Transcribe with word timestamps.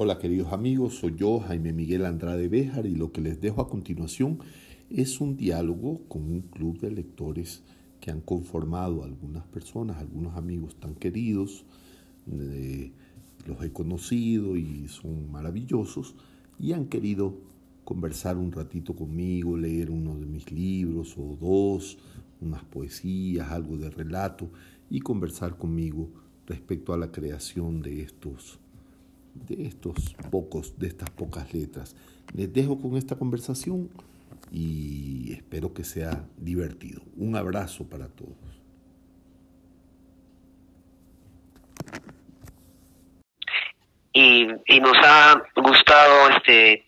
Hola 0.00 0.20
queridos 0.20 0.52
amigos, 0.52 0.94
soy 0.94 1.16
yo, 1.16 1.40
Jaime 1.40 1.72
Miguel 1.72 2.06
Andrade 2.06 2.46
Béjar, 2.46 2.86
y 2.86 2.94
lo 2.94 3.10
que 3.10 3.20
les 3.20 3.40
dejo 3.40 3.60
a 3.60 3.68
continuación 3.68 4.38
es 4.90 5.20
un 5.20 5.36
diálogo 5.36 6.02
con 6.06 6.22
un 6.22 6.42
club 6.42 6.78
de 6.78 6.92
lectores 6.92 7.64
que 8.00 8.12
han 8.12 8.20
conformado 8.20 9.02
algunas 9.02 9.44
personas, 9.48 9.96
algunos 9.96 10.36
amigos 10.36 10.76
tan 10.76 10.94
queridos, 10.94 11.64
los 13.44 13.60
he 13.64 13.72
conocido 13.72 14.56
y 14.56 14.86
son 14.86 15.32
maravillosos, 15.32 16.14
y 16.60 16.74
han 16.74 16.86
querido 16.86 17.34
conversar 17.82 18.36
un 18.36 18.52
ratito 18.52 18.94
conmigo, 18.94 19.56
leer 19.56 19.90
uno 19.90 20.16
de 20.16 20.26
mis 20.26 20.52
libros 20.52 21.16
o 21.18 21.36
dos, 21.40 21.98
unas 22.40 22.62
poesías, 22.62 23.50
algo 23.50 23.76
de 23.76 23.90
relato, 23.90 24.48
y 24.90 25.00
conversar 25.00 25.58
conmigo 25.58 26.08
respecto 26.46 26.92
a 26.92 26.98
la 26.98 27.10
creación 27.10 27.82
de 27.82 28.02
estos 28.02 28.60
de 29.46 29.66
estos 29.66 30.14
pocos 30.30 30.78
de 30.78 30.88
estas 30.88 31.10
pocas 31.10 31.52
letras. 31.52 31.96
Les 32.34 32.52
dejo 32.52 32.80
con 32.80 32.96
esta 32.96 33.16
conversación 33.16 33.90
y 34.50 35.32
espero 35.32 35.72
que 35.72 35.84
sea 35.84 36.24
divertido. 36.36 37.02
Un 37.16 37.36
abrazo 37.36 37.88
para 37.88 38.08
todos. 38.08 38.36
Y, 44.12 44.46
nos 44.80 44.96
ha 45.02 45.42
gustado 45.56 46.30
este 46.30 46.84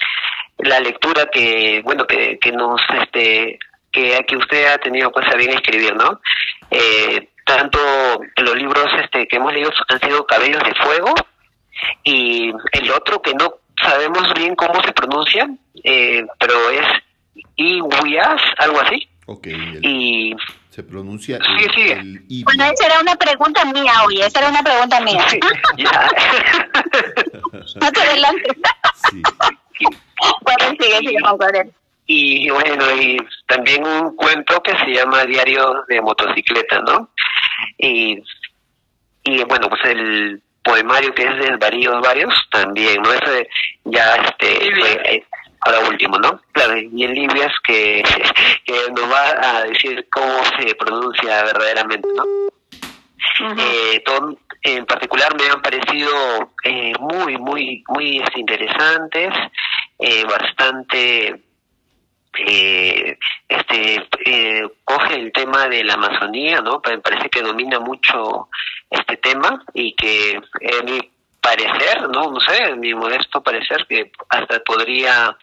la 0.59 0.81
lectura 0.81 1.27
que 1.33 1.81
bueno 1.85 2.07
que, 2.07 2.39
que 2.39 2.53
nos 2.53 2.81
este 3.03 3.59
que, 3.93 4.25
que 4.27 4.37
usted 4.37 4.67
ha 4.67 4.79
tenido 4.79 5.11
pues 5.13 5.27
a 5.33 5.37
bien 5.37 5.51
escribir 5.51 5.95
no 5.97 6.21
eh, 6.71 7.31
tanto 7.45 7.79
los 8.37 8.57
libros 8.57 8.87
este 9.03 9.27
que 9.27 9.37
hemos 9.37 9.53
leído 9.53 9.71
han 9.89 10.01
sido 10.01 10.27
cabellos 10.27 10.63
de 10.63 10.75
fuego 10.75 11.15
y 12.05 12.51
el 12.73 12.91
otro 12.91 13.21
que 13.23 13.35
no 13.35 13.55
sabemos 13.81 14.33
bien 14.35 14.55
cómo 14.55 14.83
se 14.83 14.93
pronuncia 14.93 15.49
eh, 15.85 16.27
pero 16.39 16.71
es 16.71 16.87
Iwias, 17.57 18.41
algo 18.59 18.81
así. 18.81 19.09
Ok. 19.27 19.47
y 19.83 20.35
se 20.71 20.83
pronuncia 20.83 21.39
sí, 21.39 21.67
sí. 21.75 22.43
Bueno, 22.45 22.65
esa 22.65 22.87
era 22.87 23.01
una 23.01 23.15
pregunta 23.17 23.65
mía, 23.67 23.93
oye, 24.05 24.27
esa 24.27 24.41
era 24.41 24.49
una 24.49 24.63
pregunta 24.63 25.01
mía. 25.01 25.25
Sí, 25.31 25.39
ya. 25.77 26.11
Más 27.81 27.93
adelante. 27.97 28.57
Sí. 29.11 29.23
Bueno, 30.43 30.77
sigue, 30.81 30.99
sigue 30.99 31.21
con 31.21 31.73
Y 32.07 32.51
bueno, 32.51 32.97
y 32.97 33.19
también 33.47 33.87
un 33.87 34.17
cuento 34.17 34.61
que 34.63 34.73
se 34.79 34.93
llama 34.93 35.25
Diario 35.25 35.85
de 35.89 36.01
Motocicleta, 36.01 36.81
¿no? 36.81 37.11
Y, 37.79 38.23
y 39.25 39.45
bueno, 39.45 39.69
pues 39.69 39.81
el 39.85 40.43
poemario 40.63 41.15
que 41.15 41.23
es 41.23 41.37
de 41.39 41.57
varios, 41.57 42.01
varios, 42.01 42.35
también, 42.51 43.03
¿no? 43.03 43.13
Ese 43.13 43.49
ya, 43.85 44.17
este, 44.17 44.71
fue, 44.79 44.93
eh, 45.05 45.25
ahora 45.61 45.89
último, 45.89 46.19
¿no? 46.19 46.41
Claro, 46.53 46.77
y 46.79 47.05
en 47.05 47.15
Libias 47.15 47.53
que, 47.65 48.03
que 48.65 48.75
nos 48.93 49.11
va 49.11 49.59
a 49.59 49.65
decir 49.65 50.07
cómo 50.11 50.35
se 50.59 50.75
pronuncia 50.75 51.45
verdaderamente, 51.45 52.09
¿no? 52.15 52.25
eh, 53.59 54.03
todo, 54.05 54.37
en 54.63 54.87
particular 54.87 55.35
me 55.37 55.49
han 55.49 55.63
parecido 55.63 56.53
eh, 56.65 56.93
muy, 56.99 57.39
muy, 57.39 57.85
muy 57.89 58.19
este, 58.19 58.41
interesantes, 58.41 59.33
eh, 59.99 60.25
bastante 60.25 61.41
eh, 62.39 63.19
este 63.49 64.09
eh, 64.25 64.63
coge 64.85 65.15
el 65.15 65.33
tema 65.33 65.69
de 65.69 65.85
la 65.85 65.95
Amazonía, 65.95 66.61
¿no? 66.61 66.81
Me 66.87 66.99
parece 66.99 67.29
que 67.29 67.43
domina 67.43 67.81
mucho 67.81 68.49
este 68.91 69.17
tema 69.19 69.65
y 69.73 69.95
que 69.95 70.33
en 70.61 70.85
mi 70.85 71.01
parecer, 71.41 72.03
no, 72.11 72.31
no 72.31 72.41
sé, 72.41 72.65
en 72.65 72.81
mi 72.81 72.93
modesto 72.95 73.43
parecer 73.43 73.87
que 73.89 74.11
hasta 74.29 74.61
podría 74.61 75.37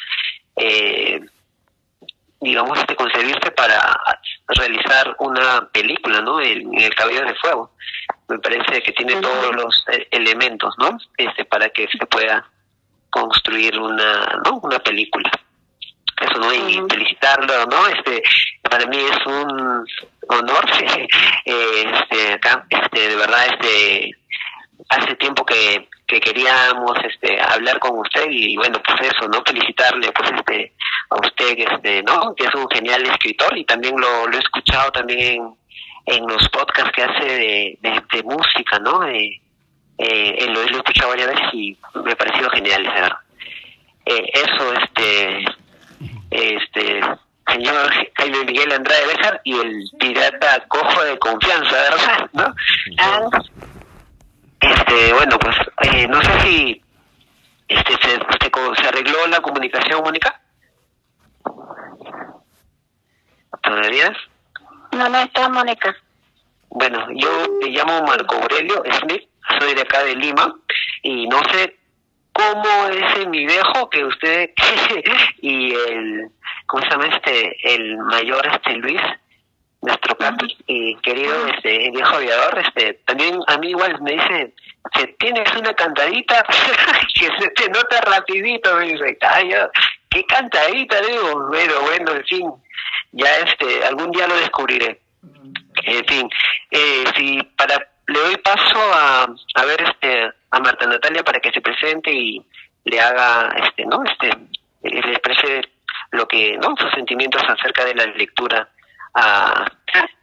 eh, 0.55 1.21
digamos, 2.39 2.77
este, 2.79 2.95
concebirse 2.95 3.51
para 3.51 3.99
realizar 4.47 5.15
una 5.19 5.67
película, 5.71 6.21
¿no? 6.21 6.39
El, 6.39 6.67
el 6.73 6.95
cabello 6.95 7.25
de 7.25 7.35
fuego. 7.35 7.71
Me 8.27 8.39
parece 8.39 8.81
que 8.81 8.91
tiene 8.91 9.15
todos 9.21 9.55
los 9.55 9.85
eh, 9.91 10.07
elementos, 10.11 10.75
¿no? 10.77 10.97
Este, 11.17 11.45
para 11.45 11.69
que 11.69 11.87
se 11.87 12.05
pueda 12.05 12.47
construir 13.09 13.77
una, 13.79 14.41
¿no? 14.45 14.59
Una 14.61 14.79
película. 14.79 15.31
Eso, 16.21 16.39
¿no? 16.39 16.53
Y 16.53 16.81
felicitarlo, 16.89 17.65
¿no? 17.65 17.87
Este, 17.87 18.21
para 18.69 18.85
mí 18.87 18.97
es 18.97 19.25
un 19.25 19.85
honor, 20.29 20.65
este, 21.45 22.33
acá, 22.33 22.65
este, 22.69 23.09
de 23.09 23.15
verdad, 23.15 23.45
este, 23.47 24.11
hace 24.89 25.15
tiempo 25.15 25.45
que, 25.45 25.87
que 26.07 26.19
queríamos 26.19 26.93
este 27.03 27.39
hablar 27.41 27.79
con 27.79 27.99
usted 27.99 28.27
y 28.29 28.55
bueno 28.55 28.81
pues 28.81 29.11
eso 29.11 29.27
no 29.27 29.43
felicitarle 29.45 30.11
pues 30.13 30.31
este 30.31 30.73
a 31.09 31.15
usted 31.15 31.57
este 31.57 32.03
no 32.03 32.33
que 32.35 32.45
es 32.45 32.55
un 32.55 32.67
genial 32.69 33.05
escritor 33.05 33.57
y 33.57 33.65
también 33.65 33.99
lo, 33.99 34.27
lo 34.27 34.37
he 34.37 34.39
escuchado 34.39 34.91
también 34.91 35.53
en, 36.05 36.27
los 36.27 36.47
podcasts 36.49 36.91
que 36.95 37.03
hace 37.03 37.25
de, 37.25 37.77
de, 37.81 38.23
música 38.23 38.79
no 38.79 39.05
eh, 39.05 39.41
eh, 39.97 40.47
lo, 40.47 40.61
he 40.61 40.71
escuchado 40.71 41.09
varias 41.09 41.27
veces 41.27 41.53
y 41.53 41.77
me 42.05 42.11
ha 42.13 42.15
parecido 42.15 42.49
genial 42.51 42.85
eh, 44.05 44.31
eso 44.33 44.73
este 44.73 45.45
este 46.31 47.01
señor 47.47 47.91
Jaime 48.15 48.43
Miguel 48.45 48.71
Andrade 48.71 49.07
Béjar 49.07 49.41
y 49.43 49.59
el 49.59 49.83
pirata 49.99 50.65
cojo 50.67 51.03
de 51.03 51.17
confianza 51.19 51.71
verdad 51.71 52.29
no 52.33 52.55
ah, 52.99 53.29
este, 54.59 55.13
bueno, 55.13 55.37
pues 55.39 55.55
eh, 55.83 56.07
no 56.07 56.21
sé 56.21 56.39
si 56.41 56.81
este 57.67 57.93
se, 58.01 58.17
se, 58.17 58.87
arregló 58.87 59.27
la 59.27 59.39
comunicación, 59.39 60.01
Mónica. 60.03 60.41
¿Todavía? 63.61 64.13
No, 64.93 65.09
no 65.09 65.19
está 65.19 65.49
Mónica. 65.49 65.95
Bueno, 66.69 67.07
yo 67.15 67.29
me 67.61 67.69
llamo 67.69 68.01
Marco 68.03 68.35
Aurelio 68.35 68.83
Smith, 68.99 69.29
soy 69.59 69.73
de 69.73 69.81
acá 69.81 70.03
de 70.03 70.15
Lima 70.15 70.53
y 71.03 71.27
no 71.27 71.39
sé 71.51 71.76
cómo 72.37 72.87
es 72.87 73.27
mi 73.27 73.45
viejo 73.45 73.89
que 73.89 74.05
usted 74.05 74.51
y 75.41 75.73
el, 75.73 76.29
¿cómo 76.67 76.83
se 76.83 76.89
llama 76.89 77.07
este? 77.07 77.75
El 77.75 77.97
mayor 77.97 78.45
este 78.47 78.73
Luis 78.73 79.01
nuestro 79.81 80.17
y 80.65 80.95
querido 80.97 81.47
este 81.47 81.91
viejo 81.91 82.15
aviador, 82.15 82.59
este, 82.59 82.93
también 83.05 83.39
a 83.47 83.57
mí 83.57 83.69
igual 83.69 84.01
me 84.01 84.13
dice, 84.13 84.53
que 84.91 85.07
tienes 85.19 85.55
una 85.55 85.73
cantadita 85.73 86.43
que 87.13 87.27
se 87.39 87.49
te 87.51 87.69
nota 87.69 88.01
rapidito, 88.01 88.75
me 88.75 88.87
dice, 88.87 89.17
ay, 89.21 89.51
qué 90.09 90.25
cantadita, 90.25 90.99
digo, 91.01 91.47
pero 91.51 91.81
bueno, 91.81 92.11
en 92.11 92.25
fin, 92.25 92.51
ya 93.11 93.37
este, 93.37 93.85
algún 93.85 94.11
día 94.11 94.27
lo 94.27 94.35
descubriré. 94.37 94.99
En 95.83 96.05
fin, 96.05 96.29
eh, 96.71 97.03
si 97.15 97.43
para 97.55 97.87
le 98.07 98.19
doy 98.19 98.37
paso 98.37 98.79
a, 98.93 99.27
a 99.55 99.65
ver 99.65 99.81
este 99.81 100.31
a 100.51 100.59
Marta 100.59 100.87
Natalia 100.87 101.23
para 101.23 101.39
que 101.39 101.51
se 101.51 101.61
presente 101.61 102.11
y 102.11 102.45
le 102.85 102.99
haga 102.99 103.53
este 103.63 103.85
no 103.85 104.03
este 104.03 104.29
le 104.81 104.99
exprese 105.11 105.61
lo 106.11 106.27
que 106.27 106.57
no 106.57 106.75
sus 106.77 106.91
sentimientos 106.91 107.41
acerca 107.47 107.83
de 107.85 107.95
la 107.95 108.05
lectura 108.05 108.69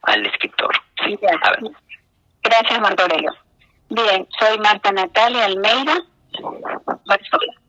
al 0.02 0.26
escritor. 0.26 0.74
¿sí? 1.04 1.18
Gracias, 2.42 2.80
Marco 2.80 3.02
Aurelio. 3.02 3.32
Bien, 3.90 4.26
soy 4.38 4.58
Marta 4.58 4.92
Natalia 4.92 5.46
Almeida. 5.46 5.94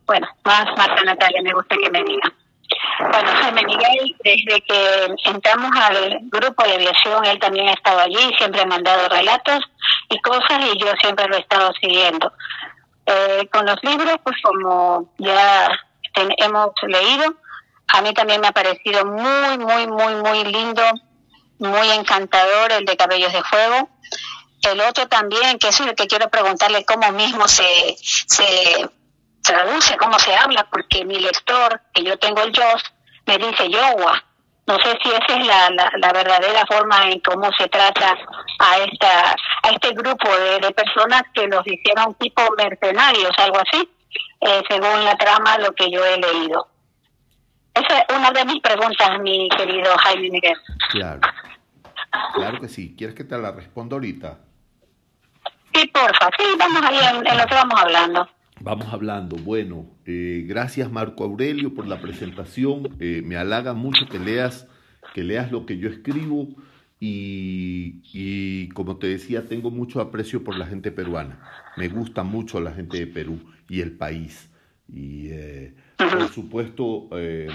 Bueno, 0.06 0.28
más 0.44 0.66
Marta 0.76 1.02
Natalia, 1.04 1.42
me 1.42 1.52
gusta 1.52 1.76
que 1.76 1.90
me 1.90 2.02
diga. 2.04 2.32
Bueno, 2.98 3.30
Jaime 3.40 3.64
Miguel, 3.64 4.16
desde 4.24 4.60
que 4.62 5.14
entramos 5.24 5.70
al 5.80 6.18
grupo 6.22 6.64
de 6.64 6.74
aviación, 6.74 7.24
él 7.24 7.38
también 7.38 7.68
ha 7.68 7.72
estado 7.72 8.00
allí, 8.00 8.34
siempre 8.38 8.62
ha 8.62 8.66
mandado 8.66 9.08
relatos 9.08 9.60
y 10.08 10.18
cosas 10.20 10.60
y 10.72 10.78
yo 10.78 10.88
siempre 11.00 11.28
lo 11.28 11.36
he 11.36 11.40
estado 11.40 11.72
siguiendo. 11.80 12.32
Eh, 13.06 13.48
con 13.52 13.66
los 13.66 13.76
libros, 13.82 14.16
pues 14.24 14.36
como 14.42 15.12
ya 15.18 15.68
hemos 16.14 16.70
leído, 16.82 17.34
a 17.88 18.02
mí 18.02 18.12
también 18.14 18.40
me 18.40 18.48
ha 18.48 18.52
parecido 18.52 19.04
muy, 19.04 19.58
muy, 19.58 19.86
muy, 19.86 20.14
muy 20.16 20.44
lindo 20.44 20.82
muy 21.58 21.90
encantador, 21.90 22.72
el 22.72 22.84
de 22.84 22.96
Cabellos 22.96 23.32
de 23.32 23.42
Fuego. 23.42 23.88
El 24.62 24.80
otro 24.80 25.06
también, 25.06 25.58
que 25.58 25.68
es 25.68 25.80
el 25.80 25.94
que 25.94 26.06
quiero 26.06 26.28
preguntarle 26.28 26.84
cómo 26.84 27.10
mismo 27.12 27.46
se, 27.46 27.96
se 28.00 28.88
traduce, 29.46 29.96
cómo 29.96 30.18
se 30.18 30.34
habla, 30.34 30.66
porque 30.70 31.04
mi 31.04 31.18
lector, 31.18 31.80
que 31.92 32.02
yo 32.02 32.18
tengo 32.18 32.42
el 32.42 32.52
JOS, 32.52 32.82
me 33.26 33.38
dice 33.38 33.70
Yowa. 33.70 34.24
No 34.66 34.76
sé 34.80 34.98
si 35.02 35.10
esa 35.10 35.38
es 35.38 35.46
la, 35.46 35.70
la, 35.70 36.12
verdadera 36.12 36.64
forma 36.66 37.08
en 37.08 37.20
cómo 37.20 37.48
se 37.56 37.68
trata 37.68 38.16
a 38.58 38.78
esta 38.78 39.36
a 39.62 39.70
este 39.70 39.90
grupo 39.92 40.28
de, 40.36 40.72
personas 40.72 41.22
que 41.32 41.46
los 41.46 41.64
hicieron 41.66 42.14
tipo 42.14 42.42
mercenarios, 42.56 43.30
algo 43.38 43.58
así, 43.58 43.88
eh, 44.40 44.62
según 44.68 45.04
la 45.04 45.16
trama, 45.16 45.58
lo 45.58 45.72
que 45.72 45.88
yo 45.88 46.04
he 46.04 46.18
leído. 46.18 46.66
Esa 47.74 47.98
es 47.98 48.16
una 48.16 48.32
de 48.32 48.44
mis 48.44 48.60
preguntas, 48.60 49.20
mi 49.20 49.48
querido 49.50 49.96
Jaime 49.98 50.30
Miguel. 50.30 50.56
Claro. 50.90 51.20
Claro 52.34 52.60
que 52.60 52.68
sí. 52.68 52.94
¿Quieres 52.96 53.14
que 53.14 53.24
te 53.24 53.38
la 53.38 53.52
responda 53.52 53.94
ahorita? 53.94 54.38
Sí, 55.74 55.86
porfa. 55.88 56.30
Sí, 56.38 56.44
vamos 56.58 56.82
ahí 56.82 56.98
en, 56.98 57.38
lo 57.38 57.46
que 57.46 57.54
vamos 57.54 57.80
hablando. 57.80 58.28
Vamos 58.66 58.92
hablando. 58.92 59.36
Bueno, 59.36 59.86
eh, 60.06 60.44
gracias 60.44 60.90
Marco 60.90 61.22
Aurelio 61.22 61.72
por 61.72 61.86
la 61.86 62.00
presentación. 62.00 62.96
Eh, 62.98 63.22
me 63.24 63.36
halaga 63.36 63.74
mucho 63.74 64.08
que 64.08 64.18
leas, 64.18 64.66
que 65.14 65.22
leas 65.22 65.52
lo 65.52 65.66
que 65.66 65.78
yo 65.78 65.88
escribo 65.88 66.48
y, 66.98 68.00
y, 68.12 68.68
como 68.70 68.96
te 68.96 69.06
decía, 69.06 69.46
tengo 69.46 69.70
mucho 69.70 70.00
aprecio 70.00 70.42
por 70.42 70.58
la 70.58 70.66
gente 70.66 70.90
peruana. 70.90 71.38
Me 71.76 71.88
gusta 71.88 72.24
mucho 72.24 72.58
la 72.58 72.72
gente 72.72 72.98
de 72.98 73.06
Perú 73.06 73.38
y 73.68 73.82
el 73.82 73.92
país. 73.92 74.50
Y 74.92 75.28
eh, 75.28 75.76
por 75.96 76.28
supuesto, 76.30 77.08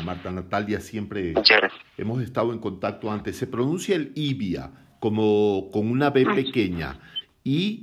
Marta 0.06 0.32
Natalia, 0.32 0.80
siempre 0.80 1.34
hemos 1.98 2.22
estado 2.24 2.54
en 2.54 2.60
contacto 2.60 3.12
antes. 3.12 3.36
Se 3.36 3.48
pronuncia 3.48 3.98
el 3.98 4.14
Ibia 4.16 4.72
como 5.02 5.72
con 5.74 5.92
una 5.92 6.10
B 6.10 6.26
pequeña 6.26 7.02
y 7.44 7.82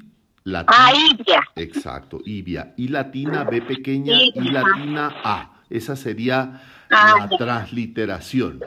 latina. 0.52 0.76
Ah, 0.78 0.92
Ibia. 0.92 1.42
Exacto, 1.56 2.20
Ibia. 2.24 2.74
Y 2.76 2.88
latina 2.88 3.44
B 3.44 3.62
pequeña 3.62 4.20
y 4.22 4.50
latina 4.50 5.14
A. 5.24 5.62
Esa 5.70 5.96
sería 5.96 6.62
ah, 6.90 7.28
la 7.30 7.36
transliteración. 7.36 8.60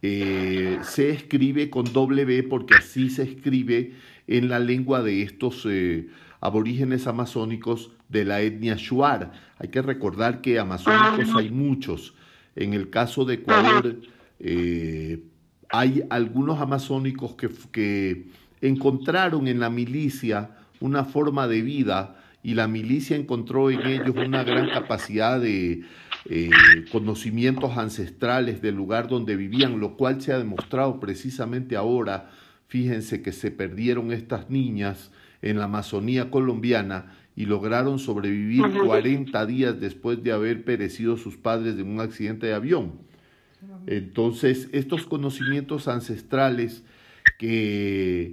Eh, 0.00 0.78
se 0.82 1.10
escribe 1.10 1.70
con 1.70 1.92
doble 1.92 2.24
B 2.24 2.44
porque 2.44 2.74
así 2.74 3.10
se 3.10 3.24
escribe 3.24 3.94
en 4.26 4.48
la 4.48 4.58
lengua 4.60 5.02
de 5.02 5.22
estos 5.22 5.66
eh, 5.68 6.08
aborígenes 6.40 7.06
amazónicos 7.06 7.90
de 8.08 8.24
la 8.24 8.40
etnia 8.40 8.76
Shuar. 8.76 9.32
Hay 9.58 9.68
que 9.68 9.82
recordar 9.82 10.40
que 10.40 10.58
amazónicos 10.58 11.34
hay 11.36 11.50
muchos. 11.50 12.14
En 12.54 12.74
el 12.74 12.90
caso 12.90 13.24
de 13.24 13.34
Ecuador 13.34 13.96
eh, 14.38 15.22
hay 15.68 16.04
algunos 16.10 16.60
amazónicos 16.60 17.34
que, 17.34 17.50
que 17.72 18.28
encontraron 18.60 19.48
en 19.48 19.60
la 19.60 19.70
milicia 19.70 20.57
una 20.80 21.04
forma 21.04 21.48
de 21.48 21.62
vida 21.62 22.16
y 22.42 22.54
la 22.54 22.68
milicia 22.68 23.16
encontró 23.16 23.70
en 23.70 23.86
ellos 23.86 24.14
una 24.16 24.44
gran 24.44 24.70
capacidad 24.70 25.40
de 25.40 25.82
eh, 26.26 26.50
conocimientos 26.92 27.76
ancestrales 27.76 28.62
del 28.62 28.76
lugar 28.76 29.08
donde 29.08 29.36
vivían, 29.36 29.80
lo 29.80 29.96
cual 29.96 30.20
se 30.20 30.32
ha 30.32 30.38
demostrado 30.38 31.00
precisamente 31.00 31.76
ahora. 31.76 32.30
Fíjense 32.68 33.22
que 33.22 33.32
se 33.32 33.50
perdieron 33.50 34.12
estas 34.12 34.50
niñas 34.50 35.10
en 35.42 35.58
la 35.58 35.64
Amazonía 35.64 36.30
colombiana 36.30 37.16
y 37.34 37.46
lograron 37.46 37.98
sobrevivir 37.98 38.64
40 38.84 39.46
días 39.46 39.80
después 39.80 40.22
de 40.22 40.32
haber 40.32 40.64
perecido 40.64 41.16
sus 41.16 41.36
padres 41.36 41.78
en 41.78 41.88
un 41.88 42.00
accidente 42.00 42.48
de 42.48 42.54
avión. 42.54 42.98
Entonces, 43.86 44.68
estos 44.72 45.06
conocimientos 45.06 45.88
ancestrales 45.88 46.82
que, 47.38 48.32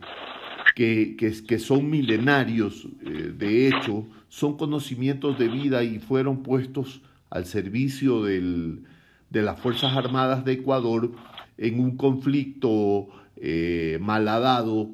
que, 0.75 1.15
que, 1.15 1.59
son 1.59 1.89
milenarios, 1.89 2.87
eh, 3.05 3.33
de 3.35 3.67
hecho, 3.69 4.05
son 4.27 4.57
conocimientos 4.57 5.39
de 5.39 5.47
vida 5.47 5.83
y 5.83 5.99
fueron 5.99 6.43
puestos 6.43 7.01
al 7.29 7.45
servicio 7.45 8.23
del, 8.23 8.83
de 9.29 9.41
las 9.41 9.59
Fuerzas 9.59 9.95
Armadas 9.95 10.43
de 10.43 10.51
Ecuador 10.53 11.13
en 11.57 11.79
un 11.79 11.95
conflicto 11.95 13.07
eh, 13.37 13.97
malhadado, 14.01 14.89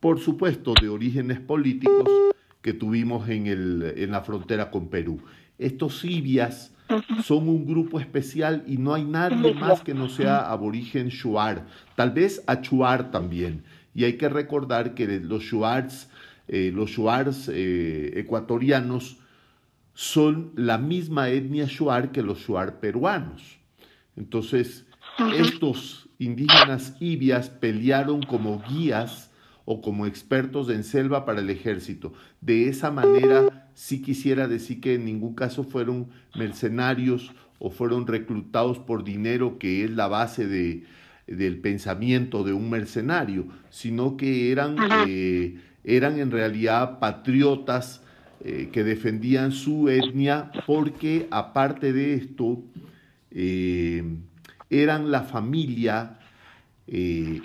por 0.00 0.18
supuesto, 0.18 0.72
de 0.80 0.88
orígenes 0.88 1.40
políticos, 1.40 2.08
que 2.62 2.72
tuvimos 2.72 3.28
en, 3.28 3.46
el, 3.46 3.94
en 3.96 4.10
la 4.10 4.22
frontera 4.22 4.70
con 4.70 4.88
Perú. 4.88 5.20
Estos 5.58 6.00
sibias 6.00 6.74
son 7.22 7.48
un 7.48 7.66
grupo 7.66 8.00
especial 8.00 8.64
y 8.66 8.78
no 8.78 8.94
hay 8.94 9.04
nadie 9.04 9.52
más 9.54 9.82
que 9.82 9.92
no 9.92 10.08
sea 10.08 10.50
aborigen 10.50 11.08
shuar, 11.08 11.66
tal 11.96 12.12
vez 12.12 12.42
achuar 12.46 13.10
también. 13.10 13.62
Y 13.94 14.04
hay 14.04 14.14
que 14.14 14.28
recordar 14.28 14.94
que 14.94 15.06
los 15.20 15.42
shuars, 15.44 16.08
eh, 16.48 16.72
los 16.74 16.90
shuars 16.90 17.48
eh, 17.52 18.12
ecuatorianos 18.16 19.18
son 19.94 20.52
la 20.56 20.76
misma 20.78 21.28
etnia 21.28 21.66
shuar 21.66 22.10
que 22.10 22.22
los 22.22 22.40
shuar 22.40 22.80
peruanos. 22.80 23.58
Entonces, 24.16 24.86
estos 25.36 26.08
indígenas 26.18 26.96
ibias 27.00 27.48
pelearon 27.48 28.22
como 28.22 28.62
guías 28.68 29.30
o 29.64 29.80
como 29.80 30.06
expertos 30.06 30.68
en 30.68 30.84
selva 30.84 31.24
para 31.24 31.40
el 31.40 31.50
ejército. 31.50 32.12
De 32.40 32.68
esa 32.68 32.90
manera, 32.90 33.70
sí 33.74 34.02
quisiera 34.02 34.48
decir 34.48 34.80
que 34.80 34.94
en 34.94 35.04
ningún 35.04 35.34
caso 35.34 35.64
fueron 35.64 36.08
mercenarios 36.34 37.32
o 37.58 37.70
fueron 37.70 38.06
reclutados 38.06 38.78
por 38.78 39.04
dinero, 39.04 39.58
que 39.58 39.84
es 39.84 39.90
la 39.90 40.08
base 40.08 40.46
de, 40.46 40.84
del 41.26 41.58
pensamiento 41.58 42.44
de 42.44 42.52
un 42.52 42.70
mercenario, 42.70 43.46
sino 43.70 44.16
que 44.16 44.52
eran, 44.52 44.76
eh, 45.08 45.58
eran 45.84 46.18
en 46.18 46.30
realidad 46.30 46.98
patriotas 46.98 48.02
eh, 48.44 48.68
que 48.72 48.84
defendían 48.84 49.52
su 49.52 49.88
etnia 49.88 50.50
porque 50.66 51.28
aparte 51.30 51.92
de 51.92 52.14
esto, 52.14 52.62
eh, 53.30 54.04
eran 54.70 55.10
la 55.10 55.22
familia 55.22 56.18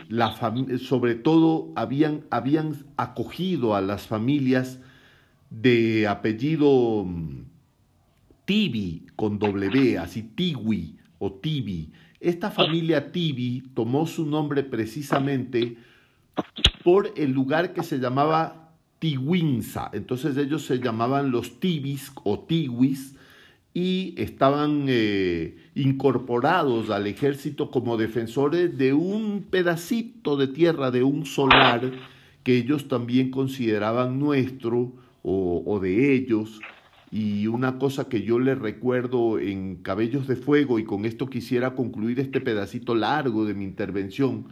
la 0.10 0.36
sobre 0.80 1.16
todo 1.16 1.72
habían, 1.78 2.26
habían 2.30 2.76
acogido 2.98 3.74
a 3.74 3.80
las 3.80 4.06
familias 4.06 4.80
de 5.50 6.08
apellido 6.08 7.06
mm, 7.06 7.44
Tibi 8.46 9.06
con 9.16 9.40
W, 9.40 9.98
así 9.98 10.24
Tiwi 10.24 10.98
o 11.20 11.34
Tibi. 11.34 11.92
Esta 12.19 12.51
familia 12.51 13.12
Tibi 13.12 13.63
tomó 13.74 14.06
su 14.06 14.25
nombre 14.25 14.63
precisamente 14.63 15.77
por 16.83 17.13
el 17.16 17.31
lugar 17.31 17.74
que 17.74 17.83
se 17.83 18.00
llamaba 18.00 18.74
Tiwinza. 19.00 19.89
Entonces 19.94 20.36
ellos 20.36 20.66
se 20.66 20.80
llamaban 20.80 21.31
los 21.31 21.60
Tibis 21.62 22.12
o 22.24 22.39
Tiwis 22.39 23.16
y 23.74 24.16
estaban 24.18 24.86
eh, 24.89 25.56
incorporados 25.75 26.89
al 26.89 27.07
ejército 27.07 27.71
como 27.71 27.95
defensores 27.95 28.77
de 28.77 28.94
un 28.94 29.45
pedacito 29.50 30.36
de 30.36 30.48
tierra, 30.48 30.92
de 30.92 31.04
un 31.04 31.25
solar 31.25 31.92
que 32.44 32.57
ellos 32.57 32.89
también 32.89 33.31
consideraban 33.31 34.19
nuestro 34.19 34.92
o 35.21 35.80
de 35.81 36.16
ellos. 36.16 36.60
Y 37.11 37.47
una 37.47 37.79
cosa 37.79 38.07
que 38.07 38.21
yo 38.21 38.39
les 38.39 38.57
recuerdo 38.57 39.39
en 39.39 39.77
Cabellos 39.77 40.27
de 40.27 40.35
Fuego, 40.35 40.77
y 40.77 40.83
con 40.83 41.06
esto 41.06 41.27
quisiera 41.27 41.75
concluir 41.75 42.19
este 42.19 42.39
pedacito 42.39 42.94
largo 42.94 43.45
de 43.45 43.56
mi 43.56 43.65
intervención, 43.65 44.47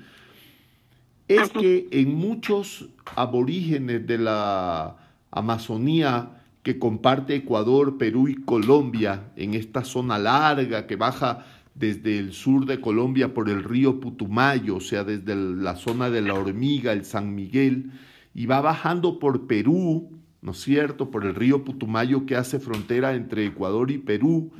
es 1.27 1.49
que 1.49 1.87
en 1.91 2.15
muchos 2.15 2.89
aborígenes 3.15 4.07
de 4.07 4.17
la 4.17 4.97
Amazonía 5.29 6.31
que 6.63 6.79
comparte 6.79 7.35
Ecuador, 7.35 7.97
Perú 7.97 8.27
y 8.27 8.35
Colombia 8.35 9.31
en 9.35 9.53
esta 9.53 9.83
zona 9.83 10.17
larga 10.17 10.87
que 10.87 10.95
baja 10.95 11.45
desde 11.75 12.17
el 12.17 12.33
sur 12.33 12.65
de 12.65 12.81
Colombia 12.81 13.33
por 13.33 13.49
el 13.49 13.63
río 13.63 13.99
Putumayo, 13.99 14.77
o 14.77 14.81
sea, 14.81 15.03
desde 15.03 15.35
la 15.35 15.75
zona 15.75 16.09
de 16.09 16.21
la 16.21 16.33
Hormiga, 16.33 16.91
el 16.91 17.05
San 17.05 17.35
Miguel, 17.35 17.91
y 18.33 18.47
va 18.47 18.61
bajando 18.61 19.19
por 19.19 19.47
Perú, 19.47 20.09
¿no 20.41 20.51
es 20.51 20.61
cierto?, 20.61 21.11
por 21.11 21.25
el 21.25 21.35
río 21.35 21.63
Putumayo 21.63 22.25
que 22.25 22.35
hace 22.35 22.59
frontera 22.59 23.15
entre 23.15 23.45
Ecuador 23.45 23.91
y 23.91 23.97
Perú, 23.97 24.51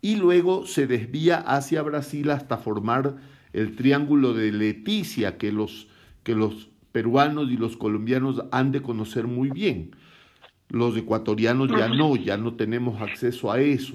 y 0.00 0.16
luego 0.16 0.66
se 0.66 0.86
desvía 0.86 1.38
hacia 1.38 1.82
Brasil 1.82 2.30
hasta 2.30 2.58
formar 2.58 3.16
el 3.52 3.76
triángulo 3.76 4.34
de 4.34 4.50
Leticia 4.50 5.38
que 5.38 5.52
los, 5.52 5.88
que 6.22 6.34
los 6.34 6.68
peruanos 6.90 7.50
y 7.50 7.56
los 7.56 7.76
colombianos 7.76 8.42
han 8.50 8.72
de 8.72 8.82
conocer 8.82 9.26
muy 9.26 9.50
bien. 9.50 9.94
Los 10.68 10.96
ecuatorianos 10.96 11.70
ya 11.70 11.88
no, 11.88 12.16
ya 12.16 12.36
no 12.36 12.54
tenemos 12.54 13.00
acceso 13.00 13.52
a 13.52 13.60
eso. 13.60 13.94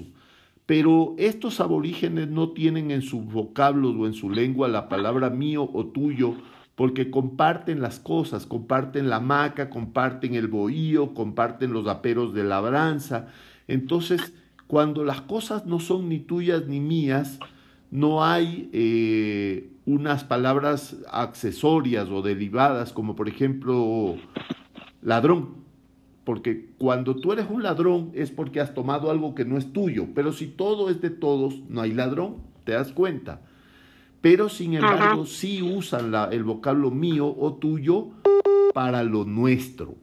Pero 0.64 1.14
estos 1.18 1.60
aborígenes 1.60 2.28
no 2.28 2.50
tienen 2.50 2.90
en 2.90 3.02
sus 3.02 3.24
vocablos 3.24 3.96
o 3.98 4.06
en 4.06 4.12
su 4.12 4.30
lengua 4.30 4.68
la 4.68 4.88
palabra 4.88 5.30
mío 5.30 5.68
o 5.72 5.86
tuyo, 5.86 6.34
porque 6.78 7.10
comparten 7.10 7.80
las 7.80 7.98
cosas, 7.98 8.46
comparten 8.46 9.10
la 9.10 9.18
maca, 9.18 9.68
comparten 9.68 10.36
el 10.36 10.46
bohío, 10.46 11.12
comparten 11.12 11.72
los 11.72 11.88
aperos 11.88 12.32
de 12.34 12.44
labranza. 12.44 13.26
Entonces, 13.66 14.32
cuando 14.68 15.02
las 15.02 15.20
cosas 15.22 15.66
no 15.66 15.80
son 15.80 16.08
ni 16.08 16.20
tuyas 16.20 16.68
ni 16.68 16.78
mías, 16.78 17.40
no 17.90 18.24
hay 18.24 18.70
eh, 18.72 19.70
unas 19.86 20.22
palabras 20.22 20.96
accesorias 21.10 22.10
o 22.10 22.22
derivadas, 22.22 22.92
como 22.92 23.16
por 23.16 23.28
ejemplo 23.28 24.14
ladrón 25.02 25.66
porque 26.22 26.68
cuando 26.78 27.16
tú 27.16 27.32
eres 27.32 27.46
un 27.50 27.64
ladrón 27.64 28.12
es 28.14 28.30
porque 28.30 28.60
has 28.60 28.74
tomado 28.74 29.10
algo 29.10 29.34
que 29.34 29.44
no 29.46 29.56
es 29.56 29.72
tuyo, 29.72 30.08
pero 30.14 30.30
si 30.32 30.46
todo 30.46 30.90
es 30.90 31.00
de 31.00 31.10
todos, 31.10 31.60
no 31.70 31.80
hay 31.80 31.92
ladrón, 31.92 32.36
te 32.64 32.72
das 32.72 32.92
cuenta. 32.92 33.40
Pero 34.20 34.48
sin 34.48 34.74
embargo, 34.74 35.26
sí 35.26 35.62
usan 35.62 36.12
el 36.32 36.42
vocablo 36.44 36.90
mío 36.90 37.34
o 37.38 37.54
tuyo 37.54 38.08
para 38.74 39.04
lo 39.04 39.24
nuestro, 39.24 39.94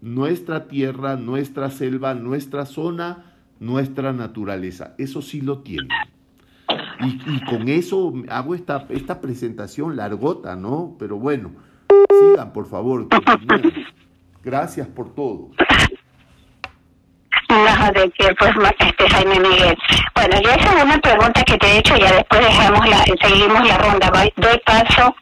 nuestra 0.00 0.68
tierra, 0.68 1.16
nuestra 1.16 1.70
selva, 1.70 2.14
nuestra 2.14 2.66
zona, 2.66 3.32
nuestra 3.58 4.12
naturaleza. 4.12 4.94
Eso 4.98 5.22
sí 5.22 5.40
lo 5.40 5.58
tienen. 5.58 5.88
Y, 7.00 7.44
con 7.44 7.68
eso 7.68 8.12
hago 8.28 8.54
esta, 8.54 8.86
esta 8.88 9.20
presentación 9.20 9.96
largota, 9.96 10.56
¿no? 10.56 10.96
Pero 10.98 11.18
bueno, 11.18 11.50
sigan, 12.20 12.52
por 12.52 12.66
favor. 12.66 13.08
Gracias 14.42 14.86
por 14.86 15.14
todo. 15.14 15.50
De 17.92 18.10
que 18.10 18.34
pues 18.34 18.52
este 18.78 19.08
Jaime 19.10 19.40
Miguel. 19.40 19.76
Bueno, 20.14 20.40
yo 20.40 20.50
esa 20.50 20.76
es 20.76 20.84
una 20.84 20.98
pregunta 20.98 21.42
que 21.44 21.56
te 21.58 21.66
he 21.66 21.78
hecho, 21.78 21.96
ya 21.96 22.12
después 22.12 22.40
dejamos 22.40 22.88
la, 22.88 23.04
seguimos 23.22 23.66
la 23.66 23.78
ronda, 23.78 24.10
doy 24.36 24.58
paso. 24.64 25.14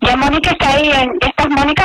¿Ya 0.00 0.16
Mónica 0.16 0.50
está 0.50 0.70
ahí? 0.74 0.90
¿Estás 1.20 1.48
Mónica? 1.48 1.84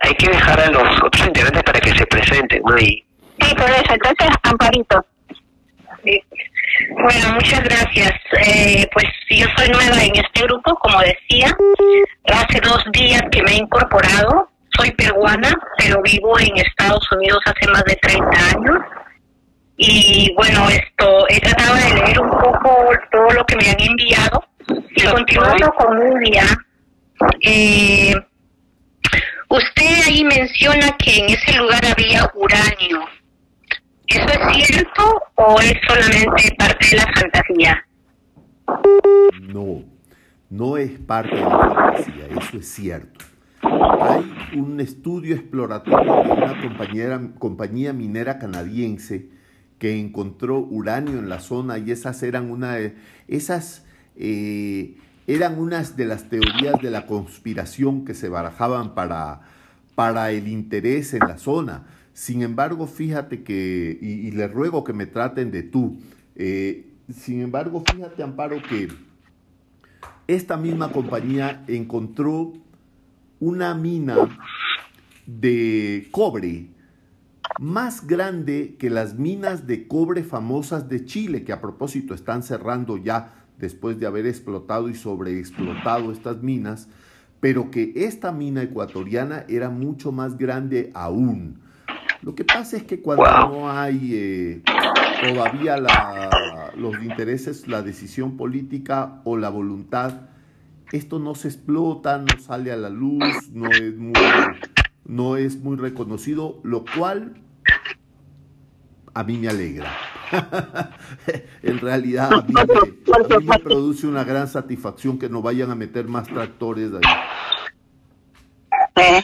Hay 0.00 0.14
que 0.14 0.28
dejar 0.28 0.60
a 0.60 0.70
los 0.70 1.02
otros 1.02 1.26
integrantes 1.26 1.62
para 1.62 1.80
que 1.80 1.90
se 1.90 2.06
presenten, 2.06 2.62
¿no? 2.64 2.78
Y... 2.78 3.04
Sí, 3.40 3.54
por 3.54 3.70
eso, 3.70 3.92
entonces 3.92 4.28
Amparito. 4.42 5.04
Bueno, 6.90 7.32
muchas 7.34 7.62
gracias. 7.64 8.12
Eh, 8.46 8.86
pues 8.92 9.06
yo 9.30 9.46
soy 9.56 9.68
nueva 9.68 10.02
en 10.02 10.16
este 10.16 10.42
grupo, 10.42 10.74
como 10.76 11.00
decía. 11.00 11.56
Hace 12.32 12.60
dos 12.60 12.84
días 12.92 13.22
que 13.30 13.42
me 13.42 13.52
he 13.52 13.56
incorporado. 13.56 14.50
Soy 14.76 14.90
peruana, 14.92 15.50
pero 15.78 16.02
vivo 16.02 16.38
en 16.38 16.56
Estados 16.56 17.06
Unidos 17.12 17.40
hace 17.46 17.70
más 17.70 17.84
de 17.84 17.96
30 17.96 18.28
años. 18.28 18.78
Y 19.76 20.32
bueno, 20.36 20.68
esto 20.68 21.26
he 21.28 21.40
tratado 21.40 21.74
de 21.74 21.94
leer 21.94 22.20
un 22.20 22.30
poco 22.30 22.90
todo 23.10 23.30
lo 23.30 23.44
que 23.44 23.56
me 23.56 23.70
han 23.70 23.80
enviado. 23.80 24.42
Y 24.68 25.04
continuando 25.04 25.70
con 25.72 25.98
Nudia, 25.98 26.44
eh, 27.42 28.14
usted 29.48 30.02
ahí 30.06 30.24
menciona 30.24 30.96
que 30.98 31.18
en 31.18 31.30
ese 31.30 31.58
lugar 31.58 31.84
había 31.86 32.30
uranio. 32.34 33.06
¿Eso 34.08 34.26
es 34.28 34.66
cierto 34.66 35.22
o 35.34 35.60
es 35.60 35.74
solamente 35.86 36.54
parte 36.56 36.88
de 36.90 36.96
la 36.96 37.12
fantasía? 37.14 37.86
No, 39.42 39.84
no 40.50 40.76
es 40.76 40.98
parte 41.00 41.34
de 41.34 41.42
la 41.42 41.50
fantasía, 41.50 42.26
eso 42.38 42.56
es 42.58 42.68
cierto. 42.68 43.35
Hay 44.00 44.58
un 44.58 44.80
estudio 44.80 45.34
exploratorio 45.34 46.22
de 46.22 46.32
una 46.32 47.34
compañía 47.38 47.92
minera 47.92 48.38
canadiense 48.38 49.28
que 49.78 49.98
encontró 49.98 50.58
uranio 50.58 51.18
en 51.18 51.28
la 51.28 51.40
zona 51.40 51.78
y 51.78 51.90
esas 51.90 52.22
eran 52.22 52.50
una 52.50 52.74
de 52.74 52.94
esas 53.28 53.84
eh, 54.16 54.96
eran 55.26 55.58
unas 55.58 55.96
de 55.96 56.06
las 56.06 56.28
teorías 56.28 56.80
de 56.80 56.90
la 56.90 57.06
conspiración 57.06 58.04
que 58.04 58.14
se 58.14 58.28
barajaban 58.28 58.94
para, 58.94 59.40
para 59.94 60.30
el 60.30 60.46
interés 60.46 61.14
en 61.14 61.20
la 61.20 61.38
zona. 61.38 61.86
Sin 62.12 62.42
embargo, 62.42 62.86
fíjate 62.86 63.42
que, 63.42 63.98
y, 64.00 64.30
le 64.30 64.46
ruego 64.46 64.84
que 64.84 64.92
me 64.92 65.06
traten 65.06 65.50
de 65.50 65.64
tú, 65.64 65.98
eh, 66.36 66.86
sin 67.12 67.42
embargo, 67.42 67.82
fíjate, 67.92 68.22
Amparo, 68.22 68.62
que 68.62 68.88
esta 70.28 70.56
misma 70.56 70.92
compañía 70.92 71.64
encontró 71.66 72.52
una 73.40 73.74
mina 73.74 74.16
de 75.26 76.08
cobre 76.10 76.68
más 77.58 78.06
grande 78.06 78.76
que 78.78 78.90
las 78.90 79.14
minas 79.14 79.66
de 79.66 79.86
cobre 79.88 80.22
famosas 80.22 80.88
de 80.88 81.04
Chile, 81.04 81.44
que 81.44 81.52
a 81.52 81.60
propósito 81.60 82.14
están 82.14 82.42
cerrando 82.42 82.96
ya 82.96 83.46
después 83.58 83.98
de 83.98 84.06
haber 84.06 84.26
explotado 84.26 84.88
y 84.88 84.94
sobreexplotado 84.94 86.12
estas 86.12 86.42
minas, 86.42 86.88
pero 87.40 87.70
que 87.70 87.92
esta 87.96 88.32
mina 88.32 88.62
ecuatoriana 88.62 89.44
era 89.48 89.70
mucho 89.70 90.12
más 90.12 90.36
grande 90.36 90.90
aún. 90.94 91.60
Lo 92.22 92.34
que 92.34 92.44
pasa 92.44 92.76
es 92.76 92.82
que 92.82 93.00
cuando 93.00 93.24
no 93.24 93.70
hay 93.70 94.10
eh, 94.14 94.62
todavía 95.28 95.76
los 96.76 97.02
intereses, 97.02 97.68
la 97.68 97.82
decisión 97.82 98.36
política 98.36 99.20
o 99.24 99.36
la 99.36 99.48
voluntad, 99.48 100.22
esto 100.92 101.18
no 101.18 101.34
se 101.34 101.48
explota, 101.48 102.18
no 102.18 102.38
sale 102.40 102.72
a 102.72 102.76
la 102.76 102.90
luz, 102.90 103.50
no 103.52 103.70
es 103.70 103.96
muy, 103.96 104.12
no 105.04 105.36
es 105.36 105.56
muy 105.56 105.76
reconocido, 105.76 106.60
lo 106.62 106.84
cual 106.84 107.42
a 109.14 109.24
mí 109.24 109.38
me 109.38 109.48
alegra. 109.48 109.90
en 111.62 111.78
realidad 111.78 112.32
a 112.32 112.42
mí, 112.42 112.52
me, 113.44 113.58
produce 113.58 114.06
una 114.06 114.24
gran 114.24 114.48
satisfacción 114.48 115.18
que 115.18 115.28
no 115.28 115.40
vayan 115.40 115.70
a 115.70 115.74
meter 115.74 116.06
más 116.06 116.28
tractores 116.28 116.90
ahí. 116.92 117.00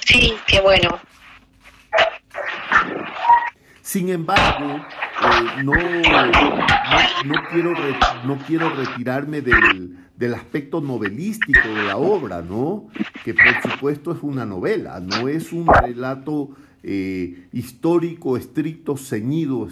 Sí, 0.06 0.34
qué 0.46 0.60
bueno. 0.60 1.00
Sin 3.82 4.08
embargo, 4.08 4.84
eh, 5.22 5.62
no, 5.64 5.72
no, 7.24 7.34
quiero 7.50 7.72
no 8.24 8.38
quiero 8.46 8.70
retirarme 8.70 9.40
del, 9.40 9.96
del, 10.16 10.34
aspecto 10.34 10.80
novelístico 10.80 11.68
de 11.68 11.84
la 11.84 11.96
obra, 11.96 12.42
¿no? 12.42 12.88
Que 13.24 13.34
por 13.34 13.72
supuesto 13.72 14.12
es 14.12 14.18
una 14.22 14.44
novela, 14.44 15.00
no 15.00 15.28
es 15.28 15.52
un 15.52 15.66
relato 15.66 16.50
eh, 16.84 17.46
histórico, 17.52 18.36
estricto, 18.36 18.96
ceñido 18.96 19.68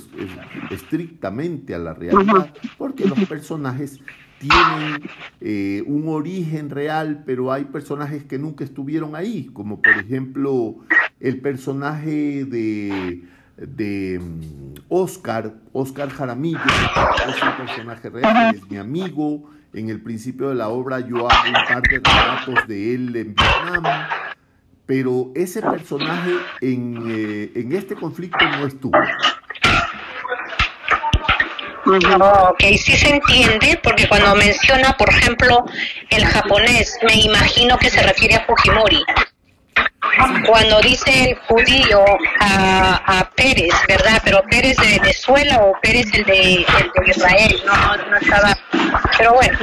estrictamente 0.71 1.75
a 1.75 1.78
la 1.78 1.92
realidad, 1.92 2.54
porque 2.78 3.04
los 3.04 3.19
personajes 3.28 3.99
tienen 4.38 5.02
eh, 5.40 5.83
un 5.87 6.09
origen 6.09 6.71
real, 6.71 7.25
pero 7.26 7.52
hay 7.52 7.64
personajes 7.64 8.25
que 8.25 8.38
nunca 8.38 8.62
estuvieron 8.62 9.16
ahí, 9.16 9.50
como 9.52 9.83
por 9.83 9.92
ejemplo 9.99 10.76
el 11.19 11.40
personaje 11.40 12.45
de 12.45 13.23
de 13.61 14.19
mm, 14.19 14.75
Oscar, 14.88 15.52
Oscar 15.73 16.11
Jaramillo, 16.11 16.59
es 17.29 17.43
un 17.43 17.67
personaje 17.67 18.11
real, 18.11 18.55
es 18.55 18.71
mi 18.71 18.79
amigo. 18.79 19.50
En 19.73 19.88
el 19.88 20.02
principio 20.02 20.49
de 20.49 20.57
la 20.57 20.69
obra 20.69 20.99
yo 20.99 21.31
hago 21.31 21.49
un 21.49 21.52
par 21.52 21.83
de 21.83 22.00
relatos 22.00 22.67
de 22.67 22.95
él 22.95 23.14
en 23.14 23.37
Vietnam, 23.37 23.85
pero 24.85 25.31
ese 25.37 25.62
personaje 25.62 26.33
en, 26.61 27.05
eh, 27.07 27.52
en 27.55 27.73
este 27.73 27.95
conflicto 27.95 28.45
no 28.59 28.67
estuvo. 28.67 28.99
Ok, 31.87 32.62
sí 32.76 32.97
se 32.97 33.14
entiende, 33.14 33.79
porque 33.83 34.09
cuando 34.09 34.35
menciona, 34.35 34.97
por 34.97 35.09
ejemplo, 35.09 35.64
el 36.11 36.25
japonés, 36.25 36.99
me 37.07 37.14
imagino 37.14 37.79
que 37.79 37.90
se 37.90 38.02
refiere 38.02 38.35
a 38.35 38.45
Fujimori 38.45 39.05
cuando 40.47 40.81
dice 40.81 41.31
el 41.31 41.37
judío 41.47 42.05
a, 42.40 43.19
a, 43.19 43.31
Pérez, 43.31 43.75
¿verdad? 43.88 44.21
Pero 44.25 44.43
Pérez 44.50 44.76
de 44.76 44.99
Venezuela 44.99 45.59
o 45.62 45.79
Pérez 45.81 46.07
el 46.12 46.25
de, 46.25 46.55
el 46.57 46.64
de 46.64 47.11
Israel, 47.11 47.62
no, 47.67 47.97
no, 48.11 48.17
estaba. 48.17 48.57
Pero 49.17 49.35
bueno. 49.35 49.59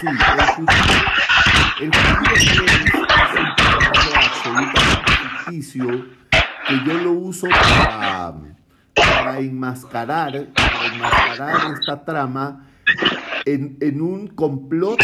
Sí, 0.00 0.06
el 1.80 1.90
judío, 1.90 2.64
es 5.50 5.76
un 5.76 5.90
que 6.66 6.84
yo 6.86 6.94
lo 6.94 7.12
uso 7.12 7.48
para, 7.48 8.34
para 8.94 9.38
enmascarar, 9.38 10.46
para 10.54 10.86
enmascarar 10.86 11.72
esta 11.78 12.04
trama 12.04 12.66
en, 13.44 13.76
en 13.80 14.00
un 14.00 14.28
complot, 14.28 15.00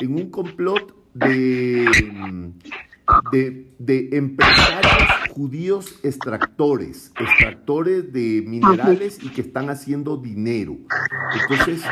en 0.00 0.14
un 0.14 0.30
complot 0.30 0.94
de 1.14 1.86
de, 3.32 3.72
de, 3.78 4.08
empresarios 4.12 5.30
judíos 5.30 6.00
extractores, 6.02 7.12
extractores 7.18 8.12
de 8.12 8.42
minerales 8.46 9.18
y 9.22 9.28
que 9.28 9.42
están 9.42 9.68
haciendo 9.70 10.16
dinero. 10.16 10.76
Entonces, 11.40 11.84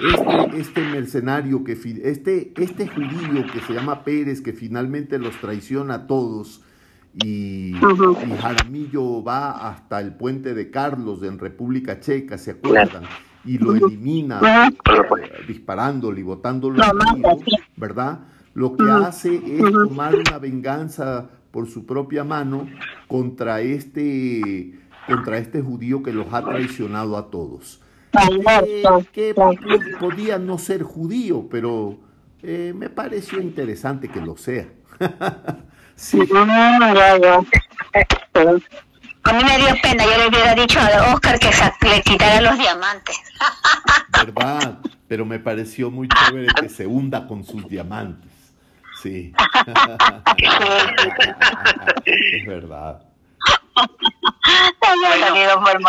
este, 0.00 0.60
este 0.60 0.80
mercenario, 0.82 1.64
que 1.64 1.72
este, 1.72 2.52
este 2.56 2.86
judío 2.86 3.44
que 3.52 3.60
se 3.60 3.74
llama 3.74 4.04
Pérez, 4.04 4.40
que 4.40 4.52
finalmente 4.52 5.18
los 5.18 5.36
traiciona 5.40 5.94
a 5.94 6.06
todos, 6.06 6.62
y, 7.14 7.74
y, 7.76 8.36
Jaramillo 8.40 9.22
va 9.22 9.68
hasta 9.68 10.00
el 10.00 10.14
puente 10.14 10.54
de 10.54 10.70
Carlos 10.70 11.22
en 11.22 11.38
República 11.38 12.00
Checa, 12.00 12.38
¿se 12.38 12.52
acuerdan? 12.52 13.02
Y 13.44 13.58
lo 13.58 13.74
elimina 13.74 14.68
eh, 14.68 14.76
disparándole 15.46 16.20
y 16.20 16.22
botándolo, 16.22 16.80
¿verdad? 17.76 18.20
Lo 18.54 18.76
que 18.76 18.84
hace 18.90 19.36
es 19.36 19.60
tomar 19.60 20.14
una 20.14 20.38
venganza 20.38 21.30
por 21.50 21.68
su 21.68 21.86
propia 21.86 22.24
mano 22.24 22.66
contra 23.08 23.60
este, 23.60 24.78
contra 25.06 25.38
este 25.38 25.62
judío 25.62 26.02
que 26.02 26.12
los 26.12 26.32
ha 26.32 26.42
traicionado 26.42 27.16
a 27.16 27.30
todos. 27.30 27.80
que, 29.12 29.34
podía 29.98 30.38
no 30.38 30.58
ser 30.58 30.82
judío, 30.82 31.48
pero 31.50 31.98
eh, 32.42 32.72
me 32.76 32.90
pareció 32.90 33.40
interesante 33.40 34.08
que 34.08 34.20
lo 34.20 34.36
sea. 34.36 34.68
sí. 35.94 36.18
A 39.24 39.32
mí 39.34 39.44
me 39.44 39.56
dio 39.58 39.74
pena, 39.82 40.04
yo 40.04 40.18
le 40.18 40.28
hubiera 40.28 40.54
dicho 40.54 40.80
a 40.80 41.14
Oscar 41.14 41.38
que 41.38 41.50
le 41.88 42.02
quitara 42.02 42.40
los 42.40 42.58
diamantes. 42.58 43.16
¿Verdad? 44.26 44.78
Pero 45.06 45.24
me 45.24 45.38
pareció 45.38 45.90
muy 45.90 46.08
chévere 46.08 46.48
que 46.60 46.68
se 46.68 46.86
hunda 46.86 47.26
con 47.26 47.44
sus 47.44 47.68
diamantes. 47.68 48.31
Sí. 49.02 49.32
es 52.06 52.46
verdad. 52.46 53.02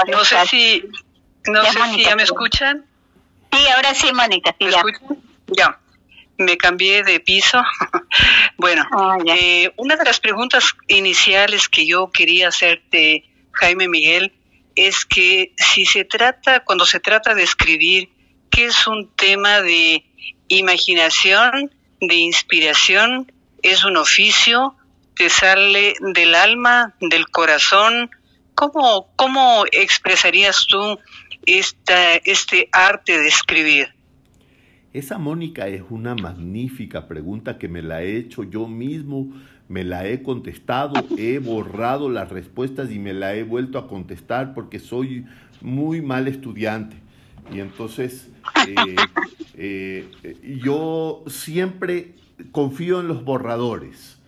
no 0.07 0.25
sé 0.25 0.45
si, 0.47 0.83
no 1.45 1.63
sé 1.65 1.79
si 1.93 2.03
ya 2.03 2.15
me 2.15 2.23
escuchan. 2.23 2.85
Sí, 3.51 3.67
ahora 3.75 3.93
sí, 3.93 4.11
Mónica. 4.11 4.55
¿Me 4.59 4.69
escuchan? 4.69 5.21
Ya. 5.47 5.79
Me 6.39 6.57
cambié 6.57 7.03
de 7.03 7.19
piso. 7.19 7.61
bueno, 8.57 8.83
ah, 8.91 9.17
eh, 9.27 9.71
una 9.77 9.95
de 9.95 10.05
las 10.05 10.19
preguntas 10.19 10.73
iniciales 10.87 11.69
que 11.69 11.85
yo 11.85 12.09
quería 12.09 12.47
hacerte, 12.47 13.29
Jaime 13.51 13.87
Miguel, 13.87 14.33
es 14.75 15.05
que 15.05 15.53
si 15.57 15.85
se 15.85 16.03
trata, 16.03 16.61
cuando 16.61 16.87
se 16.87 16.99
trata 16.99 17.35
de 17.35 17.43
escribir, 17.43 18.09
que 18.49 18.65
es 18.65 18.87
un 18.87 19.07
tema 19.15 19.61
de 19.61 20.03
imaginación, 20.47 21.71
de 22.07 22.15
inspiración, 22.15 23.31
es 23.61 23.83
un 23.83 23.97
oficio, 23.97 24.75
te 25.15 25.29
sale 25.29 25.93
del 26.13 26.35
alma, 26.35 26.95
del 26.99 27.27
corazón. 27.29 28.09
¿Cómo, 28.55 29.09
cómo 29.15 29.63
expresarías 29.71 30.65
tú 30.67 30.99
este 31.45 32.69
arte 32.71 33.19
de 33.19 33.27
escribir? 33.27 33.93
Esa, 34.93 35.17
Mónica, 35.17 35.67
es 35.67 35.81
una 35.89 36.13
magnífica 36.13 37.07
pregunta 37.07 37.57
que 37.57 37.67
me 37.67 37.81
la 37.81 38.03
he 38.03 38.15
hecho 38.15 38.43
yo 38.43 38.67
mismo, 38.67 39.27
me 39.67 39.83
la 39.83 40.07
he 40.07 40.21
contestado, 40.21 40.93
he 41.17 41.39
borrado 41.39 42.09
las 42.09 42.29
respuestas 42.29 42.91
y 42.91 42.99
me 42.99 43.13
la 43.13 43.33
he 43.33 43.43
vuelto 43.43 43.79
a 43.79 43.87
contestar 43.87 44.53
porque 44.53 44.77
soy 44.77 45.25
muy 45.61 46.01
mal 46.01 46.27
estudiante. 46.27 46.95
Y 47.51 47.59
entonces 47.59 48.29
eh, 48.67 48.95
eh, 50.23 50.59
yo 50.63 51.23
siempre 51.27 52.15
confío 52.51 52.99
en 52.99 53.07
los 53.07 53.23
borradores. 53.23 54.19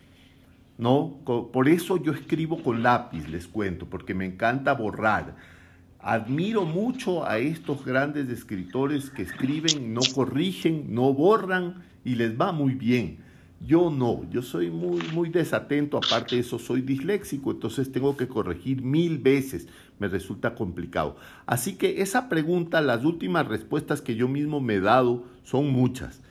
¿no? 0.77 1.19
Por 1.25 1.69
eso 1.69 1.97
yo 1.97 2.11
escribo 2.11 2.61
con 2.61 2.83
lápiz, 2.83 3.27
les 3.29 3.47
cuento, 3.47 3.85
porque 3.85 4.13
me 4.13 4.25
encanta 4.25 4.73
borrar. 4.73 5.35
Admiro 5.99 6.65
mucho 6.65 7.25
a 7.25 7.39
estos 7.39 7.83
grandes 7.85 8.29
escritores 8.29 9.09
que 9.09 9.23
escriben, 9.23 9.93
no 9.93 10.01
corrigen, 10.13 10.93
no 10.93 11.13
borran 11.13 11.83
y 12.03 12.15
les 12.15 12.39
va 12.39 12.51
muy 12.51 12.73
bien. 12.75 13.19
Yo 13.65 13.89
no, 13.89 14.29
yo 14.29 14.41
soy 14.41 14.69
muy, 14.69 15.01
muy 15.13 15.29
desatento, 15.29 15.97
aparte 15.97 16.35
de 16.35 16.41
eso 16.41 16.59
soy 16.59 16.81
disléxico, 16.81 17.51
entonces 17.51 17.91
tengo 17.91 18.15
que 18.15 18.27
corregir 18.27 18.83
mil 18.83 19.17
veces, 19.17 19.67
me 19.99 20.07
resulta 20.07 20.55
complicado. 20.55 21.15
Así 21.45 21.75
que 21.75 22.01
esa 22.01 22.29
pregunta, 22.29 22.81
las 22.81 23.05
últimas 23.05 23.47
respuestas 23.47 24.01
que 24.01 24.15
yo 24.15 24.27
mismo 24.27 24.61
me 24.61 24.75
he 24.75 24.81
dado 24.81 25.23
son 25.43 25.69
muchas. 25.69 26.21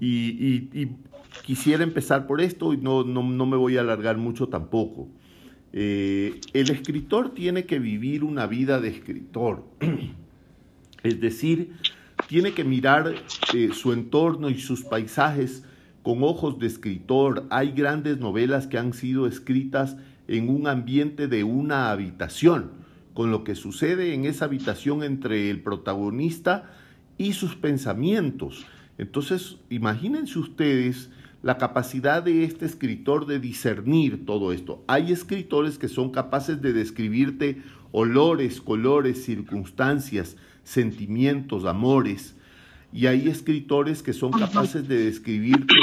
Y, 0.00 0.68
y 0.72 0.96
quisiera 1.42 1.82
empezar 1.82 2.26
por 2.26 2.40
esto 2.40 2.72
y 2.72 2.76
no, 2.76 3.04
no, 3.04 3.46
me 3.46 3.56
voy 3.56 3.76
a 3.76 3.80
alargar 3.80 4.16
mucho 4.16 4.48
tampoco. 4.48 5.08
Eh, 5.72 6.40
el 6.52 6.70
escritor 6.70 7.34
tiene 7.34 7.64
que 7.64 7.78
vivir 7.78 8.22
una 8.22 8.46
vida 8.46 8.80
de 8.80 8.88
escritor, 8.88 9.64
es 11.02 11.20
decir, 11.20 11.72
tiene 12.28 12.52
que 12.52 12.62
mirar 12.62 13.14
eh, 13.52 13.70
su 13.72 13.92
entorno 13.92 14.50
y 14.50 14.60
sus 14.60 14.84
paisajes 14.84 15.64
con 16.02 16.22
ojos 16.22 16.58
de 16.58 16.68
escritor. 16.68 17.46
Hay 17.50 17.72
grandes 17.72 18.18
novelas 18.18 18.68
que 18.68 18.78
han 18.78 18.92
sido 18.92 19.26
escritas 19.26 19.96
en 20.28 20.48
un 20.48 20.68
ambiente 20.68 21.26
de 21.26 21.42
una 21.42 21.90
habitación, 21.90 22.70
con 23.14 23.30
lo 23.30 23.44
que 23.44 23.54
sucede 23.54 24.12
en 24.12 24.26
esa 24.26 24.44
habitación 24.44 25.02
entre 25.02 25.48
el 25.48 25.62
protagonista 25.62 26.70
y 27.16 27.32
sus 27.32 27.54
pensamientos. 27.54 28.66
Entonces, 28.98 29.56
imagínense 29.70 30.38
ustedes 30.38 31.10
la 31.42 31.58
capacidad 31.58 32.22
de 32.22 32.44
este 32.44 32.64
escritor 32.66 33.26
de 33.26 33.38
discernir 33.38 34.24
todo 34.26 34.52
esto. 34.52 34.82
Hay 34.86 35.12
escritores 35.12 35.78
que 35.78 35.88
son 35.88 36.10
capaces 36.10 36.60
de 36.60 36.72
describirte 36.72 37.62
olores, 37.92 38.60
colores, 38.60 39.24
circunstancias, 39.24 40.36
sentimientos, 40.64 41.64
amores. 41.66 42.34
Y 42.92 43.06
hay 43.06 43.28
escritores 43.28 44.02
que 44.02 44.12
son 44.12 44.32
capaces 44.32 44.88
de 44.88 45.04
describirte 45.04 45.74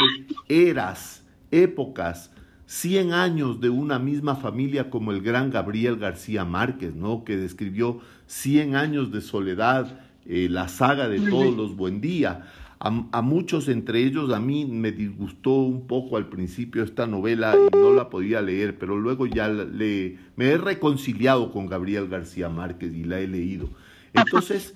eras, 0.49 1.23
épocas, 1.51 2.30
100 2.71 3.11
años 3.11 3.59
de 3.59 3.69
una 3.69 3.99
misma 3.99 4.37
familia 4.37 4.89
como 4.89 5.11
el 5.11 5.21
gran 5.21 5.49
Gabriel 5.51 5.97
García 5.97 6.45
Márquez, 6.45 6.95
¿no? 6.95 7.25
que 7.25 7.35
describió 7.35 7.99
100 8.27 8.77
años 8.77 9.11
de 9.11 9.19
soledad, 9.19 9.99
eh, 10.25 10.47
la 10.49 10.69
saga 10.69 11.09
de 11.09 11.19
todos 11.19 11.53
los 11.53 11.75
buen 11.75 11.99
día. 11.99 12.47
A, 12.79 13.21
muchos, 13.21 13.67
entre 13.67 13.99
ellos 13.99 14.31
a 14.31 14.39
mí, 14.39 14.65
me 14.65 14.93
disgustó 14.93 15.51
un 15.51 15.85
poco 15.85 16.15
al 16.15 16.29
principio 16.29 16.81
esta 16.81 17.05
novela 17.05 17.55
y 17.55 17.75
no 17.75 17.93
la 17.93 18.09
podía 18.09 18.41
leer, 18.41 18.79
pero 18.79 18.97
luego 18.97 19.25
ya 19.25 19.49
le, 19.49 20.17
me 20.37 20.45
he 20.45 20.57
reconciliado 20.57 21.51
con 21.51 21.67
Gabriel 21.67 22.07
García 22.07 22.47
Márquez 22.47 22.93
y 22.95 23.03
la 23.03 23.19
he 23.19 23.27
leído. 23.27 23.69
Entonces, 24.13 24.75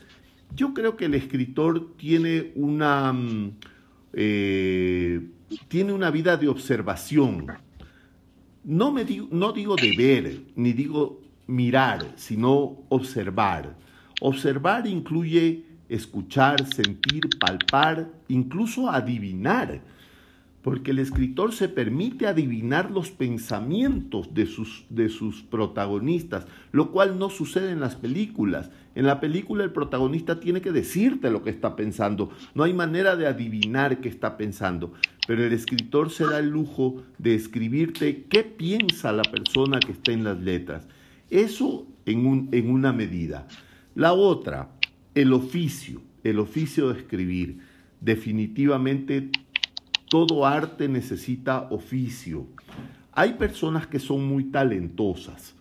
yo 0.53 0.73
creo 0.73 0.97
que 0.97 1.05
el 1.05 1.13
escritor 1.13 1.95
tiene 1.95 2.51
una, 2.55 3.13
mm, 3.13 3.51
eh, 4.12 5.29
tiene 5.69 5.93
una 5.93 6.12
vida 6.12 6.36
de 6.36 6.49
observación. 6.49 7.63
No, 8.65 8.91
me 8.91 9.06
digo, 9.06 9.28
no 9.30 9.51
digo 9.51 9.75
de 9.75 9.95
ver, 9.95 10.41
ni 10.56 10.73
digo 10.73 11.21
mirar, 11.45 12.13
sino 12.15 12.84
observar. 12.89 13.78
Observar 14.21 14.88
incluye 14.88 15.63
escuchar, 15.88 16.65
sentir, 16.73 17.30
palpar, 17.39 18.10
incluso 18.28 18.89
adivinar, 18.89 19.82
porque 20.65 20.89
el 20.89 20.97
escritor 20.97 21.54
se 21.54 21.69
permite 21.69 22.25
adivinar 22.25 22.89
los 22.89 23.12
pensamientos 23.12 24.34
de 24.34 24.47
sus, 24.47 24.86
de 24.89 25.10
sus 25.10 25.43
protagonistas, 25.43 26.47
lo 26.71 26.91
cual 26.91 27.19
no 27.19 27.30
sucede 27.30 27.69
en 27.69 27.80
las 27.80 27.95
películas. 27.95 28.71
En 28.95 29.06
la 29.06 29.19
película 29.19 29.63
el 29.63 29.71
protagonista 29.71 30.39
tiene 30.39 30.62
que 30.62 30.71
decirte 30.71 31.30
lo 31.30 31.43
que 31.43 31.51
está 31.51 31.75
pensando, 31.75 32.32
no 32.56 32.63
hay 32.63 32.73
manera 32.73 33.15
de 33.15 33.28
adivinar 33.28 34.01
qué 34.01 34.10
está 34.10 34.38
pensando, 34.38 34.93
pero 35.28 35.45
el 35.45 35.54
escritor 35.54 36.10
se 36.10 36.25
da 36.25 36.39
el 36.39 36.49
lujo 36.49 37.04
de 37.19 37.36
escribirte 37.36 38.25
qué 38.28 38.41
piensa 38.41 39.12
la 39.12 39.21
persona 39.21 39.80
que 39.80 39.91
está 39.91 40.13
en 40.13 40.23
las 40.23 40.39
letras. 40.39 40.88
Eso 41.30 41.86
en, 42.08 42.25
un, 42.25 42.49
en 42.54 42.71
una 42.71 42.91
medida. 42.91 43.47
La 43.93 44.13
otra, 44.13 44.71
el 45.13 45.32
oficio, 45.32 46.01
el 46.23 46.39
oficio 46.39 46.91
de 46.91 47.01
escribir. 47.01 47.60
Definitivamente 48.01 49.30
todo 50.15 50.45
arte 50.45 50.88
necesita 50.88 51.67
oficio. 51.71 52.47
Hay 53.12 53.34
personas 53.34 53.86
que 53.86 53.99
son 53.99 54.25
muy 54.25 54.45
talentosas 54.45 55.56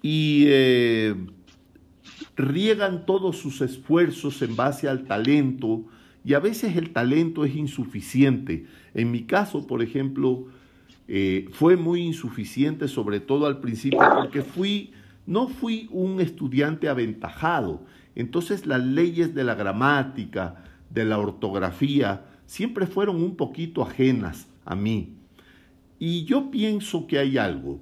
y 0.00 0.44
eh, 0.46 1.16
riegan 2.36 3.06
todos 3.06 3.38
sus 3.38 3.60
esfuerzos 3.60 4.40
en 4.42 4.54
base 4.54 4.88
al 4.88 5.02
talento 5.02 5.84
y 6.24 6.34
a 6.34 6.38
veces 6.38 6.76
el 6.76 6.90
talento 6.90 7.44
es 7.44 7.56
insuficiente. 7.56 8.66
En 8.94 9.10
mi 9.10 9.24
caso, 9.24 9.66
por 9.66 9.82
ejemplo, 9.82 10.46
eh, 11.08 11.48
fue 11.50 11.76
muy 11.76 12.02
insuficiente, 12.02 12.86
sobre 12.86 13.18
todo 13.18 13.46
al 13.46 13.58
principio, 13.58 13.98
porque 14.14 14.42
fui, 14.42 14.92
no 15.26 15.48
fui 15.48 15.88
un 15.90 16.20
estudiante 16.20 16.88
aventajado. 16.88 17.84
Entonces 18.14 18.64
las 18.64 18.84
leyes 18.84 19.34
de 19.34 19.42
la 19.42 19.56
gramática, 19.56 20.62
de 20.88 21.04
la 21.04 21.18
ortografía, 21.18 22.26
siempre 22.52 22.86
fueron 22.86 23.22
un 23.22 23.34
poquito 23.34 23.80
ajenas 23.80 24.46
a 24.66 24.76
mí. 24.76 25.14
Y 25.98 26.24
yo 26.24 26.50
pienso 26.50 27.06
que 27.06 27.18
hay 27.18 27.38
algo. 27.38 27.80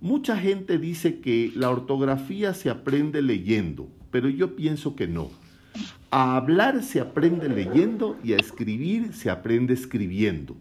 Mucha 0.00 0.38
gente 0.38 0.78
dice 0.78 1.20
que 1.20 1.52
la 1.54 1.68
ortografía 1.68 2.54
se 2.54 2.70
aprende 2.70 3.20
leyendo, 3.20 3.90
pero 4.10 4.30
yo 4.30 4.56
pienso 4.56 4.96
que 4.96 5.06
no. 5.06 5.28
A 6.10 6.34
hablar 6.34 6.82
se 6.82 6.98
aprende 6.98 7.50
leyendo 7.50 8.16
y 8.24 8.32
a 8.32 8.36
escribir 8.36 9.12
se 9.12 9.28
aprende 9.28 9.74
escribiendo. 9.74 10.56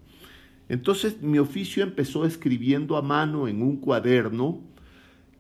Entonces 0.68 1.22
mi 1.22 1.40
oficio 1.40 1.82
empezó 1.82 2.26
escribiendo 2.26 2.98
a 2.98 3.02
mano 3.02 3.48
en 3.48 3.62
un 3.62 3.78
cuaderno 3.78 4.60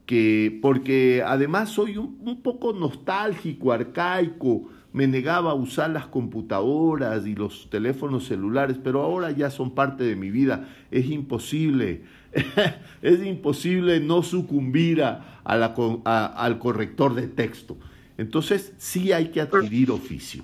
que 0.05 0.57
porque 0.61 1.21
además 1.25 1.69
soy 1.69 1.97
un, 1.97 2.41
poco 2.41 2.71
nostálgico, 2.71 3.73
arcaico, 3.73 4.69
me 4.93 5.07
negaba 5.07 5.51
a 5.51 5.55
usar 5.55 5.89
las 5.89 6.05
computadoras 6.05 7.25
y 7.25 7.33
los 7.33 7.69
teléfonos 7.71 8.25
celulares, 8.25 8.77
pero 8.81 9.01
ahora 9.01 9.31
ya 9.31 9.49
son 9.49 9.71
parte 9.71 10.03
de 10.03 10.15
mi 10.15 10.29
vida. 10.29 10.69
Es 10.91 11.09
imposible, 11.09 12.03
es 13.01 13.25
imposible 13.25 13.99
no 13.99 14.21
sucumbir 14.21 15.01
a, 15.01 15.41
al 15.43 16.59
corrector 16.59 17.15
de 17.15 17.27
texto. 17.27 17.77
Entonces 18.19 18.73
sí 18.77 19.11
hay 19.11 19.29
que 19.29 19.41
adquirir 19.41 19.89
oficio. 19.89 20.43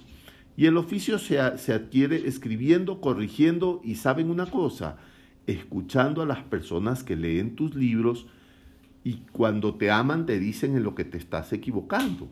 Y 0.57 0.65
el 0.65 0.77
oficio 0.77 1.19
se, 1.19 1.37
se 1.59 1.73
adquiere 1.73 2.27
escribiendo, 2.27 2.99
corrigiendo 2.99 3.81
y 3.83 3.95
saben 3.95 4.31
una 4.31 4.47
cosa, 4.47 4.97
escuchando 5.45 6.23
a 6.23 6.25
las 6.25 6.43
personas 6.43 7.03
que 7.03 7.15
leen 7.15 7.55
tus 7.55 7.75
libros, 7.75 8.25
y 9.03 9.21
cuando 9.31 9.75
te 9.75 9.91
aman 9.91 10.25
te 10.25 10.39
dicen 10.39 10.75
en 10.75 10.83
lo 10.83 10.95
que 10.95 11.05
te 11.05 11.17
estás 11.17 11.53
equivocando. 11.53 12.29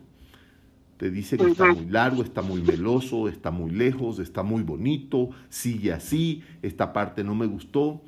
Te 0.98 1.10
dicen 1.10 1.38
que 1.38 1.50
está 1.52 1.72
muy 1.72 1.86
largo, 1.86 2.22
está 2.22 2.42
muy 2.42 2.60
meloso, 2.60 3.28
está 3.28 3.50
muy 3.50 3.70
lejos, 3.70 4.18
está 4.18 4.42
muy 4.42 4.62
bonito, 4.62 5.30
sigue 5.48 5.92
así, 5.92 6.42
esta 6.60 6.92
parte 6.92 7.24
no 7.24 7.34
me 7.34 7.46
gustó. 7.46 8.02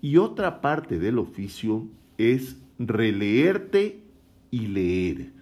Y 0.00 0.16
otra 0.16 0.60
parte 0.60 0.98
del 0.98 1.18
oficio 1.18 1.86
es 2.18 2.56
releerte 2.78 4.02
y 4.50 4.66
leer. 4.68 5.32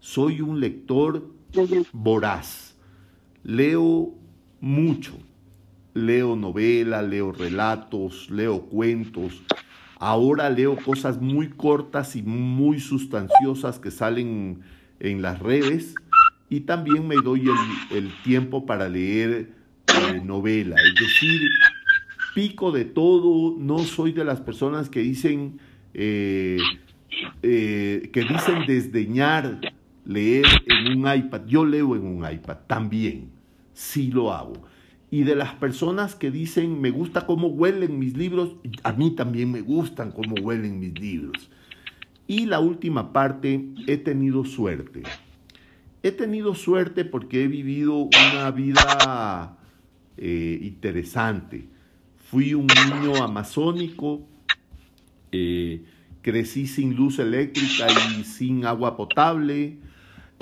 Soy 0.00 0.40
un 0.40 0.60
lector 0.60 1.30
voraz. 1.92 2.74
Leo 3.44 4.14
mucho. 4.60 5.12
Leo 5.92 6.36
novela, 6.36 7.02
leo 7.02 7.32
relatos, 7.32 8.30
leo 8.30 8.62
cuentos, 8.62 9.42
Ahora 10.02 10.48
leo 10.48 10.76
cosas 10.76 11.20
muy 11.20 11.50
cortas 11.50 12.16
y 12.16 12.22
muy 12.22 12.80
sustanciosas 12.80 13.78
que 13.78 13.90
salen 13.90 14.62
en 14.98 15.20
las 15.20 15.40
redes 15.40 15.94
y 16.50 16.60
también 16.60 17.06
me 17.06 17.14
doy 17.16 17.48
el, 17.90 18.12
tiempo 18.24 18.66
para 18.66 18.88
leer 18.88 19.52
eh, 19.86 20.20
novela. 20.22 20.76
Es 20.76 20.94
decir, 21.00 21.40
pico 22.34 22.72
de 22.72 22.84
todo, 22.84 23.56
no 23.58 23.78
soy 23.78 24.12
de 24.12 24.24
las 24.24 24.40
personas 24.40 24.90
que 24.90 25.00
dicen, 25.00 25.60
eh, 25.94 26.58
eh, 27.42 28.10
que 28.12 28.20
dicen 28.22 28.66
desdeñar 28.66 29.60
leer 30.04 30.44
en 30.66 30.98
un 30.98 31.14
iPad. 31.14 31.42
Yo 31.46 31.64
leo 31.64 31.94
en 31.94 32.04
un 32.04 32.30
iPad 32.30 32.58
también, 32.66 33.30
sí 33.72 34.10
lo 34.10 34.32
hago 34.32 34.68
y 35.10 35.24
de 35.24 35.34
las 35.34 35.54
personas 35.54 36.14
que 36.14 36.30
dicen 36.30 36.80
me 36.80 36.90
gusta 36.90 37.26
cómo 37.26 37.48
huelen 37.48 37.98
mis 37.98 38.16
libros, 38.16 38.54
a 38.84 38.92
mí 38.92 39.10
también 39.10 39.50
me 39.50 39.60
gustan 39.60 40.12
cómo 40.12 40.36
huelen 40.40 40.78
mis 40.78 40.98
libros. 41.00 41.50
Y 42.28 42.46
la 42.46 42.60
última 42.60 43.12
parte, 43.12 43.70
he 43.88 43.96
tenido 43.96 44.44
suerte. 44.44 45.02
He 46.02 46.12
tenido 46.12 46.54
suerte 46.54 47.04
porque 47.04 47.44
he 47.44 47.46
vivido 47.46 48.08
una 48.32 48.50
vida 48.50 49.58
eh, 50.16 50.58
interesante. 50.62 51.68
Fui 52.30 52.54
un 52.54 52.66
niño 52.66 53.22
amazónico, 53.22 54.26
eh, 55.30 55.84
crecí 56.22 56.66
sin 56.66 56.94
luz 56.94 57.18
eléctrica 57.18 57.86
y 58.18 58.24
sin 58.24 58.64
agua 58.64 58.96
potable, 58.96 59.78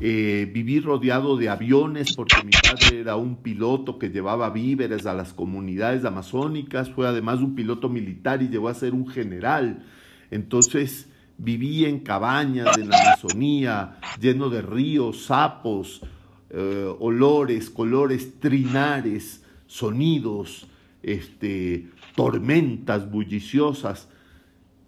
eh, 0.01 0.49
viví 0.55 0.79
rodeado 0.79 1.37
de 1.37 1.49
aviones 1.49 2.15
porque 2.15 2.37
mi 2.45 2.53
padre 2.53 3.01
era 3.01 3.17
un 3.17 3.37
piloto 3.37 3.99
que 3.99 4.11
llevaba 4.11 4.51
víveres 4.51 5.07
a 5.07 5.15
las 5.15 5.33
comunidades 5.33 6.05
amazónicas, 6.05 6.89
fue 6.91 7.09
además 7.09 7.41
un 7.41 7.57
piloto 7.57 7.89
militar 7.89 8.43
y 8.43 8.49
llegó 8.49 8.69
a 8.69 8.75
ser 8.75 8.95
un 8.95 9.09
general. 9.09 9.85
Entonces 10.31 11.08
viví 11.39 11.85
en 11.85 12.01
cabañas 12.01 12.77
en 12.77 12.91
la 12.91 13.01
Amazonía, 13.01 13.99
lleno 14.21 14.51
de 14.51 14.61
ríos, 14.61 15.25
sapos, 15.25 16.03
eh, 16.51 16.93
olores, 16.99 17.71
colores, 17.71 18.41
trinares, 18.41 19.45
sonidos, 19.67 20.67
este, 21.03 21.89
tormentas 22.17 23.11
bulliciosas. 23.11 24.09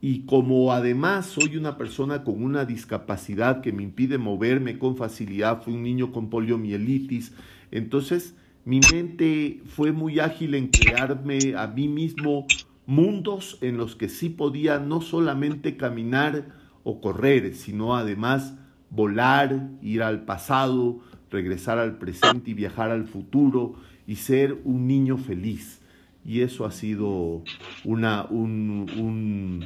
Y 0.02 0.20
como 0.20 0.72
además 0.72 1.26
soy 1.26 1.56
una 1.56 1.76
persona 1.76 2.24
con 2.24 2.42
una 2.42 2.64
discapacidad 2.64 3.60
que 3.60 3.72
me 3.72 3.82
impide 3.82 4.18
moverme 4.18 4.78
con 4.78 4.96
facilidad, 4.96 5.62
fui 5.62 5.74
un 5.74 5.82
niño 5.82 6.10
con 6.10 6.30
poliomielitis, 6.30 7.32
entonces 7.70 8.34
mi 8.64 8.80
mente 8.92 9.62
fue 9.66 9.92
muy 9.92 10.18
ágil 10.20 10.54
en 10.54 10.68
crearme 10.68 11.54
a 11.56 11.66
mí 11.66 11.88
mismo 11.88 12.46
mundos 12.90 13.56
en 13.60 13.76
los 13.76 13.96
que 13.96 14.08
sí 14.08 14.28
podía 14.28 14.78
no 14.78 15.00
solamente 15.00 15.76
caminar 15.76 16.48
o 16.82 17.00
correr, 17.00 17.54
sino 17.54 17.96
además 17.96 18.54
volar, 18.90 19.70
ir 19.80 20.02
al 20.02 20.24
pasado, 20.24 21.00
regresar 21.30 21.78
al 21.78 21.98
presente 21.98 22.50
y 22.50 22.54
viajar 22.54 22.90
al 22.90 23.06
futuro 23.06 23.76
y 24.06 24.16
ser 24.16 24.60
un 24.64 24.86
niño 24.86 25.16
feliz. 25.16 25.80
Y 26.24 26.40
eso 26.40 26.66
ha 26.66 26.72
sido 26.72 27.42
una, 27.84 28.26
un 28.28 29.64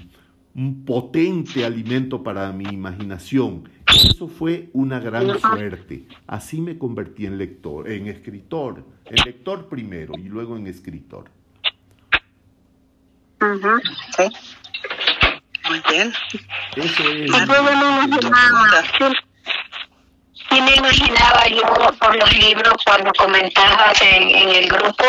un 0.55 0.85
potente 0.85 1.65
alimento 1.65 2.23
para 2.23 2.53
mi 2.53 2.65
imaginación. 2.65 3.69
Eso 3.87 4.29
fue 4.29 4.71
una 4.73 5.01
gran 5.01 5.39
suerte. 5.39 6.07
Así 6.27 6.61
me 6.61 6.79
convertí 6.79 7.27
en 7.27 7.39
lector, 7.39 7.91
en 7.91 8.07
escritor, 8.07 8.85
en 9.07 9.17
lector 9.25 9.69
primero 9.69 10.15
y 10.17 10.29
luego 10.29 10.57
en 10.57 10.67
escritor. 10.67 11.31
Sí. 14.17 14.31
Muy 15.69 15.83
bien. 15.91 16.13
Es. 16.77 16.93
Sí, 20.51 20.61
me 20.61 20.75
imaginaba 20.75 21.47
yo 21.49 21.63
por 21.99 22.17
los 22.17 22.37
libros 22.37 22.75
cuando 22.85 23.11
comentabas 23.19 24.01
en, 24.03 24.29
en 24.29 24.49
el 24.51 24.69
grupo 24.69 25.05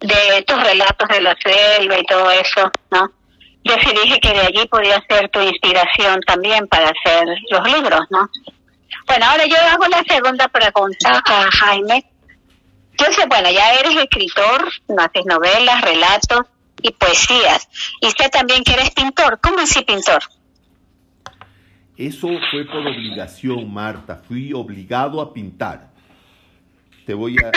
de 0.00 0.38
estos 0.38 0.62
relatos 0.62 1.08
de 1.08 1.20
la 1.20 1.36
selva 1.42 1.98
y 1.98 2.04
todo 2.06 2.30
eso, 2.30 2.70
¿no? 2.90 3.10
yo 3.64 3.74
sí 3.82 3.90
dije 4.02 4.20
que 4.20 4.32
de 4.32 4.40
allí 4.40 4.66
podía 4.68 5.02
ser 5.08 5.28
tu 5.30 5.40
inspiración 5.40 6.20
también 6.26 6.68
para 6.68 6.90
hacer 6.90 7.26
los 7.50 7.66
libros, 7.72 8.00
¿no? 8.10 8.28
Bueno, 9.06 9.26
ahora 9.26 9.46
yo 9.46 9.56
hago 9.56 9.86
la 9.88 10.02
segunda 10.06 10.48
pregunta 10.48 11.22
a 11.24 11.50
Jaime. 11.50 12.04
Yo 12.98 13.06
sé, 13.12 13.26
bueno, 13.26 13.50
ya 13.50 13.74
eres 13.74 13.96
escritor, 13.96 14.68
no 14.88 15.02
haces 15.02 15.24
novelas, 15.24 15.80
relatos 15.80 16.40
y 16.82 16.90
poesías. 16.92 17.68
Y 18.00 18.10
sé 18.10 18.28
también 18.30 18.62
que 18.64 18.72
eres 18.72 18.90
pintor. 18.90 19.38
¿Cómo 19.42 19.60
así 19.60 19.82
pintor? 19.82 20.22
Eso 21.96 22.28
fue 22.50 22.64
por 22.66 22.86
obligación, 22.86 23.72
Marta. 23.72 24.16
Fui 24.16 24.52
obligado 24.52 25.20
a 25.20 25.32
pintar. 25.32 25.90
Te 27.06 27.14
voy 27.14 27.36
a... 27.38 27.52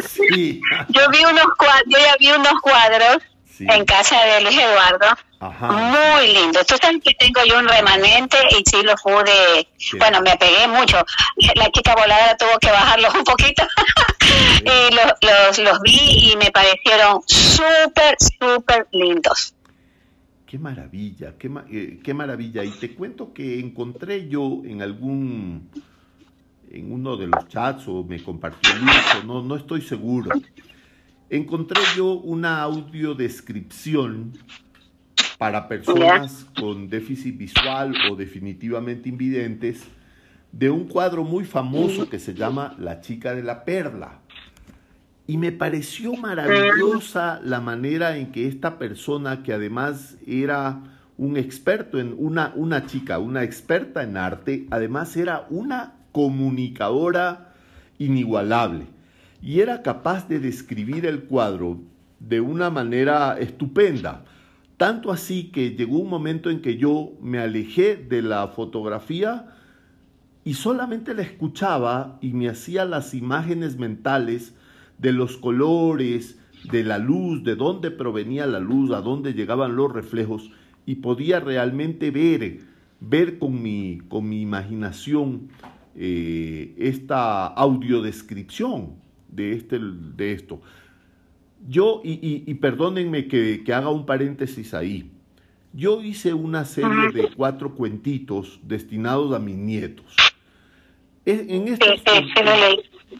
sí. 0.08 0.60
Yo 0.88 1.10
vi 1.10 1.24
unos 1.24 1.46
cuadros, 1.58 1.84
yo 1.86 1.98
ya 1.98 2.16
vi 2.18 2.30
unos 2.30 2.60
cuadros 2.62 3.22
en 3.60 3.84
casa 3.84 4.16
de 4.24 4.42
Luis 4.42 4.58
Eduardo. 4.58 5.06
Muy 5.40 6.34
lindo. 6.34 6.60
Tú 6.64 6.74
sabes 6.80 7.00
que 7.02 7.14
tengo 7.14 7.44
yo 7.46 7.58
un 7.58 7.68
remanente 7.68 8.36
y 8.50 8.62
sí 8.68 8.82
lo 8.82 8.94
pude, 8.96 9.68
bueno, 9.98 10.20
me 10.20 10.36
pegué 10.36 10.66
mucho. 10.68 10.98
La 11.54 11.70
chica 11.70 11.94
voladora 11.94 12.36
tuvo 12.36 12.58
que 12.60 12.70
bajarlos 12.70 13.14
un 13.14 13.24
poquito. 13.24 13.62
y 14.64 14.94
los, 14.94 15.58
los, 15.58 15.80
vi 15.80 16.32
y 16.32 16.36
me 16.36 16.50
parecieron 16.50 17.22
súper, 17.26 18.16
súper 18.18 18.86
lindos. 18.92 19.54
Qué 20.46 20.58
maravilla, 20.58 21.34
qué, 21.38 21.50
eh, 21.70 22.00
qué 22.02 22.12
maravilla. 22.12 22.64
Y 22.64 22.70
te 22.72 22.94
cuento 22.94 23.32
que 23.32 23.60
encontré 23.60 24.28
yo 24.28 24.62
en 24.64 24.82
algún, 24.82 25.70
en 26.70 26.92
uno 26.92 27.16
de 27.16 27.28
los 27.28 27.48
chats 27.48 27.84
o 27.86 28.04
me 28.04 28.22
compartió 28.22 28.74
mucho, 28.74 29.24
no, 29.24 29.42
no 29.42 29.56
estoy 29.56 29.80
seguro 29.80 30.30
encontré 31.30 31.80
yo 31.96 32.14
una 32.14 32.60
audiodescripción 32.60 34.32
para 35.38 35.68
personas 35.68 36.44
con 36.58 36.90
déficit 36.90 37.38
visual 37.38 37.94
o 38.10 38.16
definitivamente 38.16 39.08
invidentes 39.08 39.84
de 40.52 40.68
un 40.68 40.88
cuadro 40.88 41.22
muy 41.24 41.44
famoso 41.44 42.10
que 42.10 42.18
se 42.18 42.34
llama 42.34 42.74
La 42.78 43.00
chica 43.00 43.34
de 43.34 43.44
la 43.44 43.64
perla. 43.64 44.18
Y 45.28 45.38
me 45.38 45.52
pareció 45.52 46.14
maravillosa 46.14 47.40
la 47.44 47.60
manera 47.60 48.18
en 48.18 48.32
que 48.32 48.48
esta 48.48 48.78
persona, 48.78 49.44
que 49.44 49.52
además 49.52 50.16
era 50.26 50.80
un 51.16 51.36
experto 51.36 52.00
en 52.00 52.16
una, 52.18 52.52
una 52.56 52.86
chica, 52.86 53.20
una 53.20 53.44
experta 53.44 54.02
en 54.02 54.16
arte, 54.16 54.66
además 54.70 55.16
era 55.16 55.46
una 55.48 55.94
comunicadora 56.10 57.54
inigualable 57.98 58.86
y 59.42 59.60
era 59.60 59.82
capaz 59.82 60.28
de 60.28 60.38
describir 60.38 61.06
el 61.06 61.24
cuadro 61.24 61.80
de 62.18 62.40
una 62.40 62.70
manera 62.70 63.38
estupenda. 63.38 64.24
Tanto 64.76 65.12
así 65.12 65.50
que 65.50 65.70
llegó 65.70 65.98
un 65.98 66.08
momento 66.08 66.50
en 66.50 66.60
que 66.60 66.76
yo 66.76 67.12
me 67.20 67.38
alejé 67.38 67.96
de 67.96 68.22
la 68.22 68.48
fotografía 68.48 69.54
y 70.44 70.54
solamente 70.54 71.14
la 71.14 71.22
escuchaba 71.22 72.18
y 72.20 72.32
me 72.32 72.48
hacía 72.48 72.84
las 72.84 73.14
imágenes 73.14 73.78
mentales 73.78 74.54
de 74.98 75.12
los 75.12 75.36
colores, 75.36 76.38
de 76.70 76.84
la 76.84 76.98
luz, 76.98 77.42
de 77.44 77.56
dónde 77.56 77.90
provenía 77.90 78.46
la 78.46 78.60
luz, 78.60 78.90
a 78.92 79.00
dónde 79.00 79.32
llegaban 79.32 79.76
los 79.76 79.92
reflejos 79.92 80.50
y 80.86 80.96
podía 80.96 81.40
realmente 81.40 82.10
ver, 82.10 82.60
ver 83.00 83.38
con 83.38 83.62
mi, 83.62 84.00
con 84.08 84.28
mi 84.28 84.42
imaginación 84.42 85.48
eh, 85.94 86.74
esta 86.78 87.46
audiodescripción 87.46 89.00
de, 89.32 89.52
este, 89.52 89.78
de 89.78 90.32
esto. 90.32 90.60
Yo, 91.68 92.00
y, 92.02 92.54
perdónenme 92.54 93.28
que, 93.28 93.62
haga 93.72 93.90
un 93.90 94.06
paréntesis 94.06 94.72
ahí, 94.72 95.10
yo 95.72 96.02
hice 96.02 96.32
una 96.34 96.64
serie 96.64 97.12
de 97.12 97.30
cuatro 97.36 97.74
cuentitos 97.74 98.58
destinados 98.62 99.34
a 99.34 99.38
mis 99.38 99.56
nietos. 99.56 100.16
En 101.26 101.68
estos, 101.68 102.02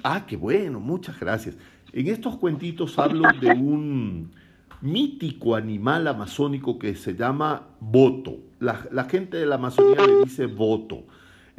ah, 0.02 0.24
qué 0.26 0.36
bueno, 0.36 0.80
muchas 0.80 1.20
gracias. 1.20 1.56
En 1.92 2.08
estos 2.08 2.36
cuentitos 2.38 2.98
hablo 2.98 3.28
de 3.40 3.50
un 3.52 4.32
mítico 4.80 5.54
animal 5.54 6.06
amazónico 6.08 6.78
que 6.78 6.94
se 6.94 7.14
llama 7.14 7.68
boto. 7.78 8.38
La, 8.58 8.86
la 8.90 9.04
gente 9.04 9.36
de 9.36 9.46
la 9.46 9.56
Amazonía 9.56 10.06
le 10.06 10.24
dice 10.24 10.46
boto. 10.46 11.04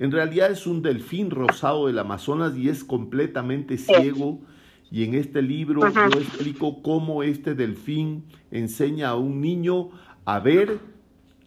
En 0.01 0.11
realidad 0.11 0.49
es 0.49 0.65
un 0.65 0.81
delfín 0.81 1.29
rosado 1.29 1.85
del 1.85 1.99
Amazonas 1.99 2.57
y 2.57 2.69
es 2.69 2.83
completamente 2.83 3.77
ciego. 3.77 4.41
Y 4.89 5.03
en 5.03 5.13
este 5.13 5.43
libro 5.43 5.81
yo 5.93 6.19
explico 6.19 6.81
cómo 6.81 7.21
este 7.21 7.53
delfín 7.53 8.23
enseña 8.49 9.09
a 9.09 9.15
un 9.15 9.41
niño 9.41 9.91
a 10.25 10.39
ver 10.39 10.79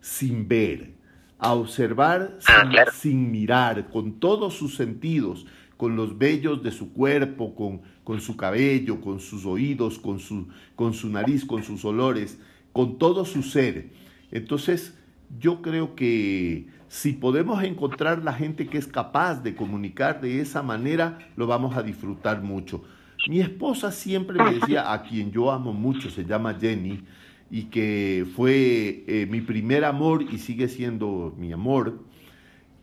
sin 0.01 0.47
ver, 0.47 0.95
a 1.37 1.55
observar 1.55 2.39
ah, 2.47 2.71
sin, 2.93 3.33
mirar, 3.33 3.91
con 3.91 4.21
todos 4.21 4.55
sus 4.55 4.77
sentidos, 4.77 5.47
con 5.77 5.97
los 5.97 6.17
vellos 6.17 6.63
de 6.63 6.71
su 6.71 6.93
cuerpo, 6.93 7.57
con, 7.57 7.83
con 8.05 8.21
su 8.21 8.37
cabello, 8.37 9.01
con 9.01 9.19
sus 9.19 9.47
oídos, 9.47 9.99
con 9.99 10.21
su, 10.21 10.47
con 10.77 10.95
su 10.95 11.09
nariz, 11.09 11.45
con 11.45 11.65
sus 11.65 11.85
olores, 11.85 12.39
con 12.73 12.99
todo 12.99 13.25
su 13.25 13.43
ser. 13.43 13.91
Entonces, 14.31 14.97
yo 15.41 15.61
creo 15.61 15.97
que 15.97 16.69
si 16.95 17.13
podemos 17.13 17.61
encontrar 17.65 18.23
la 18.23 18.33
gente 18.33 18.69
que 18.69 18.79
es 18.79 18.87
capaz 18.87 19.43
de 19.43 19.57
comunicar 19.57 20.21
de 20.21 20.41
esa 20.41 20.63
manera, 20.63 21.19
lo 21.35 21.49
vamos 21.49 21.77
a 21.77 21.83
disfrutar 21.83 22.41
mucho. 22.41 22.85
Mi 23.29 23.41
esposa 23.41 23.91
siempre 23.91 24.41
me 24.41 24.55
decía, 24.55 24.93
a 24.93 25.03
quien 25.03 25.33
yo 25.33 25.51
amo 25.51 25.73
mucho, 25.73 26.09
se 26.09 26.25
llama 26.25 26.55
Jenny, 26.55 27.03
y 27.51 27.65
que 27.65 28.25
fue 28.37 29.03
eh, 29.09 29.27
mi 29.29 29.41
primer 29.41 29.85
amor 29.85 30.23
y 30.23 30.39
sigue 30.39 30.69
siendo 30.69 31.35
mi 31.37 31.53
amor. 31.53 31.99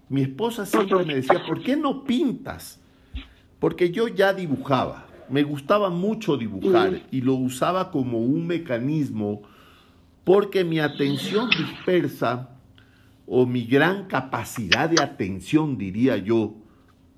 Mi 0.10 0.24
esposa 0.24 0.66
siempre 0.66 1.06
me 1.06 1.16
decía, 1.16 1.46
¿por 1.48 1.64
qué 1.64 1.78
no 1.78 2.04
pintas? 2.04 2.82
Porque 3.60 3.92
yo 3.92 4.10
ya 4.10 4.34
dibujaba, 4.34 5.08
me 5.30 5.44
gustaba 5.44 5.90
mucho 5.90 6.36
dibujar 6.36 7.02
y 7.12 7.22
lo 7.22 7.36
usaba 7.36 7.92
como 7.92 8.20
un 8.20 8.46
mecanismo 8.46 9.42
porque 10.26 10.66
mi 10.66 10.80
atención 10.80 11.50
dispersa 11.50 12.50
o 13.34 13.46
mi 13.46 13.64
gran 13.64 14.08
capacidad 14.08 14.90
de 14.90 15.02
atención, 15.02 15.78
diría 15.78 16.18
yo, 16.18 16.54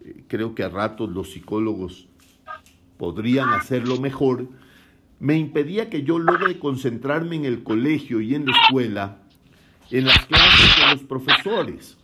eh, 0.05 0.23
creo 0.27 0.53
que 0.53 0.61
a 0.61 0.69
ratos 0.69 1.09
los 1.09 1.31
psicólogos 1.31 2.07
podrían 2.97 3.49
hacerlo 3.49 3.99
mejor, 3.99 4.47
me 5.19 5.39
impedía 5.39 5.89
que 5.89 6.03
yo 6.03 6.19
logre 6.19 6.59
concentrarme 6.59 7.37
en 7.37 7.45
el 7.45 7.63
colegio 7.63 8.21
y 8.21 8.35
en 8.35 8.45
la 8.45 8.51
escuela, 8.51 9.23
en 9.89 10.05
las 10.05 10.23
clases 10.27 10.75
de 10.77 10.93
los 10.93 11.03
profesores, 11.03 11.97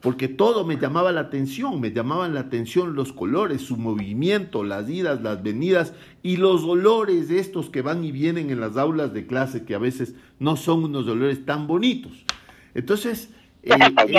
porque 0.00 0.28
todo 0.28 0.64
me 0.64 0.78
llamaba 0.78 1.12
la 1.12 1.20
atención, 1.20 1.78
me 1.78 1.92
llamaban 1.92 2.32
la 2.32 2.40
atención 2.40 2.94
los 2.94 3.12
colores, 3.12 3.60
su 3.60 3.76
movimiento, 3.76 4.64
las 4.64 4.88
idas, 4.88 5.20
las 5.20 5.42
venidas 5.42 5.92
y 6.22 6.38
los 6.38 6.62
dolores 6.62 7.28
de 7.28 7.40
estos 7.40 7.68
que 7.68 7.82
van 7.82 8.02
y 8.02 8.12
vienen 8.12 8.48
en 8.48 8.60
las 8.60 8.78
aulas 8.78 9.12
de 9.12 9.26
clase, 9.26 9.66
que 9.66 9.74
a 9.74 9.78
veces 9.78 10.14
no 10.38 10.56
son 10.56 10.84
unos 10.84 11.04
dolores 11.04 11.44
tan 11.44 11.66
bonitos. 11.66 12.24
Entonces, 12.76 13.30
eh, 13.62 13.70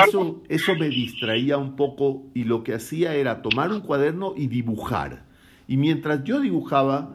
eso, 0.08 0.42
eso 0.50 0.76
me 0.76 0.90
distraía 0.90 1.60
un 1.60 1.76
poco 1.76 2.26
y 2.34 2.44
lo 2.44 2.64
que 2.64 2.74
hacía 2.74 3.14
era 3.14 3.44
tomar 3.44 3.72
un 3.72 3.82
cuaderno 3.82 4.34
y 4.36 4.48
dibujar. 4.48 5.26
Y 5.68 5.78
mientras 5.78 6.24
yo 6.24 6.40
dibujaba, 6.40 7.14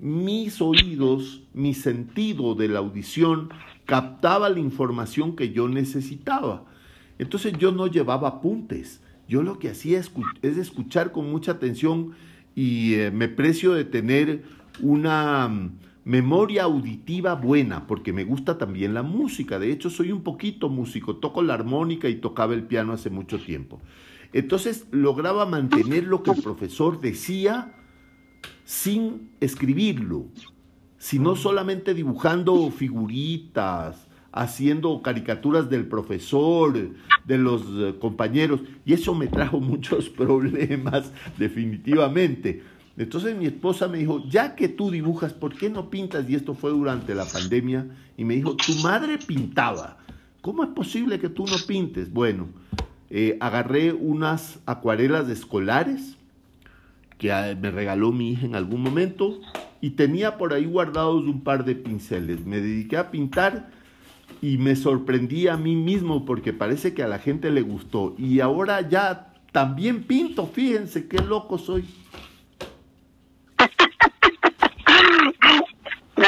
mis 0.00 0.60
oídos, 0.60 1.42
mi 1.54 1.74
sentido 1.74 2.56
de 2.56 2.66
la 2.66 2.80
audición 2.80 3.50
captaba 3.86 4.48
la 4.48 4.58
información 4.58 5.36
que 5.36 5.52
yo 5.52 5.68
necesitaba. 5.68 6.64
Entonces 7.20 7.52
yo 7.56 7.70
no 7.70 7.86
llevaba 7.86 8.26
apuntes. 8.26 9.00
Yo 9.28 9.44
lo 9.44 9.60
que 9.60 9.68
hacía 9.68 10.00
es, 10.00 10.10
escuchar 10.42 11.12
con 11.12 11.30
mucha 11.30 11.52
atención 11.52 12.14
y 12.56 12.94
eh, 12.94 13.12
me 13.12 13.28
precio 13.28 13.74
de 13.74 13.84
tener 13.84 14.42
una 14.82 15.70
memoria 16.10 16.64
auditiva 16.64 17.36
buena, 17.36 17.86
porque 17.86 18.12
me 18.12 18.24
gusta 18.24 18.58
también 18.58 18.94
la 18.94 19.04
música. 19.04 19.60
De 19.60 19.70
hecho, 19.70 19.90
soy 19.90 20.10
un 20.10 20.24
poquito 20.24 20.68
músico, 20.68 21.16
toco 21.16 21.40
la 21.40 21.54
armónica 21.54 22.08
y 22.08 22.16
tocaba 22.16 22.52
el 22.52 22.64
piano 22.64 22.92
hace 22.92 23.10
mucho 23.10 23.38
tiempo. 23.38 23.80
Entonces 24.32 24.88
lograba 24.90 25.46
mantener 25.46 26.02
lo 26.04 26.24
que 26.24 26.32
el 26.32 26.42
profesor 26.42 27.00
decía 27.00 27.76
sin 28.64 29.30
escribirlo, 29.38 30.26
sino 30.98 31.36
solamente 31.36 31.94
dibujando 31.94 32.72
figuritas, 32.72 34.08
haciendo 34.32 35.02
caricaturas 35.02 35.70
del 35.70 35.86
profesor, 35.86 36.72
de 37.24 37.38
los 37.38 37.62
eh, 37.68 37.94
compañeros, 38.00 38.62
y 38.84 38.94
eso 38.94 39.14
me 39.14 39.28
trajo 39.28 39.60
muchos 39.60 40.08
problemas 40.08 41.12
definitivamente. 41.38 42.64
Entonces 43.00 43.34
mi 43.34 43.46
esposa 43.46 43.88
me 43.88 43.96
dijo, 43.96 44.22
ya 44.28 44.54
que 44.54 44.68
tú 44.68 44.90
dibujas, 44.90 45.32
¿por 45.32 45.56
qué 45.56 45.70
no 45.70 45.88
pintas? 45.88 46.28
Y 46.28 46.34
esto 46.34 46.52
fue 46.52 46.70
durante 46.70 47.14
la 47.14 47.24
pandemia, 47.24 47.86
y 48.18 48.24
me 48.24 48.34
dijo, 48.34 48.56
tu 48.56 48.74
madre 48.82 49.16
pintaba, 49.16 49.96
¿cómo 50.42 50.64
es 50.64 50.68
posible 50.68 51.18
que 51.18 51.30
tú 51.30 51.46
no 51.46 51.56
pintes? 51.66 52.12
Bueno, 52.12 52.48
eh, 53.08 53.38
agarré 53.40 53.94
unas 53.94 54.58
acuarelas 54.66 55.30
escolares, 55.30 56.18
que 57.16 57.32
ah, 57.32 57.56
me 57.58 57.70
regaló 57.70 58.12
mi 58.12 58.32
hija 58.32 58.44
en 58.44 58.54
algún 58.54 58.82
momento 58.82 59.40
y 59.80 59.92
tenía 59.92 60.36
por 60.36 60.52
ahí 60.52 60.66
guardados 60.66 61.24
un 61.24 61.40
par 61.40 61.64
de 61.64 61.76
pinceles. 61.76 62.44
Me 62.44 62.60
dediqué 62.60 62.98
a 62.98 63.10
pintar 63.10 63.70
y 64.42 64.58
me 64.58 64.76
sorprendí 64.76 65.48
a 65.48 65.56
mí 65.56 65.74
mismo 65.74 66.26
porque 66.26 66.52
parece 66.52 66.92
que 66.92 67.02
a 67.02 67.08
la 67.08 67.18
gente 67.18 67.50
le 67.50 67.62
gustó. 67.62 68.14
Y 68.18 68.40
ahora 68.40 68.86
ya 68.86 69.32
también 69.52 70.02
pinto, 70.02 70.46
fíjense 70.46 71.08
qué 71.08 71.22
loco 71.22 71.56
soy. 71.56 71.86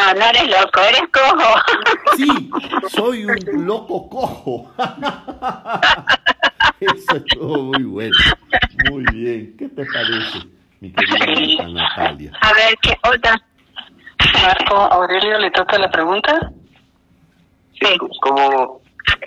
No, 0.03 0.15
no 0.15 0.25
eres 0.27 0.49
loco, 0.49 0.81
eres 0.81 1.03
cojo. 1.12 1.55
Sí, 2.17 2.51
soy 2.88 3.25
un 3.25 3.38
loco 3.67 4.09
cojo. 4.09 4.73
Eso 6.81 7.17
estuvo 7.17 7.59
muy 7.62 7.83
bueno. 7.85 8.17
Muy 8.91 9.05
bien. 9.12 9.55
¿Qué 9.59 9.69
te 9.69 9.85
parece? 9.87 10.41
mi 10.81 10.93
querida 10.93 11.69
Natalia. 11.69 12.33
A 12.41 12.53
ver, 12.55 12.77
¿qué 12.83 12.97
otra? 13.05 13.41
Marco 14.43 14.77
Aurelio, 14.77 15.38
¿le 15.38 15.51
toca 15.53 15.79
la 15.79 15.91
pregunta? 15.91 16.51
Sí, 17.81 17.97
como, 18.21 18.81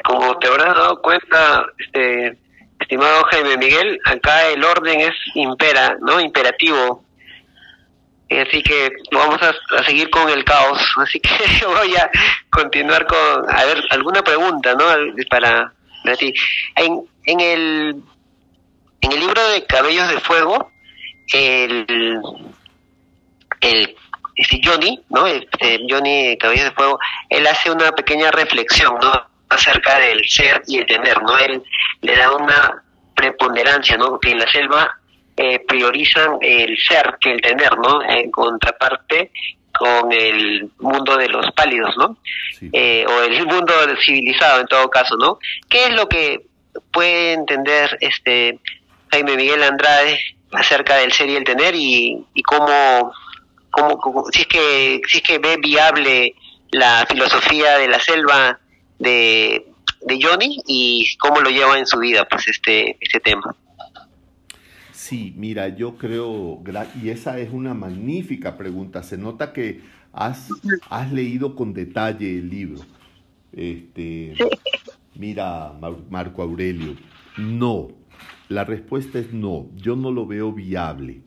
como 0.04 0.38
te 0.40 0.48
habrás 0.48 0.76
dado 0.76 1.02
cuenta, 1.02 1.66
este, 1.80 2.38
estimado 2.80 3.24
Jaime 3.32 3.58
Miguel, 3.58 4.00
acá 4.06 4.50
el 4.50 4.64
orden 4.64 5.00
es 5.00 5.14
impera, 5.34 5.98
¿no? 6.02 6.20
Imperativo. 6.20 7.05
Así 8.30 8.64
que 8.64 8.90
vamos 9.12 9.40
a, 9.42 9.84
seguir 9.84 10.10
con 10.10 10.30
el 10.30 10.44
caos. 10.44 10.82
Así 10.98 11.20
que 11.20 11.66
voy 11.66 11.96
a 11.96 12.10
continuar 12.50 13.06
con, 13.06 13.50
a 13.50 13.66
ver, 13.66 13.84
alguna 13.90 14.24
pregunta, 14.24 14.74
¿no? 14.74 14.86
Para, 15.30 15.72
para 16.04 16.18
ti. 16.18 16.34
En, 16.76 17.02
en, 17.26 17.40
el, 17.40 17.96
en 19.02 19.12
el 19.12 19.20
libro 19.20 19.48
de 19.50 19.66
Cabellos 19.66 20.10
de 20.10 20.20
Fuego, 20.20 20.72
el, 21.34 22.22
el 23.62 23.96
Johnny, 24.64 25.00
¿no? 25.10 25.28
Este 25.28 25.80
Johnny 25.88 26.38
Cabello 26.38 26.66
de 26.66 26.72
Fuego, 26.72 27.00
él 27.30 27.46
hace 27.48 27.72
una 27.72 27.92
pequeña 27.92 28.32
reflexión, 28.32 28.96
¿no? 29.02 29.12
Acerca 29.50 30.00
del 30.00 30.28
ser 30.28 30.64
y 30.68 30.80
el 30.80 30.86
tener, 30.86 31.22
¿no? 31.22 31.38
Él 31.38 31.64
le 32.02 32.16
da 32.16 32.32
una 32.32 32.84
preponderancia, 33.16 33.98
¿no? 33.98 34.20
Que 34.20 34.32
en 34.32 34.40
la 34.40 34.52
selva 34.52 35.00
eh, 35.38 35.60
priorizan 35.60 36.38
el 36.42 36.78
ser 36.78 37.18
que 37.20 37.32
el 37.32 37.42
tener, 37.42 37.78
¿no? 37.78 38.02
En 38.04 38.32
contraparte 38.32 39.32
con 39.78 40.12
el 40.12 40.70
mundo 40.80 41.18
de 41.18 41.28
los 41.28 41.52
pálidos, 41.52 41.96
¿no? 41.98 42.18
Eh, 42.72 43.06
o 43.08 43.22
el 43.24 43.46
mundo 43.48 43.74
civilizado 44.06 44.62
en 44.62 44.68
todo 44.68 44.90
caso, 44.90 45.18
¿no? 45.18 45.40
¿Qué 45.70 45.86
es 45.86 45.94
lo 45.94 46.08
que 46.08 46.46
puede 46.92 47.34
entender 47.34 47.98
este 48.00 48.60
Jaime 49.12 49.36
Miguel 49.36 49.64
Andrade 49.64 50.20
acerca 50.52 50.96
del 50.98 51.12
ser 51.12 51.30
y 51.30 51.36
el 51.36 51.44
tener 51.44 51.76
y, 51.76 52.26
y 52.34 52.44
cómo, 52.44 53.14
cómo, 53.72 54.26
si 54.32 54.42
es 54.42 54.48
que 54.48 55.02
si 55.08 55.18
es 55.18 55.24
que 55.24 55.40
ve 55.40 55.58
viable 55.58 56.34
la 56.72 57.06
filosofía 57.10 57.78
de 57.78 57.88
la 57.88 58.00
selva 58.00 58.60
de, 59.00 59.66
de 60.02 60.20
Johnny 60.22 60.62
y 60.66 61.16
cómo 61.18 61.42
lo 61.42 61.50
lleva 61.50 61.78
en 61.78 61.86
su 61.86 62.00
vida 62.00 62.26
pues 62.26 62.48
este 62.48 62.98
este 63.00 63.20
tema 63.20 63.56
Sí, 65.06 65.36
mira, 65.38 65.70
yo 65.70 65.98
creo, 65.98 66.64
y 67.00 67.10
esa 67.10 67.38
es 67.38 67.54
una 67.54 67.76
magnífica 67.76 68.58
pregunta. 68.58 69.04
Se 69.04 69.20
nota 69.20 69.54
que 69.54 69.82
has, 70.12 70.50
has 70.90 71.14
leído 71.14 71.56
con 71.56 71.76
detalle 71.76 72.40
el 72.40 72.50
libro. 72.50 72.82
Este, 73.54 74.34
mira, 75.16 75.74
Marco 76.10 76.42
Aurelio, 76.42 76.96
no, 77.38 77.90
la 78.50 78.64
respuesta 78.64 79.20
es 79.20 79.32
no, 79.32 79.70
yo 79.76 79.96
no 79.96 80.10
lo 80.10 80.26
veo 80.26 80.52
viable. 80.52 81.22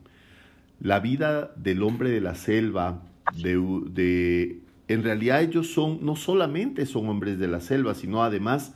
La 0.81 0.99
vida 0.99 1.53
del 1.55 1.85
hombre 1.85 2.11
de 2.11 2.21
la 2.21 2.35
selva, 2.35 3.05
de, 3.33 4.59
en 4.89 5.03
realidad 5.05 5.41
ellos 5.41 5.69
son, 5.69 6.05
no 6.05 6.17
solamente 6.17 6.85
son 6.85 7.09
hombres 7.09 7.39
de 7.39 7.47
la 7.47 7.61
selva, 7.61 7.95
sino 7.95 8.25
además 8.25 8.75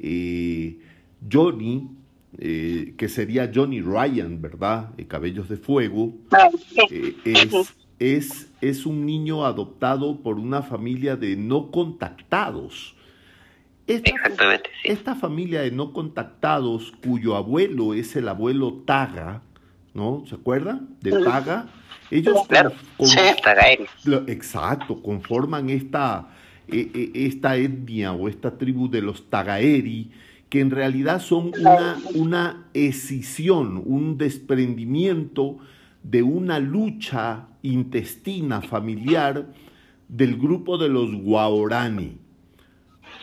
eh, 0.00 0.80
Johnny, 1.30 2.01
eh, 2.38 2.94
que 2.96 3.08
sería 3.08 3.50
Johnny 3.54 3.80
Ryan, 3.80 4.40
¿verdad? 4.40 4.90
Cabellos 5.08 5.48
de 5.48 5.56
Fuego, 5.56 6.14
ah, 6.30 6.48
eh, 6.90 7.14
es, 7.24 7.74
es, 7.98 8.52
es 8.60 8.86
un 8.86 9.04
niño 9.04 9.44
adoptado 9.44 10.22
por 10.22 10.38
una 10.38 10.62
familia 10.62 11.16
de 11.16 11.36
no 11.36 11.70
contactados. 11.70 12.96
Esta, 14.84 15.14
familia 15.16 15.62
de 15.62 15.70
no 15.70 15.92
contactados, 15.92 16.92
cuyo 17.04 17.36
abuelo 17.36 17.94
es 17.94 18.14
el 18.16 18.28
abuelo 18.28 18.82
Taga, 18.86 19.42
¿no? 19.92 20.24
¿Se 20.26 20.36
acuerdan? 20.36 20.96
De 21.00 21.10
Taga. 21.10 21.68
Ellos 22.10 22.46
claro. 22.46 22.72
exacto, 24.26 25.02
conforman 25.02 25.70
esta, 25.70 26.28
e, 26.68 26.90
e, 26.94 27.26
esta 27.26 27.56
etnia 27.56 28.12
o 28.12 28.28
esta 28.28 28.56
tribu 28.56 28.88
de 28.88 29.02
los 29.02 29.28
Tagaeri, 29.28 30.10
que 30.52 30.60
en 30.60 30.70
realidad 30.70 31.22
son 31.22 31.52
una, 31.58 31.96
una 32.14 32.66
escisión, 32.74 33.82
un 33.86 34.18
desprendimiento 34.18 35.56
de 36.02 36.22
una 36.22 36.58
lucha 36.58 37.46
intestina 37.62 38.60
familiar 38.60 39.46
del 40.08 40.36
grupo 40.36 40.76
de 40.76 40.90
los 40.90 41.10
Guaorani. 41.14 42.18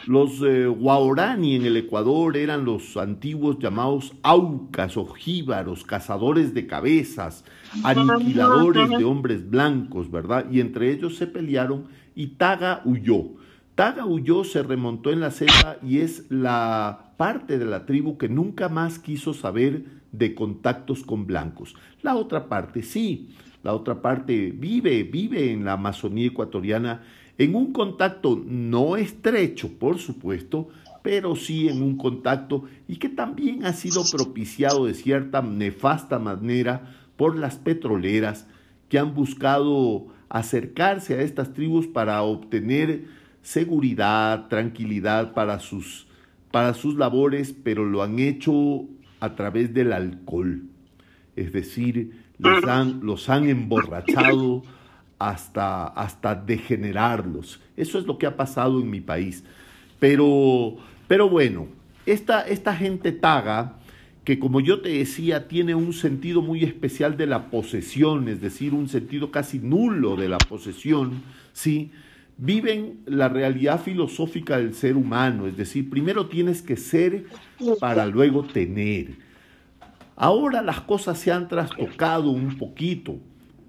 Los 0.08 0.42
eh, 0.42 0.66
Guaorani 0.66 1.56
en 1.56 1.68
el 1.68 1.78
Ecuador 1.78 2.36
eran 2.36 2.66
los 2.66 2.98
antiguos 2.98 3.60
llamados 3.60 4.14
aucas 4.24 4.98
o 4.98 5.06
jíbaros, 5.06 5.84
cazadores 5.84 6.56
de 6.56 6.66
cabezas, 6.66 7.46
aniquiladores 7.84 8.90
de 8.90 9.04
hombres 9.04 9.48
blancos, 9.48 10.10
¿verdad? 10.10 10.48
Y 10.50 10.62
entre 10.62 10.92
ellos 10.92 11.16
se 11.16 11.28
pelearon 11.28 11.90
y 12.16 12.26
Taga 12.26 12.82
huyó. 12.86 13.36
Taga 13.76 14.08
huyó, 14.08 14.44
se 14.44 14.64
remontó 14.64 15.12
en 15.12 15.20
la 15.20 15.30
selva 15.30 15.78
y 15.84 16.00
es 16.00 16.26
la 16.32 17.06
parte 17.20 17.60
de 17.60 17.66
la 17.66 17.86
tribu 17.86 18.18
que 18.18 18.30
nunca 18.30 18.70
más 18.70 18.98
quiso 18.98 19.34
saber 19.34 19.84
de 20.14 20.34
contactos 20.34 21.04
con 21.04 21.28
blancos. 21.28 21.76
La 22.02 22.16
otra 22.16 22.48
parte 22.48 22.82
sí, 22.82 23.32
la 23.62 23.74
otra 23.74 24.02
parte 24.02 24.54
vive, 24.56 25.04
vive 25.04 25.52
en 25.52 25.66
la 25.66 25.74
Amazonía 25.74 26.28
ecuatoriana 26.28 27.04
en 27.38 27.56
un 27.56 27.74
contacto 27.74 28.42
no 28.46 28.96
estrecho, 28.96 29.68
por 29.78 30.00
supuesto, 30.00 30.70
pero 31.02 31.36
sí 31.36 31.68
en 31.68 31.82
un 31.82 31.98
contacto 31.98 32.64
y 32.88 32.96
que 32.96 33.10
también 33.10 33.66
ha 33.66 33.74
sido 33.74 34.02
propiciado 34.10 34.86
de 34.86 34.94
cierta 34.94 35.42
nefasta 35.42 36.20
manera 36.20 36.96
por 37.18 37.38
las 37.38 37.58
petroleras 37.58 38.48
que 38.88 38.98
han 38.98 39.14
buscado 39.14 40.08
acercarse 40.30 41.16
a 41.16 41.22
estas 41.22 41.54
tribus 41.54 41.86
para 41.86 42.22
obtener 42.22 43.08
seguridad, 43.42 44.48
tranquilidad 44.48 45.34
para 45.34 45.60
sus, 45.60 46.08
para 46.52 46.74
sus 46.74 46.96
labores, 46.96 47.54
pero 47.64 47.86
lo 47.86 48.02
han 48.02 48.20
hecho 48.20 48.86
a 49.20 49.36
través 49.36 49.74
del 49.74 49.94
alcohol. 49.94 50.64
Es 51.36 51.54
decir, 51.54 52.12
los 52.38 52.64
han, 52.66 53.02
los 53.04 53.30
han 53.30 53.48
emborrachado 53.50 54.64
hasta, 55.20 55.88
hasta 55.88 56.36
degenerarlos. 56.36 57.60
Eso 57.78 58.00
es 58.00 58.06
lo 58.06 58.18
que 58.18 58.26
ha 58.26 58.36
pasado 58.36 58.80
en 58.80 58.90
mi 58.90 59.02
país. 59.02 59.44
Pero, 60.00 60.78
pero 61.08 61.30
bueno, 61.30 61.68
esta, 62.06 62.42
esta 62.48 62.76
gente 62.76 63.12
taga, 63.12 63.76
que 64.24 64.40
como 64.40 64.62
yo 64.62 64.82
te 64.82 64.90
decía, 64.90 65.48
tiene 65.48 65.76
un 65.76 65.94
sentido 65.94 66.42
muy 66.42 66.64
especial 66.64 67.18
de 67.18 67.28
la 67.28 67.50
posesión, 67.50 68.28
es 68.30 68.42
decir, 68.42 68.74
un 68.74 68.88
sentido 68.88 69.32
casi 69.32 69.60
nulo 69.60 70.16
de 70.16 70.30
la 70.30 70.38
posesión, 70.38 71.22
¿sí? 71.54 71.92
Viven 72.40 73.02
la 73.06 73.28
realidad 73.28 73.82
filosófica 73.82 74.58
del 74.58 74.74
ser 74.74 74.96
humano, 74.96 75.46
es 75.46 75.58
decir, 75.58 75.90
primero 75.90 76.28
tienes 76.28 76.62
que 76.62 76.78
ser 76.78 77.26
para 77.80 78.06
luego 78.06 78.44
tener. 78.44 79.18
Ahora 80.16 80.62
las 80.62 80.82
cosas 80.82 81.20
se 81.20 81.32
han 81.32 81.50
trastocado 81.50 82.32
un 82.32 82.58
poquito 82.58 83.18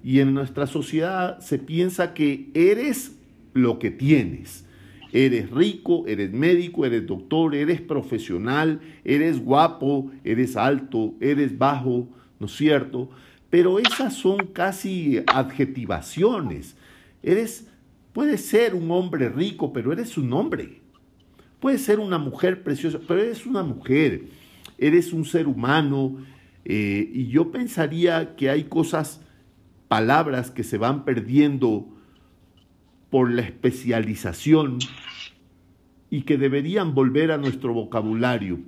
y 0.04 0.20
en 0.20 0.34
nuestra 0.34 0.66
sociedad 0.68 1.40
se 1.40 1.58
piensa 1.58 2.14
que 2.14 2.50
eres 2.54 3.16
lo 3.54 3.78
que 3.78 3.90
tienes. 3.90 4.64
Eres 5.12 5.50
rico, 5.50 6.04
eres 6.06 6.32
médico, 6.32 6.86
eres 6.86 7.04
doctor, 7.04 7.56
eres 7.56 7.80
profesional, 7.80 8.80
eres 9.04 9.44
guapo, 9.44 10.12
eres 10.22 10.56
alto, 10.56 11.14
eres 11.20 11.58
bajo, 11.58 12.08
¿no 12.38 12.46
es 12.46 12.52
cierto? 12.52 13.10
Pero 13.50 13.80
esas 13.80 14.14
son 14.14 14.46
casi 14.52 15.20
adjetivaciones. 15.26 16.76
Eres 17.24 17.66
Puedes 18.12 18.44
ser 18.44 18.74
un 18.74 18.90
hombre 18.90 19.28
rico, 19.28 19.72
pero 19.72 19.92
eres 19.92 20.18
un 20.18 20.32
hombre. 20.32 20.80
Puedes 21.60 21.82
ser 21.82 22.00
una 22.00 22.18
mujer 22.18 22.62
preciosa, 22.62 22.98
pero 23.06 23.20
eres 23.20 23.46
una 23.46 23.62
mujer. 23.62 24.26
Eres 24.78 25.12
un 25.12 25.24
ser 25.24 25.46
humano. 25.46 26.16
Eh, 26.64 27.10
y 27.12 27.28
yo 27.28 27.50
pensaría 27.50 28.34
que 28.36 28.50
hay 28.50 28.64
cosas, 28.64 29.20
palabras 29.88 30.50
que 30.50 30.64
se 30.64 30.78
van 30.78 31.04
perdiendo 31.04 31.88
por 33.10 33.30
la 33.30 33.42
especialización 33.42 34.78
y 36.10 36.22
que 36.22 36.38
deberían 36.38 36.94
volver 36.94 37.32
a 37.32 37.38
nuestro 37.38 37.72
vocabulario. 37.74 38.60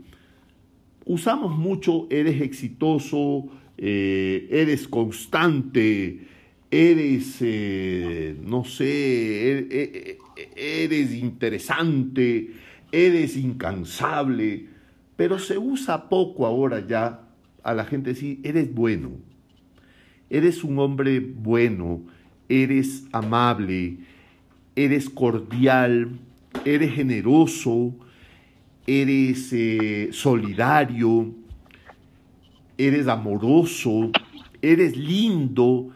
Usamos 1.05 1.57
mucho 1.57 2.07
eres 2.11 2.41
exitoso, 2.41 3.49
eh, 3.77 4.49
eres 4.51 4.87
constante, 4.87 6.29
eres, 6.73 7.37
eh, 7.43 8.35
no 8.43 8.65
sé, 8.65 9.51
er, 9.51 9.67
e, 9.71 10.19
e, 10.57 10.85
eres 10.85 11.13
interesante, 11.13 12.51
eres 12.91 13.37
incansable, 13.37 14.69
pero 15.15 15.39
se 15.39 15.59
usa 15.59 16.09
poco 16.09 16.47
ahora 16.47 16.85
ya 16.87 17.29
a 17.63 17.75
la 17.75 17.85
gente 17.85 18.15
decir, 18.15 18.41
eres 18.43 18.75
bueno, 18.75 19.11
eres 20.31 20.65
un 20.65 20.79
hombre 20.79 21.21
bueno, 21.21 22.05
eres 22.49 23.05
amable, 23.13 23.99
eres 24.75 25.11
cordial, 25.11 26.09
eres 26.65 26.95
generoso, 26.95 27.95
eres 28.87 29.53
eh, 29.53 30.09
solidario, 30.11 31.35
eres 32.79 33.09
amoroso, 33.09 34.11
eres 34.63 34.97
lindo, 34.97 35.91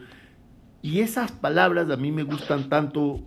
y 0.81 0.99
esas 0.99 1.31
palabras 1.31 1.89
a 1.89 1.97
mí 1.97 2.11
me 2.11 2.23
gustan 2.23 2.69
tanto 2.69 3.23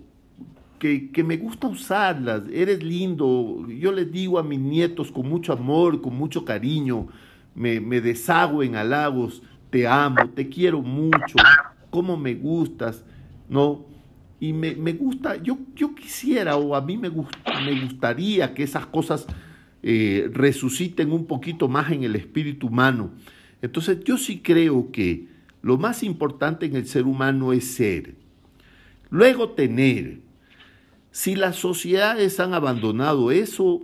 que, 0.80 1.24
me 1.24 1.36
gusta 1.36 1.68
usarlas. 1.68 2.42
Eres 2.52 2.82
lindo. 2.82 3.66
Yo 3.68 3.92
les 3.92 4.10
digo 4.10 4.38
a 4.38 4.42
mis 4.42 4.58
nietos 4.58 5.12
con 5.12 5.28
mucho 5.28 5.52
amor, 5.52 6.00
con 6.00 6.16
mucho 6.16 6.44
cariño, 6.44 7.08
me, 7.54 7.80
me 7.80 8.00
deshago 8.00 8.62
en 8.62 8.76
halagos, 8.76 9.42
te 9.68 9.86
amo, 9.86 10.30
te 10.34 10.48
quiero 10.48 10.80
mucho, 10.80 11.36
cómo 11.90 12.16
me 12.16 12.34
gustas, 12.34 13.04
¿no? 13.48 13.84
Y 14.42 14.54
me, 14.54 14.74
gusta, 14.94 15.36
yo, 15.36 15.58
yo 15.74 15.94
quisiera 15.94 16.56
o 16.56 16.74
a 16.74 16.80
mí 16.80 16.96
me, 16.96 17.10
me 17.10 17.80
gustaría 17.82 18.54
que 18.54 18.62
esas 18.62 18.86
cosas 18.86 19.26
eh, 19.82 20.30
resuciten 20.32 21.12
un 21.12 21.26
poquito 21.26 21.68
más 21.68 21.92
en 21.92 22.04
el 22.04 22.16
espíritu 22.16 22.68
humano. 22.68 23.10
Entonces 23.60 24.02
yo 24.02 24.16
sí 24.16 24.40
creo 24.40 24.90
que 24.92 25.28
lo 25.62 25.78
más 25.78 26.02
importante 26.02 26.66
en 26.66 26.76
el 26.76 26.86
ser 26.86 27.04
humano 27.04 27.52
es 27.52 27.74
ser. 27.74 28.14
Luego 29.10 29.50
tener. 29.50 30.20
Si 31.10 31.34
las 31.34 31.56
sociedades 31.56 32.38
han 32.40 32.54
abandonado 32.54 33.30
eso, 33.30 33.82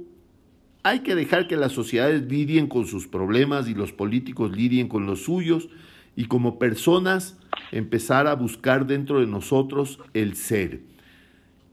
hay 0.82 1.00
que 1.00 1.14
dejar 1.14 1.48
que 1.48 1.56
las 1.56 1.72
sociedades 1.72 2.22
lidien 2.22 2.68
con 2.68 2.86
sus 2.86 3.08
problemas 3.08 3.68
y 3.68 3.74
los 3.74 3.92
políticos 3.92 4.56
lidien 4.56 4.88
con 4.88 5.06
los 5.06 5.24
suyos 5.24 5.68
y 6.14 6.26
como 6.26 6.58
personas 6.58 7.36
empezar 7.72 8.26
a 8.28 8.34
buscar 8.34 8.86
dentro 8.86 9.20
de 9.20 9.26
nosotros 9.26 9.98
el 10.14 10.36
ser. 10.36 10.82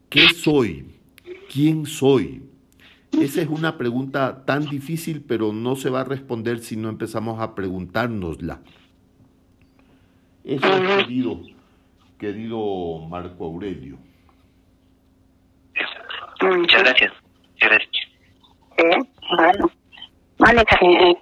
¿Qué 0.08 0.28
soy? 0.30 0.86
¿Quién 1.52 1.86
soy? 1.86 2.42
Esa 3.12 3.42
es 3.42 3.48
una 3.48 3.78
pregunta 3.78 4.44
tan 4.44 4.64
difícil, 4.68 5.22
pero 5.22 5.52
no 5.52 5.76
se 5.76 5.90
va 5.90 6.00
a 6.00 6.04
responder 6.04 6.58
si 6.58 6.76
no 6.76 6.88
empezamos 6.88 7.40
a 7.40 7.54
preguntárnosla. 7.54 8.60
Eso 10.44 10.66
es 10.66 11.04
querido, 11.04 11.40
querido 12.18 13.06
Marco 13.08 13.46
Aurelio. 13.46 13.96
Muchas 16.42 16.82
gracias. 16.82 17.12
gracias. 17.58 17.90
Eh, 18.76 18.98
bueno, 19.36 19.70
vale, 20.38 20.62
eh, 20.82 21.14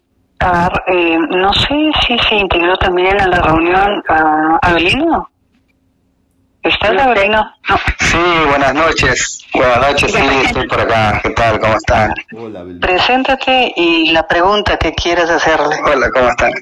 eh, 0.89 1.19
no 1.31 1.53
sé 1.53 1.93
si 2.05 2.19
se 2.19 2.35
integró 2.35 2.77
también 2.79 3.21
a 3.21 3.29
la 3.29 3.41
reunión 3.41 4.03
a 4.09 4.59
Abelino. 4.61 5.29
¿Estás, 6.65 7.01
Abelino? 7.01 7.45
No. 7.69 7.77
Sí, 8.01 8.19
buenas 8.49 8.75
noches. 8.75 9.47
Buenas 9.55 9.79
noches, 9.81 10.13
sí, 10.13 10.23
estoy 10.45 10.67
por 10.67 10.81
acá. 10.81 11.21
¿Qué 11.23 11.31
tal? 11.31 11.61
¿Cómo 11.61 11.75
están? 11.75 12.15
Hola, 12.37 12.61
Abelino. 12.61 12.81
Preséntate 12.81 13.73
y 13.77 14.11
la 14.11 14.27
pregunta 14.27 14.77
que 14.77 14.93
quieras 14.93 15.31
hacerle. 15.31 15.77
Hola, 15.85 16.11
¿cómo 16.11 16.29
están? 16.29 16.53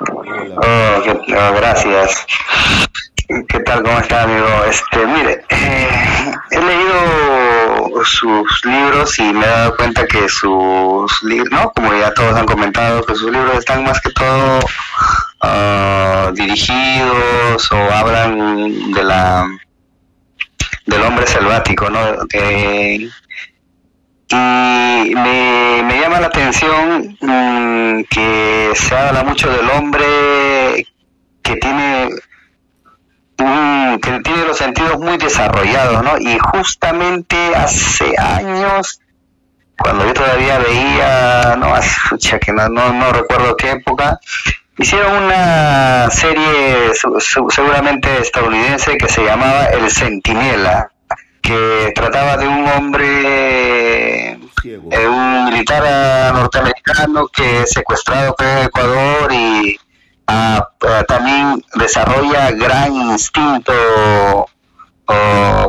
Oh, 0.00 1.52
gracias. 1.56 2.26
¿Qué 3.48 3.60
tal? 3.60 3.82
¿Cómo 3.82 3.98
está, 3.98 4.22
amigo? 4.22 4.46
Este, 4.68 5.06
mire, 5.06 5.44
eh, 5.48 6.32
he 6.50 6.60
leído 6.60 8.04
sus 8.04 8.64
libros 8.64 9.18
y 9.18 9.32
me 9.32 9.44
he 9.44 9.48
dado 9.48 9.76
cuenta 9.76 10.06
que 10.06 10.28
sus 10.28 11.22
libros, 11.24 11.50
¿no? 11.50 11.70
Como 11.72 11.92
ya 11.94 12.14
todos 12.14 12.36
han 12.36 12.46
comentado, 12.46 13.04
que 13.04 13.14
sus 13.14 13.30
libros 13.30 13.58
están 13.58 13.84
más 13.84 14.00
que 14.00 14.10
todo 14.10 14.60
ah, 15.42 16.30
dirigidos 16.34 17.70
o 17.72 17.92
hablan 17.92 18.92
de 18.92 19.02
la 19.02 19.46
del 20.86 21.02
hombre 21.02 21.26
selvático, 21.26 21.90
¿no? 21.90 22.00
Y 24.30 25.14
me, 25.14 26.00
llama 26.00 26.20
la 26.20 26.26
atención 26.26 27.16
mm, 27.20 28.04
que 28.10 28.72
se 28.74 28.94
habla 28.94 29.24
mucho 29.24 29.50
del 29.50 29.70
hombre 29.70 30.86
que 31.42 31.56
tiene 31.56 32.10
que 34.02 34.20
tiene 34.20 34.44
los 34.46 34.58
sentidos 34.58 34.98
muy 34.98 35.16
desarrollados, 35.16 36.02
¿no? 36.02 36.18
Y 36.18 36.38
justamente 36.38 37.36
hace 37.54 38.12
años, 38.18 39.00
cuando 39.78 40.06
yo 40.06 40.12
todavía 40.12 40.58
veía, 40.58 41.56
no, 41.56 41.72
hace, 41.72 42.38
que 42.40 42.52
no, 42.52 42.68
no, 42.68 43.12
recuerdo 43.12 43.56
qué 43.56 43.70
época, 43.72 44.18
hicieron 44.76 45.22
una 45.22 46.10
serie 46.10 46.92
seguramente 47.48 48.20
estadounidense 48.20 48.98
que 48.98 49.08
se 49.08 49.24
llamaba 49.24 49.66
El 49.66 49.88
Centinela 49.88 50.90
que 51.48 51.92
trataba 51.94 52.36
de 52.36 52.46
un 52.46 52.68
hombre, 52.68 54.32
eh, 54.32 55.08
un 55.08 55.44
militar 55.46 56.34
norteamericano 56.34 57.26
que 57.28 57.62
es 57.62 57.70
secuestrado 57.70 58.36
en 58.38 58.66
Ecuador 58.66 59.32
y 59.32 59.78
ah, 60.26 60.68
también 61.08 61.64
desarrolla 61.74 62.50
gran 62.50 62.94
instinto 62.94 63.72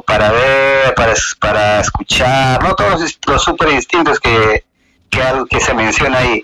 para 0.06 0.32
ver, 0.34 0.96
para, 0.96 1.14
para 1.40 1.80
escuchar, 1.80 2.62
no 2.62 2.76
todos 2.76 3.18
los 3.26 3.42
super 3.42 3.70
instintos 3.70 4.20
que, 4.20 4.66
que, 5.10 5.22
que 5.50 5.60
se 5.62 5.74
menciona 5.74 6.18
ahí. 6.18 6.44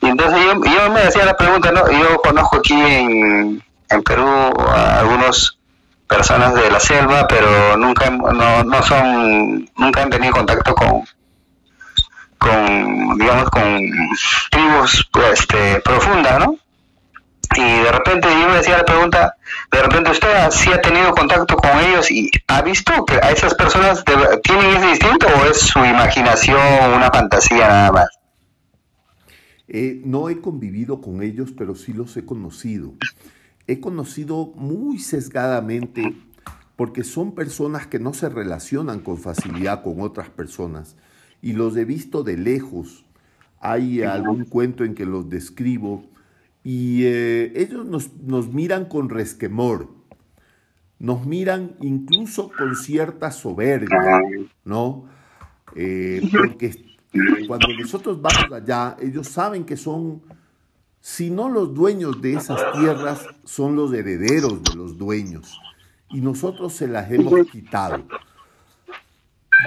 Y 0.00 0.06
entonces 0.06 0.38
yo, 0.44 0.52
yo 0.64 0.90
me 0.92 1.00
hacía 1.00 1.24
la 1.24 1.36
pregunta, 1.36 1.72
¿no? 1.72 1.90
Yo 1.90 2.18
conozco 2.22 2.58
aquí 2.58 2.80
en, 2.80 3.64
en 3.88 4.02
Perú 4.04 4.28
a 4.68 5.00
algunos 5.00 5.55
personas 6.06 6.54
de 6.54 6.70
la 6.70 6.80
selva, 6.80 7.26
pero 7.28 7.76
nunca 7.76 8.10
no, 8.10 8.64
no 8.64 8.82
son 8.82 9.68
nunca 9.76 10.02
han 10.02 10.10
tenido 10.10 10.32
contacto 10.32 10.74
con 10.74 11.04
con 12.38 13.18
digamos 13.18 13.50
con 13.50 13.80
tribus 14.50 15.08
este 15.32 15.80
profundas, 15.80 16.38
¿no? 16.38 16.56
Y 17.54 17.60
de 17.60 17.92
repente 17.92 18.28
yo 18.28 18.48
me 18.48 18.56
decía 18.56 18.78
la 18.78 18.84
pregunta, 18.84 19.36
de 19.70 19.82
repente 19.82 20.10
usted 20.10 20.50
sí 20.50 20.70
ha 20.72 20.80
tenido 20.80 21.12
contacto 21.12 21.56
con 21.56 21.78
ellos 21.80 22.10
y 22.10 22.30
ha 22.48 22.60
visto 22.62 23.04
que 23.04 23.14
a 23.14 23.30
esas 23.30 23.54
personas 23.54 24.04
tienen 24.42 24.76
ese 24.76 24.90
instinto 24.90 25.26
o 25.26 25.46
es 25.46 25.58
su 25.58 25.78
imaginación, 25.78 26.92
una 26.94 27.10
fantasía 27.10 27.68
nada 27.68 27.92
más. 27.92 28.08
Eh, 29.68 30.00
no 30.04 30.28
he 30.28 30.40
convivido 30.40 31.00
con 31.00 31.22
ellos, 31.22 31.50
pero 31.56 31.74
sí 31.74 31.92
los 31.92 32.16
he 32.16 32.24
conocido. 32.24 32.92
He 33.66 33.80
conocido 33.80 34.52
muy 34.54 34.98
sesgadamente 34.98 36.16
porque 36.76 37.04
son 37.04 37.34
personas 37.34 37.86
que 37.86 37.98
no 37.98 38.12
se 38.12 38.28
relacionan 38.28 39.00
con 39.00 39.18
facilidad 39.18 39.82
con 39.82 40.00
otras 40.00 40.28
personas. 40.28 40.96
Y 41.40 41.52
los 41.54 41.76
he 41.76 41.84
visto 41.84 42.22
de 42.22 42.36
lejos. 42.36 43.06
Hay 43.60 44.02
algún 44.02 44.44
cuento 44.44 44.84
en 44.84 44.94
que 44.94 45.06
los 45.06 45.28
describo. 45.28 46.04
Y 46.62 47.04
eh, 47.04 47.52
ellos 47.56 47.86
nos, 47.86 48.14
nos, 48.16 48.52
miran 48.52 48.86
con 48.86 49.08
resquemor, 49.08 49.88
nos 50.98 51.24
miran 51.24 51.76
incluso 51.80 52.50
con 52.50 52.74
cierta 52.74 53.30
soberbia, 53.30 54.20
¿no? 54.64 55.04
Eh, 55.76 56.28
porque 56.32 56.84
cuando 57.46 57.68
nosotros 57.78 58.20
vamos 58.20 58.52
allá, 58.52 58.96
ellos 59.00 59.28
saben 59.28 59.64
que 59.64 59.76
son, 59.76 60.22
si 61.08 61.30
no 61.30 61.48
los 61.48 61.72
dueños 61.72 62.20
de 62.20 62.32
esas 62.32 62.60
tierras, 62.72 63.24
son 63.44 63.76
los 63.76 63.92
herederos 63.92 64.60
de 64.64 64.74
los 64.74 64.98
dueños. 64.98 65.56
Y 66.10 66.20
nosotros 66.20 66.72
se 66.72 66.88
las 66.88 67.12
hemos 67.12 67.46
quitado. 67.46 68.02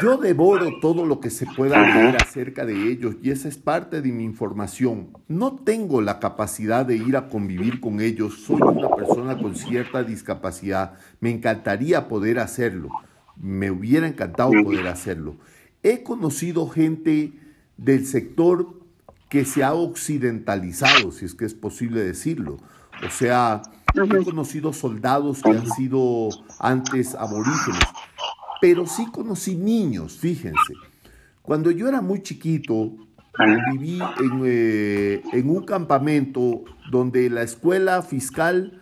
Yo 0.01 0.17
devoro 0.17 0.79
todo 0.81 1.05
lo 1.05 1.21
que 1.21 1.29
se 1.29 1.45
pueda 1.45 1.81
leer 1.81 2.17
acerca 2.21 2.65
de 2.65 2.91
ellos 2.91 3.15
y 3.23 3.31
esa 3.31 3.47
es 3.47 3.57
parte 3.57 4.01
de 4.01 4.11
mi 4.11 4.25
información. 4.25 5.11
No 5.29 5.55
tengo 5.55 6.01
la 6.01 6.19
capacidad 6.19 6.85
de 6.85 6.97
ir 6.97 7.15
a 7.15 7.29
convivir 7.29 7.79
con 7.79 8.01
ellos, 8.01 8.41
soy 8.45 8.61
una 8.61 8.93
persona 8.93 9.37
con 9.37 9.55
cierta 9.55 10.03
discapacidad. 10.03 10.95
Me 11.21 11.31
encantaría 11.31 12.09
poder 12.09 12.39
hacerlo, 12.39 12.89
me 13.37 13.71
hubiera 13.71 14.07
encantado 14.07 14.51
poder 14.61 14.87
hacerlo. 14.89 15.37
He 15.83 16.03
conocido 16.03 16.67
gente 16.67 17.31
del 17.77 18.05
sector 18.05 18.78
que 19.29 19.45
se 19.45 19.63
ha 19.63 19.73
occidentalizado, 19.73 21.11
si 21.11 21.25
es 21.25 21.35
que 21.35 21.45
es 21.45 21.53
posible 21.53 22.03
decirlo. 22.03 22.57
O 23.05 23.09
sea, 23.09 23.61
he 23.93 24.23
conocido 24.23 24.73
soldados 24.73 25.41
que 25.41 25.51
han 25.51 25.69
sido 25.71 26.29
antes 26.59 27.15
aborígenes, 27.15 27.83
pero 28.59 28.85
sí 28.87 29.05
conocí 29.11 29.55
niños, 29.55 30.17
fíjense. 30.17 30.73
Cuando 31.41 31.71
yo 31.71 31.87
era 31.87 32.01
muy 32.01 32.21
chiquito, 32.21 32.91
viví 33.71 33.99
en, 33.99 34.41
eh, 34.45 35.23
en 35.31 35.49
un 35.49 35.63
campamento 35.63 36.63
donde 36.91 37.29
la 37.29 37.43
escuela 37.43 38.01
fiscal 38.01 38.81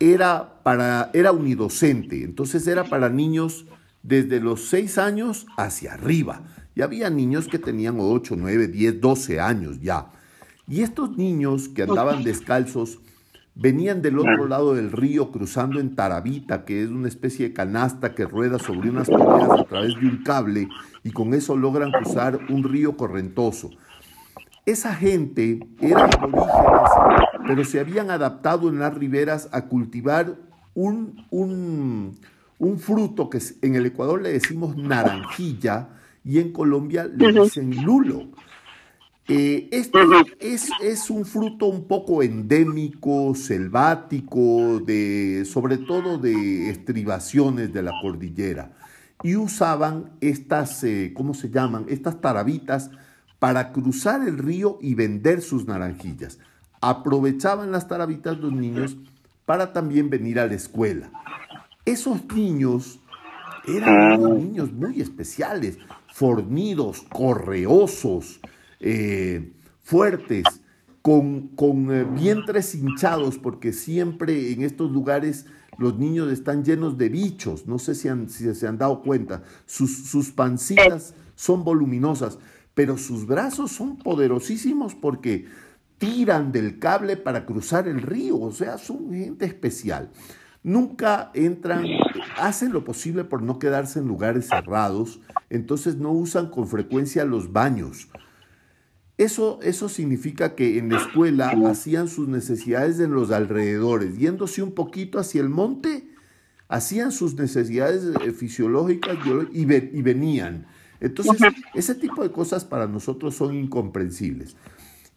era, 0.00 0.62
para, 0.62 1.10
era 1.12 1.32
unidocente, 1.32 2.24
entonces 2.24 2.66
era 2.66 2.84
para 2.84 3.08
niños 3.08 3.66
desde 4.02 4.40
los 4.40 4.68
6 4.68 4.98
años 4.98 5.46
hacia 5.56 5.94
arriba. 5.94 6.42
Y 6.74 6.82
había 6.82 7.10
niños 7.10 7.48
que 7.48 7.58
tenían 7.58 7.96
8, 7.98 8.34
9, 8.38 8.68
10, 8.68 9.00
12 9.00 9.40
años 9.40 9.80
ya. 9.80 10.06
Y 10.66 10.82
estos 10.82 11.16
niños 11.16 11.68
que 11.68 11.82
andaban 11.82 12.22
descalzos 12.24 12.98
venían 13.54 14.00
del 14.00 14.18
otro 14.18 14.48
lado 14.48 14.74
del 14.74 14.92
río 14.92 15.30
cruzando 15.30 15.80
en 15.80 15.94
tarabita, 15.94 16.64
que 16.64 16.82
es 16.82 16.88
una 16.88 17.08
especie 17.08 17.48
de 17.48 17.54
canasta 17.54 18.14
que 18.14 18.24
rueda 18.24 18.58
sobre 18.58 18.88
unas 18.88 19.08
piedras 19.08 19.60
a 19.60 19.64
través 19.64 19.94
de 20.00 20.06
un 20.06 20.22
cable 20.22 20.68
y 21.04 21.10
con 21.10 21.34
eso 21.34 21.56
logran 21.56 21.90
cruzar 21.90 22.38
un 22.48 22.64
río 22.64 22.96
correntoso. 22.96 23.70
Esa 24.64 24.94
gente 24.94 25.60
era 25.80 26.04
aborígenes, 26.04 26.90
pero 27.46 27.64
se 27.64 27.80
habían 27.80 28.10
adaptado 28.10 28.68
en 28.68 28.78
las 28.78 28.94
riberas 28.94 29.48
a 29.52 29.66
cultivar 29.66 30.36
un, 30.74 31.26
un, 31.30 32.16
un 32.58 32.78
fruto 32.78 33.28
que 33.28 33.40
en 33.60 33.74
el 33.74 33.86
Ecuador 33.86 34.22
le 34.22 34.32
decimos 34.32 34.76
naranjilla 34.76 35.88
y 36.24 36.38
en 36.38 36.52
Colombia 36.52 37.04
le 37.04 37.32
dicen 37.32 37.84
lulo. 37.84 38.28
Eh, 39.28 39.68
este 39.70 39.98
es, 40.40 40.68
es, 40.82 41.08
un 41.08 41.24
fruto 41.24 41.66
un 41.66 41.86
poco 41.86 42.22
endémico, 42.22 43.34
selvático, 43.34 44.80
de, 44.80 45.44
sobre 45.46 45.78
todo 45.78 46.18
de 46.18 46.70
estribaciones 46.70 47.72
de 47.72 47.82
la 47.82 47.92
cordillera. 48.02 48.72
Y 49.22 49.36
usaban 49.36 50.10
estas, 50.20 50.82
eh, 50.82 51.12
¿cómo 51.14 51.34
se 51.34 51.50
llaman? 51.50 51.86
Estas 51.88 52.20
tarabitas 52.20 52.90
para 53.38 53.72
cruzar 53.72 54.26
el 54.26 54.38
río 54.38 54.78
y 54.80 54.94
vender 54.94 55.40
sus 55.40 55.66
naranjillas. 55.66 56.38
Aprovechaban 56.80 57.70
las 57.70 57.86
tarabitas 57.86 58.38
los 58.38 58.52
niños 58.52 58.96
para 59.46 59.72
también 59.72 60.10
venir 60.10 60.40
a 60.40 60.46
la 60.46 60.54
escuela. 60.54 61.10
Esos 61.84 62.24
niños 62.34 62.98
eran 63.66 64.12
ah. 64.12 64.16
niños 64.16 64.72
muy 64.72 65.00
especiales, 65.00 65.78
fornidos, 66.12 67.06
correosos, 67.08 68.40
eh, 68.80 69.52
fuertes, 69.82 70.44
con, 71.00 71.48
con 71.48 71.90
eh, 71.90 72.04
vientres 72.04 72.74
hinchados, 72.74 73.38
porque 73.38 73.72
siempre 73.72 74.52
en 74.52 74.62
estos 74.62 74.92
lugares 74.92 75.46
los 75.78 75.98
niños 75.98 76.30
están 76.30 76.64
llenos 76.64 76.98
de 76.98 77.08
bichos, 77.08 77.66
no 77.66 77.78
sé 77.78 77.94
si, 77.94 78.08
si 78.28 78.54
se 78.54 78.68
han 78.68 78.76
dado 78.76 79.02
cuenta, 79.02 79.42
sus, 79.66 80.06
sus 80.10 80.30
pancitas 80.30 81.14
son 81.34 81.64
voluminosas, 81.64 82.38
pero 82.74 82.98
sus 82.98 83.26
brazos 83.26 83.72
son 83.72 83.96
poderosísimos 83.96 84.94
porque 84.94 85.46
tiran 85.96 86.52
del 86.52 86.78
cable 86.78 87.16
para 87.16 87.46
cruzar 87.46 87.88
el 87.88 88.02
río, 88.02 88.38
o 88.38 88.52
sea, 88.52 88.76
son 88.76 89.12
gente 89.12 89.46
especial 89.46 90.10
nunca 90.62 91.30
entran, 91.34 91.84
hacen 92.38 92.72
lo 92.72 92.84
posible 92.84 93.24
por 93.24 93.42
no 93.42 93.58
quedarse 93.58 93.98
en 93.98 94.08
lugares 94.08 94.48
cerrados, 94.48 95.20
entonces 95.50 95.96
no 95.96 96.12
usan 96.12 96.50
con 96.50 96.68
frecuencia 96.68 97.24
los 97.24 97.52
baños. 97.52 98.08
Eso, 99.18 99.60
eso 99.62 99.88
significa 99.88 100.54
que 100.54 100.78
en 100.78 100.88
la 100.90 100.98
escuela 100.98 101.52
hacían 101.68 102.08
sus 102.08 102.28
necesidades 102.28 102.98
en 102.98 103.12
los 103.12 103.30
alrededores, 103.30 104.18
yéndose 104.18 104.62
un 104.62 104.72
poquito 104.72 105.18
hacia 105.18 105.40
el 105.40 105.48
monte, 105.48 106.08
hacían 106.68 107.12
sus 107.12 107.34
necesidades 107.34 108.04
eh, 108.04 108.32
fisiológicas 108.32 109.18
y, 109.52 109.60
y 109.62 110.02
venían. 110.02 110.66
Entonces, 111.00 111.40
ese 111.74 111.94
tipo 111.94 112.22
de 112.22 112.30
cosas 112.30 112.64
para 112.64 112.86
nosotros 112.86 113.34
son 113.34 113.54
incomprensibles 113.54 114.56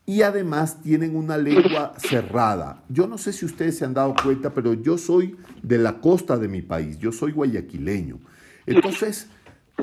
y 0.06 0.22
además 0.22 0.82
tienen 0.82 1.16
una 1.16 1.38
lengua 1.38 1.94
cerrada. 1.98 2.84
Yo 2.90 3.08
no 3.08 3.18
sé 3.18 3.34
si 3.34 3.46
ustedes 3.46 3.78
se 3.78 3.86
han 3.86 3.94
dado 3.94 4.14
cuenta, 4.22 4.54
pero 4.54 4.74
yo 4.74 4.98
soy 4.98 5.36
de 5.64 5.80
la 5.80 6.00
costa 6.00 6.38
de 6.38 6.48
mi 6.48 6.62
país, 6.62 7.00
yo 7.00 7.12
soy 7.12 7.32
guayaquileño. 7.32 8.20
Entonces, 8.68 9.28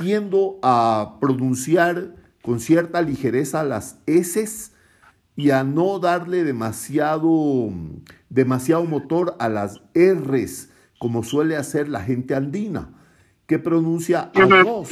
tiendo 0.00 0.58
a 0.62 1.16
pronunciar 1.20 2.14
con 2.42 2.60
cierta 2.60 3.02
ligereza 3.02 3.64
las 3.64 3.98
S 4.06 4.70
y 5.34 5.50
a 5.50 5.64
no 5.64 5.98
darle 5.98 6.44
demasiado, 6.44 7.70
demasiado 8.28 8.84
motor 8.84 9.36
a 9.40 9.48
las 9.48 9.82
R's, 9.94 10.68
como 10.98 11.24
suele 11.24 11.56
hacer 11.56 11.88
la 11.88 12.00
gente 12.00 12.34
andina, 12.34 12.90
que 13.46 13.58
pronuncia 13.58 14.30
arroz, 14.34 14.90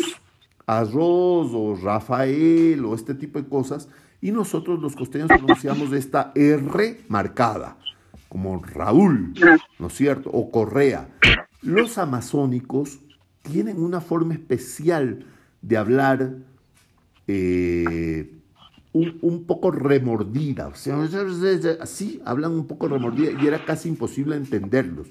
arroz 0.67 1.51
o 1.55 1.79
Rafael 1.81 2.85
o 2.85 2.97
este 2.97 3.15
tipo 3.15 3.41
de 3.41 3.49
cosas 3.49 3.89
y 4.21 4.31
nosotros 4.33 4.81
los 4.81 4.95
costeños 4.95 5.29
pronunciamos 5.29 5.93
esta 5.93 6.33
R 6.35 7.01
marcada, 7.09 7.77
como 8.29 8.63
Raúl, 8.63 9.35
¿no 9.79 9.87
es 9.87 9.95
cierto? 9.95 10.31
O 10.31 10.51
Correa. 10.51 11.09
Los 11.63 11.99
amazónicos 11.99 12.99
tienen 13.43 13.83
una 13.83 14.01
forma 14.01 14.35
especial 14.35 15.25
de 15.63 15.77
hablar 15.77 16.35
eh, 17.27 18.31
un, 18.93 19.45
poco 19.45 19.71
remordida, 19.71 20.69
o 20.69 20.75
sea, 20.75 20.99
así 21.81 22.21
hablan 22.25 22.53
un 22.53 22.67
poco 22.67 22.89
remordida 22.89 23.31
y 23.41 23.47
era 23.47 23.65
casi 23.65 23.89
imposible 23.89 24.37
entenderlos. 24.37 25.09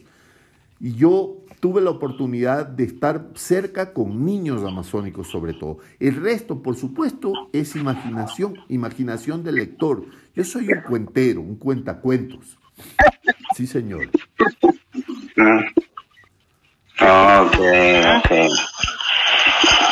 Y 0.80 0.96
yo 0.96 1.40
tuve 1.60 1.82
la 1.82 1.90
oportunidad 1.90 2.66
de 2.66 2.86
estar 2.86 3.28
cerca 3.36 3.94
con 3.94 4.26
niños 4.26 4.64
amazónicos 4.64 5.28
sobre 5.28 5.54
todo. 5.54 5.80
El 6.00 6.16
resto, 6.22 6.62
por 6.62 6.76
supuesto, 6.76 7.34
es 7.52 7.76
imaginación, 7.76 8.56
imaginación 8.70 9.44
del 9.44 9.56
lector. 9.56 10.06
Yo 10.36 10.44
soy 10.44 10.72
un 10.72 10.82
cuentero, 10.82 11.42
un 11.42 11.58
cuentacuentos. 11.58 12.58
Sí, 13.56 13.68
señor. 13.68 14.10
Mm. 15.36 15.60
Ok, 17.02 17.58
ok. 18.18 18.32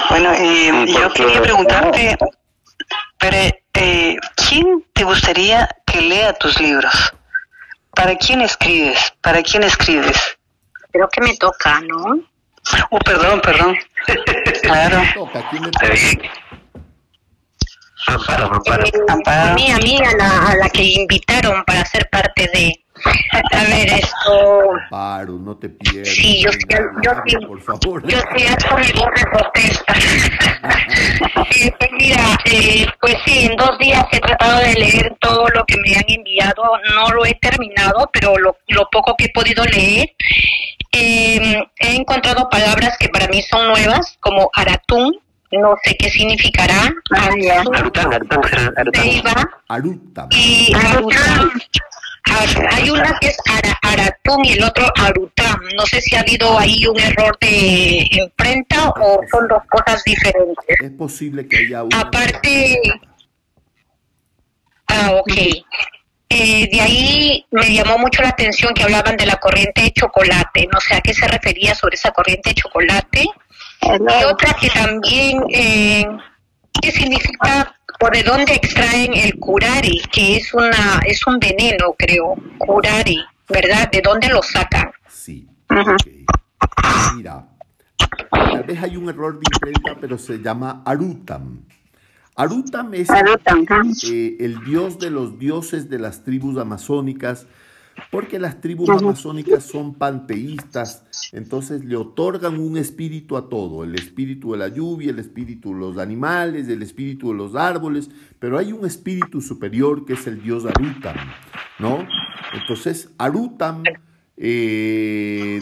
Bueno, 0.09 0.31
eh, 0.33 0.85
¿Y 0.87 0.93
por 0.93 1.01
yo 1.01 1.13
quería 1.13 1.41
preguntarte, 1.41 2.17
pero, 3.19 3.37
eh, 3.73 4.17
¿quién 4.35 4.85
te 4.93 5.03
gustaría 5.03 5.69
que 5.85 6.01
lea 6.01 6.33
tus 6.33 6.59
libros? 6.61 7.13
¿Para 7.93 8.15
quién 8.15 8.41
escribes? 8.41 9.13
¿Para 9.21 9.41
quién 9.43 9.63
escribes? 9.63 10.36
Creo 10.97 11.09
que 11.09 11.21
me 11.21 11.37
toca, 11.37 11.79
¿no? 11.81 12.19
Oh, 12.89 12.97
perdón, 12.97 13.39
perdón. 13.41 13.77
Claro. 14.63 14.99
Toca, 15.13 15.47
¿quién 15.51 15.61
me 15.61 15.69
Está 15.69 15.89
bien. 15.89 16.21
Amparo, 18.07 18.51
amparo. 18.51 18.83
Eh, 18.83 18.91
a 19.07 19.53
mí, 19.53 19.71
a 19.71 19.77
mí, 19.77 19.99
a 20.03 20.17
la, 20.17 20.47
a 20.47 20.55
la 20.55 20.69
que 20.69 20.81
invitaron 20.81 21.63
para 21.65 21.85
ser 21.85 22.09
parte 22.09 22.49
de... 22.51 22.83
A 23.53 23.63
ver, 23.63 23.87
esto... 23.93 24.71
Paro, 24.89 25.33
no 25.33 25.55
te 25.57 25.69
pierdas. 25.69 26.13
Sí, 26.13 26.41
yo 26.43 26.51
sí, 26.51 26.59
yo 26.69 27.11
Habla, 27.11 27.23
sí. 27.27 27.35
Por 27.45 27.61
favor. 27.61 28.07
Yo 28.07 28.17
sí 28.35 28.45
hago 28.45 28.77
mi 28.77 28.91
voz 28.99 29.09
de 29.15 29.25
protesta. 29.31 29.93
Pues 31.79 31.91
mira, 31.93 32.37
eh, 32.45 32.85
pues 33.01 33.15
sí, 33.25 33.45
en 33.45 33.55
dos 33.55 33.77
días 33.79 34.05
he 34.11 34.19
tratado 34.19 34.59
de 34.59 34.73
leer 34.73 35.15
todo 35.19 35.47
lo 35.49 35.65
que 35.65 35.75
me 35.85 35.95
han 35.95 36.03
enviado. 36.07 36.63
No 36.95 37.09
lo 37.09 37.25
he 37.25 37.33
terminado, 37.35 38.09
pero 38.13 38.37
lo, 38.37 38.55
lo 38.67 38.89
poco 38.89 39.15
que 39.17 39.25
he 39.25 39.29
podido 39.29 39.63
leer, 39.65 40.09
eh, 40.91 41.63
he 41.79 41.95
encontrado 41.95 42.49
palabras 42.49 42.97
que 42.99 43.09
para 43.09 43.27
mí 43.27 43.41
son 43.43 43.67
nuevas, 43.67 44.17
como 44.19 44.49
aratún, 44.53 45.19
no 45.51 45.75
sé 45.83 45.95
qué 45.97 46.09
significará. 46.09 46.91
Aratún, 47.11 47.75
Arután, 47.75 48.13
Arután, 48.13 48.41
Arután. 48.77 49.03
ceiba, 49.03 49.49
Aruta. 49.69 50.27
y 50.31 50.73
Arutam. 50.75 51.51
Hay 52.71 52.89
una 52.89 53.17
que 53.19 53.27
es 53.27 53.37
Ara- 53.45 53.77
Aratum 53.81 54.43
y 54.43 54.53
el 54.53 54.63
otro 54.63 54.85
Arutam. 54.97 55.59
No 55.75 55.85
sé 55.85 56.01
si 56.01 56.15
ha 56.15 56.21
habido 56.21 56.57
ahí 56.57 56.85
un 56.87 56.99
error 56.99 57.37
de 57.39 58.07
imprenta 58.11 58.89
o 58.89 59.21
son 59.31 59.47
dos 59.47 59.61
cosas 59.69 60.03
diferentes. 60.03 60.77
Es 60.81 60.91
posible 60.91 61.47
que 61.47 61.57
haya 61.57 61.83
una. 61.83 61.99
Aparte, 62.01 62.79
ah, 64.87 65.11
ok. 65.13 65.33
Eh, 66.29 66.67
de 66.69 66.81
ahí 66.81 67.45
me 67.51 67.73
llamó 67.73 67.97
mucho 67.97 68.21
la 68.21 68.29
atención 68.29 68.73
que 68.73 68.83
hablaban 68.83 69.15
de 69.15 69.25
la 69.25 69.37
corriente 69.37 69.83
de 69.83 69.91
chocolate. 69.91 70.67
No 70.71 70.79
sé 70.81 70.95
a 70.95 71.01
qué 71.01 71.13
se 71.13 71.25
refería 71.27 71.73
sobre 71.73 71.95
esa 71.95 72.11
corriente 72.11 72.49
de 72.49 72.55
chocolate. 72.55 73.25
Y 73.81 74.23
otra 74.25 74.53
que 74.59 74.69
también, 74.69 75.41
eh, 75.51 76.05
¿qué 76.81 76.91
significa 76.91 77.73
o 77.99 78.09
de 78.09 78.23
dónde 78.23 78.53
extraen 78.53 79.13
el 79.13 79.37
curare? 79.39 80.01
Que 80.11 80.37
es 80.37 80.53
una 80.53 81.01
es 81.05 81.25
un 81.27 81.39
veneno, 81.39 81.95
creo. 81.97 82.35
Curare, 82.57 83.17
¿verdad? 83.49 83.89
¿De 83.91 84.01
dónde 84.01 84.29
lo 84.29 84.41
sacan? 84.41 84.91
Sí. 85.09 85.47
Mira, 87.15 87.47
tal 88.31 88.63
vez 88.63 88.81
hay 88.81 88.97
un 88.97 89.09
error 89.09 89.39
de 89.39 89.43
imprenta, 89.53 89.99
pero 89.99 90.17
se 90.17 90.37
llama 90.37 90.81
Arutam. 90.85 91.63
Arutam 92.35 92.93
es 92.93 93.09
eh, 93.09 94.37
el 94.39 94.63
dios 94.63 94.99
de 94.99 95.09
los 95.09 95.39
dioses 95.39 95.89
de 95.89 95.97
las 95.97 96.23
tribus 96.23 96.57
amazónicas, 96.59 97.47
porque 98.11 98.39
las 98.39 98.61
tribus 98.61 98.89
amazónicas 98.89 99.63
son 99.63 99.95
panteístas, 99.95 101.05
entonces 101.31 101.83
le 101.83 101.95
otorgan 101.95 102.59
un 102.59 102.77
espíritu 102.77 103.37
a 103.37 103.49
todo, 103.49 103.83
el 103.83 103.95
espíritu 103.95 104.51
de 104.51 104.59
la 104.59 104.67
lluvia, 104.67 105.11
el 105.11 105.19
espíritu 105.19 105.73
de 105.73 105.79
los 105.79 105.97
animales, 105.97 106.67
el 106.67 106.83
espíritu 106.83 107.31
de 107.31 107.37
los 107.37 107.55
árboles, 107.55 108.09
pero 108.39 108.57
hay 108.57 108.71
un 108.71 108.85
espíritu 108.85 109.41
superior 109.41 110.05
que 110.05 110.13
es 110.13 110.27
el 110.27 110.41
dios 110.41 110.65
Arutam, 110.65 111.15
¿no? 111.79 112.07
Entonces, 112.53 113.09
Arutam, 113.17 113.83
eh, 114.37 115.59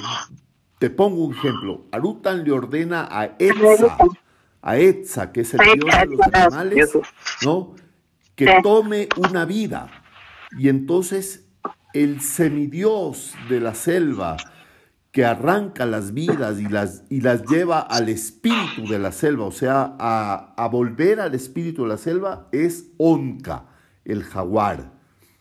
te 0.80 0.90
pongo 0.90 1.26
un 1.26 1.34
ejemplo, 1.34 1.86
Arutam 1.92 2.44
le 2.44 2.52
ordena 2.52 3.08
a 3.10 3.36
Etza, 3.40 3.98
a 4.62 4.78
Etza, 4.78 5.32
que 5.32 5.42
es 5.42 5.54
el 5.54 5.60
dios 5.60 6.00
de 6.00 6.06
los 6.06 6.22
animales, 6.22 6.98
¿no? 7.44 7.76
Que 8.36 8.60
tome 8.62 9.08
una 9.16 9.46
vida. 9.46 9.90
Y 10.58 10.70
entonces 10.70 11.45
el 11.96 12.20
semidios 12.20 13.34
de 13.50 13.62
la 13.62 13.74
selva 13.74 14.36
que 15.14 15.24
arranca 15.24 15.86
las 15.86 16.14
vidas 16.14 16.60
y 16.60 16.68
las, 16.68 17.06
y 17.10 17.22
las 17.22 17.44
lleva 17.46 17.80
al 17.80 18.10
espíritu 18.10 18.86
de 18.90 19.00
la 19.00 19.14
selva, 19.14 19.46
o 19.46 19.52
sea, 19.52 19.96
a, 19.98 20.54
a 20.58 20.68
volver 20.68 21.22
al 21.22 21.34
espíritu 21.34 21.84
de 21.84 21.88
la 21.88 21.98
selva, 21.98 22.50
es 22.52 22.88
Onca, 22.98 23.68
el 24.04 24.24
jaguar. 24.24 24.92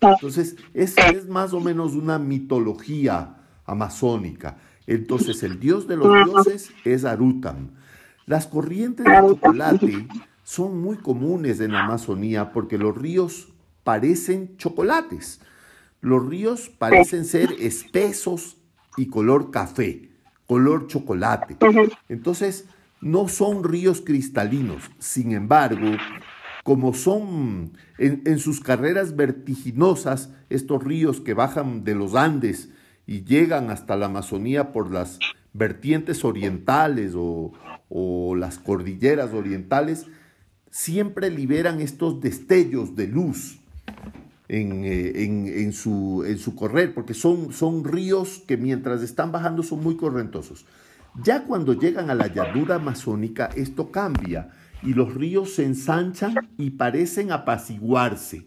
Entonces, 0.00 0.54
esa 0.74 1.08
es 1.08 1.26
más 1.26 1.52
o 1.52 1.60
menos 1.60 1.94
una 1.94 2.20
mitología 2.20 3.36
amazónica. 3.66 4.58
Entonces, 4.86 5.42
el 5.42 5.58
dios 5.58 5.88
de 5.88 5.96
los 5.96 6.24
dioses 6.24 6.70
es 6.84 7.04
Arutam. 7.04 7.70
Las 8.26 8.46
corrientes 8.46 9.04
de 9.04 9.12
chocolate 9.12 10.06
son 10.44 10.80
muy 10.80 10.98
comunes 10.98 11.58
en 11.58 11.72
la 11.72 11.84
Amazonía 11.84 12.52
porque 12.52 12.78
los 12.78 12.96
ríos 12.96 13.48
parecen 13.82 14.56
chocolates. 14.56 15.40
Los 16.04 16.26
ríos 16.26 16.68
parecen 16.68 17.24
ser 17.24 17.48
espesos 17.60 18.58
y 18.98 19.06
color 19.06 19.50
café, 19.50 20.10
color 20.46 20.86
chocolate. 20.86 21.56
Entonces, 22.10 22.66
no 23.00 23.26
son 23.26 23.64
ríos 23.64 24.02
cristalinos. 24.02 24.90
Sin 24.98 25.32
embargo, 25.32 25.96
como 26.62 26.92
son 26.92 27.72
en, 27.96 28.20
en 28.26 28.38
sus 28.38 28.60
carreras 28.60 29.16
vertiginosas, 29.16 30.28
estos 30.50 30.84
ríos 30.84 31.22
que 31.22 31.32
bajan 31.32 31.84
de 31.84 31.94
los 31.94 32.14
Andes 32.14 32.68
y 33.06 33.24
llegan 33.24 33.70
hasta 33.70 33.96
la 33.96 34.04
Amazonía 34.04 34.72
por 34.72 34.92
las 34.92 35.18
vertientes 35.54 36.22
orientales 36.22 37.14
o, 37.16 37.54
o 37.88 38.34
las 38.36 38.58
cordilleras 38.58 39.32
orientales, 39.32 40.04
siempre 40.70 41.30
liberan 41.30 41.80
estos 41.80 42.20
destellos 42.20 42.94
de 42.94 43.06
luz 43.06 43.58
en, 44.48 44.84
eh, 44.84 45.24
en- 45.24 45.72
su, 45.72 46.54
correr, 46.54 46.94
porque 46.94 47.14
son 47.14 47.84
ríos 47.84 48.42
que 48.46 48.56
mientras 48.56 49.02
están 49.02 49.32
bajando 49.32 49.62
son 49.62 49.82
muy 49.82 49.96
correntosos. 49.96 50.66
Ya 51.22 51.44
cuando 51.44 51.74
llegan 51.74 52.10
a 52.10 52.14
la 52.14 52.26
llanura 52.26 52.76
amazónica, 52.76 53.48
esto 53.56 53.90
cambia 53.90 54.50
y 54.82 54.94
los 54.94 55.14
ríos 55.14 55.54
se 55.54 55.64
ensanchan 55.64 56.34
y 56.58 56.70
parecen 56.70 57.32
apaciguarse. 57.32 58.44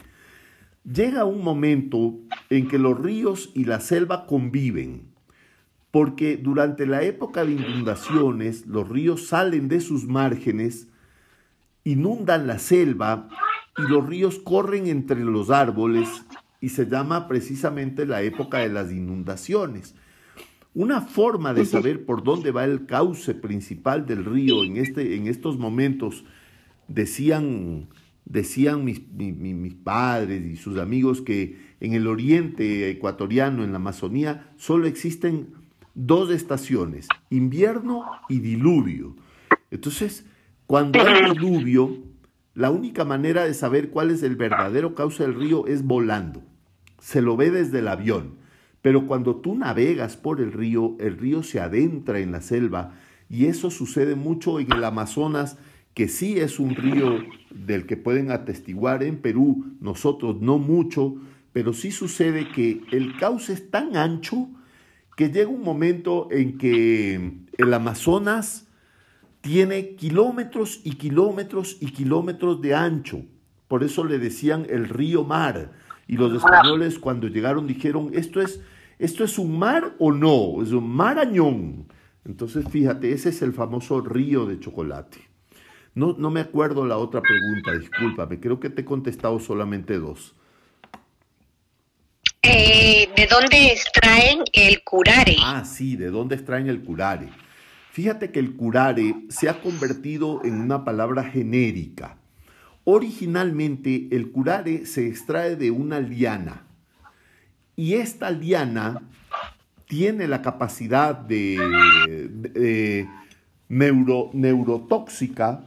Llega 0.84 1.26
un 1.26 1.44
momento 1.44 2.16
en 2.50 2.68
que 2.68 2.78
los 2.78 3.00
ríos 3.00 3.52
y 3.54 3.66
la 3.66 3.80
selva 3.80 4.26
conviven, 4.26 5.08
porque 5.92 6.38
durante 6.38 6.86
la 6.86 7.04
época 7.04 7.44
de 7.44 7.54
inundaciones 7.54 8.68
los 8.68 8.88
ríos 8.88 9.28
salen 9.28 9.68
de 9.68 9.82
sus 9.82 10.06
márgenes, 10.06 10.88
inundan 11.84 12.48
la 12.48 12.60
selva 12.60 13.30
y 13.78 13.82
los 13.84 14.06
ríos 14.06 14.40
corren 14.40 14.88
entre 14.88 15.24
los 15.24 15.50
árboles 15.50 16.08
y 16.60 16.70
se 16.70 16.88
llama 16.88 17.28
precisamente 17.28 18.06
la 18.06 18.22
época 18.24 18.60
de 18.60 18.70
las 18.70 18.92
inundaciones. 18.92 19.96
Una 20.74 21.02
forma 21.02 21.54
de 21.54 21.62
saber 21.66 22.06
por 22.06 22.24
dónde 22.24 22.52
va 22.52 22.66
el 22.66 22.86
cauce 22.86 23.34
principal 23.34 24.06
del 24.06 24.26
río 24.26 24.64
en, 24.64 24.78
este, 24.78 25.16
en 25.16 25.28
estos 25.28 25.58
momentos, 25.58 26.24
decían, 26.88 27.88
decían 28.26 28.84
mis, 28.86 29.08
mi- 29.12 29.32
mi- 29.32 29.54
mis 29.54 29.74
padres 29.74 30.46
y 30.46 30.56
sus 30.56 30.78
amigos 30.78 31.22
que 31.22 31.58
en 31.80 31.94
el 31.94 32.08
oriente 32.08 32.90
ecuatoriano, 32.90 33.64
en 33.64 33.72
la 33.72 33.78
Amazonía, 33.78 34.52
solo 34.58 34.88
existen 34.88 35.50
dos 35.96 36.30
estaciones, 36.32 37.08
invierno 37.30 38.04
y 38.30 38.40
diluvio. 38.40 39.16
Entonces, 39.72 40.26
cuando 40.68 41.00
hay 41.02 41.32
diluvio, 41.34 41.98
la 42.58 42.72
única 42.72 43.06
manera 43.06 43.46
de 43.46 43.54
saber 43.54 43.92
cuál 43.92 44.10
es 44.10 44.24
el 44.24 44.36
verdadero 44.36 44.96
cauce 44.96 45.22
del 45.22 45.36
río 45.36 45.68
es 45.68 45.84
volando. 45.84 46.42
Se 47.00 47.22
lo 47.22 47.38
ve 47.38 47.52
desde 47.52 47.80
el 47.80 47.88
avión. 47.88 48.40
Pero 48.82 49.06
cuando 49.06 49.36
tú 49.36 49.54
navegas 49.54 50.18
por 50.18 50.42
el 50.42 50.52
río, 50.52 50.96
el 51.00 51.20
río 51.20 51.44
se 51.44 51.60
adentra 51.60 52.18
en 52.18 52.32
la 52.32 52.42
selva 52.42 52.96
y 53.30 53.46
eso 53.46 53.70
sucede 53.70 54.16
mucho 54.16 54.60
en 54.60 54.72
el 54.72 54.84
Amazonas, 54.84 55.60
que 55.94 56.08
sí 56.08 56.40
es 56.40 56.60
un 56.60 56.74
río 56.74 57.20
del 57.52 57.86
que 57.86 57.96
pueden 57.96 58.32
atestiguar 58.32 59.04
en 59.04 59.18
Perú, 59.18 59.76
nosotros 59.80 60.42
no 60.42 60.58
mucho, 60.58 61.14
pero 61.54 61.74
sí 61.74 61.92
sucede 61.92 62.50
que 62.50 62.82
el 62.92 63.18
cauce 63.18 63.54
es 63.54 63.70
tan 63.70 63.96
ancho 63.96 64.50
que 65.16 65.30
llega 65.30 65.50
un 65.50 65.62
momento 65.62 66.28
en 66.32 66.58
que 66.58 67.34
el 67.56 67.74
Amazonas 67.74 68.67
tiene 69.48 69.96
kilómetros 69.96 70.82
y 70.84 70.96
kilómetros 70.96 71.78
y 71.80 71.92
kilómetros 71.92 72.62
de 72.62 72.76
ancho. 72.76 73.22
Por 73.70 73.86
eso 73.86 74.04
le 74.04 74.20
decían 74.20 74.68
el 74.70 74.90
río 74.90 75.24
mar. 75.24 75.72
Y 76.06 76.18
los 76.18 76.34
españoles 76.34 77.00
cuando 77.00 77.30
llegaron 77.30 77.66
dijeron, 77.66 78.12
esto 78.14 78.42
es, 78.42 78.60
¿Esto 79.00 79.24
es 79.24 79.38
un 79.38 79.58
mar 79.58 79.94
o 80.00 80.12
no? 80.12 80.62
Es 80.62 80.72
un 80.72 80.90
marañón. 80.90 81.88
Entonces, 82.26 82.66
fíjate, 82.70 83.14
ese 83.14 83.30
es 83.30 83.42
el 83.42 83.54
famoso 83.54 84.02
río 84.02 84.46
de 84.46 84.60
chocolate. 84.60 85.20
No, 85.94 86.16
no 86.18 86.30
me 86.30 86.42
acuerdo 86.42 86.86
la 86.86 86.98
otra 86.98 87.22
pregunta, 87.22 87.72
discúlpame. 87.78 88.42
Creo 88.42 88.60
que 88.60 88.70
te 88.70 88.82
he 88.82 88.86
contestado 88.86 89.40
solamente 89.40 89.98
dos. 89.98 90.36
Eh, 92.42 93.10
¿De 93.16 93.28
dónde 93.28 93.72
extraen 93.72 94.44
el 94.52 94.84
curare? 94.84 95.38
Ah, 95.42 95.64
sí, 95.64 95.96
¿de 95.96 96.10
dónde 96.10 96.36
extraen 96.36 96.68
el 96.68 96.84
curare? 96.84 97.30
Fíjate 97.98 98.30
que 98.30 98.38
el 98.38 98.56
curare 98.56 99.26
se 99.28 99.50
ha 99.50 99.60
convertido 99.60 100.46
en 100.46 100.62
una 100.62 100.86
palabra 100.86 101.24
genérica. 101.24 102.20
Originalmente 102.84 104.10
el 104.12 104.30
curare 104.30 104.86
se 104.86 105.08
extrae 105.08 105.56
de 105.56 105.72
una 105.72 106.00
liana 106.00 106.62
y 107.76 107.96
esta 107.96 108.30
liana 108.30 109.02
tiene 109.88 110.28
la 110.28 110.44
capacidad 110.44 111.16
de, 111.16 111.58
neuro, 113.68 114.30
neurotóxica 114.32 115.64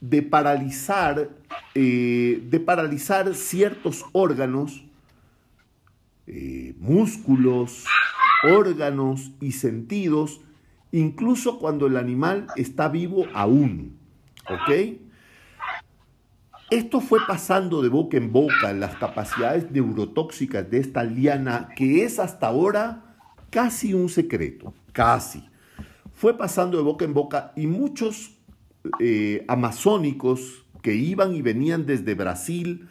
de 0.00 0.22
paralizar, 0.22 1.28
eh, 1.74 2.42
de 2.48 2.60
paralizar 2.60 3.34
ciertos 3.34 4.06
órganos, 4.12 4.82
eh, 6.26 6.74
músculos, 6.78 7.84
órganos 8.42 9.32
y 9.38 9.52
sentidos, 9.52 10.40
incluso 10.92 11.58
cuando 11.58 11.86
el 11.86 11.96
animal 11.96 12.46
está 12.56 12.88
vivo 12.88 13.26
aún. 13.34 13.98
¿Ok? 14.48 15.00
Esto 16.70 17.00
fue 17.00 17.20
pasando 17.26 17.82
de 17.82 17.88
boca 17.88 18.16
en 18.16 18.32
boca 18.32 18.72
las 18.72 18.96
capacidades 18.96 19.70
neurotóxicas 19.70 20.70
de 20.70 20.78
esta 20.78 21.04
liana, 21.04 21.68
que 21.76 22.04
es 22.04 22.18
hasta 22.18 22.46
ahora 22.46 23.16
casi 23.50 23.92
un 23.92 24.08
secreto, 24.08 24.72
casi. 24.92 25.44
Fue 26.14 26.36
pasando 26.36 26.78
de 26.78 26.82
boca 26.82 27.04
en 27.04 27.12
boca 27.12 27.52
y 27.56 27.66
muchos 27.66 28.38
eh, 29.00 29.44
amazónicos 29.48 30.64
que 30.80 30.94
iban 30.94 31.34
y 31.34 31.42
venían 31.42 31.84
desde 31.84 32.14
Brasil 32.14 32.88